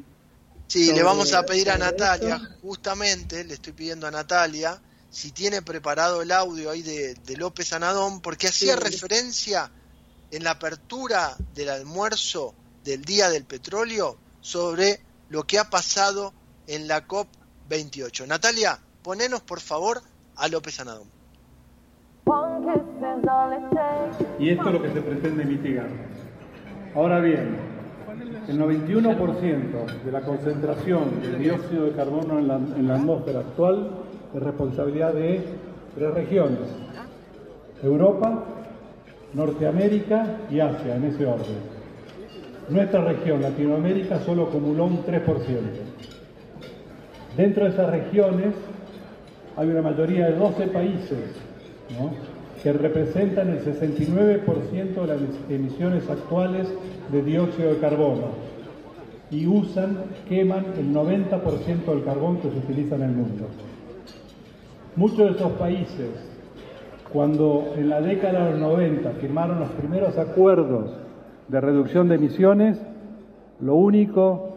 Sí, 0.66 0.92
le 0.92 1.02
vamos 1.02 1.32
a 1.32 1.44
pedir 1.44 1.70
a 1.70 1.78
Natalia, 1.78 2.40
justamente 2.60 3.44
le 3.44 3.54
estoy 3.54 3.72
pidiendo 3.72 4.06
a 4.06 4.10
Natalia 4.10 4.80
si 5.10 5.30
tiene 5.30 5.62
preparado 5.62 6.22
el 6.22 6.32
audio 6.32 6.70
ahí 6.70 6.82
de, 6.82 7.16
López 7.36 7.72
Anadón, 7.72 8.20
porque 8.20 8.48
hacía 8.48 8.74
referencia 8.74 9.70
en 10.30 10.44
la 10.44 10.52
apertura 10.52 11.36
del 11.54 11.70
almuerzo 11.70 12.54
del 12.84 13.04
Día 13.04 13.28
del 13.30 13.44
Petróleo 13.44 14.16
sobre 14.40 15.00
lo 15.28 15.44
que 15.44 15.58
ha 15.58 15.70
pasado 15.70 16.32
en 16.66 16.88
la 16.88 17.06
COP28. 17.06 18.26
Natalia, 18.26 18.78
ponenos 19.02 19.42
por 19.42 19.60
favor 19.60 20.00
a 20.36 20.48
López 20.48 20.80
Anadón. 20.80 21.08
Y 24.38 24.50
esto 24.50 24.66
es 24.66 24.72
lo 24.72 24.82
que 24.82 24.92
se 24.92 25.00
pretende 25.00 25.44
mitigar. 25.44 25.88
Ahora 26.94 27.20
bien, 27.20 27.56
el 28.48 28.58
91% 28.58 30.02
de 30.04 30.12
la 30.12 30.22
concentración 30.22 31.20
de 31.20 31.38
dióxido 31.38 31.84
de 31.84 31.92
carbono 31.92 32.38
en 32.38 32.88
la, 32.88 32.94
atmósfera 32.94 33.40
actual 33.40 33.90
es 34.34 34.42
responsabilidad 34.42 35.12
de 35.12 35.44
tres 35.94 36.14
regiones, 36.14 36.68
Europa, 37.82 38.44
Norteamérica 39.36 40.38
y 40.50 40.60
Asia, 40.60 40.96
en 40.96 41.04
ese 41.04 41.26
orden. 41.26 41.76
Nuestra 42.70 43.04
región, 43.04 43.42
Latinoamérica, 43.42 44.18
solo 44.20 44.44
acumuló 44.44 44.86
un 44.86 45.04
3%. 45.04 45.22
Dentro 47.36 47.64
de 47.64 47.70
esas 47.70 47.90
regiones 47.90 48.54
hay 49.56 49.68
una 49.68 49.82
mayoría 49.82 50.30
de 50.30 50.36
12 50.36 50.66
países 50.68 51.18
que 52.62 52.72
representan 52.72 53.50
el 53.50 53.62
69% 53.62 55.00
de 55.02 55.06
las 55.06 55.20
emisiones 55.50 56.08
actuales 56.08 56.66
de 57.12 57.22
dióxido 57.22 57.74
de 57.74 57.78
carbono 57.78 58.46
y 59.30 59.46
usan, 59.46 59.98
queman 60.28 60.64
el 60.78 60.94
90% 60.94 61.84
del 61.84 62.04
carbón 62.04 62.38
que 62.38 62.50
se 62.50 62.56
utiliza 62.56 62.94
en 62.94 63.02
el 63.02 63.10
mundo. 63.10 63.48
Muchos 64.96 65.18
de 65.18 65.30
esos 65.32 65.52
países, 65.52 66.08
cuando 67.12 67.72
en 67.76 67.88
la 67.88 68.00
década 68.00 68.46
de 68.46 68.50
los 68.52 68.60
90 68.60 69.10
firmaron 69.12 69.60
los 69.60 69.70
primeros 69.70 70.18
acuerdos 70.18 70.90
de 71.48 71.60
reducción 71.60 72.08
de 72.08 72.16
emisiones, 72.16 72.80
lo 73.60 73.74
único 73.76 74.56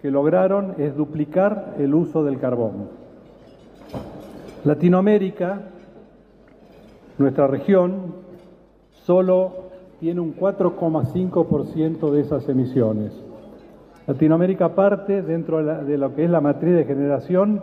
que 0.00 0.10
lograron 0.10 0.74
es 0.78 0.96
duplicar 0.96 1.74
el 1.78 1.94
uso 1.94 2.24
del 2.24 2.38
carbón. 2.38 2.88
Latinoamérica, 4.64 5.60
nuestra 7.18 7.46
región, 7.46 8.14
solo 8.92 9.52
tiene 10.00 10.20
un 10.20 10.34
4,5% 10.34 12.10
de 12.10 12.20
esas 12.20 12.48
emisiones. 12.48 13.12
Latinoamérica 14.06 14.66
aparte, 14.66 15.22
dentro 15.22 15.64
de, 15.64 15.96
lo 15.96 16.14
que 16.14 16.24
es 16.24 16.30
la 16.30 16.40
matriz 16.40 16.74
de 16.74 16.84
generación, 16.84 17.62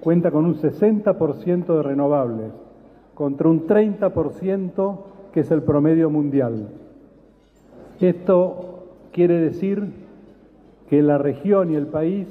cuenta 0.00 0.30
con 0.30 0.44
un 0.44 0.56
60% 0.56 1.76
de 1.76 1.82
renovables, 1.82 2.52
contra 3.20 3.50
un 3.50 3.66
30% 3.66 4.98
que 5.30 5.40
es 5.40 5.50
el 5.50 5.62
promedio 5.62 6.08
mundial. 6.08 6.68
Esto 8.00 8.86
quiere 9.12 9.38
decir 9.38 9.92
que 10.88 11.02
la 11.02 11.18
región 11.18 11.70
y 11.70 11.74
el 11.74 11.86
país 11.88 12.26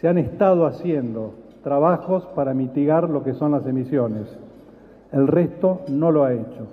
se 0.00 0.08
han 0.08 0.18
estado 0.18 0.66
haciendo 0.66 1.34
trabajos 1.62 2.26
para 2.34 2.52
mitigar 2.52 3.08
lo 3.10 3.22
que 3.22 3.34
son 3.34 3.52
las 3.52 3.64
emisiones. 3.68 4.36
El 5.12 5.28
resto 5.28 5.82
no 5.86 6.10
lo 6.10 6.24
ha 6.24 6.32
hecho 6.32 6.66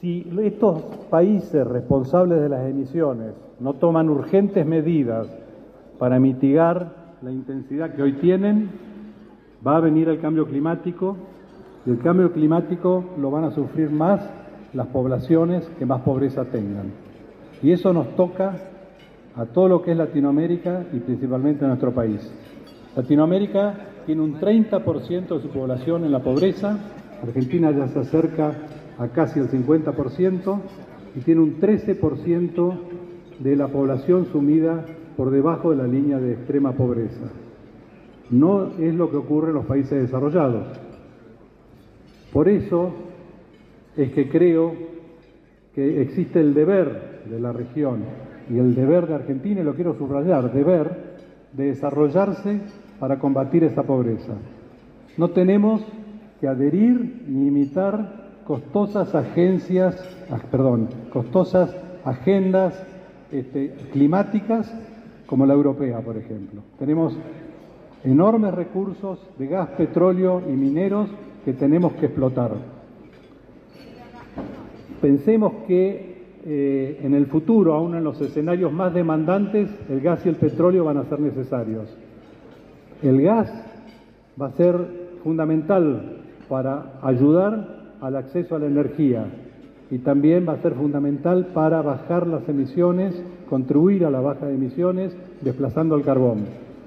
si 0.00 0.26
estos 0.42 0.82
países 1.08 1.64
responsables 1.64 2.40
de 2.40 2.48
las 2.48 2.68
emisiones 2.68 3.32
no 3.60 3.74
toman 3.74 4.10
urgentes 4.10 4.66
medidas 4.66 5.28
para 6.00 6.18
mitigar 6.18 7.04
la 7.22 7.30
intensidad 7.30 7.94
que 7.94 8.02
hoy 8.02 8.14
tienen, 8.14 8.68
va 9.66 9.76
a 9.76 9.80
venir 9.80 10.08
el 10.08 10.20
cambio 10.20 10.46
climático 10.46 11.16
y 11.86 11.90
el 11.90 11.98
cambio 11.98 12.32
climático 12.32 13.04
lo 13.18 13.30
van 13.30 13.44
a 13.44 13.50
sufrir 13.50 13.90
más 13.90 14.20
las 14.72 14.86
poblaciones 14.88 15.64
que 15.78 15.86
más 15.86 16.02
pobreza 16.02 16.44
tengan. 16.46 16.92
Y 17.62 17.72
eso 17.72 17.92
nos 17.92 18.14
toca 18.16 18.56
a 19.36 19.46
todo 19.46 19.68
lo 19.68 19.82
que 19.82 19.92
es 19.92 19.96
Latinoamérica 19.96 20.84
y 20.92 20.98
principalmente 21.00 21.64
a 21.64 21.68
nuestro 21.68 21.92
país. 21.92 22.20
Latinoamérica 22.96 23.74
tiene 24.06 24.22
un 24.22 24.38
30% 24.38 25.28
de 25.28 25.40
su 25.40 25.48
población 25.48 26.04
en 26.04 26.12
la 26.12 26.20
pobreza, 26.20 26.78
Argentina 27.22 27.70
ya 27.70 27.88
se 27.88 28.00
acerca 28.00 28.52
a 28.98 29.08
casi 29.08 29.40
el 29.40 29.48
50% 29.48 30.60
y 31.16 31.20
tiene 31.20 31.40
un 31.40 31.60
13% 31.60 32.74
de 33.40 33.56
la 33.56 33.68
población 33.68 34.26
sumida 34.30 34.84
por 35.16 35.30
debajo 35.30 35.70
de 35.70 35.76
la 35.76 35.86
línea 35.86 36.18
de 36.18 36.32
extrema 36.34 36.72
pobreza. 36.72 37.30
No 38.30 38.72
es 38.78 38.94
lo 38.94 39.10
que 39.10 39.16
ocurre 39.16 39.48
en 39.48 39.54
los 39.54 39.66
países 39.66 40.00
desarrollados. 40.00 40.66
Por 42.32 42.48
eso 42.48 42.92
es 43.96 44.12
que 44.12 44.28
creo 44.28 44.72
que 45.74 46.02
existe 46.02 46.40
el 46.40 46.54
deber 46.54 47.22
de 47.26 47.40
la 47.40 47.52
región 47.52 48.00
y 48.50 48.58
el 48.58 48.74
deber 48.74 49.06
de 49.06 49.14
Argentina, 49.14 49.60
y 49.60 49.64
lo 49.64 49.74
quiero 49.74 49.94
subrayar, 49.94 50.52
deber 50.52 51.14
de 51.52 51.66
desarrollarse 51.66 52.60
para 52.98 53.18
combatir 53.18 53.64
esa 53.64 53.82
pobreza. 53.82 54.34
No 55.16 55.30
tenemos 55.30 55.84
que 56.40 56.48
adherir 56.48 57.24
ni 57.28 57.48
imitar 57.48 58.24
costosas 58.46 59.14
agencias, 59.14 59.96
ah, 60.30 60.38
perdón, 60.50 60.88
costosas 61.12 61.74
agendas 62.04 62.74
este, 63.32 63.74
climáticas 63.92 64.72
como 65.26 65.46
la 65.46 65.54
europea, 65.54 66.00
por 66.00 66.16
ejemplo. 66.16 66.62
Tenemos 66.78 67.16
enormes 68.04 68.54
recursos 68.54 69.18
de 69.38 69.46
gas, 69.46 69.70
petróleo 69.70 70.42
y 70.46 70.52
mineros 70.52 71.08
que 71.44 71.52
tenemos 71.54 71.94
que 71.94 72.06
explotar. 72.06 72.52
Pensemos 75.00 75.52
que 75.66 76.14
eh, 76.46 77.00
en 77.02 77.14
el 77.14 77.26
futuro, 77.26 77.74
aún 77.74 77.94
en 77.94 78.04
los 78.04 78.20
escenarios 78.20 78.72
más 78.72 78.92
demandantes, 78.92 79.70
el 79.88 80.00
gas 80.00 80.24
y 80.24 80.28
el 80.28 80.36
petróleo 80.36 80.84
van 80.84 80.98
a 80.98 81.04
ser 81.04 81.20
necesarios. 81.20 81.94
El 83.02 83.22
gas 83.22 83.50
va 84.40 84.46
a 84.46 84.52
ser 84.52 84.76
fundamental 85.22 86.20
para 86.48 87.00
ayudar 87.02 87.94
al 88.00 88.16
acceso 88.16 88.56
a 88.56 88.58
la 88.58 88.66
energía 88.66 89.26
y 89.90 89.98
también 89.98 90.46
va 90.46 90.54
a 90.54 90.62
ser 90.62 90.74
fundamental 90.74 91.46
para 91.54 91.80
bajar 91.80 92.26
las 92.26 92.46
emisiones, 92.48 93.14
contribuir 93.48 94.04
a 94.04 94.10
la 94.10 94.20
baja 94.20 94.46
de 94.46 94.54
emisiones, 94.54 95.16
desplazando 95.40 95.94
el 95.94 96.02
carbón. 96.02 96.44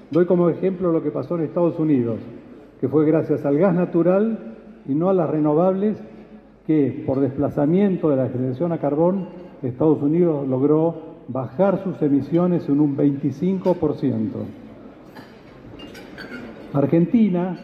Doy 0.10 0.26
como 0.26 0.50
ejemplo 0.50 0.92
lo 0.92 1.04
que 1.04 1.12
pasó 1.12 1.36
en 1.36 1.44
Estados 1.44 1.78
Unidos, 1.80 2.20
que 2.80 2.88
fue 2.88 3.06
gracias 3.06 3.46
al 3.46 3.58
gas 3.58 3.76
natural 3.76 4.56
y 4.88 4.94
no 4.96 5.10
a 5.10 5.14
las 5.14 5.30
renovables 5.30 5.98
que 6.66 7.04
por 7.06 7.20
desplazamiento 7.20 8.10
de 8.10 8.16
la 8.16 8.30
generación 8.30 8.72
a 8.72 8.78
carbón 8.78 9.28
Estados 9.62 10.02
Unidos 10.02 10.48
logró 10.48 10.96
bajar 11.28 11.84
sus 11.84 12.02
emisiones 12.02 12.70
en 12.70 12.80
un 12.80 12.96
25%. 12.96 14.30
Argentina 16.74 17.58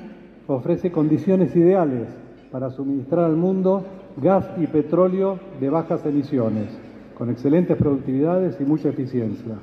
ofrece 0.47 0.91
condiciones 0.91 1.55
ideales 1.55 2.09
para 2.51 2.71
suministrar 2.71 3.25
al 3.25 3.37
mundo 3.37 3.83
gas 4.17 4.49
y 4.57 4.67
petróleo 4.67 5.39
de 5.61 5.69
bajas 5.69 6.05
emisiones, 6.05 6.67
con 7.17 7.29
excelentes 7.29 7.77
productividades 7.77 8.59
y 8.59 8.65
mucha 8.65 8.89
eficiencia. 8.89 9.55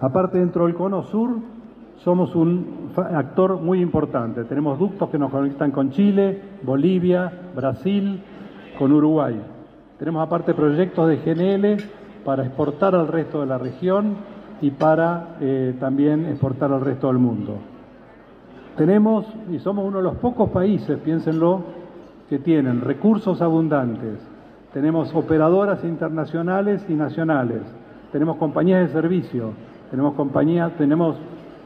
Aparte, 0.00 0.38
dentro 0.38 0.66
del 0.66 0.74
cono 0.74 1.04
sur 1.04 1.36
somos 2.04 2.34
un 2.34 2.90
actor 2.96 3.60
muy 3.60 3.80
importante. 3.80 4.44
Tenemos 4.44 4.78
ductos 4.78 5.08
que 5.10 5.18
nos 5.18 5.30
conectan 5.30 5.70
con 5.70 5.90
Chile, 5.90 6.40
Bolivia, 6.62 7.32
Brasil, 7.54 8.20
con 8.78 8.92
Uruguay. 8.92 9.40
Tenemos 9.98 10.26
aparte 10.26 10.52
proyectos 10.52 11.08
de 11.08 11.16
GNL 11.18 12.24
para 12.24 12.44
exportar 12.44 12.94
al 12.94 13.08
resto 13.08 13.40
de 13.40 13.46
la 13.46 13.58
región 13.58 14.16
y 14.60 14.70
para 14.70 15.36
eh, 15.40 15.76
también 15.78 16.26
exportar 16.26 16.72
al 16.72 16.80
resto 16.80 17.06
del 17.06 17.18
mundo. 17.18 17.56
Tenemos, 18.76 19.26
y 19.50 19.58
somos 19.58 19.86
uno 19.86 19.98
de 19.98 20.04
los 20.04 20.16
pocos 20.16 20.50
países, 20.50 20.98
piénsenlo, 20.98 21.62
que 22.28 22.38
tienen 22.38 22.80
recursos 22.80 23.40
abundantes. 23.42 24.18
Tenemos 24.72 25.14
operadoras 25.14 25.84
internacionales 25.84 26.84
y 26.88 26.94
nacionales. 26.94 27.62
tenemos 28.10 28.36
compañías 28.36 28.88
de 28.88 28.92
servicio, 28.92 29.52
tenemos 29.90 30.14
compañías, 30.14 30.72
tenemos 30.76 31.16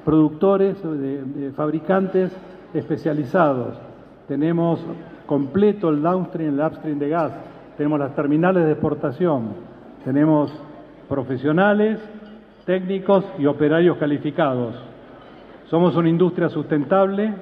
productores, 0.07 0.77
de, 0.85 1.53
fabricantes 1.57 2.31
especializados, 2.73 3.77
tenemos 4.29 4.79
completo 5.27 5.89
el 5.89 6.01
downstream, 6.01 6.55
el 6.55 6.65
upstream 6.65 6.99
de 7.01 7.09
gas, 7.09 7.33
tenemos 7.77 7.99
las 7.99 8.15
terminales 8.15 8.65
de 8.67 8.73
exportación, 8.73 9.49
tenemos 10.05 10.53
profesionales, 11.09 11.99
técnicos 12.65 13.25
y 13.37 13.47
operarios 13.47 13.99
calificados. 13.99 14.77
Somos 15.69 15.97
una 15.97 16.09
industria 16.09 16.49
sustentable, 16.51 17.35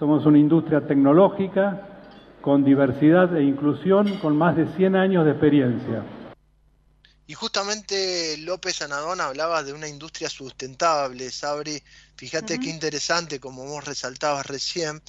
somos 0.00 0.26
una 0.26 0.38
industria 0.38 0.80
tecnológica, 0.80 1.82
con 2.40 2.64
diversidad 2.64 3.36
e 3.36 3.44
inclusión, 3.44 4.06
con 4.20 4.36
más 4.36 4.56
de 4.56 4.66
100 4.66 4.96
años 4.96 5.24
de 5.24 5.30
experiencia. 5.30 6.02
Y 7.28 7.34
justamente 7.34 8.38
López 8.38 8.80
Anadón 8.80 9.20
hablaba 9.20 9.62
de 9.62 9.74
una 9.74 9.86
industria 9.86 10.30
sustentable, 10.30 11.30
Sabri. 11.30 11.82
Fíjate 12.16 12.58
qué 12.58 12.70
interesante, 12.70 13.38
como 13.38 13.66
vos 13.66 13.84
resaltabas 13.84 14.46
recién, 14.46 15.02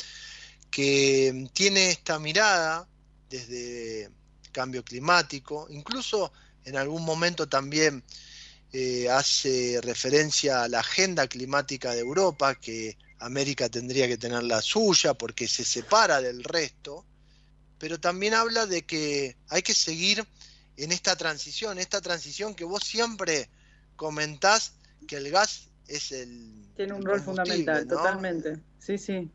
que 0.70 1.48
tiene 1.54 1.92
esta 1.92 2.20
mirada 2.20 2.86
desde 3.30 4.12
cambio 4.52 4.84
climático, 4.84 5.68
incluso 5.70 6.34
en 6.66 6.76
algún 6.76 7.06
momento 7.06 7.48
también 7.48 8.04
eh, 8.74 9.10
hace 9.10 9.80
referencia 9.82 10.64
a 10.64 10.68
la 10.68 10.82
agenda 10.82 11.26
climática 11.26 11.94
de 11.94 12.02
Europa, 12.02 12.56
que 12.56 12.98
América 13.20 13.70
tendría 13.70 14.10
que 14.10 14.18
tener 14.18 14.44
la 14.44 14.62
suya 14.62 15.14
porque 15.14 15.48
se 15.48 15.64
separa 15.64 16.20
del 16.20 16.44
resto, 16.44 17.06
pero 17.78 17.98
también 17.98 18.34
habla 18.34 18.66
de 18.66 18.86
que 18.86 19.38
hay 19.48 19.62
que 19.62 19.74
seguir 19.74 20.28
en 20.84 20.92
esta 20.92 21.16
transición, 21.16 21.78
esta 21.78 22.02
transición 22.02 22.56
que 22.56 22.64
vos 22.64 22.84
siempre 22.84 23.50
comentás 23.96 24.76
que 25.08 25.18
el 25.18 25.30
gas 25.30 25.70
es 25.88 26.12
el... 26.12 26.68
Tiene 26.76 26.94
un 26.94 27.04
rol 27.04 27.20
fundamental, 27.20 27.88
totalmente. 27.88 28.60
Sí, 28.80 28.98
sí. 28.98 29.30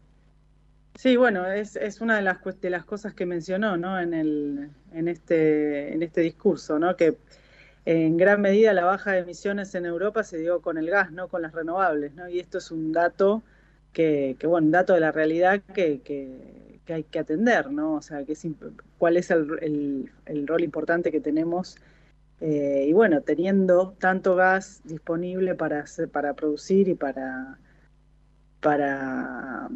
Sí, 0.96 1.16
bueno, 1.16 1.46
es, 1.50 1.76
es 1.76 2.00
una 2.00 2.16
de 2.16 2.22
las, 2.22 2.38
de 2.60 2.70
las 2.70 2.84
cosas 2.84 3.14
que 3.14 3.26
mencionó 3.26 3.76
¿no? 3.76 4.00
en, 4.00 4.14
el, 4.14 4.70
en, 4.92 5.08
este, 5.08 5.92
en 5.92 6.02
este 6.02 6.20
discurso, 6.20 6.78
¿no? 6.78 6.96
que 6.96 7.18
en 7.84 8.16
gran 8.16 8.40
medida 8.40 8.72
la 8.72 8.84
baja 8.84 9.12
de 9.12 9.18
emisiones 9.18 9.74
en 9.74 9.84
Europa 9.84 10.22
se 10.22 10.38
dio 10.38 10.62
con 10.62 10.78
el 10.78 10.88
gas, 10.88 11.10
no 11.10 11.28
con 11.28 11.42
las 11.42 11.52
renovables, 11.52 12.14
¿no? 12.14 12.28
y 12.28 12.38
esto 12.38 12.58
es 12.58 12.70
un 12.70 12.92
dato 12.92 13.42
que, 13.92 14.36
que 14.38 14.46
bueno, 14.46 14.66
un 14.66 14.72
dato 14.72 14.94
de 14.94 15.00
la 15.00 15.12
realidad 15.12 15.60
que, 15.74 16.00
que 16.00 16.63
que 16.84 16.94
hay 16.94 17.04
que 17.04 17.18
atender, 17.18 17.70
¿no? 17.70 17.94
O 17.94 18.02
sea, 18.02 18.24
que 18.24 18.34
cuál 18.98 19.16
es 19.16 19.30
el, 19.30 20.10
el, 20.26 20.46
rol 20.46 20.62
importante 20.62 21.10
que 21.10 21.20
tenemos. 21.20 21.76
Eh, 22.40 22.86
y 22.88 22.92
bueno, 22.92 23.22
teniendo 23.22 23.94
tanto 23.98 24.34
gas 24.34 24.80
disponible 24.84 25.54
para, 25.54 25.80
hacer, 25.80 26.08
para 26.08 26.34
producir 26.34 26.88
y 26.88 26.94
para, 26.94 27.58
para, 28.60 29.68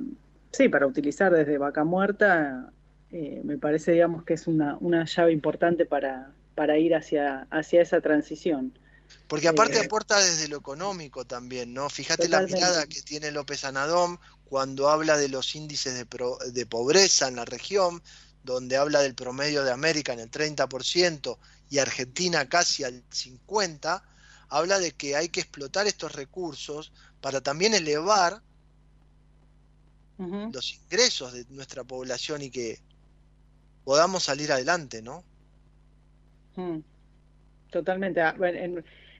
sí, 0.52 0.68
para 0.68 0.86
utilizar 0.86 1.32
desde 1.32 1.56
vaca 1.56 1.85
muerta, 1.85 2.72
eh, 3.10 3.40
me 3.44 3.56
parece, 3.56 3.93
digamos, 3.93 4.24
que 4.24 4.35
es 4.35 4.47
una, 4.47 4.76
una 4.80 5.05
llave 5.06 5.32
importante 5.32 5.86
para, 5.86 6.32
para 6.55 6.76
ir 6.78 6.94
hacia, 6.94 7.47
hacia 7.51 7.80
esa 7.80 8.01
transición. 8.01 8.78
Porque 9.26 9.48
aparte 9.48 9.78
eh, 9.78 9.85
aporta 9.85 10.18
desde 10.18 10.48
lo 10.48 10.59
económico 10.59 11.24
también, 11.24 11.72
¿no? 11.72 11.89
Fíjate 11.89 12.28
la 12.28 12.43
mirada 12.43 12.86
que 12.86 13.01
tiene 13.02 13.30
López 13.30 13.64
Anadón 13.64 14.18
cuando 14.48 14.88
habla 14.88 15.16
de 15.16 15.28
los 15.28 15.54
índices 15.54 15.94
de, 15.94 16.06
de 16.52 16.66
pobreza 16.66 17.28
en 17.28 17.36
la 17.36 17.44
región, 17.44 18.02
donde 18.44 18.76
habla 18.76 19.00
del 19.00 19.14
promedio 19.14 19.62
de 19.62 19.72
América 19.72 20.12
en 20.12 20.20
el 20.20 20.30
30% 20.30 21.38
y 21.70 21.78
Argentina 21.78 22.48
casi 22.48 22.84
al 22.84 23.02
50%, 23.10 24.02
habla 24.48 24.78
de 24.78 24.92
que 24.92 25.14
hay 25.14 25.28
que 25.28 25.40
explotar 25.40 25.86
estos 25.86 26.12
recursos 26.12 26.92
para 27.20 27.42
también 27.42 27.74
elevar 27.74 28.42
los 30.18 30.74
ingresos 30.74 31.32
de 31.32 31.44
nuestra 31.50 31.84
población 31.84 32.42
y 32.42 32.50
que 32.50 32.80
podamos 33.84 34.24
salir 34.24 34.50
adelante, 34.50 35.02
¿no? 35.02 35.22
Mm. 36.56 36.78
Totalmente. 37.70 38.20
Ah, 38.20 38.34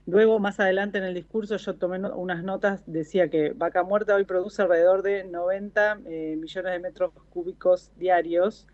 luego, 0.09 0.39
más 0.39 0.59
adelante 0.59 0.99
en 0.99 1.05
el 1.05 1.15
discurso, 1.15 1.57
yo 1.57 1.77
tomé 1.77 1.99
unas 1.99 2.43
notas, 2.43 2.83
decía 2.87 3.29
que 3.29 3.51
Vaca 3.51 3.83
Muerta 3.83 4.15
hoy 4.15 4.25
produce 4.25 4.63
alrededor 4.63 5.03
de 5.03 5.25
90 5.25 6.01
eh, 6.07 6.37
millones 6.37 6.73
de 6.73 6.79
metros 6.79 7.13
cúbicos 7.31 7.93
diarios 7.97 8.67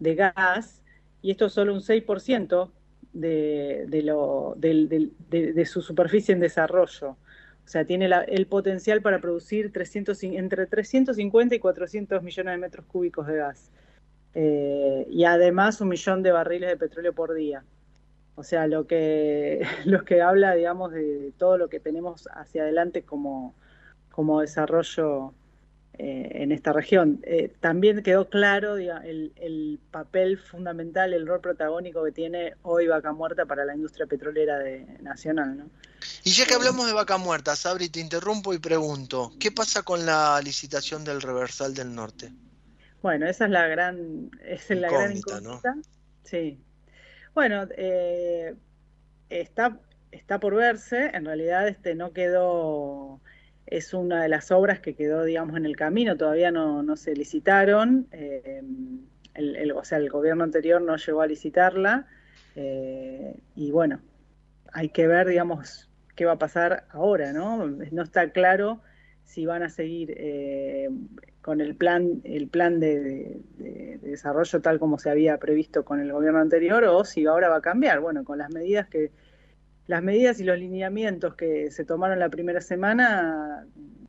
de 0.00 0.14
gas, 0.14 0.82
y 1.22 1.30
esto 1.30 1.46
es 1.46 1.52
solo 1.52 1.74
un 1.74 1.80
6% 1.80 2.70
de, 3.12 3.86
de, 3.88 5.66
su 5.66 5.82
superficie 5.82 6.32
en 6.32 6.40
desarrollo. 6.40 7.10
O 7.10 7.70
sea, 7.70 7.84
tiene 7.84 8.08
el 8.28 8.46
potencial 8.46 9.02
para 9.02 9.20
producir 9.20 9.72
300, 9.72 10.22
entre 10.24 10.66
350 10.66 11.54
y 11.54 11.58
400 11.58 12.22
millones 12.22 12.54
de 12.54 12.58
metros 12.58 12.86
cúbicos 12.86 13.26
de 13.26 13.36
gas. 13.36 13.70
Eh, 14.34 15.06
y 15.10 15.24
además 15.24 15.80
un 15.80 15.88
millón 15.88 16.22
de 16.22 16.32
barriles 16.32 16.70
de 16.70 16.76
petróleo 16.76 17.12
por 17.12 17.34
día. 17.34 17.64
O 18.38 18.44
sea, 18.44 18.68
lo 18.68 18.86
que, 18.86 19.66
lo 19.84 20.04
que 20.04 20.22
habla, 20.22 20.54
digamos, 20.54 20.92
de 20.92 21.32
todo 21.36 21.58
lo 21.58 21.68
que 21.68 21.80
tenemos 21.80 22.28
hacia 22.32 22.62
adelante 22.62 23.02
como, 23.02 23.56
como 24.12 24.40
desarrollo 24.40 25.34
eh, 25.94 26.28
en 26.42 26.52
esta 26.52 26.72
región. 26.72 27.20
Eh, 27.24 27.52
también 27.58 28.04
quedó 28.04 28.28
claro 28.28 28.76
el, 28.76 29.32
el, 29.34 29.80
papel 29.90 30.38
fundamental, 30.38 31.14
el 31.14 31.26
rol 31.26 31.40
protagónico 31.40 32.04
que 32.04 32.12
tiene 32.12 32.54
hoy 32.62 32.86
Vaca 32.86 33.12
Muerta 33.12 33.44
para 33.44 33.64
la 33.64 33.74
industria 33.74 34.06
petrolera 34.06 34.60
de, 34.60 34.86
nacional. 35.00 35.58
¿no? 35.58 35.70
Y 36.22 36.30
ya 36.30 36.46
que 36.46 36.54
hablamos 36.54 36.86
de 36.86 36.92
Vaca 36.92 37.18
Muerta, 37.18 37.56
Sabri, 37.56 37.88
te 37.88 37.98
interrumpo 37.98 38.54
y 38.54 38.58
pregunto, 38.58 39.32
¿qué 39.40 39.50
pasa 39.50 39.82
con 39.82 40.06
la 40.06 40.40
licitación 40.44 41.02
del 41.02 41.20
Reversal 41.20 41.74
del 41.74 41.92
Norte? 41.92 42.32
Bueno, 43.02 43.26
esa 43.26 43.46
es 43.46 43.50
la 43.50 43.66
gran, 43.66 44.30
es 44.44 44.70
la 44.70 44.88
gran 44.88 45.16
incógnita. 45.16 45.74
¿no? 45.74 45.82
Sí, 46.22 46.60
bueno, 47.38 47.68
eh, 47.76 48.56
está, 49.30 49.78
está 50.10 50.40
por 50.40 50.56
verse, 50.56 51.12
en 51.14 51.24
realidad 51.24 51.68
este 51.68 51.94
no 51.94 52.12
quedó, 52.12 53.20
es 53.66 53.94
una 53.94 54.24
de 54.24 54.28
las 54.28 54.50
obras 54.50 54.80
que 54.80 54.96
quedó, 54.96 55.22
digamos, 55.22 55.56
en 55.56 55.64
el 55.64 55.76
camino, 55.76 56.16
todavía 56.16 56.50
no, 56.50 56.82
no 56.82 56.96
se 56.96 57.14
licitaron, 57.14 58.08
eh, 58.10 58.60
el, 59.34 59.70
o 59.70 59.84
sea, 59.84 59.98
el 59.98 60.10
gobierno 60.10 60.42
anterior 60.42 60.82
no 60.82 60.96
llegó 60.96 61.22
a 61.22 61.28
licitarla, 61.28 62.08
eh, 62.56 63.36
y 63.54 63.70
bueno, 63.70 64.00
hay 64.72 64.88
que 64.88 65.06
ver, 65.06 65.28
digamos, 65.28 65.88
qué 66.16 66.24
va 66.24 66.32
a 66.32 66.38
pasar 66.38 66.88
ahora, 66.90 67.32
¿no? 67.32 67.68
No 67.68 68.02
está 68.02 68.32
claro 68.32 68.80
si 69.22 69.46
van 69.46 69.62
a 69.62 69.68
seguir 69.68 70.10
con 71.48 71.62
el 71.62 71.76
plan, 71.76 72.20
el 72.24 72.46
plan 72.48 72.78
de, 72.78 73.40
desarrollo 74.02 74.60
tal 74.60 74.78
como 74.78 74.98
se 74.98 75.08
había 75.08 75.38
previsto 75.38 75.82
con 75.82 75.98
el 75.98 76.12
gobierno 76.12 76.40
anterior 76.40 76.84
o 76.84 77.06
si 77.06 77.24
ahora 77.24 77.48
va 77.48 77.56
a 77.56 77.62
cambiar. 77.62 78.00
Bueno, 78.00 78.22
con 78.22 78.36
las 78.36 78.50
medidas 78.50 78.86
que 78.86 79.12
las 79.86 80.02
medidas 80.02 80.40
y 80.40 80.44
los 80.44 80.58
lineamientos 80.58 81.36
que 81.36 81.70
se 81.70 81.86
tomaron 81.86 82.18
la 82.18 82.28
primera 82.28 82.60
semana 82.60 83.66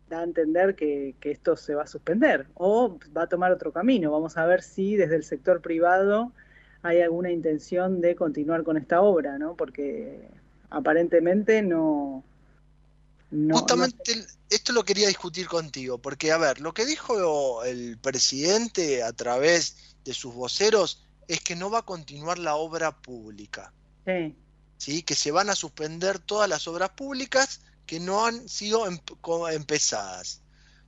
da 0.10 0.20
a 0.20 0.24
entender 0.24 0.76
que, 0.76 1.16
esto 1.22 1.56
se 1.56 1.76
va 1.76 1.84
a 1.84 1.88
suspender 1.88 2.48
o 2.56 3.00
va 3.16 3.24
a 3.24 3.28
tomar 3.28 3.54
otro 3.54 3.72
camino. 3.72 4.12
Vamos 4.12 4.36
a 4.38 4.46
ver 4.46 4.62
si 4.62 4.98
desde 4.98 5.16
el 5.16 5.24
sector 5.24 5.62
privado 5.62 6.34
hay 6.82 7.00
alguna 7.00 7.32
intención 7.32 8.02
de 8.02 8.18
continuar 8.18 8.64
con 8.64 8.76
esta 8.76 9.00
obra, 9.00 9.38
¿no? 9.38 9.56
Porque 9.56 10.28
aparentemente 10.70 11.62
no, 11.62 12.26
Justamente 13.32 14.26
esto 14.50 14.74
lo 14.74 14.84
quería 14.84 15.08
discutir 15.08 15.48
contigo, 15.48 16.00
porque 16.00 16.32
a 16.32 16.38
ver, 16.38 16.60
lo 16.62 16.74
que 16.74 16.86
dijo 16.86 17.64
el 17.64 18.00
presidente 18.00 19.04
a 19.04 19.14
través 19.14 19.96
de 20.04 20.14
sus 20.14 20.34
voceros 20.34 21.04
es 21.28 21.42
que 21.42 21.56
no 21.56 21.70
va 21.70 21.80
a 21.80 21.86
continuar 21.86 22.40
la 22.40 22.56
obra 22.56 23.02
pública. 23.02 23.72
Sí. 24.06 25.04
Que 25.04 25.14
se 25.14 25.32
van 25.32 25.50
a 25.52 25.56
suspender 25.56 26.18
todas 26.18 26.50
las 26.50 26.68
obras 26.68 26.90
públicas 26.92 27.62
que 27.86 28.00
no 28.00 28.26
han 28.26 28.50
sido 28.50 28.88
em, 28.88 29.00
empezadas. 29.52 30.42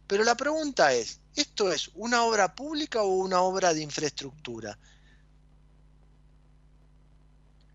Pero 0.08 0.24
la 0.24 0.36
pregunta 0.36 0.94
es, 0.94 1.20
¿esto 1.36 1.72
es 1.72 1.92
una 1.94 2.24
obra 2.24 2.56
pública 2.56 3.04
o 3.04 3.08
una 3.08 3.42
obra 3.42 3.74
de 3.74 3.82
infraestructura? 3.82 4.78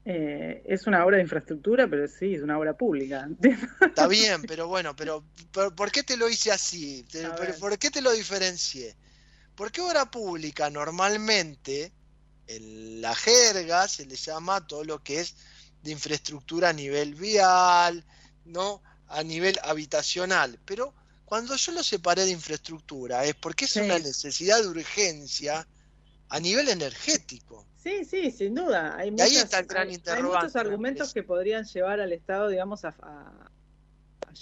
Eh, 0.08 0.62
es 0.64 0.86
una 0.86 1.04
obra 1.04 1.16
de 1.16 1.24
infraestructura, 1.24 1.88
pero 1.90 2.06
sí, 2.06 2.34
es 2.34 2.42
una 2.42 2.56
obra 2.56 2.76
pública. 2.76 3.28
Está 3.80 4.06
bien, 4.06 4.42
pero 4.42 4.68
bueno, 4.68 4.94
pero, 4.94 5.24
¿por 5.74 5.90
qué 5.90 6.04
te 6.04 6.16
lo 6.16 6.28
hice 6.28 6.52
así? 6.52 7.04
¿Por 7.58 7.76
qué 7.76 7.90
te 7.90 8.00
lo 8.00 8.12
diferencié? 8.12 8.94
Porque 9.56 9.80
obra 9.80 10.08
pública 10.08 10.70
normalmente, 10.70 11.92
en 12.46 13.00
la 13.00 13.16
jerga, 13.16 13.88
se 13.88 14.06
le 14.06 14.14
llama 14.14 14.64
todo 14.64 14.84
lo 14.84 15.02
que 15.02 15.18
es 15.18 15.34
de 15.82 15.90
infraestructura 15.90 16.68
a 16.68 16.72
nivel 16.72 17.16
vial, 17.16 18.04
¿no? 18.44 18.84
A 19.08 19.24
nivel 19.24 19.58
habitacional. 19.64 20.60
Pero 20.64 20.94
cuando 21.24 21.56
yo 21.56 21.72
lo 21.72 21.82
separé 21.82 22.26
de 22.26 22.30
infraestructura 22.30 23.24
es 23.24 23.34
porque 23.34 23.64
es 23.64 23.74
una 23.74 23.98
necesidad 23.98 24.62
de 24.62 24.68
urgencia 24.68 25.66
a 26.28 26.38
nivel 26.38 26.68
energético. 26.68 27.66
Sí, 27.86 28.04
sí, 28.04 28.30
sin 28.32 28.56
duda. 28.56 28.96
Hay, 28.96 29.10
ahí 29.10 29.36
está 29.36 29.60
el 29.60 29.66
gran 29.66 29.88
interrogante. 29.88 30.26
Hay 30.26 30.42
muchos 30.42 30.56
argumentos 30.56 31.14
que 31.14 31.22
podrían 31.22 31.64
llevar 31.66 32.00
al 32.00 32.12
Estado, 32.12 32.48
digamos, 32.48 32.84
a, 32.84 32.92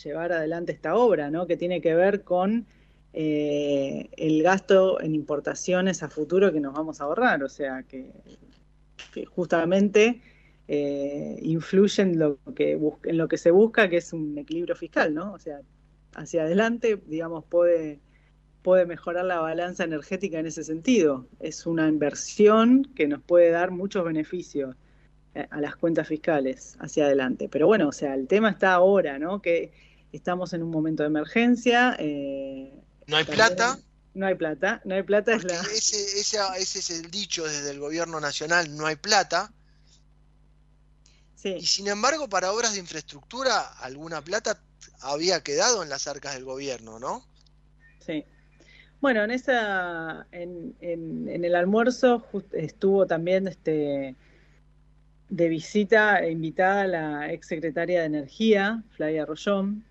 llevar 0.03 0.33
adelante 0.33 0.73
esta 0.73 0.97
obra, 0.97 1.31
¿no? 1.31 1.47
Que 1.47 1.59
tiene 1.59 1.83
que 1.83 1.95
ver 1.95 2.23
con 2.23 2.67
eh, 3.13 4.09
el 4.17 4.43
gasto 4.43 4.99
en 4.99 5.15
importaciones 5.15 6.03
a 6.03 6.09
futuro 6.09 6.55
que 6.55 6.61
nos 6.61 6.73
vamos 6.73 7.03
a 7.03 7.05
ahorrar. 7.05 7.43
O 7.43 7.51
sea, 7.51 7.83
que, 7.83 8.11
justamente 9.29 10.23
eh, 10.67 11.39
influye 11.43 12.03
en 12.03 12.19
lo, 12.19 12.39
que 12.55 12.81
en 13.05 13.19
lo 13.19 13.29
que 13.29 13.37
se 13.37 13.51
busca, 13.51 13.91
que 13.91 13.99
es 13.99 14.15
un 14.15 14.39
equilibrio 14.39 14.75
fiscal, 14.75 15.13
¿no? 15.13 15.35
O 15.35 15.39
sea, 15.39 15.61
hacia 16.15 16.45
adelante, 16.45 16.99
digamos, 17.05 17.45
puede 17.45 18.01
puede 18.65 18.87
mejorar 18.87 19.27
la 19.27 19.41
balanza 19.41 19.85
energética 19.85 20.39
en 20.39 20.47
ese 20.47 20.65
sentido. 20.65 21.29
Es 21.39 21.67
una 21.67 21.87
inversión 21.87 22.91
que 22.97 23.07
nos 23.07 23.23
puede 23.23 23.51
dar 23.51 23.71
muchos 23.71 24.07
beneficios 24.07 24.75
eh, 25.35 25.47
a 25.51 25.61
las 25.61 25.77
cuentas 25.77 26.09
fiscales 26.09 26.75
hacia 26.81 27.05
adelante. 27.05 27.51
Pero 27.51 27.67
bueno, 27.67 27.89
o 27.89 27.93
sea, 27.93 28.15
el 28.15 28.27
tema 28.27 28.49
está 28.49 28.73
ahora, 28.73 29.19
¿no? 29.19 29.43
Que 29.43 29.71
estamos 30.13 30.55
en 30.55 30.63
un 30.63 30.71
momento 30.71 31.03
de 31.03 31.09
emergencia. 31.09 31.95
Eh, 31.99 32.73
no 33.07 33.19
hay 33.19 33.25
plata. 33.25 33.79
No 34.15 34.27
hay 34.27 34.35
plata, 34.35 34.81
no 34.87 34.95
hay 34.95 35.03
plata. 35.03 35.35
Es 35.35 35.45
la... 35.45 35.61
ese, 35.61 36.21
ese, 36.21 36.39
ese, 36.57 36.79
es 36.79 36.91
el 36.91 37.11
dicho 37.11 37.45
desde 37.45 37.71
el 37.71 37.81
gobierno 37.81 38.19
nacional, 38.19 38.75
no 38.75 38.87
hay 38.87 38.97
plata. 38.97 39.53
Sí. 41.35 41.57
Y 41.59 41.67
sin 41.67 41.89
embargo, 41.89 42.31
para 42.31 42.51
obras 42.51 42.73
de 42.73 42.79
infraestructura, 42.79 43.61
alguna 43.81 44.23
plata 44.23 44.59
había 45.01 45.43
quedado 45.43 45.83
en 45.83 45.91
las 45.91 46.07
arcas 46.07 46.33
del 46.33 46.45
gobierno, 46.45 46.99
¿no? 46.99 47.27
Sí. 48.07 48.25
Bueno, 49.05 49.23
en 49.23 49.33
esa, 49.33 50.27
en, 50.33 50.75
en, 50.81 51.45
el 51.45 51.55
almuerzo 51.57 52.25
estuvo 52.53 53.07
también 53.07 53.47
este 53.47 54.17
de 55.29 55.49
visita 55.51 56.27
invitada 56.27 56.87
la 56.87 57.31
ex 57.31 57.49
secretaria 57.49 58.01
de 58.01 58.07
Energía, 58.07 58.83
Flavia 58.97 59.27
Rollón. 59.27 59.85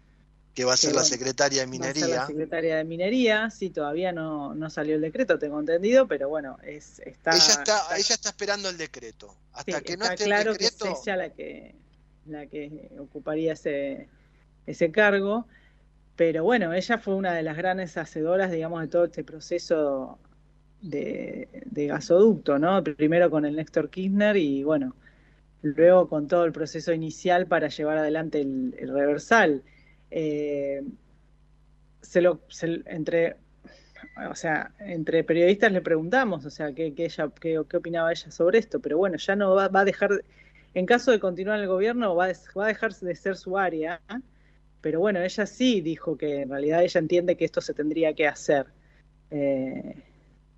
Que 0.55 0.65
va 0.65 0.73
a 0.73 0.77
ser 0.77 0.95
la 0.95 1.03
secretaria 1.03 1.61
de 1.61 1.67
Minería. 1.67 2.07
la 2.07 2.25
secretaria 2.25 2.77
de 2.77 2.85
Minería, 2.85 3.51
sí, 3.51 3.69
todavía 3.69 4.11
no, 4.11 4.55
no 4.55 4.71
salió 4.71 4.95
el 4.95 5.01
decreto, 5.01 5.37
tengo 5.37 5.59
entendido, 5.59 6.07
pero 6.07 6.27
bueno, 6.27 6.57
es, 6.63 6.97
está, 7.05 7.35
ella 7.35 7.53
está, 7.59 7.95
ella 7.95 8.15
está 8.15 8.29
esperando 8.29 8.67
el 8.69 8.77
decreto. 8.77 9.37
Hasta 9.51 9.79
que 9.81 9.95
no 9.95 10.05
esté 10.05 10.23
claro 10.23 10.53
el 10.53 10.57
decreto. 10.57 10.85
Que 10.85 10.91
es 10.91 11.01
ella 11.03 11.17
la 11.17 11.29
que, 11.29 11.75
la 12.25 12.47
que 12.47 12.89
ocuparía 12.97 13.53
ese, 13.53 14.07
ese 14.65 14.91
cargo. 14.91 15.45
Pero 16.15 16.43
bueno, 16.43 16.73
ella 16.73 16.97
fue 16.99 17.15
una 17.15 17.33
de 17.33 17.43
las 17.43 17.57
grandes 17.57 17.97
hacedoras, 17.97 18.51
digamos, 18.51 18.81
de 18.81 18.87
todo 18.87 19.05
este 19.05 19.23
proceso 19.23 20.19
de, 20.81 21.47
gasoducto, 21.87 22.59
¿no? 22.59 22.83
Primero 22.83 23.31
con 23.31 23.45
el 23.45 23.55
Néstor 23.55 23.89
Kirchner 23.89 24.37
y 24.37 24.63
bueno, 24.63 24.95
luego 25.61 26.07
con 26.07 26.27
todo 26.27 26.45
el 26.45 26.51
proceso 26.51 26.93
inicial 26.93 27.47
para 27.47 27.69
llevar 27.69 27.97
adelante 27.97 28.41
el, 28.41 28.73
reversal. 28.93 29.63
Eh, 30.11 30.83
se 32.01 32.21
lo, 32.21 32.41
entre, 32.85 33.37
o 34.29 34.35
sea, 34.35 34.73
entre 34.79 35.23
periodistas 35.23 35.71
le 35.71 35.81
preguntamos, 35.81 36.45
o 36.45 36.49
sea, 36.51 36.73
qué, 36.73 36.93
ella, 36.95 37.31
qué, 37.39 37.57
opinaba 37.57 38.11
ella 38.11 38.29
sobre 38.29 38.59
esto, 38.59 38.79
pero 38.79 38.97
bueno, 38.97 39.17
ya 39.17 39.35
no 39.35 39.55
va, 39.55 39.69
va, 39.69 39.79
a 39.81 39.85
dejar, 39.85 40.23
en 40.73 40.85
caso 40.85 41.11
de 41.11 41.19
continuar 41.19 41.59
el 41.59 41.67
gobierno, 41.67 42.15
va, 42.15 42.27
va 42.57 42.65
a 42.65 42.67
dejar 42.67 42.93
de 42.93 43.15
ser 43.15 43.35
su 43.37 43.57
área 43.57 44.01
pero 44.83 44.99
bueno, 44.99 45.21
ella 45.21 45.45
sí 45.45 45.79
dijo 45.79 46.17
que 46.17 46.41
en 46.41 46.49
realidad 46.49 46.83
ella 46.83 46.99
entiende 46.99 47.37
que 47.37 47.45
esto 47.45 47.61
se 47.61 47.73
tendría 47.73 48.13
que 48.13 48.27
hacer. 48.27 48.67
Eh, 49.31 49.95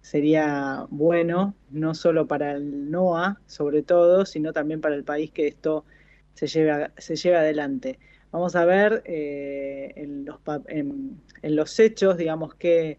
sería 0.01 0.87
bueno, 0.89 1.53
no 1.69 1.93
solo 1.93 2.25
para 2.27 2.53
el 2.53 2.89
NOA, 2.89 3.39
sobre 3.45 3.83
todo, 3.83 4.25
sino 4.25 4.51
también 4.51 4.81
para 4.81 4.95
el 4.95 5.03
país 5.03 5.29
que 5.29 5.45
esto 5.45 5.85
se 6.33 6.47
lleve, 6.47 6.89
se 6.97 7.15
lleve 7.15 7.37
adelante. 7.37 7.99
Vamos 8.31 8.55
a 8.55 8.65
ver 8.65 9.03
eh, 9.05 9.93
en, 9.95 10.25
los, 11.55 11.79
hechos, 11.79 12.17
digamos, 12.17 12.55
qué, 12.55 12.97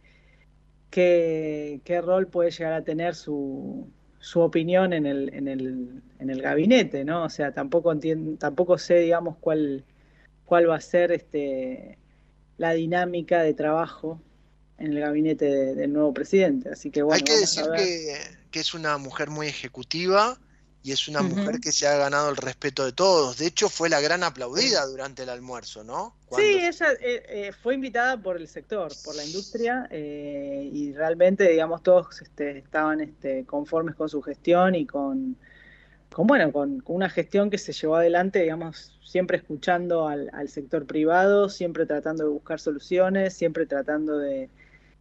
qué, 0.91 1.81
qué 1.83 2.01
rol 2.03 2.29
puede 2.29 2.53
llegar 2.53 2.73
a 2.73 2.85
tener 2.85 3.17
su, 3.17 3.91
su 4.21 4.41
opinión 4.41 4.93
en 4.93 5.07
el, 5.07 5.35
en 5.35 5.49
el, 5.49 6.03
en 6.21 6.31
el 6.31 6.41
gabinete, 6.41 7.05
¿no? 7.05 7.25
O 7.25 7.31
sea, 7.31 7.51
tampoco 7.53 7.91
entiendo, 7.91 8.39
tampoco 8.39 8.79
sé, 8.79 9.01
digamos, 9.01 9.37
cuál 9.39 9.85
cuál 10.47 10.71
va 10.71 10.77
a 10.77 10.81
ser 10.81 11.13
este, 11.13 11.99
la 12.57 12.73
dinámica 12.73 13.43
de 13.43 13.53
trabajo 13.53 14.21
en 14.79 14.93
el 14.93 15.01
gabinete 15.01 15.75
del 15.75 15.93
nuevo 15.93 16.15
presidente. 16.15 16.71
Así 16.71 16.91
que 16.91 17.03
bueno, 17.03 17.17
hay 17.17 17.23
que 17.23 17.41
decir 17.41 17.65
que, 18.51 18.61
es 18.61 18.73
una 18.73 18.97
mujer 18.97 19.29
muy 19.29 19.49
ejecutiva 19.49 20.39
y 20.83 20.93
es 20.93 21.09
una 21.09 21.21
mujer 21.21 21.61
que 21.61 21.73
se 21.73 21.87
ha 21.87 21.97
ganado 21.99 22.31
el 22.31 22.37
respeto 22.37 22.87
de 22.87 22.93
todos. 22.93 23.37
De 23.37 23.47
hecho, 23.47 23.69
fue 23.69 23.91
la 23.91 24.01
gran 24.01 24.23
aplaudida 24.23 24.87
durante 24.87 25.25
el 25.25 25.29
almuerzo, 25.29 25.85
¿no? 25.85 26.17
Sí, 26.35 26.61
ella 26.63 26.93
eh, 27.01 27.23
eh, 27.29 27.53
fue 27.61 27.75
invitada 27.75 28.17
por 28.17 28.39
el 28.39 28.49
sector, 28.49 28.93
por 29.05 29.15
la 29.15 29.25
industria, 29.25 29.89
eh, 29.91 30.71
y 30.73 30.95
realmente, 30.95 31.51
digamos, 31.51 31.83
todos 31.83 32.23
este, 32.23 32.59
estaban 32.59 33.03
este, 33.03 33.45
conformes 33.45 33.95
con 33.95 34.09
su 34.09 34.23
gestión 34.23 34.75
y 34.75 34.87
con, 34.87 35.37
con 36.17 36.27
bueno, 36.27 36.51
con, 36.51 36.83
una 36.87 37.11
gestión 37.11 37.51
que 37.51 37.59
se 37.59 37.75
llevó 37.75 37.97
adelante, 37.97 38.41
digamos, 38.41 38.99
siempre 39.05 39.37
escuchando 39.37 40.09
al, 40.09 40.49
sector 40.49 40.87
privado, 40.87 41.51
siempre 41.51 41.85
tratando 41.85 42.25
de 42.25 42.31
buscar 42.31 42.59
soluciones, 42.59 43.35
siempre 43.35 43.67
tratando 43.67 44.17
de, 44.17 44.49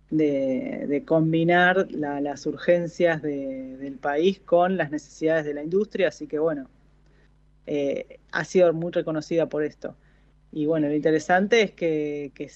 de, 0.10 1.04
combinar 1.08 1.90
las 1.90 2.46
urgencias 2.46 3.22
del 3.22 3.98
país 3.98 4.42
con 4.42 4.76
las 4.76 4.92
necesidades 4.92 5.46
de 5.46 5.54
la 5.54 5.64
industria, 5.64 6.10
así 6.10 6.28
que 6.28 6.38
bueno, 6.38 6.70
eh, 7.66 8.20
ha 8.34 8.44
sido 8.44 8.74
muy 8.74 8.92
reconocida 8.92 9.48
por 9.48 9.64
esto. 9.64 9.96
Y 10.52 10.66
bueno, 10.66 10.90
lo 10.90 10.96
interesante 10.96 11.62
es 11.62 11.72
que, 11.72 12.34
que, 12.36 12.52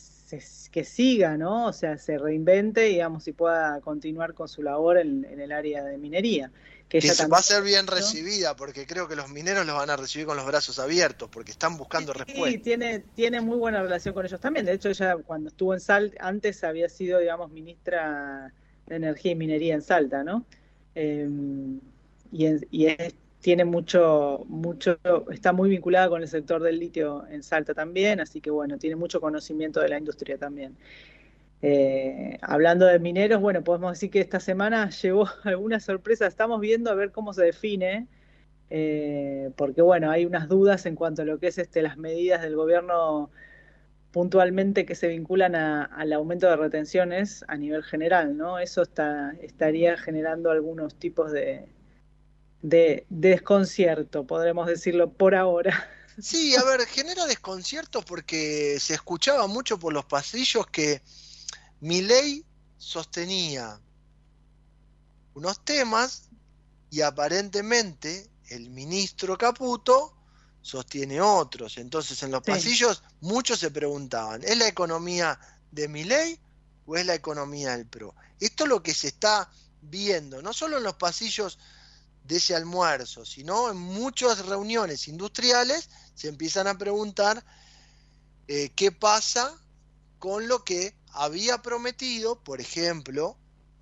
que 0.72 0.84
siga, 0.84 1.38
¿no? 1.38 1.68
O 1.68 1.74
sea, 1.74 1.98
se 1.98 2.18
reinvente, 2.18 2.82
digamos, 2.82 3.26
y 3.30 3.32
pueda 3.32 3.80
continuar 3.80 4.34
con 4.34 4.50
su 4.50 4.64
labor 4.64 4.98
en 4.98 5.24
el 5.24 5.54
área 5.54 5.86
de 5.86 5.98
minería 5.98 6.52
que, 6.90 7.00
va 7.32 7.38
a 7.38 7.44
ser 7.44 7.62
bien 7.62 7.86
recibida, 7.86 8.56
porque 8.56 8.88
creo 8.88 9.08
que 9.08 9.16
los 9.16 9.30
mineros 9.30 9.64
los 9.66 9.76
van 9.76 9.92
a 9.92 9.96
recibir 9.96 10.26
con 10.26 10.36
los 10.36 10.46
brazos 10.46 10.80
abiertos, 10.80 11.30
porque 11.32 11.52
están 11.52 11.78
buscando 11.78 12.14
respuestas. 12.14 12.52
Sí, 12.52 12.58
tiene, 12.58 13.00
tiene 13.16 13.42
muy 13.42 13.58
buena 13.58 13.84
relación 13.84 14.16
con 14.16 14.26
ellos 14.26 14.42
también. 14.42 14.66
De 14.66 14.74
hecho, 14.74 14.90
ella 14.90 15.16
cuando 15.18 15.50
estuvo 15.50 15.76
en 15.76 15.80
Salta, 15.80 16.18
antes 16.28 16.64
había 16.64 16.90
sido, 16.90 17.20
digamos, 17.20 17.52
ministra 17.52 18.52
de 18.88 18.96
Energía 18.96 19.34
y 19.34 19.36
Minería 19.36 19.76
en 19.76 19.84
Salta, 19.84 20.24
¿no? 20.24 20.46
Em, 20.96 21.80
y, 22.32 22.48
tiene 23.40 23.64
mucho, 23.64 24.44
mucho, 24.48 25.00
está 25.32 25.54
muy 25.54 25.70
vinculada 25.70 26.10
con 26.10 26.22
el 26.22 26.28
sector 26.28 26.62
del 26.62 26.78
litio 26.78 27.26
en 27.28 27.42
Salta 27.42 27.74
también, 27.74 28.20
así 28.20 28.42
que 28.42 28.50
bueno, 28.50 28.78
tiene 28.78 28.98
mucho 28.98 29.22
conocimiento 29.22 29.80
de 29.80 29.90
la 29.90 29.98
industria 29.98 30.38
también. 30.38 30.76
Eh, 31.62 32.38
hablando 32.42 32.86
de 32.86 33.00
mineros, 33.00 33.42
bueno, 33.42 33.64
podemos 33.64 33.92
decir 33.92 34.10
que 34.10 34.22
esta 34.22 34.40
semana 34.40 34.90
llevó 35.02 35.28
alguna 35.44 35.80
sorpresa. 35.80 36.28
Estamos 36.28 36.60
viendo 36.62 36.90
a 36.92 36.96
ver 36.96 37.12
cómo 37.12 37.34
se 37.34 37.44
define, 37.44 38.08
eh, 38.70 39.52
porque 39.58 39.82
bueno, 39.82 40.12
hay 40.12 40.26
unas 40.26 40.48
dudas 40.48 40.86
en 40.86 40.96
cuanto 40.96 41.24
a 41.24 41.26
lo 41.26 41.40
que 41.40 41.48
es 41.48 41.58
este, 41.58 41.82
las 41.82 41.98
medidas 41.98 42.42
del 42.42 42.56
gobierno 42.56 43.30
puntualmente 44.12 44.86
que 44.86 44.96
se 44.96 45.08
vinculan 45.08 45.56
al 45.56 46.14
aumento 46.14 46.48
de 46.48 46.56
retenciones 46.56 47.46
a 47.48 47.58
nivel 47.58 47.84
general, 47.84 48.36
¿no? 48.38 48.58
Eso 48.58 48.82
está, 48.82 49.34
estaría 49.40 49.98
generando 49.98 50.50
algunos 50.50 50.96
tipos 50.96 51.32
de, 51.32 51.68
de 52.62 53.06
desconcierto, 53.10 54.26
podremos 54.26 54.66
decirlo 54.66 55.12
por 55.12 55.36
ahora. 55.36 55.88
Sí, 56.20 56.56
a 56.56 56.64
ver, 56.64 56.82
genera 56.88 57.26
desconcierto 57.28 58.02
porque 58.02 58.78
se 58.80 58.96
escuchaba 58.96 59.48
mucho 59.48 59.78
por 59.78 59.94
los 59.94 60.06
pasillos 60.06 60.66
que 60.68 61.02
ley 61.82 62.46
sostenía 62.78 63.80
unos 65.34 65.64
temas 65.64 66.30
y 66.90 67.02
aparentemente 67.02 68.30
el 68.50 68.70
ministro 68.70 69.38
Caputo 69.38 70.16
sostiene 70.62 71.22
otros. 71.22 71.78
Entonces 71.78 72.22
en 72.24 72.32
los 72.32 72.44
pasillos 72.44 73.04
muchos 73.22 73.60
se 73.60 73.72
preguntaban, 73.72 74.44
¿es 74.44 74.58
la 74.58 74.68
economía 74.68 75.40
de 75.72 75.88
ley 75.88 76.40
o 76.86 76.98
es 76.98 77.06
la 77.06 77.16
economía 77.16 77.78
del 77.78 77.86
PRO? 77.86 78.16
Esto 78.40 78.64
es 78.64 78.70
lo 78.70 78.84
que 78.84 78.94
se 78.94 79.08
está 79.08 79.50
viendo, 79.82 80.42
no 80.42 80.54
solo 80.54 80.78
en 80.78 80.84
los 80.84 80.96
pasillos 80.96 81.60
de 82.24 82.38
ese 82.38 82.56
almuerzo, 82.56 83.26
sino 83.26 83.72
en 83.72 83.78
muchas 83.78 84.46
reuniones 84.46 85.08
industriales 85.08 85.90
se 86.14 86.28
empiezan 86.28 86.68
a 86.68 86.78
preguntar 86.78 87.44
eh, 88.48 88.72
qué 88.76 88.92
pasa 88.92 89.56
con 90.20 90.48
lo 90.48 90.64
que 90.64 90.99
había 91.12 91.62
prometido, 91.62 92.42
por 92.42 92.62
ejemplo, 92.62 93.38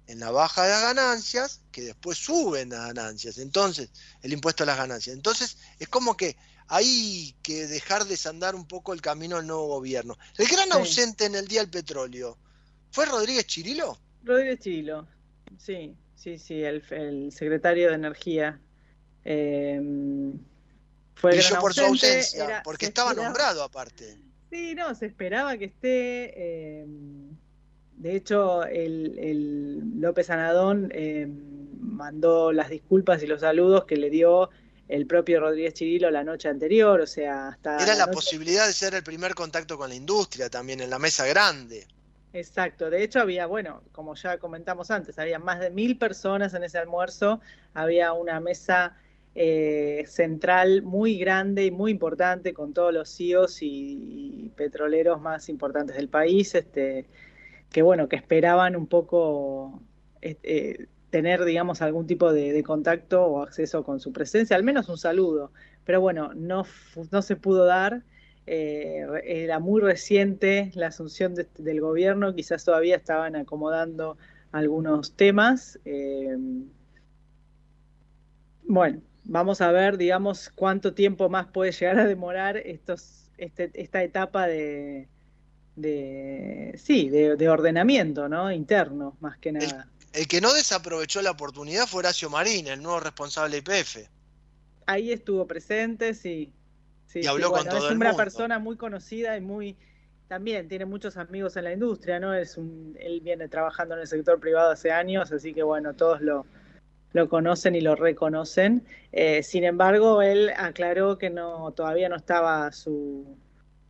en 0.07 0.19
la 0.19 0.31
baja 0.31 0.63
de 0.63 0.69
las 0.69 0.81
ganancias, 0.81 1.61
que 1.71 1.81
después 1.81 2.17
suben 2.17 2.69
las 2.69 2.87
ganancias, 2.87 3.37
entonces, 3.37 3.89
el 4.21 4.33
impuesto 4.33 4.63
a 4.63 4.67
las 4.67 4.77
ganancias. 4.77 5.15
Entonces, 5.15 5.57
es 5.79 5.89
como 5.89 6.15
que 6.15 6.37
hay 6.67 7.35
que 7.41 7.67
dejar 7.67 8.05
desandar 8.05 8.55
un 8.55 8.67
poco 8.67 8.93
el 8.93 9.01
camino 9.01 9.37
del 9.37 9.47
nuevo 9.47 9.67
gobierno. 9.67 10.17
El 10.37 10.47
gran 10.47 10.71
ausente 10.73 11.25
en 11.25 11.35
el 11.35 11.47
día 11.47 11.61
del 11.61 11.69
petróleo, 11.69 12.37
¿fue 12.91 13.05
Rodríguez 13.05 13.45
Chirilo? 13.47 13.99
Rodríguez 14.23 14.59
Chirilo, 14.59 15.07
sí. 15.57 15.95
sí, 16.15 16.37
sí, 16.37 16.63
el, 16.63 16.83
el 16.91 17.31
secretario 17.31 17.89
de 17.89 17.95
Energía. 17.95 18.59
Eh, 19.23 19.81
fue 21.15 21.31
Brilló 21.31 21.59
por 21.59 21.73
su 21.73 21.81
ausencia, 21.81 22.61
porque 22.63 22.85
estaba 22.85 23.13
nombrado 23.13 23.63
aparte. 23.63 24.17
Sí, 24.49 24.75
no, 24.75 24.95
se 24.95 25.05
esperaba 25.05 25.57
que 25.57 25.65
esté. 25.65 26.33
Eh, 26.35 26.85
de 27.97 28.15
hecho, 28.15 28.63
el, 28.65 29.17
el 29.19 29.99
López 29.99 30.29
Anadón 30.29 30.89
eh, 30.93 31.27
mandó 31.79 32.51
las 32.51 32.69
disculpas 32.69 33.21
y 33.23 33.27
los 33.27 33.41
saludos 33.41 33.85
que 33.85 33.97
le 33.97 34.09
dio 34.09 34.49
el 34.87 35.05
propio 35.05 35.39
Rodríguez 35.39 35.73
Chirilo 35.73 36.09
la 36.11 36.23
noche 36.23 36.47
anterior, 36.47 37.01
o 37.01 37.07
sea, 37.07 37.49
hasta... 37.49 37.77
Era 37.83 37.95
la, 37.95 38.07
posibilidad 38.07 38.67
de 38.67 38.73
ser 38.73 38.93
el 38.93 39.03
primer 39.03 39.35
contacto 39.35 39.77
con 39.77 39.89
la 39.89 39.95
industria 39.95 40.49
también 40.49 40.79
en 40.79 40.89
la 40.89 40.99
mesa 40.99 41.25
grande. 41.25 41.87
Exacto, 42.33 42.89
de 42.89 43.03
hecho 43.03 43.19
había, 43.19 43.47
bueno, 43.47 43.81
como 43.91 44.15
ya 44.15 44.37
comentamos 44.37 44.91
antes, 44.91 45.17
había 45.17 45.39
más 45.39 45.59
de 45.59 45.71
mil 45.71 45.97
personas 45.97 46.53
en 46.53 46.63
ese 46.63 46.77
almuerzo, 46.77 47.41
había 47.73 48.13
una 48.13 48.39
mesa 48.39 48.95
eh, 49.39 50.05
central 50.07 50.81
muy 50.81 51.19
grande 51.19 51.65
y 51.65 51.69
muy 51.69 51.91
importante 51.91 52.55
con 52.55 52.73
todos 52.73 52.91
los 52.91 53.15
CEOs 53.15 53.59
y, 53.61 54.51
petroleros 54.55 55.21
más 55.21 55.47
importantes 55.47 55.95
del 55.95 56.09
país, 56.09 56.55
este, 56.55 57.05
que 57.71 57.83
bueno, 57.83 58.09
que 58.09 58.15
esperaban 58.15 58.75
un 58.75 58.87
poco 58.87 59.79
este, 60.21 60.87
tener, 61.11 61.45
digamos, 61.45 61.83
algún 61.83 62.07
tipo 62.07 62.33
de, 62.33 62.63
contacto 62.63 63.23
o 63.27 63.43
acceso 63.43 63.83
con 63.83 63.99
su 63.99 64.11
presencia, 64.11 64.55
al 64.55 64.63
menos 64.63 64.89
un 64.89 64.97
saludo. 64.97 65.51
Pero 65.85 66.01
bueno, 66.01 66.33
no, 66.33 66.65
no 67.11 67.21
se 67.21 67.35
pudo 67.35 67.65
dar. 67.65 68.01
Eh, 68.47 69.05
era 69.23 69.59
muy 69.59 69.81
reciente 69.81 70.71
la 70.73 70.87
asunción 70.87 71.35
del 71.35 71.79
gobierno, 71.79 72.33
quizás 72.33 72.65
todavía 72.65 72.95
estaban 72.95 73.35
acomodando 73.35 74.17
algunos 74.51 75.13
temas. 75.13 75.77
Eh, 75.85 76.35
bueno, 78.63 79.01
vamos 79.27 79.61
a 79.61 79.71
ver, 79.71 79.97
digamos, 79.97 80.51
cuánto 80.55 80.93
tiempo 80.93 81.29
más 81.29 81.47
puede 81.47 81.71
llegar 81.71 81.99
a 81.99 82.05
demorar 82.05 82.57
estos, 82.57 83.29
este, 83.37 83.69
esta 83.73 84.01
etapa 84.01 84.47
de, 84.47 85.07
de 85.75 86.73
sí, 86.77 87.09
de, 87.09 87.49
ordenamiento, 87.49 88.27
¿no? 88.29 88.51
Interno, 88.51 89.15
más 89.19 89.37
que 89.37 89.51
nada. 89.51 89.87
El 90.13 90.27
que 90.27 90.41
no 90.41 90.53
desaprovechó 90.53 91.21
la 91.21 91.31
oportunidad 91.31 91.85
fue 91.85 91.99
Horacio 91.99 92.29
Marín, 92.29 92.67
el 92.67 92.81
nuevo 92.81 92.99
responsable 92.99 93.61
de 93.61 93.79
IPF. 93.79 93.97
Ahí 94.87 95.11
estuvo 95.11 95.45
presente, 95.45 96.13
sí. 96.13 96.53
sí 97.05 97.19
y 97.21 97.27
habló 97.27 97.51
con 97.51 97.67
todo 97.67 97.89
es 97.89 97.95
una 97.95 98.15
persona 98.15 98.57
muy 98.57 98.77
conocida 98.77 99.37
y 99.37 99.41
muy 99.41 99.77
también 100.29 100.67
tiene 100.67 100.85
muchos 100.85 101.15
amigos 101.15 101.55
en 101.55 101.65
la 101.65 101.73
industria, 101.73 102.19
¿no? 102.19 102.33
Es 102.33 102.57
un, 102.57 102.97
él 102.99 103.21
viene 103.21 103.47
trabajando 103.47 103.95
en 103.95 104.01
el 104.01 104.07
sector 104.07 104.39
privado 104.39 104.71
hace 104.71 104.91
años, 104.91 105.31
así 105.31 105.53
que 105.53 105.63
bueno, 105.63 105.93
todos 105.93 106.21
lo, 106.21 106.45
lo 107.13 107.29
conocen 107.29 107.75
y 107.75 107.81
lo 107.81 107.95
reconocen. 107.95 108.85
Eh, 109.11 109.43
sin 109.43 109.63
embargo, 109.63 110.21
él 110.21 110.51
aclaró 110.55 111.17
que 111.17 111.29
no 111.29 111.71
todavía 111.71 112.09
no 112.09 112.15
estaba 112.15 112.71
su 112.71 113.37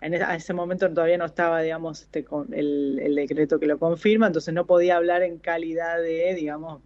en 0.02 0.14
ese 0.14 0.54
momento 0.54 0.92
todavía 0.94 1.18
no 1.18 1.26
estaba, 1.26 1.62
digamos, 1.62 2.02
este, 2.02 2.24
con 2.24 2.54
el, 2.54 3.16
decreto 3.16 3.60
que 3.60 3.66
lo 3.66 3.80
confirma, 3.80 4.28
entonces 4.28 4.54
no 4.54 4.68
podía 4.68 4.98
hablar 4.98 5.24
en 5.24 5.40
calidad 5.40 5.98
de, 5.98 6.36
digamos, 6.36 6.82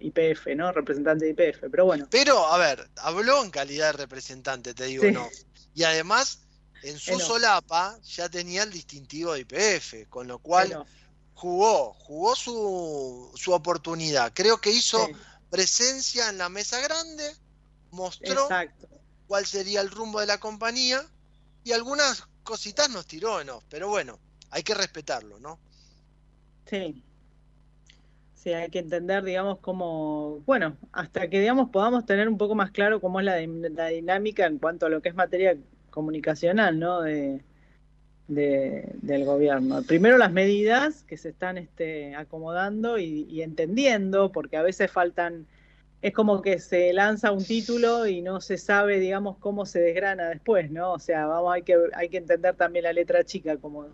IPF, 0.00 0.48
¿no? 0.56 0.72
Representante 0.72 1.24
de 1.24 1.30
IPF, 1.30 1.66
pero 1.70 1.84
bueno. 1.84 2.08
Pero, 2.10 2.46
a 2.46 2.58
ver, 2.58 2.88
habló 2.96 3.44
en 3.44 3.50
calidad 3.50 3.92
de 3.92 3.98
representante, 3.98 4.74
te 4.74 4.86
digo, 4.86 5.04
no. 5.12 5.28
Y 5.74 5.84
además, 5.84 6.40
en 6.82 6.98
su 6.98 7.20
solapa 7.20 7.96
ya 8.02 8.28
tenía 8.28 8.64
el 8.64 8.72
distintivo 8.72 9.34
de 9.34 9.40
IPF, 9.40 10.08
con 10.08 10.26
lo 10.26 10.40
cual 10.40 10.84
jugó, 11.34 11.94
jugó 11.94 12.34
su, 12.34 13.30
su 13.36 13.52
oportunidad. 13.52 14.32
Creo 14.34 14.60
que 14.60 14.70
hizo 14.70 15.08
presencia 15.50 16.28
en 16.28 16.38
la 16.38 16.48
mesa 16.48 16.80
grande, 16.80 17.24
mostró 17.90 18.48
cuál 19.26 19.46
sería 19.46 19.80
el 19.80 19.90
rumbo 19.90 20.20
de 20.20 20.26
la 20.26 20.38
compañía 20.38 21.04
y 21.64 21.72
algunas 21.72 22.26
cositas 22.42 22.88
nos 22.90 23.06
tiró, 23.06 23.44
¿no? 23.44 23.62
Pero 23.68 23.88
bueno, 23.88 24.18
hay 24.50 24.62
que 24.62 24.74
respetarlo, 24.74 25.38
¿no? 25.38 25.58
Sí. 26.66 27.02
Sí, 28.34 28.52
hay 28.52 28.70
que 28.70 28.78
entender, 28.78 29.24
digamos, 29.24 29.58
cómo, 29.58 30.40
bueno, 30.46 30.76
hasta 30.92 31.28
que, 31.28 31.40
digamos, 31.40 31.70
podamos 31.70 32.06
tener 32.06 32.28
un 32.28 32.38
poco 32.38 32.54
más 32.54 32.70
claro 32.70 33.00
cómo 33.00 33.20
es 33.20 33.26
la, 33.26 33.36
dinámica 33.36 34.46
en 34.46 34.58
cuanto 34.58 34.86
a 34.86 34.88
lo 34.88 35.02
que 35.02 35.08
es 35.08 35.14
materia 35.14 35.56
comunicacional, 35.90 36.78
¿no? 36.78 37.02
De, 37.02 37.42
del 38.28 39.24
gobierno. 39.24 39.82
Primero 39.82 40.18
las 40.18 40.32
medidas 40.32 41.02
que 41.04 41.16
se 41.16 41.30
están 41.30 41.58
este, 41.58 42.14
acomodando 42.14 42.98
y 42.98 43.42
entendiendo, 43.42 44.30
porque 44.30 44.56
a 44.56 44.62
veces 44.62 44.90
faltan 44.90 45.46
es 46.00 46.12
como 46.12 46.42
que 46.42 46.60
se 46.60 46.92
lanza 46.92 47.32
un 47.32 47.44
título 47.44 48.06
y 48.06 48.22
no 48.22 48.40
se 48.40 48.56
sabe, 48.56 49.00
digamos, 49.00 49.36
cómo 49.38 49.66
se 49.66 49.80
desgrana 49.80 50.28
después, 50.28 50.70
¿no? 50.70 50.92
O 50.92 50.98
sea, 50.98 51.26
vamos, 51.26 51.52
hay 51.54 51.62
que, 51.62 51.76
hay 51.94 52.08
que 52.08 52.18
entender 52.18 52.54
también 52.54 52.84
la 52.84 52.92
letra 52.92 53.24
chica, 53.24 53.56
como, 53.56 53.88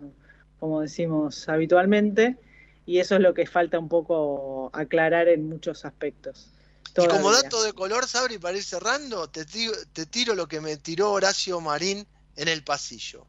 como 0.61 0.83
decimos 0.83 1.49
habitualmente, 1.49 2.37
y 2.85 2.99
eso 2.99 3.15
es 3.15 3.23
lo 3.23 3.33
que 3.33 3.47
falta 3.47 3.79
un 3.79 3.89
poco 3.89 4.71
aclarar 4.75 5.29
en 5.29 5.49
muchos 5.49 5.87
aspectos. 5.87 6.51
Y 6.97 7.09
como 7.09 7.33
dato 7.33 7.63
de 7.63 7.73
color, 7.73 8.07
Sabri, 8.07 8.39
para 8.39 8.57
ir 8.57 8.63
cerrando, 8.63 9.29
te 9.29 9.45
te 9.45 10.07
tiro 10.07 10.35
lo 10.35 10.47
que 10.47 10.61
me 10.61 10.77
tiró 10.77 11.11
Horacio 11.11 11.61
Marín 11.61 12.07
en 12.37 12.49
el 12.49 12.63
pasillo. 12.63 13.27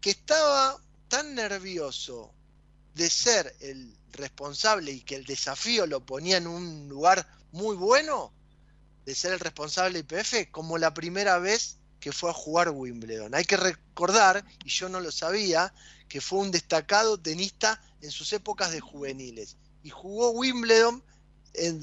Que 0.00 0.10
estaba 0.10 0.80
tan 1.08 1.34
nervioso 1.34 2.32
de 2.94 3.10
ser 3.10 3.54
el 3.60 3.96
responsable 4.12 4.92
y 4.92 5.00
que 5.00 5.16
el 5.16 5.24
desafío 5.24 5.86
lo 5.86 6.04
ponía 6.04 6.36
en 6.36 6.46
un 6.46 6.88
lugar 6.88 7.26
muy 7.52 7.76
bueno, 7.76 8.32
de 9.04 9.14
ser 9.14 9.32
el 9.32 9.40
responsable 9.40 10.02
de 10.02 10.16
IPF, 10.16 10.50
como 10.50 10.78
la 10.78 10.94
primera 10.94 11.38
vez 11.38 11.78
que 12.00 12.12
fue 12.12 12.30
a 12.30 12.34
jugar 12.34 12.70
Wimbledon. 12.70 13.34
Hay 13.34 13.44
que 13.44 13.56
recordar, 13.56 14.44
y 14.64 14.70
yo 14.70 14.88
no 14.88 15.00
lo 15.00 15.12
sabía, 15.12 15.72
que 16.08 16.20
fue 16.20 16.40
un 16.40 16.50
destacado 16.50 17.18
tenista 17.18 17.80
en 18.00 18.10
sus 18.10 18.32
épocas 18.32 18.72
de 18.72 18.80
juveniles. 18.80 19.56
Y 19.82 19.90
jugó 19.90 20.30
Wimbledon 20.30 21.02
en, 21.54 21.80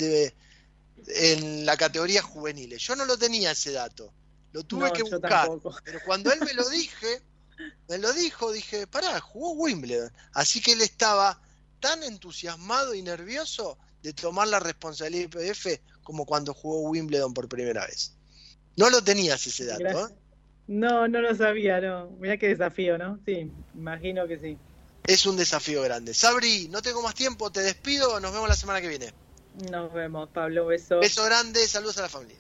en 1.08 1.66
la 1.66 1.78
categoría 1.78 2.22
juveniles. 2.22 2.82
Yo 2.82 2.96
no 2.96 3.06
lo 3.06 3.18
tenía 3.18 3.52
ese 3.52 3.72
dato. 3.72 4.12
Lo 4.52 4.64
tuve 4.64 4.92
que 4.92 5.04
buscar. 5.04 5.50
Pero 5.84 6.00
cuando 6.06 6.32
él 6.32 6.40
me 6.42 6.54
lo 6.54 6.68
dije, 6.70 7.22
me 7.88 7.98
lo 7.98 8.14
dijo, 8.14 8.52
dije, 8.52 8.88
pará, 8.88 9.20
jugó 9.20 9.52
Wimbledon. 9.52 10.12
Así 10.34 10.62
que 10.62 10.74
él 10.74 10.82
estaba 10.82 11.42
tan 11.80 12.04
entusiasmado 12.04 12.94
y 12.94 13.02
nervioso 13.02 13.78
de 14.02 14.14
tomar 14.14 14.48
la 14.48 14.60
responsabilidad 14.60 15.30
de 15.30 15.48
IPF 15.48 15.82
como 16.04 16.26
cuando 16.26 16.54
jugó 16.54 16.90
Wimbledon 16.90 17.34
por 17.34 17.48
primera 17.48 17.86
vez. 17.86 18.14
No 18.76 18.90
lo 18.90 19.04
tenías 19.04 19.46
ese 19.48 19.66
dato, 19.66 20.08
¿eh? 20.08 20.14
No, 20.68 21.08
no 21.08 21.22
lo 21.22 21.34
sabía, 21.34 21.80
no. 21.80 22.10
Mirá 22.20 22.38
qué 22.38 22.50
desafío, 22.50 22.98
¿no? 22.98 23.20
Sí, 23.26 23.52
imagino 23.74 24.28
que 24.28 24.38
sí. 24.38 24.58
Es 25.06 25.26
un 25.26 25.38
desafío 25.38 25.82
grande. 25.82 26.14
Sabri, 26.14 26.68
no 26.68 26.82
tengo 26.82 27.02
más 27.02 27.16
tiempo, 27.16 27.50
te 27.52 27.62
despido, 27.62 28.20
nos 28.20 28.34
vemos 28.34 28.50
la 28.50 28.56
semana 28.56 28.82
que 28.82 28.90
viene. 28.90 29.14
Nos 29.72 29.92
vemos, 29.94 30.30
Pablo, 30.30 30.66
beso. 30.68 31.00
Beso 31.00 31.24
grande, 31.24 31.66
saludos 31.68 31.98
a 31.98 32.04
la 32.04 32.10
familia. 32.10 32.38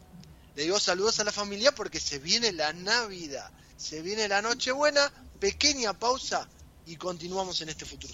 Le 0.55 0.63
digo 0.63 0.79
saludos 0.79 1.19
a 1.19 1.23
la 1.23 1.31
familia 1.31 1.71
porque 1.73 1.99
se 1.99 2.19
viene 2.19 2.51
la 2.51 2.73
Navidad, 2.73 3.49
se 3.77 4.01
viene 4.01 4.27
la 4.27 4.41
Nochebuena, 4.41 5.13
pequeña 5.39 5.93
pausa 5.93 6.49
y 6.85 6.97
continuamos 6.97 7.61
en 7.61 7.69
este 7.69 7.85
futuro. 7.85 8.13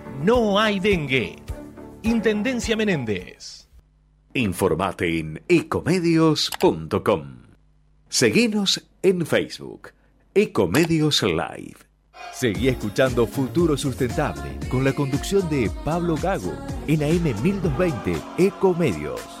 no 0.23 0.59
hay 0.59 0.79
dengue. 0.79 1.35
Intendencia 2.03 2.75
Menéndez. 2.75 3.67
Informate 4.33 5.19
en 5.19 5.41
ecomedios.com. 5.47 7.41
Seguinos 8.07 8.87
en 9.01 9.25
Facebook, 9.25 9.89
Ecomedios 10.33 11.23
Live. 11.23 11.77
Seguí 12.33 12.67
escuchando 12.67 13.25
Futuro 13.25 13.75
Sustentable 13.77 14.57
con 14.69 14.83
la 14.83 14.93
conducción 14.93 15.49
de 15.49 15.71
Pablo 15.83 16.15
Gago 16.15 16.53
en 16.87 17.03
AM 17.03 17.41
1220 17.41 18.15
Ecomedios. 18.37 19.40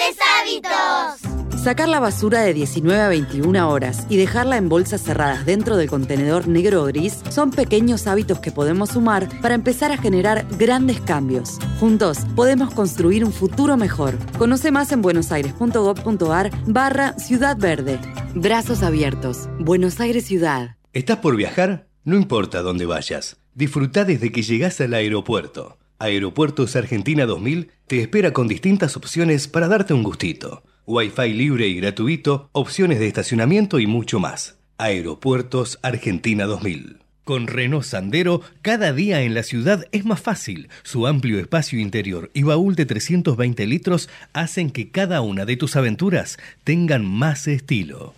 grandes 0.00 0.18
hábitos. 0.40 1.60
Sacar 1.62 1.90
la 1.90 2.00
basura 2.00 2.40
de 2.40 2.54
19 2.54 3.02
a 3.02 3.08
21 3.08 3.70
horas 3.70 4.06
y 4.08 4.16
dejarla 4.16 4.56
en 4.56 4.70
bolsas 4.70 5.02
cerradas 5.02 5.44
dentro 5.44 5.76
del 5.76 5.90
contenedor 5.90 6.48
negro 6.48 6.82
o 6.82 6.86
gris 6.86 7.20
son 7.28 7.50
pequeños 7.50 8.06
hábitos 8.06 8.38
que 8.40 8.50
podemos 8.50 8.90
sumar 8.90 9.28
para 9.42 9.54
empezar 9.54 9.92
a 9.92 9.98
generar 9.98 10.46
grandes 10.56 11.00
cambios. 11.02 11.58
Juntos 11.78 12.20
podemos 12.34 12.72
construir 12.72 13.26
un 13.26 13.32
futuro 13.32 13.76
mejor. 13.76 14.16
Conoce 14.38 14.70
más 14.70 14.90
en 14.92 15.02
buenosaires.gov.ar 15.02 16.50
barra 16.66 17.12
Ciudad 17.18 17.58
Verde. 17.58 17.98
Brazos 18.34 18.82
abiertos. 18.82 19.48
Buenos 19.58 20.00
Aires 20.00 20.24
Ciudad. 20.24 20.76
¿Estás 20.94 21.18
por 21.18 21.36
viajar? 21.36 21.88
No 22.04 22.16
importa 22.16 22.62
dónde 22.62 22.86
vayas. 22.86 23.36
Disfruta 23.54 24.06
desde 24.06 24.32
que 24.32 24.42
llegas 24.42 24.80
al 24.80 24.94
aeropuerto. 24.94 25.76
Aeropuertos 26.02 26.76
Argentina 26.76 27.26
2000 27.26 27.72
te 27.86 28.00
espera 28.00 28.32
con 28.32 28.48
distintas 28.48 28.96
opciones 28.96 29.48
para 29.48 29.68
darte 29.68 29.92
un 29.92 30.02
gustito. 30.02 30.62
Wi-Fi 30.86 31.34
libre 31.34 31.68
y 31.68 31.74
gratuito, 31.74 32.48
opciones 32.52 32.98
de 33.00 33.06
estacionamiento 33.06 33.78
y 33.78 33.86
mucho 33.86 34.18
más. 34.18 34.58
Aeropuertos 34.78 35.78
Argentina 35.82 36.46
2000. 36.46 37.00
Con 37.24 37.48
Renault 37.48 37.84
Sandero, 37.84 38.40
cada 38.62 38.94
día 38.94 39.20
en 39.20 39.34
la 39.34 39.42
ciudad 39.42 39.84
es 39.92 40.06
más 40.06 40.22
fácil. 40.22 40.70
Su 40.84 41.06
amplio 41.06 41.38
espacio 41.38 41.78
interior 41.78 42.30
y 42.32 42.44
baúl 42.44 42.76
de 42.76 42.86
320 42.86 43.66
litros 43.66 44.08
hacen 44.32 44.70
que 44.70 44.90
cada 44.90 45.20
una 45.20 45.44
de 45.44 45.58
tus 45.58 45.76
aventuras 45.76 46.38
tengan 46.64 47.04
más 47.04 47.46
estilo. 47.46 48.14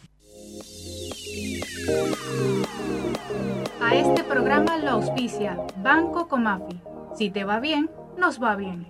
A 3.80 3.96
este 3.96 4.22
programa 4.22 4.78
lo 4.78 4.90
auspicia 4.90 5.58
Banco 5.82 6.28
Comafi. 6.28 6.91
Si 7.16 7.30
te 7.30 7.44
va 7.44 7.60
bien, 7.60 7.90
nos 8.18 8.42
va 8.42 8.56
bien. 8.56 8.86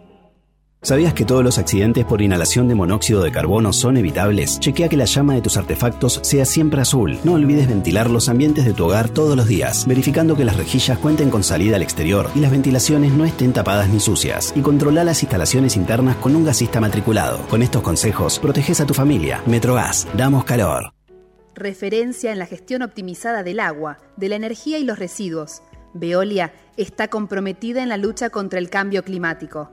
¿Sabías 0.84 1.14
que 1.14 1.24
todos 1.24 1.44
los 1.44 1.58
accidentes 1.58 2.04
por 2.04 2.22
inhalación 2.22 2.66
de 2.66 2.74
monóxido 2.74 3.22
de 3.22 3.30
carbono 3.30 3.72
son 3.72 3.96
evitables? 3.96 4.58
Chequea 4.58 4.88
que 4.88 4.96
la 4.96 5.04
llama 5.04 5.34
de 5.34 5.40
tus 5.40 5.56
artefactos 5.56 6.18
sea 6.24 6.44
siempre 6.44 6.80
azul. 6.80 7.18
No 7.22 7.34
olvides 7.34 7.68
ventilar 7.68 8.10
los 8.10 8.28
ambientes 8.28 8.64
de 8.64 8.72
tu 8.72 8.86
hogar 8.86 9.08
todos 9.08 9.36
los 9.36 9.46
días, 9.46 9.86
verificando 9.86 10.34
que 10.34 10.44
las 10.44 10.56
rejillas 10.56 10.98
cuenten 10.98 11.30
con 11.30 11.44
salida 11.44 11.76
al 11.76 11.82
exterior 11.82 12.28
y 12.34 12.40
las 12.40 12.50
ventilaciones 12.50 13.12
no 13.12 13.24
estén 13.24 13.52
tapadas 13.52 13.88
ni 13.90 14.00
sucias. 14.00 14.52
Y 14.56 14.60
controla 14.60 15.04
las 15.04 15.22
instalaciones 15.22 15.76
internas 15.76 16.16
con 16.16 16.34
un 16.34 16.44
gasista 16.44 16.80
matriculado. 16.80 17.46
Con 17.48 17.62
estos 17.62 17.82
consejos, 17.82 18.40
proteges 18.40 18.80
a 18.80 18.86
tu 18.86 18.92
familia. 18.92 19.40
Metrogas, 19.46 20.08
damos 20.16 20.44
calor. 20.44 20.92
Referencia 21.54 22.32
en 22.32 22.40
la 22.40 22.46
gestión 22.46 22.82
optimizada 22.82 23.44
del 23.44 23.60
agua, 23.60 23.98
de 24.16 24.30
la 24.30 24.34
energía 24.34 24.78
y 24.78 24.84
los 24.84 24.98
residuos. 24.98 25.62
Veolia 25.94 26.52
está 26.76 27.08
comprometida 27.08 27.82
en 27.82 27.88
la 27.88 27.96
lucha 27.96 28.30
contra 28.30 28.58
el 28.58 28.70
cambio 28.70 29.04
climático. 29.04 29.70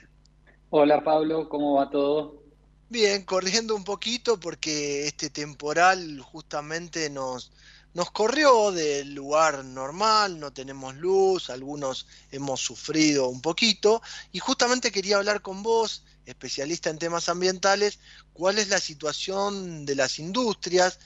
Hola 0.70 1.04
Pablo, 1.04 1.46
¿cómo 1.50 1.74
va 1.74 1.90
todo? 1.90 2.42
Bien, 2.88 3.22
corriendo 3.24 3.76
un 3.76 3.84
poquito 3.84 4.40
porque 4.40 5.06
este 5.06 5.28
temporal 5.28 6.20
justamente 6.20 7.10
nos, 7.10 7.52
nos 7.92 8.10
corrió 8.10 8.72
del 8.72 9.12
lugar 9.12 9.62
normal, 9.62 10.40
no 10.40 10.54
tenemos 10.54 10.94
luz, 10.94 11.50
algunos 11.50 12.06
hemos 12.30 12.60
sufrido 12.60 13.28
un 13.28 13.42
poquito 13.42 14.00
y 14.32 14.38
justamente 14.38 14.90
quería 14.90 15.18
hablar 15.18 15.42
con 15.42 15.62
vos, 15.62 16.02
especialista 16.28 16.90
en 16.90 16.98
temas 16.98 17.28
ambientales, 17.28 18.00
cuál 18.32 18.58
es 18.58 18.68
la 18.68 18.78
situación 18.80 19.84
de 19.86 19.96
las 19.96 20.18
industrias 20.18 21.00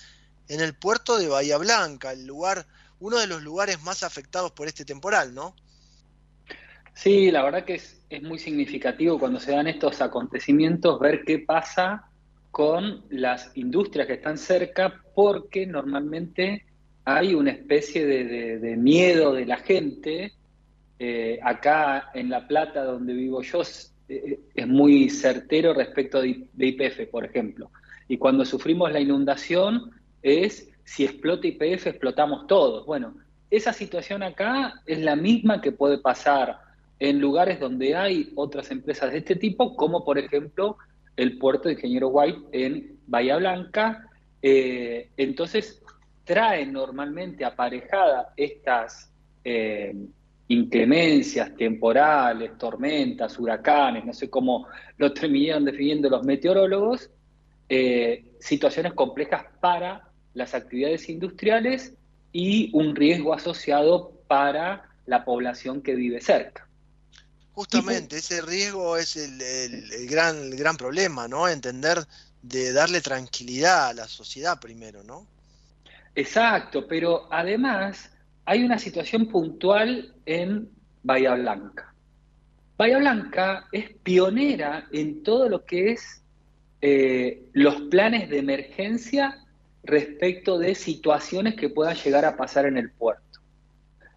en 0.48 0.60
el 0.60 0.76
puerto 0.76 1.18
de 1.18 1.28
Bahía 1.28 1.58
Blanca, 1.58 2.12
el 2.12 2.26
lugar, 2.26 2.66
uno 2.98 3.18
de 3.18 3.26
los 3.28 3.42
lugares 3.42 3.82
más 3.82 4.02
afectados 4.02 4.52
por 4.52 4.68
este 4.68 4.84
temporal, 4.84 5.34
¿no? 5.34 5.56
Sí, 6.94 7.30
la 7.30 7.42
verdad 7.42 7.64
que 7.64 7.74
es, 7.76 8.04
es 8.10 8.22
muy 8.22 8.38
significativo 8.38 9.18
cuando 9.18 9.40
se 9.40 9.52
dan 9.52 9.66
estos 9.66 10.00
acontecimientos 10.02 11.00
ver 11.00 11.24
qué 11.24 11.38
pasa 11.40 12.04
con 12.50 13.06
las 13.10 13.50
industrias 13.56 14.06
que 14.06 14.14
están 14.14 14.36
cerca, 14.38 15.02
porque 15.14 15.66
normalmente 15.66 16.66
hay 17.04 17.34
una 17.34 17.50
especie 17.52 18.06
de, 18.06 18.58
de- 18.58 18.76
miedo 18.76 19.32
de 19.32 19.46
la 19.46 19.58
gente. 19.58 20.34
Eh, 20.98 21.40
acá 21.42 22.10
en 22.14 22.30
La 22.30 22.46
Plata, 22.46 22.84
donde 22.84 23.12
vivo 23.14 23.42
yo, 23.42 23.62
es, 24.08 24.22
eh, 24.22 24.40
es 24.54 24.68
muy 24.68 25.10
certero 25.10 25.74
respecto 25.74 26.20
de, 26.20 26.46
IPF, 26.58 27.10
por 27.10 27.24
ejemplo. 27.24 27.70
Y 28.08 28.18
cuando 28.18 28.44
sufrimos 28.44 28.92
la 28.92 29.00
inundación 29.00 29.90
es, 30.22 30.70
si 30.84 31.04
explota 31.04 31.46
IPF, 31.46 31.86
explotamos 31.86 32.46
todos. 32.46 32.86
Bueno, 32.86 33.16
esa 33.50 33.72
situación 33.72 34.22
acá 34.22 34.82
es 34.86 35.00
la 35.00 35.16
misma 35.16 35.60
que 35.60 35.72
puede 35.72 35.98
pasar 35.98 36.58
en 36.98 37.20
lugares 37.20 37.58
donde 37.58 37.96
hay 37.96 38.32
otras 38.36 38.70
empresas 38.70 39.12
de 39.12 39.18
este 39.18 39.36
tipo, 39.36 39.76
como 39.76 40.04
por 40.04 40.18
ejemplo 40.18 40.76
el 41.16 41.38
puerto 41.38 41.68
de 41.68 41.74
Ingeniero 41.74 42.08
White 42.08 42.40
en 42.52 42.98
Bahía 43.06 43.36
Blanca. 43.36 44.08
Eh, 44.40 45.10
entonces, 45.16 45.82
traen 46.24 46.72
normalmente 46.72 47.44
aparejada 47.44 48.32
estas 48.36 49.12
eh, 49.44 49.94
inclemencias 50.48 51.56
temporales, 51.56 52.58
tormentas, 52.58 53.38
huracanes, 53.38 54.04
no 54.04 54.12
sé 54.12 54.28
cómo 54.28 54.66
lo 54.98 55.12
terminaron 55.12 55.64
definiendo 55.64 56.10
los 56.10 56.24
meteorólogos, 56.24 57.10
eh, 57.68 58.32
situaciones 58.38 58.92
complejas 58.92 59.44
para 59.60 60.08
las 60.34 60.54
actividades 60.54 61.08
industriales 61.08 61.94
y 62.32 62.70
un 62.74 62.94
riesgo 62.94 63.34
asociado 63.34 64.12
para 64.26 64.90
la 65.06 65.24
población 65.24 65.82
que 65.82 65.94
vive 65.94 66.20
cerca. 66.20 66.68
Justamente, 67.52 68.16
ese 68.16 68.40
riesgo 68.40 68.96
es 68.96 69.16
el, 69.16 70.06
gran, 70.08 70.36
el 70.36 70.56
gran 70.56 70.76
problema, 70.76 71.28
¿no? 71.28 71.48
Entender 71.48 71.98
de 72.40 72.72
darle 72.72 73.00
tranquilidad 73.02 73.88
a 73.88 73.94
la 73.94 74.08
sociedad 74.08 74.58
primero, 74.58 75.02
¿no? 75.02 75.26
Exacto, 76.14 76.86
pero 76.86 77.28
además 77.30 78.10
hay 78.44 78.64
una 78.64 78.78
situación 78.78 79.26
puntual 79.26 80.14
en 80.26 80.68
Bahía 81.02 81.34
Blanca. 81.34 81.94
Bahía 82.76 82.98
Blanca 82.98 83.68
es 83.70 83.90
pionera 84.02 84.88
en 84.92 85.22
todo 85.22 85.48
lo 85.48 85.64
que 85.64 85.92
es 85.92 86.22
eh, 86.80 87.44
los 87.52 87.82
planes 87.82 88.28
de 88.28 88.38
emergencia 88.38 89.38
respecto 89.84 90.58
de 90.58 90.74
situaciones 90.74 91.54
que 91.54 91.68
puedan 91.68 91.96
llegar 91.96 92.24
a 92.24 92.36
pasar 92.36 92.66
en 92.66 92.76
el 92.76 92.90
puerto. 92.90 93.40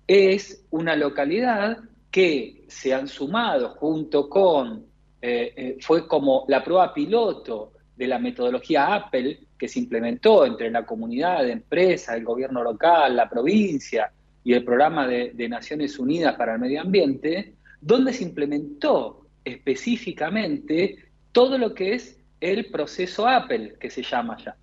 Es 0.08 0.66
una 0.72 0.96
localidad 0.96 1.78
que 2.10 2.66
se 2.68 2.94
han 2.94 3.08
sumado 3.08 3.76
junto 3.76 4.30
con, 4.30 4.86
eh, 5.22 5.54
eh, 5.56 5.78
fue 5.82 6.08
como 6.08 6.46
la 6.48 6.64
prueba 6.64 6.94
piloto 6.94 7.74
de 7.96 8.08
la 8.08 8.20
metodología 8.20 8.94
Apple 8.94 9.40
que 9.58 9.68
se 9.68 9.80
implementó 9.80 10.46
entre 10.46 10.70
la 10.70 10.86
comunidad 10.86 11.44
de 11.44 11.52
empresas, 11.52 12.16
el 12.16 12.26
gobierno 12.26 12.62
local, 12.62 13.16
la 13.16 13.30
provincia 13.30 14.12
y 14.44 14.54
el 14.54 14.64
programa 14.64 15.08
de, 15.08 15.50
Naciones 15.50 15.98
Unidas 15.98 16.36
para 16.36 16.54
el 16.54 16.60
Medio 16.60 16.82
Ambiente, 16.82 17.56
donde 17.82 18.14
se 18.14 18.24
implementó 18.24 19.26
específicamente 19.44 20.98
todo 21.32 21.58
lo 21.58 21.74
que 21.74 21.94
es 21.94 22.20
el 22.42 22.66
proceso 22.68 23.28
Apple, 23.28 23.76
que 23.80 23.90
se 23.90 24.04
llama 24.04 24.38
ya, 24.38 24.56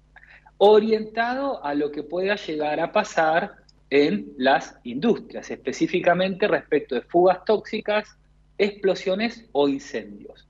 orientado 0.58 1.64
a 1.64 1.74
lo 1.74 1.90
que 1.90 2.02
pueda 2.02 2.36
llegar 2.36 2.78
a 2.80 2.92
pasar 2.92 3.56
en 3.90 4.32
las 4.38 4.78
industrias, 4.84 5.50
específicamente 5.50 6.46
respecto 6.48 6.94
de 6.94 7.02
fugas 7.02 7.44
tóxicas, 7.44 8.16
explosiones 8.58 9.48
o 9.52 9.68
incendios. 9.68 10.46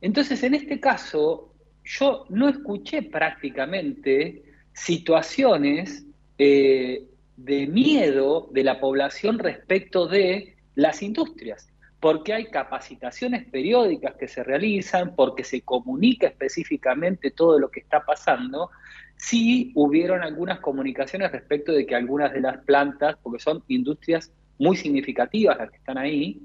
Entonces, 0.00 0.42
en 0.42 0.54
este 0.54 0.78
caso, 0.78 1.52
yo 1.86 2.26
no 2.28 2.48
escuché 2.48 3.02
prácticamente 3.02 4.42
situaciones 4.72 6.04
eh, 6.36 7.04
de 7.36 7.66
miedo 7.68 8.48
de 8.52 8.64
la 8.64 8.80
población 8.80 9.38
respecto 9.38 10.06
de 10.06 10.56
las 10.74 11.02
industrias, 11.02 11.68
porque 12.00 12.34
hay 12.34 12.46
capacitaciones 12.46 13.46
periódicas 13.46 14.16
que 14.16 14.26
se 14.26 14.42
realizan, 14.42 15.14
porque 15.14 15.44
se 15.44 15.62
comunica 15.62 16.26
específicamente 16.26 17.30
todo 17.30 17.58
lo 17.58 17.70
que 17.70 17.80
está 17.80 18.04
pasando, 18.04 18.70
sí 19.16 19.72
hubieron 19.76 20.22
algunas 20.22 20.60
comunicaciones 20.60 21.32
respecto 21.32 21.72
de 21.72 21.86
que 21.86 21.94
algunas 21.94 22.32
de 22.32 22.40
las 22.40 22.58
plantas, 22.64 23.16
porque 23.22 23.38
son 23.38 23.62
industrias 23.68 24.32
muy 24.58 24.76
significativas 24.76 25.56
las 25.56 25.70
que 25.70 25.76
están 25.76 25.98
ahí, 25.98 26.42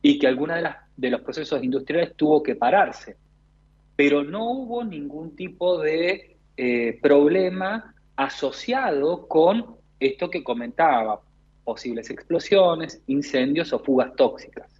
y 0.00 0.18
que 0.18 0.26
algunas 0.26 0.56
de, 0.56 0.62
las, 0.62 0.76
de 0.96 1.10
los 1.10 1.20
procesos 1.20 1.62
industriales 1.62 2.16
tuvo 2.16 2.42
que 2.42 2.54
pararse 2.54 3.16
pero 3.96 4.24
no 4.24 4.50
hubo 4.50 4.84
ningún 4.84 5.36
tipo 5.36 5.78
de 5.78 6.36
eh, 6.56 6.98
problema 7.00 7.94
asociado 8.16 9.26
con 9.28 9.76
esto 10.00 10.30
que 10.30 10.42
comentaba, 10.42 11.20
posibles 11.62 12.10
explosiones, 12.10 13.02
incendios 13.06 13.72
o 13.72 13.78
fugas 13.78 14.14
tóxicas. 14.16 14.70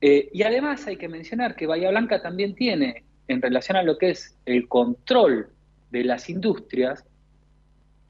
Eh, 0.00 0.28
y 0.32 0.42
además 0.42 0.86
hay 0.86 0.96
que 0.96 1.08
mencionar 1.08 1.54
que 1.54 1.66
Bahía 1.66 1.90
Blanca 1.90 2.20
también 2.20 2.54
tiene, 2.54 3.04
en 3.28 3.40
relación 3.40 3.76
a 3.76 3.82
lo 3.82 3.96
que 3.96 4.10
es 4.10 4.36
el 4.44 4.66
control 4.68 5.50
de 5.90 6.04
las 6.04 6.28
industrias, 6.28 7.04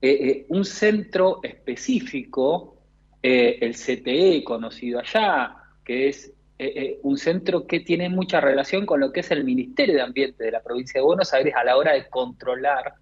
eh, 0.02 0.47
un 0.48 0.64
centro 0.64 1.40
específico, 1.43 2.77
el 3.22 3.74
CTE 3.74 4.43
conocido 4.44 4.98
allá, 4.98 5.56
que 5.85 6.09
es 6.09 6.32
eh, 6.62 6.73
eh, 6.77 6.99
un 7.05 7.16
centro 7.16 7.66
que 7.66 7.81
tiene 7.81 8.11
mucha 8.11 8.39
relación 8.39 8.85
con 8.85 9.01
lo 9.01 9.12
que 9.12 9.20
es 9.20 9.31
el 9.31 9.45
Ministerio 9.45 9.95
de 9.95 10.03
Ambiente 10.03 10.45
de 10.45 10.51
la 10.51 10.62
provincia 10.62 11.01
de 11.01 11.07
Buenos 11.07 11.32
Aires 11.32 11.55
a 11.57 11.65
la 11.65 11.78
hora 11.78 11.95
de 11.95 12.07
controlar 12.11 12.97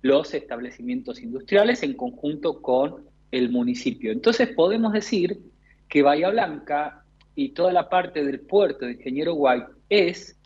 los 0.00 0.32
establecimientos 0.32 1.20
industriales 1.20 1.82
en 1.82 1.92
conjunto 1.98 2.62
con 2.62 3.04
el 3.30 3.50
municipio. 3.50 4.10
Entonces 4.10 4.48
podemos 4.48 4.94
decir 4.94 5.38
que 5.86 6.00
Bahía 6.00 6.30
Blanca 6.30 7.04
y 7.34 7.50
toda 7.50 7.74
la 7.74 7.90
parte 7.90 8.24
del 8.24 8.40
puerto 8.40 8.86
de 8.86 8.92
Ingeniero 8.92 9.34
White 9.34 9.66
es 9.90 10.38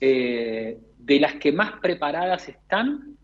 eh, 0.00 0.78
de 0.96 1.20
las 1.20 1.34
que 1.34 1.52
más 1.52 1.80
preparadas 1.82 2.48
están 2.48 3.18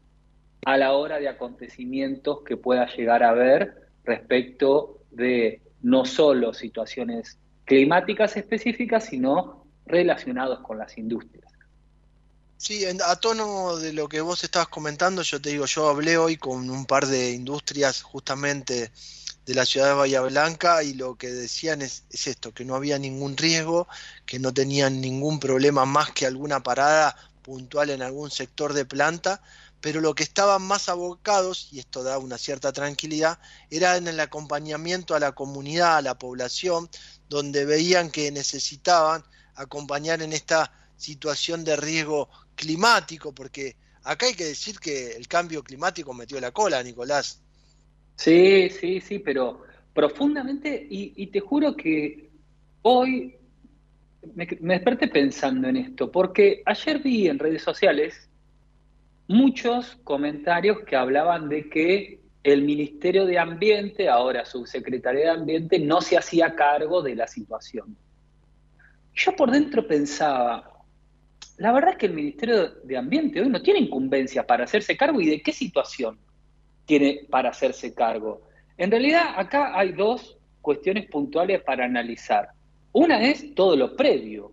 a 0.66 0.76
la 0.76 0.92
hora 0.92 1.18
de 1.18 1.28
acontecimientos 1.28 2.42
que 2.44 2.58
pueda 2.58 2.86
llegar 2.94 3.22
a 3.22 3.30
haber 3.30 3.88
respecto 4.04 4.98
de 5.10 5.62
no 5.80 6.04
solo 6.04 6.52
situaciones 6.52 7.38
climáticas 7.64 8.36
específicas, 8.36 9.06
sino 9.06 9.66
relacionados 9.86 10.60
con 10.60 10.78
las 10.78 10.96
industrias. 10.98 11.52
Sí, 12.56 12.84
a 12.84 13.16
tono 13.16 13.76
de 13.76 13.92
lo 13.92 14.08
que 14.08 14.20
vos 14.20 14.44
estabas 14.44 14.68
comentando, 14.68 15.22
yo 15.22 15.42
te 15.42 15.50
digo, 15.50 15.66
yo 15.66 15.88
hablé 15.88 16.16
hoy 16.16 16.36
con 16.36 16.70
un 16.70 16.86
par 16.86 17.06
de 17.06 17.32
industrias 17.32 18.02
justamente 18.02 18.92
de 19.44 19.54
la 19.54 19.64
ciudad 19.64 19.88
de 19.88 19.94
Bahía 19.94 20.20
Blanca 20.20 20.84
y 20.84 20.94
lo 20.94 21.16
que 21.16 21.32
decían 21.32 21.82
es, 21.82 22.04
es, 22.10 22.28
esto, 22.28 22.54
que 22.54 22.64
no 22.64 22.76
había 22.76 22.98
ningún 22.98 23.36
riesgo, 23.36 23.88
que 24.24 24.38
no 24.38 24.54
tenían 24.54 25.00
ningún 25.00 25.40
problema 25.40 25.84
más 25.84 26.12
que 26.12 26.24
alguna 26.24 26.62
parada 26.62 27.16
puntual 27.42 27.90
en 27.90 28.02
algún 28.02 28.30
sector 28.30 28.72
de 28.72 28.84
planta, 28.84 29.42
pero 29.82 30.00
lo 30.00 30.14
que 30.14 30.22
estaban 30.22 30.62
más 30.62 30.88
abocados, 30.88 31.68
y 31.72 31.80
esto 31.80 32.04
da 32.04 32.16
una 32.18 32.38
cierta 32.38 32.72
tranquilidad, 32.72 33.40
era 33.68 33.96
en 33.96 34.06
el 34.06 34.20
acompañamiento 34.20 35.16
a 35.16 35.20
la 35.20 35.32
comunidad, 35.32 35.96
a 35.96 36.02
la 36.02 36.16
población, 36.16 36.88
donde 37.28 37.64
veían 37.64 38.12
que 38.12 38.30
necesitaban 38.30 39.24
acompañar 39.56 40.22
en 40.22 40.32
esta 40.32 40.72
situación 40.96 41.64
de 41.64 41.76
riesgo 41.76 42.28
climático, 42.54 43.34
porque 43.34 43.74
acá 44.04 44.26
hay 44.26 44.34
que 44.34 44.44
decir 44.44 44.78
que 44.78 45.16
el 45.16 45.26
cambio 45.26 45.64
climático 45.64 46.14
metió 46.14 46.40
la 46.40 46.52
cola, 46.52 46.80
Nicolás. 46.80 47.42
Sí, 48.14 48.70
sí, 48.70 49.00
sí, 49.00 49.18
pero 49.18 49.64
profundamente, 49.92 50.86
y, 50.88 51.26
te 51.26 51.40
juro 51.40 51.74
que 51.76 52.30
hoy 52.82 53.34
me, 54.36 54.46
me 54.60 54.74
desperté 54.74 55.08
pensando 55.08 55.66
en 55.66 55.76
esto, 55.76 56.12
porque 56.12 56.62
ayer 56.66 57.00
vi 57.00 57.26
en 57.26 57.40
redes 57.40 57.62
sociales 57.62 58.28
muchos 59.32 59.96
comentarios 60.04 60.80
que 60.80 60.94
hablaban 60.94 61.48
de 61.48 61.68
que 61.68 62.20
el 62.44 62.62
Ministerio 62.62 63.24
de 63.24 63.38
Ambiente, 63.38 64.08
ahora 64.08 64.44
Subsecretaría 64.44 65.22
de 65.22 65.30
Ambiente, 65.30 65.78
no 65.78 66.00
se 66.00 66.18
hacía 66.18 66.54
cargo 66.54 67.02
de 67.02 67.14
la 67.14 67.26
situación. 67.26 67.96
Yo 69.14 69.34
por 69.34 69.50
dentro 69.50 69.86
pensaba, 69.86 70.84
la 71.56 71.72
verdad 71.72 71.92
es 71.92 71.96
que 71.96 72.06
el 72.06 72.14
Ministerio 72.14 72.68
de 72.84 72.96
Ambiente 72.96 73.40
hoy 73.40 73.48
no 73.48 73.62
tiene 73.62 73.80
incumbencia 73.80 74.46
para 74.46 74.64
hacerse 74.64 74.96
cargo 74.96 75.20
y 75.20 75.26
de 75.26 75.42
qué 75.42 75.52
situación 75.52 76.18
tiene 76.84 77.20
para 77.30 77.50
hacerse 77.50 77.94
cargo. 77.94 78.42
En 78.76 78.90
realidad 78.90 79.34
acá 79.36 79.78
hay 79.78 79.92
dos 79.92 80.36
cuestiones 80.60 81.06
puntuales 81.06 81.62
para 81.62 81.84
analizar. 81.84 82.50
Una 82.92 83.22
es 83.22 83.54
todo 83.54 83.76
lo 83.76 83.96
previo, 83.96 84.52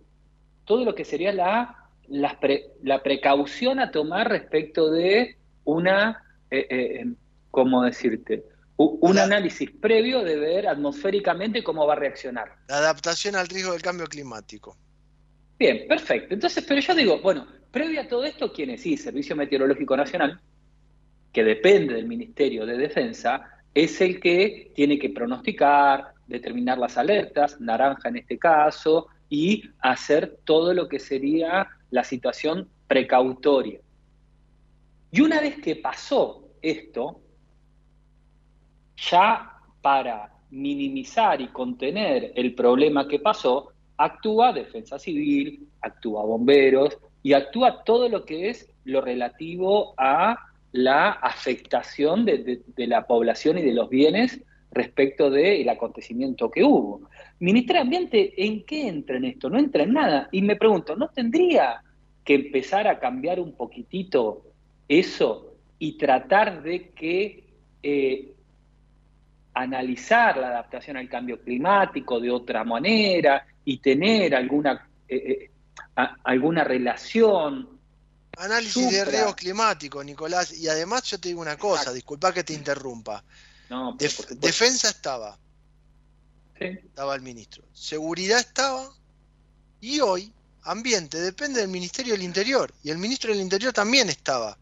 todo 0.64 0.84
lo 0.84 0.94
que 0.94 1.04
sería 1.04 1.32
la, 1.32 1.79
la, 2.10 3.02
precaución 3.02 3.80
a 3.80 3.90
tomar 3.90 4.28
respecto 4.28 4.90
de 4.90 5.36
una 5.64 6.22
eh, 6.50 6.66
eh, 6.68 7.06
¿cómo 7.50 7.82
decirte? 7.82 8.44
Un 8.76 9.18
análisis 9.18 9.70
previo 9.70 10.22
de 10.22 10.36
ver 10.36 10.66
atmosféricamente 10.66 11.62
cómo 11.62 11.86
va 11.86 11.92
a 11.92 11.96
reaccionar. 11.96 12.54
La 12.66 12.78
adaptación 12.78 13.36
al 13.36 13.46
riesgo 13.46 13.72
del 13.72 13.82
cambio 13.82 14.06
climático. 14.06 14.74
Bien, 15.58 15.86
perfecto. 15.86 16.32
Entonces, 16.32 16.64
pero 16.66 16.80
yo 16.80 16.94
digo, 16.94 17.20
bueno, 17.20 17.46
previo 17.70 18.00
a 18.00 18.08
todo 18.08 18.24
esto, 18.24 18.50
¿quién 18.50 18.70
es? 18.70 18.80
Sí, 18.80 18.96
Servicio 18.96 19.36
Meteorológico 19.36 19.94
Nacional, 19.98 20.40
que 21.30 21.44
depende 21.44 21.92
del 21.92 22.06
Ministerio 22.06 22.64
de 22.64 22.78
Defensa, 22.78 23.50
es 23.74 24.00
el 24.00 24.18
que 24.18 24.72
tiene 24.74 24.98
que 24.98 25.10
pronosticar, 25.10 26.14
determinar 26.26 26.78
las 26.78 26.96
alertas, 26.96 27.60
naranja 27.60 28.08
en 28.08 28.16
este 28.16 28.38
caso, 28.38 29.08
y 29.28 29.62
hacer 29.80 30.38
todo 30.44 30.72
lo 30.72 30.88
que 30.88 30.98
sería 30.98 31.68
la 31.90 32.04
situación 32.04 32.68
precautoria. 32.86 33.80
Y 35.12 35.20
una 35.20 35.40
vez 35.40 35.60
que 35.60 35.76
pasó 35.76 36.48
esto, 36.62 37.20
ya 38.96 39.52
para 39.80 40.32
minimizar 40.50 41.40
y 41.40 41.48
contener 41.48 42.32
el 42.34 42.54
problema 42.54 43.08
que 43.08 43.18
pasó, 43.18 43.72
actúa 43.96 44.52
Defensa 44.52 44.98
Civil, 44.98 45.68
actúa 45.80 46.24
Bomberos 46.24 46.98
y 47.22 47.32
actúa 47.32 47.84
todo 47.84 48.08
lo 48.08 48.24
que 48.24 48.50
es 48.50 48.68
lo 48.84 49.00
relativo 49.00 49.94
a 49.96 50.36
la 50.72 51.10
afectación 51.10 52.24
de, 52.24 52.62
la 52.76 53.06
población 53.06 53.58
y 53.58 53.62
de 53.62 53.74
los 53.74 53.88
bienes 53.88 54.40
respecto 54.70 55.30
del 55.30 55.68
acontecimiento 55.68 56.50
que 56.50 56.62
hubo. 56.62 57.08
Ministerio 57.40 57.80
de 57.80 57.86
Ambiente, 57.86 58.44
¿en 58.44 58.64
qué 58.64 58.88
entra 58.88 59.16
en 59.16 59.24
esto? 59.24 59.50
No 59.50 59.58
entra 59.58 59.82
en 59.82 59.92
nada. 59.92 60.28
Y 60.30 60.42
me 60.42 60.56
pregunto, 60.56 60.94
¿no 60.96 61.08
tendría 61.08 61.82
que 62.24 62.34
empezar 62.34 62.86
a 62.86 62.98
cambiar 62.98 63.40
un 63.40 63.52
poquitito 63.52 64.44
eso 64.88 65.54
y 65.78 65.96
tratar 65.96 66.62
de 66.62 66.90
que 66.90 67.44
eh, 67.82 68.34
analizar 69.54 70.36
la 70.36 70.48
adaptación 70.48 70.96
al 70.96 71.08
cambio 71.08 71.40
climático 71.40 72.20
de 72.20 72.30
otra 72.30 72.64
manera 72.64 73.46
y 73.64 73.78
tener 73.78 74.34
alguna, 74.34 74.88
eh, 75.08 75.16
eh, 75.16 75.50
alguna 76.24 76.64
relación. 76.64 77.80
Análisis 78.36 78.90
de 78.90 79.04
riesgo 79.04 79.34
climático, 79.34 80.02
Nicolás. 80.04 80.56
Y 80.56 80.68
además 80.68 81.04
yo 81.04 81.18
te 81.18 81.28
digo 81.28 81.40
una 81.40 81.56
cosa, 81.56 81.92
disculpa 81.92 82.32
que 82.32 82.44
te 82.44 82.52
interrumpa. 82.52 83.24
Defensa 84.38 84.88
estaba. 84.88 85.38
Estaba 86.58 87.14
el 87.14 87.22
ministro. 87.22 87.64
Seguridad 87.72 88.40
estaba. 88.40 88.92
Y 89.80 90.00
hoy, 90.00 90.32
ambiente, 90.62 91.18
depende 91.20 91.60
del 91.60 91.70
Ministerio 91.70 92.12
del 92.14 92.22
Interior. 92.22 92.72
Y 92.82 92.90
el 92.90 92.98
ministro 92.98 93.30
del 93.30 93.40
Interior 93.40 93.72
también 93.72 94.10
estaba. 94.10 94.58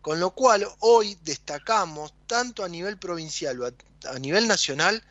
Con 0.00 0.20
lo 0.20 0.30
cual 0.30 0.66
hoy 0.78 1.18
destacamos, 1.22 2.14
tanto 2.26 2.64
a 2.64 2.68
nivel 2.68 2.96
provincial 2.98 3.60
o 3.60 3.66
a, 3.66 4.18
nivel 4.18 4.46
nacional, 4.46 5.02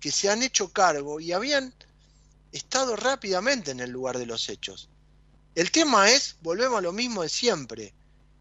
que 0.00 0.10
se 0.10 0.28
han 0.28 0.42
hecho 0.42 0.72
cargo 0.72 1.20
y 1.20 1.32
habían 1.32 1.72
estado 2.50 2.96
rápidamente 2.96 3.70
en 3.70 3.80
el 3.80 3.90
lugar 3.90 4.18
de 4.18 4.26
los 4.26 4.48
hechos. 4.48 4.88
El 5.54 5.70
tema 5.70 6.10
es, 6.10 6.36
volvemos 6.42 6.78
a 6.78 6.82
lo 6.82 6.92
mismo 6.92 7.22
de 7.22 7.28
siempre, 7.28 7.94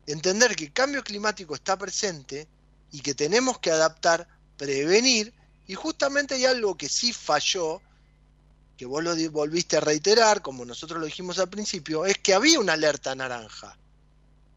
entender 0.07 0.55
que 0.55 0.65
el 0.65 0.73
cambio 0.73 1.03
climático 1.03 1.53
está 1.53 1.77
presente 1.77 2.47
y 2.93 3.01
que 3.01 3.13
tenemos 3.13 3.59
que 3.59 3.71
adaptar, 3.71 4.25
prevenir, 4.55 5.33
y 5.67 5.73
justamente 5.73 6.35
hay 6.35 6.45
algo 6.45 6.77
que 6.77 6.87
sí 6.87 7.11
falló, 7.11 7.81
que 8.77 8.85
vos 8.85 9.03
lo 9.03 9.13
volviste 9.31 9.75
a 9.75 9.81
reiterar, 9.81 10.41
como 10.41 10.63
nosotros 10.63 11.01
lo 11.01 11.05
dijimos 11.05 11.39
al 11.39 11.49
principio, 11.49 12.05
es 12.05 12.17
que 12.19 12.33
había 12.33 12.61
una 12.61 12.73
alerta 12.73 13.13
naranja 13.13 13.77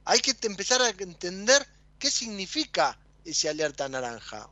hay 0.06 0.20
que 0.20 0.32
empezar 0.46 0.80
a 0.80 0.90
entender 0.90 1.62
qué 1.98 2.10
significa 2.10 2.96
ese 3.24 3.48
alerta 3.48 3.88
naranja. 3.88 4.48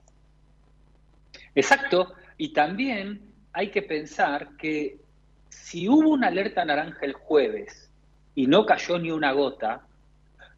Exacto, 1.55 2.12
y 2.36 2.52
también 2.52 3.32
hay 3.52 3.70
que 3.70 3.82
pensar 3.82 4.56
que 4.56 4.98
si 5.48 5.89
hubo 5.89 6.11
una 6.11 6.27
alerta 6.27 6.65
naranja 6.65 6.98
el 7.02 7.12
jueves 7.12 7.89
y 8.35 8.48
no 8.48 8.66
cayó 8.66 8.98
ni 8.98 9.12
una 9.12 9.31
gota, 9.31 9.86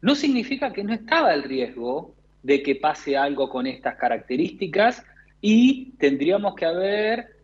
no 0.01 0.15
significa 0.15 0.73
que 0.73 0.83
no 0.83 0.93
estaba 0.93 1.33
el 1.33 1.43
riesgo 1.43 2.15
de 2.43 2.61
que 2.63 2.75
pase 2.75 3.17
algo 3.17 3.49
con 3.49 3.67
estas 3.67 3.95
características 3.95 5.03
y 5.41 5.91
tendríamos 5.97 6.55
que 6.55 6.65
haber 6.65 7.37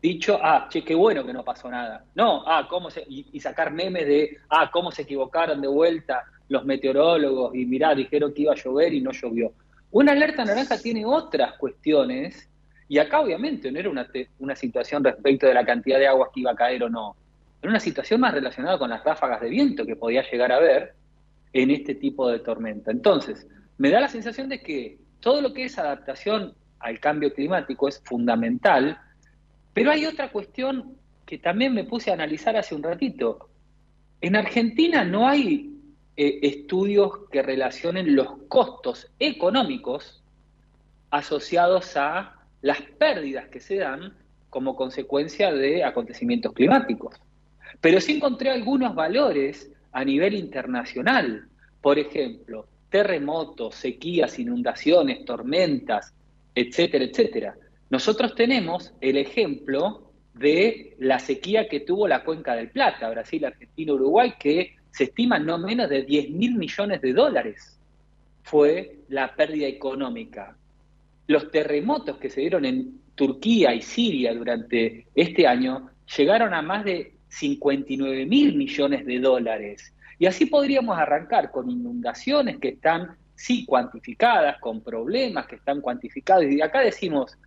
dicho, 0.00 0.38
ah, 0.42 0.68
che, 0.70 0.84
qué 0.84 0.94
bueno 0.94 1.24
que 1.26 1.32
no 1.32 1.44
pasó 1.44 1.70
nada. 1.70 2.04
No, 2.14 2.44
ah, 2.46 2.66
cómo 2.68 2.90
se, 2.90 3.04
y 3.08 3.40
sacar 3.40 3.72
memes 3.72 4.06
de, 4.06 4.38
ah, 4.48 4.70
cómo 4.72 4.90
se 4.92 5.02
equivocaron 5.02 5.60
de 5.60 5.68
vuelta 5.68 6.24
los 6.48 6.64
meteorólogos 6.64 7.54
y 7.54 7.66
mirá, 7.66 7.94
dijeron 7.94 8.32
que 8.32 8.42
iba 8.42 8.52
a 8.52 8.56
llover 8.56 8.94
y 8.94 9.00
no 9.00 9.12
llovió. 9.12 9.52
Una 9.90 10.12
alerta 10.12 10.44
naranja 10.44 10.78
tiene 10.78 11.04
otras 11.04 11.54
cuestiones 11.54 12.48
y 12.88 12.98
acá 12.98 13.20
obviamente 13.20 13.70
no 13.70 13.78
era 13.78 13.90
una, 13.90 14.08
una 14.38 14.56
situación 14.56 15.04
respecto 15.04 15.46
de 15.46 15.54
la 15.54 15.64
cantidad 15.64 15.98
de 15.98 16.08
aguas 16.08 16.30
que 16.32 16.40
iba 16.40 16.52
a 16.52 16.56
caer 16.56 16.84
o 16.84 16.90
no. 16.90 17.16
Era 17.60 17.70
una 17.70 17.80
situación 17.80 18.20
más 18.20 18.32
relacionada 18.32 18.78
con 18.78 18.90
las 18.90 19.04
ráfagas 19.04 19.40
de 19.40 19.50
viento 19.50 19.84
que 19.84 19.96
podía 19.96 20.22
llegar 20.30 20.52
a 20.52 20.56
haber 20.56 20.94
en 21.52 21.70
este 21.70 21.94
tipo 21.94 22.28
de 22.30 22.38
tormenta. 22.38 22.90
Entonces, 22.90 23.46
me 23.78 23.90
da 23.90 24.00
la 24.00 24.08
sensación 24.08 24.48
de 24.48 24.60
que 24.60 24.98
todo 25.20 25.40
lo 25.40 25.52
que 25.52 25.64
es 25.64 25.78
adaptación 25.78 26.54
al 26.80 27.00
cambio 27.00 27.32
climático 27.32 27.88
es 27.88 28.00
fundamental, 28.04 28.98
pero 29.72 29.90
hay 29.90 30.06
otra 30.06 30.30
cuestión 30.30 30.96
que 31.24 31.38
también 31.38 31.74
me 31.74 31.84
puse 31.84 32.10
a 32.10 32.14
analizar 32.14 32.56
hace 32.56 32.74
un 32.74 32.82
ratito. 32.82 33.48
En 34.20 34.36
Argentina 34.36 35.04
no 35.04 35.28
hay 35.28 35.72
eh, 36.16 36.40
estudios 36.42 37.28
que 37.30 37.42
relacionen 37.42 38.16
los 38.16 38.28
costos 38.48 39.12
económicos 39.18 40.22
asociados 41.10 41.96
a 41.96 42.34
las 42.60 42.80
pérdidas 42.80 43.48
que 43.48 43.60
se 43.60 43.76
dan 43.76 44.16
como 44.50 44.74
consecuencia 44.74 45.52
de 45.52 45.84
acontecimientos 45.84 46.52
climáticos. 46.52 47.14
Pero 47.80 48.00
sí 48.00 48.16
encontré 48.16 48.50
algunos 48.50 48.94
valores 48.94 49.70
a 49.92 50.04
nivel 50.04 50.34
internacional. 50.34 51.48
Por 51.80 51.98
ejemplo, 51.98 52.66
terremotos, 52.90 53.74
sequías, 53.74 54.38
inundaciones, 54.38 55.24
tormentas, 55.24 56.14
etcétera, 56.54 57.04
etcétera. 57.04 57.56
Nosotros 57.90 58.34
tenemos 58.34 58.92
el 59.00 59.16
ejemplo 59.16 60.12
de 60.34 60.94
la 60.98 61.18
sequía 61.18 61.68
que 61.68 61.80
tuvo 61.80 62.06
la 62.06 62.24
cuenca 62.24 62.54
del 62.54 62.70
Plata, 62.70 63.10
Brasil, 63.10 63.44
Argentina, 63.44 63.92
Uruguay, 63.92 64.34
que 64.38 64.76
se 64.90 65.04
estima 65.04 65.38
no 65.38 65.58
menos 65.58 65.88
de 65.88 66.02
10 66.02 66.30
mil 66.30 66.54
millones 66.54 67.00
de 67.00 67.12
dólares 67.12 67.78
fue 68.48 69.00
la 69.08 69.34
pérdida 69.34 69.66
económica. 69.66 70.56
Los 71.26 71.50
terremotos 71.50 72.16
que 72.16 72.30
se 72.30 72.40
dieron 72.40 72.64
en 72.64 73.00
Turquía 73.14 73.74
y 73.74 73.82
Siria 73.82 74.32
durante 74.32 75.06
este 75.14 75.46
año 75.46 75.90
llegaron 76.16 76.54
a 76.54 76.62
más 76.62 76.84
de 76.84 77.12
59 77.28 78.24
mil 78.24 78.56
millones 78.56 79.04
de 79.04 79.20
dólares. 79.20 79.92
Y 80.18 80.26
así 80.26 80.46
podríamos 80.46 80.98
arrancar 80.98 81.50
con 81.50 81.70
inundaciones 81.70 82.58
que 82.58 82.68
están, 82.70 83.16
sí, 83.34 83.64
cuantificadas, 83.64 84.58
con 84.60 84.80
problemas 84.82 85.46
que 85.46 85.56
están 85.56 85.80
cuantificados. 85.80 86.44
Y 86.44 86.60
acá 86.60 86.80
decimos, 86.80 87.38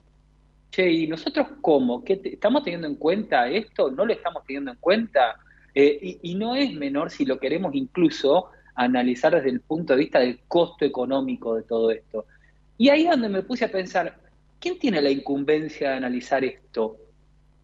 che, 0.71 0.89
¿y 0.89 1.07
nosotros 1.07 1.47
cómo? 1.61 2.03
¿Qué 2.03 2.19
¿Estamos 2.23 2.63
teniendo 2.63 2.87
en 2.87 2.95
cuenta 2.95 3.47
esto? 3.49 3.91
¿No 3.91 4.05
lo 4.05 4.13
estamos 4.13 4.43
teniendo 4.45 4.71
en 4.71 4.77
cuenta? 4.77 5.35
Eh, 5.73 6.19
y, 6.21 6.35
no 6.35 6.55
es 6.55 6.73
menor 6.73 7.11
si 7.11 7.25
lo 7.25 7.39
queremos 7.39 7.73
incluso 7.75 8.49
analizar 8.75 9.33
desde 9.35 9.49
el 9.49 9.61
punto 9.61 9.93
de 9.93 9.99
vista 9.99 10.19
del 10.19 10.39
costo 10.47 10.85
económico 10.85 11.55
de 11.55 11.63
todo 11.63 11.91
esto. 11.91 12.25
Y 12.77 12.89
ahí 12.89 13.03
es 13.03 13.11
donde 13.11 13.29
me 13.29 13.43
puse 13.43 13.65
a 13.65 13.71
pensar, 13.71 14.17
¿quién 14.59 14.79
tiene 14.79 15.01
la 15.01 15.09
incumbencia 15.09 15.91
de 15.91 15.97
analizar 15.97 16.43
esto? 16.43 16.97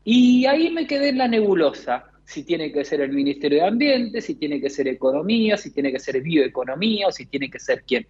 Y 0.03 0.45
ahí 0.45 0.69
me 0.69 0.87
quedé 0.87 1.09
en 1.09 1.17
la 1.17 1.27
nebulosa, 1.27 2.05
si 2.27 2.43
tiene 2.43 2.73
que 2.73 2.83
ser 2.83 2.99
el 2.99 3.13
Ministerio 3.13 3.59
de 3.59 3.67
Ambiente, 3.67 4.21
si 4.21 4.35
tiene 4.35 4.59
que 4.59 4.69
ser 4.69 4.89
Economía, 4.89 5.55
si 5.55 5.71
tiene 5.71 5.93
que 5.93 5.99
ser 5.99 6.21
Bioeconomía 6.21 7.07
o 7.07 7.11
si 7.11 7.25
tiene 7.25 7.49
que 7.49 7.57
ser 7.57 7.83
quién. 7.87 8.05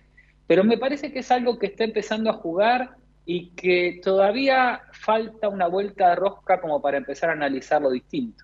Pero 0.47 0.63
me 0.63 0.79
parece 0.79 1.13
que 1.13 1.19
es 1.19 1.29
algo 1.29 1.59
que 1.59 1.67
está 1.67 1.83
empezando 1.83 2.31
a 2.31 2.33
jugar 2.33 2.97
y 3.27 3.49
que 3.49 4.01
todavía 4.03 4.81
falta 4.91 5.49
una 5.49 5.67
vuelta 5.67 6.09
de 6.09 6.15
rosca 6.15 6.59
como 6.59 6.81
para 6.81 6.97
empezar 6.97 7.29
a 7.29 7.33
analizarlo 7.33 7.91
distinto. 7.91 8.43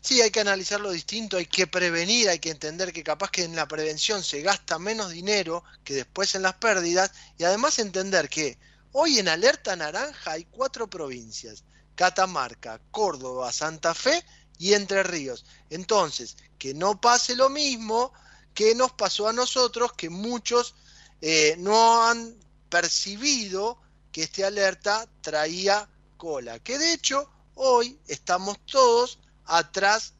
Sí, 0.00 0.20
hay 0.20 0.30
que 0.30 0.38
analizarlo 0.38 0.92
distinto, 0.92 1.36
hay 1.36 1.46
que 1.46 1.66
prevenir, 1.66 2.28
hay 2.28 2.38
que 2.38 2.50
entender 2.50 2.92
que 2.92 3.02
capaz 3.02 3.32
que 3.32 3.42
en 3.42 3.56
la 3.56 3.66
prevención 3.66 4.22
se 4.22 4.42
gasta 4.42 4.78
menos 4.78 5.10
dinero 5.10 5.64
que 5.82 5.94
después 5.94 6.36
en 6.36 6.42
las 6.42 6.54
pérdidas 6.54 7.12
y 7.36 7.42
además 7.42 7.80
entender 7.80 8.28
que 8.28 8.56
hoy 8.92 9.18
en 9.18 9.26
alerta 9.26 9.74
naranja 9.74 10.30
hay 10.30 10.44
cuatro 10.44 10.88
provincias, 10.88 11.64
Catamarca, 11.96 12.80
Córdoba, 12.92 13.50
Santa 13.50 13.94
Fe 13.94 14.22
y 14.58 14.74
Entre 14.74 15.02
Ríos. 15.02 15.44
Entonces, 15.70 16.36
que 16.58 16.74
no 16.74 17.00
pase 17.00 17.36
lo 17.36 17.48
mismo 17.48 18.12
que 18.54 18.74
nos 18.74 18.92
pasó 18.92 19.28
a 19.28 19.32
nosotros, 19.32 19.92
que 19.92 20.10
muchos 20.10 20.74
eh, 21.20 21.54
no 21.58 22.04
han 22.04 22.36
percibido 22.68 23.80
que 24.10 24.24
este 24.24 24.44
alerta 24.44 25.08
traía 25.20 25.88
cola, 26.16 26.58
que 26.58 26.78
de 26.78 26.92
hecho 26.92 27.30
hoy 27.54 27.98
estamos 28.08 28.58
todos 28.66 29.20
atrás 29.44 30.14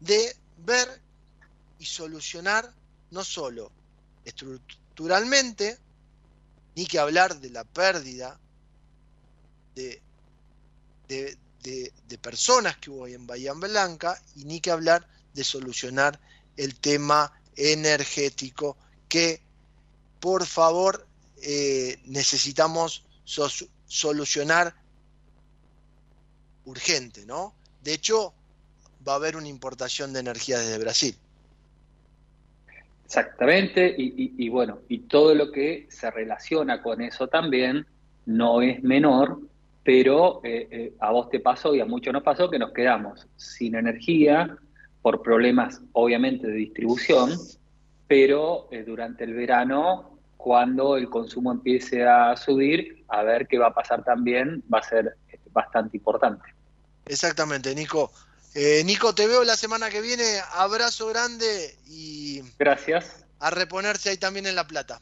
de 0.00 0.34
ver 0.58 1.02
y 1.78 1.84
solucionar 1.84 2.72
no 3.10 3.24
solo 3.24 3.70
estructuralmente, 4.24 5.78
ni 6.74 6.86
que 6.86 6.98
hablar 6.98 7.40
de 7.40 7.50
la 7.50 7.64
pérdida 7.64 8.38
de, 9.74 10.02
de, 11.08 11.38
personas 12.20 12.76
que 12.76 12.90
hubo 12.90 13.06
en 13.06 13.26
Bahía 13.26 13.52
Blanca, 13.52 14.20
y 14.34 14.44
ni 14.44 14.60
que 14.60 14.70
hablar 14.70 15.06
de 15.34 15.44
solucionar 15.44 16.18
el 16.56 16.78
tema 16.78 17.32
energético 17.56 18.76
que 19.08 19.40
por 20.20 20.46
favor 20.46 21.06
eh, 21.42 21.98
necesitamos 22.06 23.04
solucionar 23.86 24.74
urgente, 26.64 27.26
¿no? 27.26 27.54
De 27.82 27.94
hecho, 27.94 28.34
va 29.06 29.12
a 29.12 29.16
haber 29.16 29.36
una 29.36 29.48
importación 29.48 30.12
de 30.12 30.20
energía 30.20 30.58
desde 30.58 30.78
Brasil. 30.78 31.16
Exactamente, 33.04 33.94
y, 33.96 34.48
bueno, 34.48 34.80
y 34.88 34.98
todo 34.98 35.32
lo 35.32 35.52
que 35.52 35.86
se 35.90 36.10
relaciona 36.10 36.82
con 36.82 37.00
eso 37.00 37.28
también 37.28 37.86
no 38.24 38.62
es 38.62 38.82
menor, 38.82 39.40
pero 39.86 40.40
eh, 40.42 40.66
eh, 40.68 40.94
a 40.98 41.12
vos 41.12 41.30
te 41.30 41.38
pasó 41.38 41.72
y 41.72 41.80
a 41.80 41.84
muchos 41.84 42.12
nos 42.12 42.24
pasó 42.24 42.50
que 42.50 42.58
nos 42.58 42.72
quedamos 42.72 43.28
sin 43.36 43.76
energía 43.76 44.58
por 45.00 45.22
problemas 45.22 45.80
obviamente 45.92 46.48
de 46.48 46.54
distribución, 46.54 47.38
pero 48.08 48.66
eh, 48.72 48.82
durante 48.82 49.22
el 49.22 49.34
verano, 49.34 50.18
cuando 50.36 50.96
el 50.96 51.08
consumo 51.08 51.52
empiece 51.52 52.04
a 52.04 52.36
subir, 52.36 53.04
a 53.06 53.22
ver 53.22 53.46
qué 53.46 53.58
va 53.58 53.68
a 53.68 53.74
pasar 53.74 54.02
también, 54.02 54.64
va 54.72 54.80
a 54.80 54.82
ser 54.82 55.16
bastante 55.52 55.96
importante. 55.96 56.42
Exactamente, 57.06 57.72
Nico. 57.72 58.10
Nico, 58.84 59.14
te 59.14 59.28
veo 59.28 59.44
la 59.44 59.54
semana 59.54 59.90
que 59.90 60.00
viene. 60.00 60.24
Abrazo 60.54 61.06
grande 61.08 61.76
y. 61.86 62.40
Gracias. 62.58 63.24
A 63.38 63.50
reponerse 63.50 64.08
ahí 64.08 64.16
también 64.16 64.46
en 64.46 64.56
La 64.56 64.66
Plata. 64.66 64.98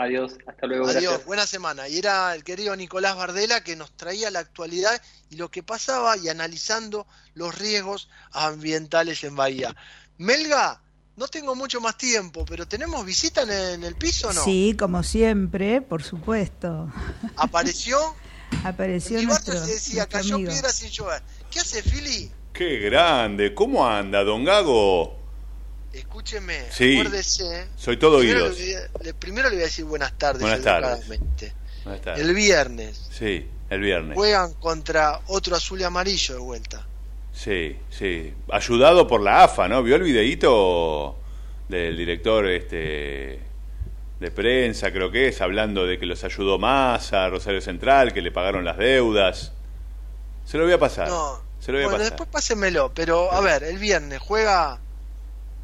Adiós, 0.00 0.38
hasta 0.46 0.66
luego. 0.66 0.88
Adiós, 0.88 1.24
buena 1.26 1.46
semana. 1.46 1.86
Y 1.86 1.98
era 1.98 2.34
el 2.34 2.42
querido 2.42 2.74
Nicolás 2.74 3.16
Bardela 3.16 3.62
que 3.62 3.76
nos 3.76 3.94
traía 3.94 4.30
la 4.30 4.38
actualidad 4.38 5.00
y 5.28 5.36
lo 5.36 5.50
que 5.50 5.62
pasaba 5.62 6.16
y 6.16 6.30
analizando 6.30 7.06
los 7.34 7.56
riesgos 7.58 8.08
ambientales 8.32 9.22
en 9.24 9.36
Bahía. 9.36 9.76
Melga, 10.16 10.80
no 11.16 11.28
tengo 11.28 11.54
mucho 11.54 11.82
más 11.82 11.98
tiempo, 11.98 12.46
pero 12.46 12.66
¿tenemos 12.66 13.04
visita 13.04 13.42
en, 13.42 13.84
el 13.84 13.94
piso 13.94 14.28
o 14.28 14.32
no? 14.32 14.42
Sí, 14.42 14.74
como 14.78 15.02
siempre, 15.02 15.82
por 15.82 16.02
supuesto. 16.02 16.90
¿Apareció? 17.36 17.98
Apareció 18.64 19.18
el 19.18 19.26
nuestro, 19.26 19.52
se 19.62 19.74
decía, 19.74 20.06
cayó 20.06 20.38
piedra 20.38 20.70
sin 20.70 20.88
llover. 20.88 21.22
¿Qué 21.50 21.60
hace, 21.60 21.82
Fili? 21.82 22.32
Qué 22.54 22.78
grande, 22.78 23.54
¿cómo 23.54 23.86
anda, 23.86 24.24
don 24.24 24.44
Gago? 24.44 25.19
Escúcheme, 25.92 26.70
sí, 26.70 26.98
acuérdese. 26.98 27.66
Soy 27.76 27.96
todo 27.96 28.18
primero 28.18 28.46
oídos. 28.46 28.58
Le, 29.02 29.14
primero 29.14 29.48
le 29.48 29.56
voy 29.56 29.62
a 29.62 29.66
decir 29.66 29.84
buenas 29.84 30.16
tardes. 30.16 30.42
Buenas 30.42 30.62
tardes. 30.62 31.06
Buenas 31.84 32.02
tardes. 32.02 32.24
El 32.24 32.34
viernes. 32.34 33.08
Sí, 33.10 33.48
el 33.68 33.80
viernes. 33.80 34.14
Juegan 34.14 34.54
contra 34.54 35.20
otro 35.26 35.56
azul 35.56 35.80
y 35.80 35.84
amarillo 35.84 36.34
de 36.34 36.40
vuelta. 36.40 36.86
Sí, 37.32 37.76
sí. 37.90 38.32
Ayudado 38.52 39.06
por 39.08 39.20
la 39.20 39.44
AFA, 39.44 39.66
¿no? 39.66 39.82
¿Vio 39.82 39.96
el 39.96 40.02
videíto 40.02 41.16
del 41.68 41.96
director 41.96 42.46
este 42.46 43.40
de 44.20 44.30
prensa, 44.30 44.92
creo 44.92 45.10
que 45.10 45.28
es, 45.28 45.40
hablando 45.40 45.86
de 45.86 45.98
que 45.98 46.04
los 46.04 46.22
ayudó 46.24 46.58
más 46.58 47.14
a 47.14 47.30
Rosario 47.30 47.62
Central, 47.62 48.12
que 48.12 48.20
le 48.20 48.30
pagaron 48.30 48.64
las 48.64 48.76
deudas? 48.76 49.52
Se 50.44 50.58
lo 50.58 50.64
voy 50.64 50.74
a 50.74 50.78
pasar. 50.78 51.08
No. 51.08 51.40
Se 51.58 51.72
lo 51.72 51.78
voy 51.78 51.84
bueno, 51.84 51.96
a 51.96 51.98
pasar. 51.98 52.12
después 52.12 52.28
pásenmelo, 52.30 52.92
pero 52.94 53.32
a 53.32 53.40
ver, 53.40 53.64
el 53.64 53.78
viernes 53.78 54.18
juega 54.20 54.78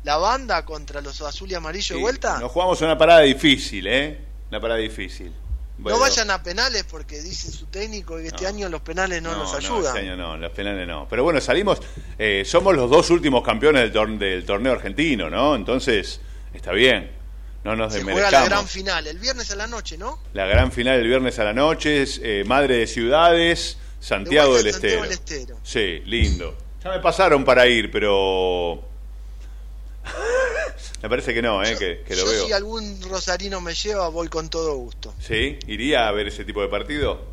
la 0.07 0.17
banda 0.19 0.65
contra 0.65 1.01
los 1.01 1.21
azul 1.21 1.51
y 1.51 1.55
amarillo 1.55 1.97
de 1.97 2.01
vuelta. 2.01 2.39
Nos 2.39 2.53
jugamos 2.53 2.81
una 2.81 2.97
parada 2.97 3.23
difícil, 3.23 3.89
¿eh? 3.89 4.17
Una 4.49 4.61
parada 4.61 4.79
difícil. 4.79 5.33
No 5.79 5.99
vayan 5.99 6.31
a 6.31 6.43
penales 6.43 6.85
porque 6.85 7.21
dice 7.21 7.51
su 7.51 7.67
técnico 7.67 8.17
que 8.17 8.29
este 8.29 8.47
año 8.47 8.69
los 8.69 8.83
penales 8.83 9.21
no, 9.21 9.35
nos 9.37 9.53
ayudan. 9.53 9.83
No, 9.83 9.89
este 9.89 9.99
año 9.99 10.17
no, 10.17 10.37
los 10.37 10.53
penales 10.53 10.87
no. 10.87 11.09
Pero 11.11 11.25
bueno, 11.25 11.41
salimos, 11.41 11.83
eh, 12.19 12.45
somos 12.47 12.77
los 12.77 12.89
dos 12.89 13.11
últimos 13.11 13.43
campeones 13.43 13.93
del, 13.93 14.19
del, 14.19 14.45
torneo 14.47 14.75
argentino, 14.75 15.29
¿no? 15.29 15.57
Entonces, 15.57 16.21
está 16.55 16.71
bien. 16.71 17.11
No 17.65 17.75
nos 17.75 17.93
Se 17.93 18.05
juega 18.05 18.31
la 18.31 18.45
gran 18.45 18.69
final, 18.69 19.09
el 19.09 19.19
viernes 19.19 19.51
a 19.51 19.57
la 19.57 19.67
noche, 19.67 19.99
¿no? 19.99 20.21
La 20.35 20.47
gran 20.47 20.71
final 20.71 21.01
el 21.01 21.09
viernes 21.09 21.37
a 21.41 21.45
la 21.45 21.53
noche, 21.53 22.03
es, 22.03 22.21
eh, 22.23 22.45
Madre 22.47 22.77
de 22.77 22.87
Ciudades, 22.87 23.77
Santiago, 23.99 24.57
de 24.57 24.63
del, 24.63 24.73
Santiago 24.73 25.03
Estero. 25.03 25.03
del 25.03 25.51
Estero. 25.51 25.61
Sí, 25.65 26.09
lindo. 26.09 26.57
Ya 26.85 26.91
me 26.93 27.01
pasaron 27.01 27.45
para 27.45 27.67
ir, 27.67 27.91
pero... 27.91 28.95
me 31.03 31.09
parece 31.09 31.35
que 31.35 31.43
no, 31.43 31.63
¿eh? 31.63 31.77
que, 31.79 32.03
que 32.07 32.17
lo 32.17 32.25
Yo 32.25 32.31
veo. 32.31 32.47
si 32.47 32.53
algún 32.53 33.01
rosarino 33.03 33.61
me 33.61 33.75
lleva, 33.75 34.09
voy 34.09 34.29
con 34.29 34.49
todo 34.49 34.75
gusto. 34.77 35.15
¿Sí? 35.21 35.59
¿Iría 35.67 36.09
a 36.09 36.13
ver 36.13 36.29
ese 36.29 36.45
tipo 36.45 36.61
de 36.63 36.69
partido? 36.69 37.25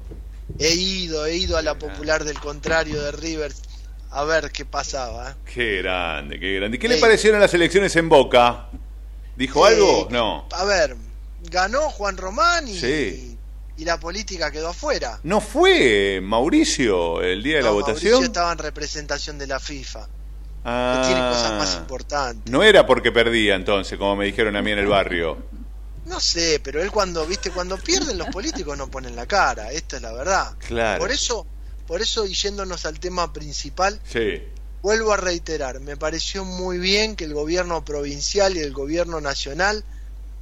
He 0.60 0.74
ido, 0.74 1.26
he 1.26 1.36
ido 1.38 1.58
a 1.58 1.62
la 1.62 1.78
popular 1.80 2.24
del 2.24 2.40
contrario 2.40 3.02
de 3.02 3.12
River 3.14 3.52
a 4.12 4.24
ver 4.26 4.52
qué 4.52 4.66
pasaba. 4.66 5.36
Qué 5.52 5.78
grande, 5.82 6.40
qué 6.40 6.56
grande. 6.56 6.78
¿Y 6.78 6.80
qué 6.80 6.88
le 6.88 6.98
parecieron 6.98 7.40
las 7.42 7.54
elecciones 7.54 7.96
en 7.96 8.10
Boca? 8.10 8.70
¿Dijo 9.36 9.66
algo? 9.66 10.08
No. 10.12 10.48
A 10.52 10.64
ver, 10.66 10.96
ganó 11.50 11.90
Juan 11.90 12.18
Román 12.18 12.68
y, 12.68 12.78
Sí. 12.80 13.38
y 13.78 13.86
la 13.86 14.00
política 14.00 14.52
quedó 14.52 14.70
afuera. 14.70 15.20
¿No 15.24 15.42
fue 15.42 16.20
Mauricio 16.22 17.22
el 17.24 17.42
día 17.42 17.58
de 17.58 17.64
la 17.64 17.72
votación? 17.72 18.12
Mauricio 18.12 18.26
estaba 18.28 18.52
en 18.52 18.58
representación 18.60 19.40
de 19.40 19.48
la 19.48 19.60
FIFA. 19.60 20.08
Ah, 20.66 21.02
que 21.02 21.08
tiene 21.08 21.30
cosas 21.30 21.52
más 21.54 21.76
importantes. 21.76 22.52
No 22.52 22.64
era 22.64 22.86
porque 22.86 23.12
perdía 23.12 23.56
entonces, 23.56 23.98
como 23.98 24.16
me 24.16 24.26
dijeron 24.26 24.56
a 24.56 24.62
mí 24.62 24.72
en 24.72 24.80
el 24.80 24.88
barrio. 24.88 25.38
No 26.06 26.20
sé, 26.20 26.60
pero 26.64 26.82
él 26.82 26.92
cuando, 26.92 27.26
viste, 27.26 27.52
cuando 27.52 27.78
pierden 27.78 28.18
los 28.18 28.28
políticos 28.28 28.78
no 28.78 28.90
ponen 28.90 29.16
la 29.16 29.26
cara, 29.26 29.72
esta 29.72 29.98
es 29.98 30.02
la 30.02 30.14
verdad. 30.14 30.54
Claro. 30.60 31.00
Por 31.00 31.12
eso, 31.12 31.46
por 31.88 32.02
eso 32.02 32.26
y 32.26 32.34
yéndonos 32.34 32.86
al 32.86 33.00
tema 33.00 33.32
principal, 33.32 34.00
Sí. 34.06 34.44
vuelvo 34.82 35.14
a 35.14 35.18
reiterar, 35.18 35.80
me 35.80 35.96
pareció 35.96 36.44
muy 36.44 36.78
bien 36.78 37.16
que 37.16 37.24
el 37.24 37.34
gobierno 37.34 37.84
provincial 37.86 38.56
y 38.58 38.60
el 38.60 38.74
gobierno 38.74 39.22
nacional 39.22 39.84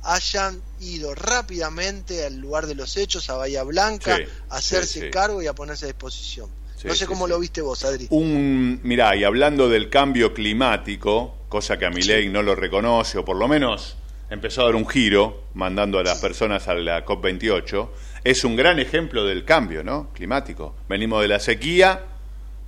hayan 0.03 0.59
ido 0.79 1.13
rápidamente 1.13 2.25
al 2.25 2.37
lugar 2.37 2.65
de 2.65 2.73
los 2.73 2.97
hechos, 2.97 3.29
a 3.29 3.35
Bahía 3.35 3.61
Blanca, 3.63 4.17
Sí, 4.17 4.23
a 4.49 4.55
hacerse 4.57 4.99
sí, 5.01 5.09
cargo 5.11 5.41
y 5.43 5.47
a 5.47 5.53
ponerse 5.53 5.85
a 5.85 5.87
disposición. 5.89 6.49
Sí, 6.81 6.87
no 6.87 6.95
sé 6.95 7.01
sí, 7.01 7.05
cómo 7.05 7.25
sí. 7.25 7.29
lo 7.29 7.39
viste 7.39 7.61
vos, 7.61 7.85
Adri. 7.85 8.07
Un, 8.09 8.79
mirá, 8.81 9.15
y 9.15 9.23
hablando 9.23 9.69
del 9.69 9.91
cambio 9.91 10.33
climático, 10.33 11.35
cosa 11.47 11.77
que 11.77 11.85
a 11.85 11.91
mi 11.91 12.01
ley 12.01 12.27
no 12.27 12.41
lo 12.41 12.55
reconoce, 12.55 13.19
o 13.19 13.25
por 13.25 13.37
lo 13.37 13.47
menos 13.47 13.97
empezó 14.31 14.61
a 14.61 14.65
dar 14.65 14.75
un 14.75 14.87
giro, 14.87 15.43
mandando 15.53 15.99
a 15.99 16.03
las 16.03 16.19
personas 16.19 16.67
a 16.67 16.73
la 16.73 17.05
COP28, 17.05 17.89
es 18.23 18.43
un 18.43 18.55
gran 18.55 18.79
ejemplo 18.79 19.25
del 19.25 19.45
cambio 19.45 19.83
¿no? 19.83 20.09
climático. 20.11 20.75
Venimos 20.89 21.21
de 21.21 21.27
la 21.27 21.39
sequía, 21.39 22.03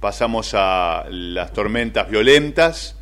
pasamos 0.04 0.52
a 0.54 1.06
las 1.10 1.54
tormentas 1.54 2.10
violentas, 2.10 2.96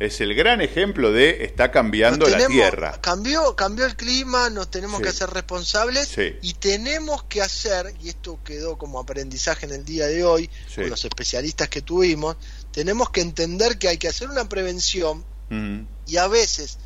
es 0.00 0.20
el 0.20 0.34
gran 0.34 0.60
ejemplo 0.60 1.12
de 1.12 1.44
está 1.44 1.70
cambiando 1.70 2.26
la 2.26 2.44
Tierra. 2.48 3.00
Cambió, 3.00 3.54
cambió 3.54 3.86
el 3.86 3.94
clima, 3.94 4.50
nos 4.50 4.68
tenemos 4.68 4.96
Sí. 4.96 5.04
que 5.04 5.08
hacer 5.10 5.30
responsables 5.30 6.08
Sí. 6.08 6.34
y 6.42 6.54
tenemos 6.54 7.22
que 7.22 7.40
hacer, 7.40 7.94
y 8.02 8.08
esto 8.08 8.40
quedó 8.42 8.76
como 8.76 8.98
aprendizaje 8.98 9.66
en 9.66 9.74
el 9.74 9.84
día 9.84 10.08
de 10.08 10.24
hoy, 10.24 10.50
Sí. 10.66 10.80
con 10.80 10.90
los 10.90 11.04
especialistas 11.04 11.68
que 11.68 11.82
tuvimos, 11.82 12.36
tenemos 12.72 13.10
que 13.10 13.20
entender 13.20 13.78
que 13.78 13.86
hay 13.86 13.98
que 13.98 14.08
hacer 14.08 14.28
una 14.28 14.48
prevención 14.48 15.24
y 16.08 16.16
a 16.16 16.26
veces 16.26 16.78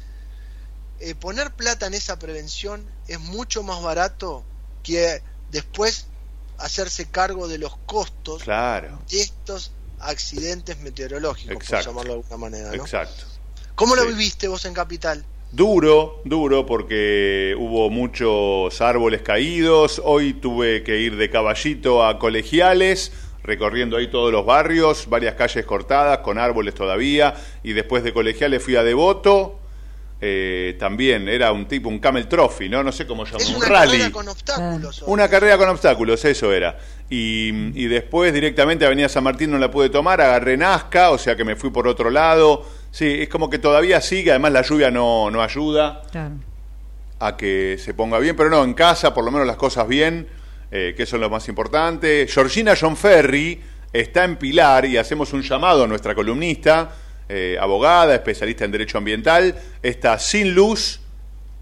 eh, 1.01 1.15
poner 1.15 1.53
plata 1.53 1.87
en 1.87 1.95
esa 1.95 2.19
prevención 2.19 2.85
es 3.09 3.19
mucho 3.19 3.63
más 3.63 3.83
barato 3.83 4.45
que 4.83 5.23
después 5.51 6.07
hacerse 6.59 7.07
cargo 7.11 7.49
de 7.49 7.59
los 7.59 7.77
costos 7.87 8.43
Claro, 8.43 8.99
de 9.11 9.21
estos 9.21 9.73
accidentes 10.01 10.79
meteorológicos, 10.81 11.57
Exacto. 11.57 11.77
por 11.77 12.05
llamarlo 12.05 12.13
de 12.13 12.19
alguna 12.21 12.37
manera. 12.37 12.69
¿no? 12.77 12.83
exacto. 12.83 13.25
¿Cómo 13.75 13.97
lo 13.97 14.03
Sí. 14.03 14.09
viviste 14.09 14.49
vos 14.49 14.65
en 14.65 14.75
Capital? 14.75 15.25
Duro, 15.51 16.21
duro, 16.25 16.67
porque 16.67 17.55
hubo 17.59 17.89
muchos 17.91 18.81
árboles 18.81 19.23
caídos. 19.23 20.01
Hoy 20.05 20.35
tuve 20.35 20.83
que 20.83 20.99
ir 20.99 21.17
de 21.17 21.31
caballito 21.31 22.05
a 22.05 22.19
colegiales, 22.19 23.13
recorriendo 23.45 23.97
ahí 23.97 24.11
todos 24.11 24.33
los 24.33 24.45
barrios, 24.45 25.09
varias 25.09 25.35
calles 25.37 25.65
cortadas, 25.65 26.19
con 26.19 26.39
árboles 26.39 26.75
todavía. 26.75 27.35
Y 27.63 27.73
después 27.73 28.03
de 28.03 28.13
colegiales 28.13 28.63
fui 28.65 28.75
a 28.77 28.83
Devoto. 28.83 29.61
Eh, 30.27 30.77
también 30.79 31.29
era 31.29 31.53
un 31.53 31.67
tipo, 31.69 31.91
un 31.91 31.99
camel 31.99 32.27
trophy, 32.29 32.71
¿no? 32.71 32.83
No 32.83 32.93
sé 32.93 33.07
cómo 33.07 33.25
llamarlo, 33.27 33.45
Es 33.47 33.51
un 33.51 33.57
una 33.57 33.69
rally. 33.69 33.91
carrera 33.99 34.11
con 34.11 34.29
obstáculos. 34.29 35.03
hoy. 35.03 35.09
Una 35.13 35.29
carrera 35.29 35.59
con 35.59 35.69
obstáculos, 35.69 36.25
eso 36.25 36.51
era. 36.51 36.79
Y, 37.11 37.49
y 37.79 37.87
después 37.89 38.33
directamente 38.33 38.87
Avenida 38.87 39.11
San 39.11 39.23
Martín 39.25 39.51
no 39.51 39.59
la 39.59 39.71
pude 39.71 39.91
tomar, 39.91 40.23
agarré 40.23 40.57
Nazca, 40.57 41.11
o 41.11 41.19
sea 41.19 41.37
que 41.37 41.45
me 41.45 41.57
fui 41.57 41.69
por 41.71 41.87
otro 41.87 42.09
lado. 42.09 42.65
Sí, 42.91 43.07
es 43.21 43.29
como 43.29 43.51
que 43.51 43.59
todavía 43.59 44.01
sigue, 44.01 44.31
además 44.31 44.53
la 44.53 44.63
lluvia 44.63 44.91
no, 44.91 45.31
no 45.31 45.43
ayuda 45.43 46.01
Claro. 46.11 46.37
a 47.21 47.37
que 47.37 47.77
se 47.79 47.93
ponga 47.93 48.19
bien, 48.19 48.35
pero 48.37 48.49
no, 48.49 48.65
en 48.65 48.73
casa 48.73 49.13
por 49.13 49.25
lo 49.25 49.31
menos 49.31 49.47
las 49.47 49.57
cosas 49.57 49.87
bien, 49.87 50.27
eh, 50.71 50.95
que 50.97 51.03
eso 51.03 51.17
es 51.17 51.21
lo 51.21 51.29
más 51.29 51.47
importante. 51.49 52.27
Georgina 52.31 52.75
John 52.81 52.97
Ferry 52.97 53.61
está 53.93 54.25
en 54.25 54.37
Pilar 54.37 54.87
y 54.87 54.97
hacemos 54.97 55.33
un 55.35 55.43
llamado 55.43 55.85
a 55.85 55.87
nuestra 55.87 56.15
columnista, 56.15 56.91
eh, 57.29 57.57
abogada, 57.61 58.15
especialista 58.15 58.65
en 58.65 58.73
derecho 58.73 58.99
ambiental, 58.99 59.59
está 59.83 60.19
sin 60.19 60.55
luz 60.55 61.01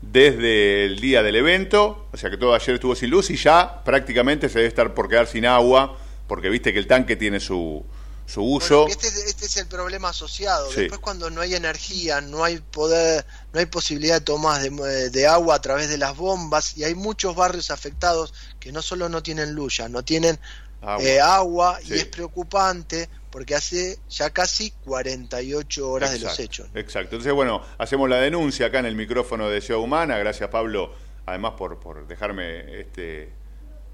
desde 0.01 0.85
el 0.87 1.01
día 1.01 1.23
del 1.23 1.37
evento, 1.37 2.07
o 2.13 2.17
sea 2.17 2.29
que 2.31 2.37
todo 2.37 2.55
ayer 2.55 2.75
estuvo 2.75 2.95
sin 2.97 3.11
luz 3.11 3.31
y 3.31 3.37
ya 3.37 3.83
prácticamente 3.85 4.49
se 4.49 4.57
debe 4.59 4.69
estar 4.69 4.95
por 4.95 5.09
quedar 5.09 5.27
sin 5.29 5.47
agua, 5.47 5.97
porque 6.27 6.49
viste 6.49 6.73
que 6.73 6.79
el 6.81 6.89
tanque 6.89 7.15
tiene 7.15 7.39
su, 7.39 7.85
su 8.27 8.43
uso. 8.43 8.89
Este, 8.89 9.07
es- 9.07 9.27
este 9.27 9.47
es 9.47 9.57
el 9.59 9.67
problema 9.69 10.09
asociado. 10.09 10.71
Sí. 10.73 10.81
Después 10.81 11.01
cuando 11.01 11.31
no 11.31 11.41
hay 11.41 11.55
energía, 11.55 12.21
no 12.21 12.43
hay 12.43 12.59
poder, 12.59 13.25
no 13.53 13.61
hay 13.61 13.67
posibilidad 13.67 14.17
de 14.17 14.21
tomar 14.23 14.61
de, 14.61 15.11
de 15.11 15.27
agua 15.29 15.55
a 15.55 15.61
través 15.61 15.89
de 15.89 15.99
las 15.99 16.17
bombas 16.17 16.77
y 16.77 16.83
hay 16.83 16.97
muchos 16.97 17.37
barrios 17.37 17.71
afectados 17.71 18.35
que 18.59 18.73
no 18.73 18.83
solo 18.83 19.09
no 19.09 19.23
tienen 19.23 19.53
luz, 19.55 19.77
ya 19.77 19.89
no 19.89 20.03
tienen 20.03 20.39
Agua. 20.81 21.05
eh, 21.05 21.21
agua 21.21 21.79
Sí. 21.81 21.95
y 21.95 21.99
es 21.99 22.07
preocupante 22.07 23.09
porque 23.33 23.57
hace 23.57 23.99
ya 24.09 24.31
casi 24.31 24.71
48 24.85 25.91
horas 25.91 26.13
de 26.13 26.21
los 26.21 26.39
hechos. 26.39 26.69
Exacto. 26.75 27.17
Entonces, 27.17 27.33
bueno, 27.33 27.63
hacemos 27.79 28.09
la 28.09 28.19
denuncia 28.19 28.67
acá 28.67 28.79
en 28.79 28.87
el 28.87 28.95
micrófono 28.95 29.49
de 29.49 29.61
Ciudad 29.61 29.81
Humana. 29.83 30.19
Gracias, 30.19 30.49
Pablo, 30.51 30.93
además 31.27 31.55
por, 31.59 31.81
por 31.81 32.07
dejarme 32.07 32.81
este, 32.81 33.31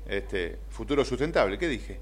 este 0.06 0.58
futuro 0.70 1.04
sustentable. 1.04 1.56
¿Qué 1.58 1.68
dije? 1.68 2.00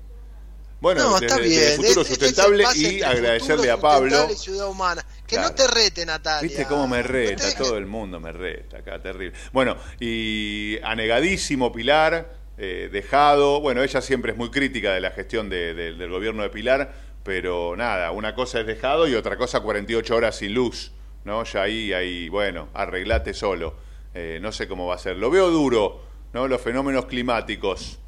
Bueno, 0.80 1.02
no, 1.02 1.12
desde- 1.14 1.26
está 1.26 1.38
desde 1.40 1.48
bien. 1.48 1.76
futuro 1.76 2.00
Este- 2.02 2.12
este 2.12 2.26
es 2.26 2.34
sustentable 2.36 2.64
y 2.76 3.02
agradecerle 3.02 3.70
a 3.70 3.76
Pablo. 3.78 4.28
ciudad 4.30 4.68
humana. 4.68 5.04
Que 5.26 5.36
Claro. 5.36 5.48
no 5.50 5.54
te 5.54 5.66
rete, 5.68 6.04
Natalia. 6.06 6.42
¿Viste 6.42 6.66
cómo 6.66 6.86
me 6.86 7.02
reta? 7.02 7.44
No 7.44 7.50
te- 7.50 7.56
Todo 7.56 7.78
el 7.78 7.86
mundo 7.86 8.20
me 8.20 8.30
reta 8.32 8.78
acá, 8.78 9.00
terrible. 9.00 9.36
Bueno, 9.52 9.76
y 10.00 10.78
anegadísimo 10.82 11.72
Pilar, 11.72 12.34
eh, 12.58 12.88
dejado. 12.92 13.60
Bueno, 13.60 13.82
ella 13.82 14.00
siempre 14.02 14.32
es 14.32 14.38
muy 14.38 14.50
crítica 14.50 14.92
de 14.92 15.00
la 15.00 15.10
gestión 15.12 15.48
de- 15.48 15.74
de- 15.74 15.94
del 15.94 16.10
gobierno 16.10 16.42
de 16.42 16.50
Pilar, 16.50 16.94
pero 17.26 17.74
nada, 17.76 18.12
una 18.12 18.36
cosa 18.36 18.60
es 18.60 18.66
dejado 18.68 19.08
y 19.08 19.16
otra 19.16 19.36
cosa 19.36 19.58
48 19.58 20.14
horas 20.14 20.36
sin 20.36 20.54
luz, 20.54 20.92
¿no? 21.24 21.42
Ya 21.42 21.62
ahí, 21.62 21.92
ahí, 21.92 22.28
bueno, 22.28 22.68
arreglate 22.72 23.34
solo. 23.34 23.74
eh, 24.14 24.38
no 24.40 24.52
sé 24.52 24.68
cómo 24.68 24.86
va 24.86 24.94
a 24.94 24.98
ser. 24.98 25.16
Lo 25.16 25.28
veo 25.28 25.50
duro, 25.50 26.00
¿no? 26.32 26.46
Los 26.46 26.60
fenómenos 26.62 27.06
climáticos. 27.06 27.98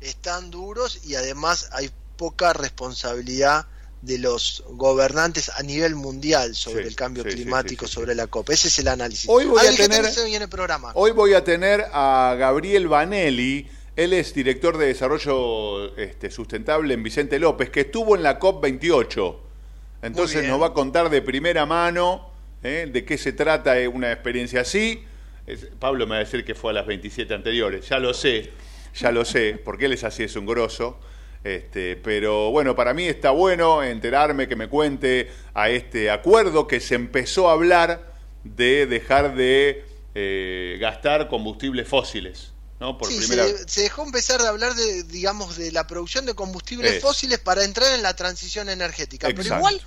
Están 0.00 0.52
duros 0.52 1.04
y 1.04 1.16
además 1.16 1.70
hay 1.72 1.90
poca 2.16 2.52
responsabilidad 2.52 3.66
de 4.00 4.18
los 4.18 4.62
gobernantes 4.68 5.50
a 5.50 5.62
nivel 5.64 5.96
mundial 5.96 6.54
sobre 6.54 6.86
el 6.86 6.94
cambio 6.94 7.24
climático, 7.24 7.88
sobre 7.88 8.14
la 8.14 8.28
COP. 8.28 8.50
Ese 8.50 8.68
es 8.68 8.78
el 8.78 8.86
análisis. 8.88 9.28
Hoy 9.28 9.44
voy, 9.46 9.66
a 9.66 9.74
tener, 9.74 10.06
hoy 10.94 11.10
voy 11.10 11.34
a 11.34 11.42
tener 11.42 11.84
a 11.92 12.36
Gabriel 12.38 12.86
Vanelli, 12.86 13.68
él 14.00 14.14
es 14.14 14.32
director 14.32 14.78
de 14.78 14.86
desarrollo 14.86 15.94
este, 15.98 16.30
sustentable 16.30 16.94
en 16.94 17.02
Vicente 17.02 17.38
López, 17.38 17.68
que 17.68 17.80
estuvo 17.80 18.16
en 18.16 18.22
la 18.22 18.38
COP 18.38 18.62
28. 18.62 19.40
Entonces 20.00 20.48
nos 20.48 20.58
va 20.58 20.68
a 20.68 20.72
contar 20.72 21.10
de 21.10 21.20
primera 21.20 21.66
mano 21.66 22.30
¿eh? 22.62 22.88
de 22.90 23.04
qué 23.04 23.18
se 23.18 23.34
trata 23.34 23.74
una 23.92 24.10
experiencia 24.10 24.62
así. 24.62 25.04
Pablo 25.78 26.06
me 26.06 26.12
va 26.12 26.16
a 26.16 26.20
decir 26.20 26.46
que 26.46 26.54
fue 26.54 26.70
a 26.70 26.74
las 26.74 26.86
27 26.86 27.34
anteriores, 27.34 27.90
ya 27.90 27.98
lo 27.98 28.14
sé, 28.14 28.50
ya 28.94 29.12
lo 29.12 29.26
sé, 29.26 29.60
porque 29.62 29.84
él 29.84 29.92
es 29.92 30.04
así, 30.04 30.22
es 30.22 30.34
un 30.34 30.46
grosso. 30.46 30.98
Este, 31.44 31.96
pero 31.96 32.50
bueno, 32.50 32.74
para 32.74 32.94
mí 32.94 33.04
está 33.04 33.32
bueno 33.32 33.82
enterarme 33.82 34.48
que 34.48 34.56
me 34.56 34.68
cuente 34.68 35.28
a 35.52 35.68
este 35.68 36.10
acuerdo 36.10 36.66
que 36.66 36.80
se 36.80 36.94
empezó 36.94 37.50
a 37.50 37.52
hablar 37.52 38.14
de 38.44 38.86
dejar 38.86 39.34
de 39.34 39.84
eh, 40.14 40.78
gastar 40.80 41.28
combustibles 41.28 41.86
fósiles. 41.86 42.54
¿No? 42.80 42.98
Por 42.98 43.08
primera... 43.08 43.46
se, 43.66 43.82
dejó 43.82 44.04
empezar 44.04 44.40
de 44.40 44.48
hablar 44.48 44.74
de, 44.74 45.04
digamos, 45.04 45.56
de 45.56 45.70
la 45.70 45.86
producción 45.86 46.26
de 46.26 46.34
combustibles 46.34 47.00
fósiles 47.00 47.38
para 47.38 47.64
entrar 47.64 47.94
en 47.94 48.02
la 48.02 48.16
transición 48.16 48.68
energética. 48.68 49.28
Pero 49.28 49.56
igual, 49.56 49.80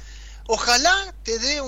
ojalá 0.48 1.14
te 1.24 1.40
dé 1.40 1.60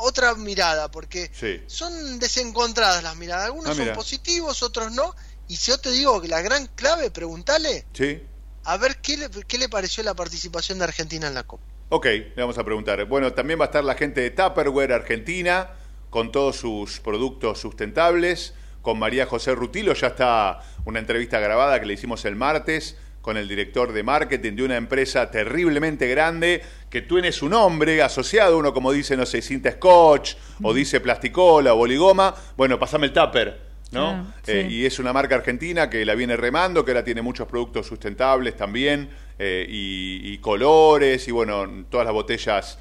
otra 0.00 0.34
mirada, 0.36 0.90
porque 0.90 1.30
son 1.66 2.18
desencontradas 2.18 3.02
las 3.02 3.16
miradas. 3.16 3.46
Algunos 3.46 3.78
ah, 3.78 3.84
son 3.84 3.94
positivos, 3.94 4.62
otros 4.62 4.92
no. 4.92 5.14
Y 5.48 5.56
si 5.56 5.72
yo 5.72 5.78
te 5.78 5.90
digo 5.90 6.20
que 6.20 6.28
la 6.28 6.40
gran 6.40 6.68
clave, 6.68 7.10
pregúntale. 7.10 7.84
Sí 7.92 8.22
a 8.64 8.76
ver 8.76 8.96
qué 8.96 9.16
le, 9.16 9.28
qué 9.46 9.58
le 9.58 9.68
pareció 9.68 10.02
la 10.02 10.14
participación 10.14 10.78
de 10.78 10.84
Argentina 10.84 11.26
en 11.26 11.34
la 11.34 11.44
Copa. 11.44 11.64
Ok, 11.88 12.06
le 12.06 12.34
vamos 12.36 12.58
a 12.58 12.64
preguntar. 12.64 13.04
Bueno, 13.06 13.32
también 13.32 13.58
va 13.58 13.64
a 13.64 13.66
estar 13.66 13.82
la 13.82 13.94
gente 13.94 14.20
de 14.20 14.30
Tupperware 14.30 14.92
Argentina 14.92 15.70
con 16.08 16.30
todos 16.30 16.56
sus 16.56 17.00
productos 17.00 17.58
sustentables. 17.58 18.54
Con 18.82 18.98
María 18.98 19.26
José 19.26 19.54
Rutilo 19.54 19.92
ya 19.94 20.08
está 20.08 20.60
una 20.84 20.98
entrevista 20.98 21.38
grabada 21.38 21.78
que 21.80 21.86
le 21.86 21.94
hicimos 21.94 22.24
el 22.24 22.36
martes 22.36 22.96
con 23.20 23.36
el 23.36 23.46
director 23.48 23.92
de 23.92 24.02
marketing 24.02 24.54
de 24.54 24.62
una 24.62 24.76
empresa 24.76 25.30
terriblemente 25.30 26.08
grande 26.08 26.62
que 26.88 27.02
tiene 27.02 27.32
su 27.32 27.50
nombre 27.50 28.02
asociado, 28.02 28.56
uno 28.56 28.72
como 28.72 28.92
dice, 28.92 29.14
no 29.16 29.26
sé, 29.26 29.42
cinta 29.42 29.72
scotch 29.72 30.34
o 30.62 30.72
dice 30.72 31.00
plasticola 31.00 31.74
o 31.74 31.76
boligoma. 31.76 32.34
Bueno, 32.56 32.78
pasame 32.78 33.06
el 33.06 33.12
tupper 33.12 33.70
¿no? 33.92 34.32
Eh, 34.46 34.68
y 34.70 34.86
es 34.86 34.98
una 34.98 35.12
marca 35.12 35.34
argentina 35.34 35.90
que 35.90 36.04
la 36.04 36.14
viene 36.14 36.36
remando, 36.36 36.84
que 36.84 36.92
ahora 36.92 37.04
tiene 37.04 37.22
muchos 37.22 37.46
productos 37.48 37.86
sustentables 37.86 38.56
también, 38.56 39.10
eh, 39.38 39.66
y, 39.68 40.38
colores, 40.38 41.26
y 41.28 41.30
bueno, 41.30 41.84
todas 41.88 42.04
las 42.04 42.14
botellas 42.14 42.78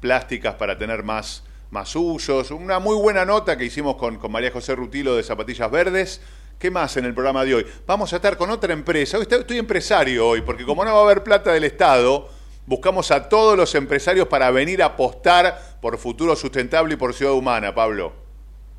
plásticas 0.00 0.54
para 0.56 0.76
tener 0.76 1.02
más, 1.02 1.44
más 1.70 1.94
usos. 1.96 2.50
Una 2.50 2.78
muy 2.78 2.96
buena 2.96 3.24
nota 3.24 3.56
que 3.56 3.64
hicimos 3.64 3.96
con, 3.96 4.18
con 4.18 4.30
María 4.30 4.50
José 4.50 4.74
Rutilo 4.74 5.16
de 5.16 5.22
Zapatillas 5.22 5.70
Verdes. 5.70 6.20
¿Qué 6.58 6.70
más 6.70 6.96
en 6.96 7.06
el 7.06 7.14
programa 7.14 7.44
de 7.44 7.54
hoy? 7.54 7.66
Vamos 7.86 8.12
a 8.12 8.16
estar 8.16 8.36
con 8.36 8.50
otra 8.50 8.72
empresa. 8.72 9.16
Hoy 9.16 9.26
estoy 9.30 9.58
empresario 9.58 10.28
hoy, 10.28 10.42
porque 10.42 10.64
como 10.64 10.84
no 10.84 10.92
va 10.92 11.00
a 11.00 11.04
haber 11.04 11.24
plata 11.24 11.52
del 11.52 11.64
Estado, 11.64 12.28
buscamos 12.66 13.10
a 13.10 13.28
todos 13.28 13.56
los 13.56 13.74
empresarios 13.74 14.28
para 14.28 14.50
venir 14.50 14.82
a 14.82 14.86
apostar 14.86 15.78
por 15.80 15.96
futuro 15.96 16.36
sustentable 16.36 16.94
y 16.94 16.96
por 16.96 17.14
ciudad 17.14 17.32
humana, 17.32 17.74
Pablo. 17.74 18.12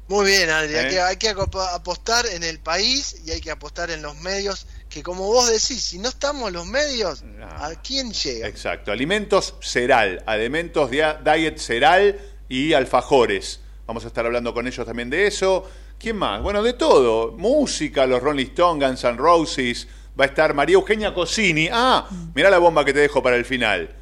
Muy 0.09 0.26
bien, 0.26 0.49
Adri, 0.49 0.76
hay, 0.76 1.15
que, 1.15 1.30
¿Eh? 1.30 1.35
apostar 1.73 2.26
en 2.26 2.43
el 2.43 2.59
país 2.59 3.22
y 3.26 3.31
hay 3.31 3.39
que 3.39 3.49
apostar 3.49 3.89
en 3.91 4.01
los 4.01 4.19
medios, 4.19 4.68
que 4.89 5.01
como 5.01 5.26
vos 5.26 5.47
decís, 5.47 5.81
si 5.81 5.99
no 5.99 6.09
estamos 6.09 6.51
los 6.51 6.65
medios, 6.65 7.23
¿a 7.41 7.72
quién 7.81 8.11
llega? 8.11 8.47
Exacto, 8.47 8.91
alimentos 8.91 9.55
ceral, 9.61 10.22
alimentos 10.27 10.91
diet 10.91 11.57
ceral 11.57 12.19
y 12.52 12.73
alfajores. 12.73 13.61
Vamos 13.88 14.03
a 14.03 14.07
estar 14.07 14.26
hablando 14.26 14.53
con 14.53 14.68
ellos 14.68 14.86
también 14.86 15.10
de 15.10 15.26
eso. 15.26 15.64
¿Quién 15.98 16.18
más? 16.18 16.41
Bueno, 16.44 16.61
de 16.61 16.73
todo. 16.73 17.32
Música, 17.32 18.06
los 18.06 18.22
Rolling 18.22 18.48
Stones, 18.48 18.86
Guns 18.86 19.03
N' 19.06 19.18
Roses. 19.18 19.88
Va 20.19 20.26
a 20.26 20.28
estar 20.28 20.53
María 20.53 20.73
Eugenia 20.73 21.14
Cosini. 21.14 21.69
Ah, 21.72 22.10
mirá 22.36 22.49
la 22.49 22.57
bomba 22.57 22.84
que 22.84 22.91
te 22.91 22.99
dejo 22.99 23.23
para 23.23 23.38
el 23.38 23.45
final. 23.45 23.95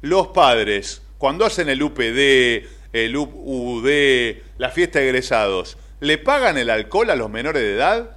Los 0.00 0.28
padres, 0.28 1.02
cuando 1.18 1.44
hacen 1.44 1.68
el 1.68 1.82
UPD, 1.82 2.68
el 2.92 3.16
UD, 3.16 4.42
la 4.58 4.70
fiesta 4.70 5.00
de 5.00 5.06
egresados, 5.06 5.76
¿le 5.98 6.18
pagan 6.18 6.58
el 6.58 6.70
alcohol 6.70 7.10
a 7.10 7.16
los 7.16 7.30
menores 7.30 7.62
de 7.62 7.74
edad? 7.74 8.16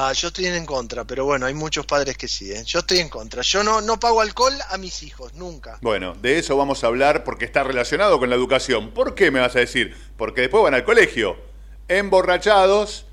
Ah, 0.00 0.12
yo 0.12 0.28
estoy 0.28 0.46
en 0.46 0.64
contra, 0.64 1.04
pero 1.04 1.24
bueno, 1.24 1.46
hay 1.46 1.54
muchos 1.54 1.84
padres 1.84 2.16
que 2.16 2.28
sí. 2.28 2.52
¿eh? 2.52 2.62
Yo 2.64 2.78
estoy 2.78 2.98
en 2.98 3.08
contra. 3.08 3.42
Yo 3.42 3.64
no, 3.64 3.80
no 3.80 3.98
pago 3.98 4.20
alcohol 4.20 4.54
a 4.68 4.78
mis 4.78 5.02
hijos, 5.02 5.34
nunca. 5.34 5.78
Bueno, 5.82 6.14
de 6.14 6.38
eso 6.38 6.56
vamos 6.56 6.84
a 6.84 6.86
hablar 6.86 7.24
porque 7.24 7.44
está 7.44 7.64
relacionado 7.64 8.20
con 8.20 8.30
la 8.30 8.36
educación. 8.36 8.92
¿Por 8.92 9.16
qué 9.16 9.32
me 9.32 9.40
vas 9.40 9.56
a 9.56 9.58
decir? 9.58 9.96
Porque 10.16 10.42
después 10.42 10.62
van 10.62 10.74
al 10.74 10.84
colegio, 10.84 11.36
emborrachados, 11.88 13.06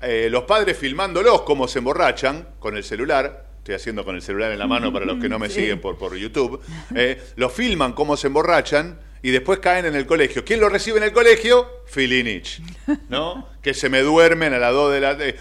eh, 0.00 0.28
los 0.30 0.44
padres 0.44 0.78
filmándolos 0.78 1.42
cómo 1.42 1.68
se 1.68 1.80
emborrachan 1.80 2.48
con 2.58 2.78
el 2.78 2.84
celular. 2.84 3.47
Estoy 3.68 3.76
haciendo 3.76 4.02
con 4.02 4.14
el 4.14 4.22
celular 4.22 4.50
en 4.50 4.58
la 4.58 4.66
mano 4.66 4.90
para 4.90 5.04
los 5.04 5.20
que 5.20 5.28
no 5.28 5.38
me 5.38 5.50
siguen 5.50 5.78
por, 5.78 5.98
por 5.98 6.16
YouTube. 6.16 6.58
Eh, 6.94 7.22
los 7.36 7.52
filman 7.52 7.92
cómo 7.92 8.16
se 8.16 8.28
emborrachan 8.28 8.98
y 9.22 9.30
después 9.30 9.58
caen 9.58 9.84
en 9.84 9.94
el 9.94 10.06
colegio. 10.06 10.42
¿Quién 10.42 10.60
lo 10.60 10.70
recibe 10.70 10.96
en 10.96 11.04
el 11.04 11.12
colegio? 11.12 11.82
Filinich, 11.84 12.62
¿no? 13.10 13.46
que 13.62 13.74
se 13.74 13.90
me 13.90 14.00
duermen 14.00 14.54
a 14.54 14.58
las 14.58 14.72
dos 14.72 14.90
de 14.90 15.00
la... 15.00 15.18
Eh, 15.20 15.36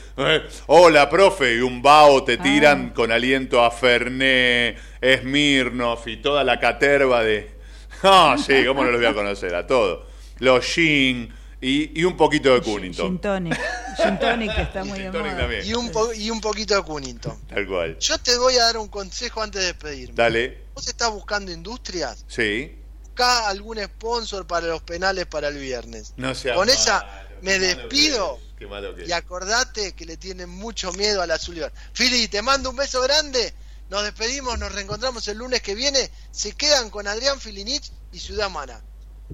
Hola, 0.66 1.10
profe, 1.10 1.56
y 1.56 1.60
un 1.60 1.82
bao 1.82 2.26
te 2.26 2.36
tiran 2.36 2.90
ah. 2.90 2.94
con 2.94 3.14
aliento 3.14 3.64
a 3.64 3.72
Ferné, 3.72 4.76
Smirnoff 5.02 6.06
y 6.08 6.18
toda 6.18 6.44
la 6.44 6.60
caterva 6.60 7.24
de... 7.24 7.50
Ah, 8.04 8.36
sí, 8.38 8.66
¿cómo 8.66 8.84
no 8.84 8.92
los 8.92 9.00
voy 9.00 9.10
a 9.10 9.14
conocer? 9.14 9.56
A 9.56 9.66
todos. 9.66 10.06
Los 10.40 10.66
Shin 10.66 11.34
y, 11.62 12.00
y 12.00 12.04
un 12.04 12.16
poquito 12.16 12.54
de 12.54 12.62
Cunnington. 12.62 13.08
Gin 13.10 13.20
tonic. 13.20 13.60
Gin 13.98 14.20
tonic 14.20 14.56
que 14.56 14.62
está 14.62 14.84
muy 14.86 15.00
de 15.00 15.64
Y 15.66 15.74
un, 15.74 15.92
y 16.16 16.30
un 16.30 16.42
poquito 16.42 16.76
de 16.76 16.84
Cunnington. 16.84 17.40
Tal 17.48 17.68
cual. 17.68 17.98
Yo 18.00 18.18
te 18.18 18.38
voy 18.38 18.56
a 18.56 18.64
dar 18.64 18.78
un 18.78 18.88
consejo 18.88 19.42
antes 19.42 19.62
de 19.62 19.68
despedirme. 19.68 20.16
Dale. 20.16 20.66
¿Vos 20.74 20.88
estás 20.88 21.12
buscando 21.12 21.52
industrias? 21.52 22.24
Sí 22.28 22.78
algún 23.26 23.84
sponsor 23.84 24.46
para 24.46 24.68
los 24.68 24.82
penales 24.82 25.26
para 25.26 25.48
el 25.48 25.58
viernes. 25.58 26.14
No 26.18 26.34
Con 26.56 26.70
esa 26.70 27.28
me 27.42 27.60
despido. 27.60 28.40
y 29.06 29.12
acordate 29.12 29.94
que 29.94 30.06
le 30.06 30.18
tienen 30.18 30.50
mucho 30.50 30.92
miedo 30.94 31.22
al 31.22 31.32
azul 31.32 31.64
Fili, 31.94 32.28
te 32.28 32.42
mando 32.42 32.70
un 32.70 32.76
beso 32.76 33.02
grande. 33.02 33.54
Nos 33.90 34.04
despedimos, 34.04 34.60
nos 34.60 34.72
reencontramos 34.74 35.28
el 35.30 35.38
lunes 35.38 35.62
que 35.62 35.74
viene. 35.74 36.12
Se 36.32 36.52
quedan 36.54 36.90
con 36.90 37.08
Adrián 37.08 37.40
Filinich 37.40 37.92
y 38.12 38.20
Ciudad 38.20 38.50
Mana. 38.50 38.82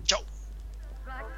Chau. 0.04 0.24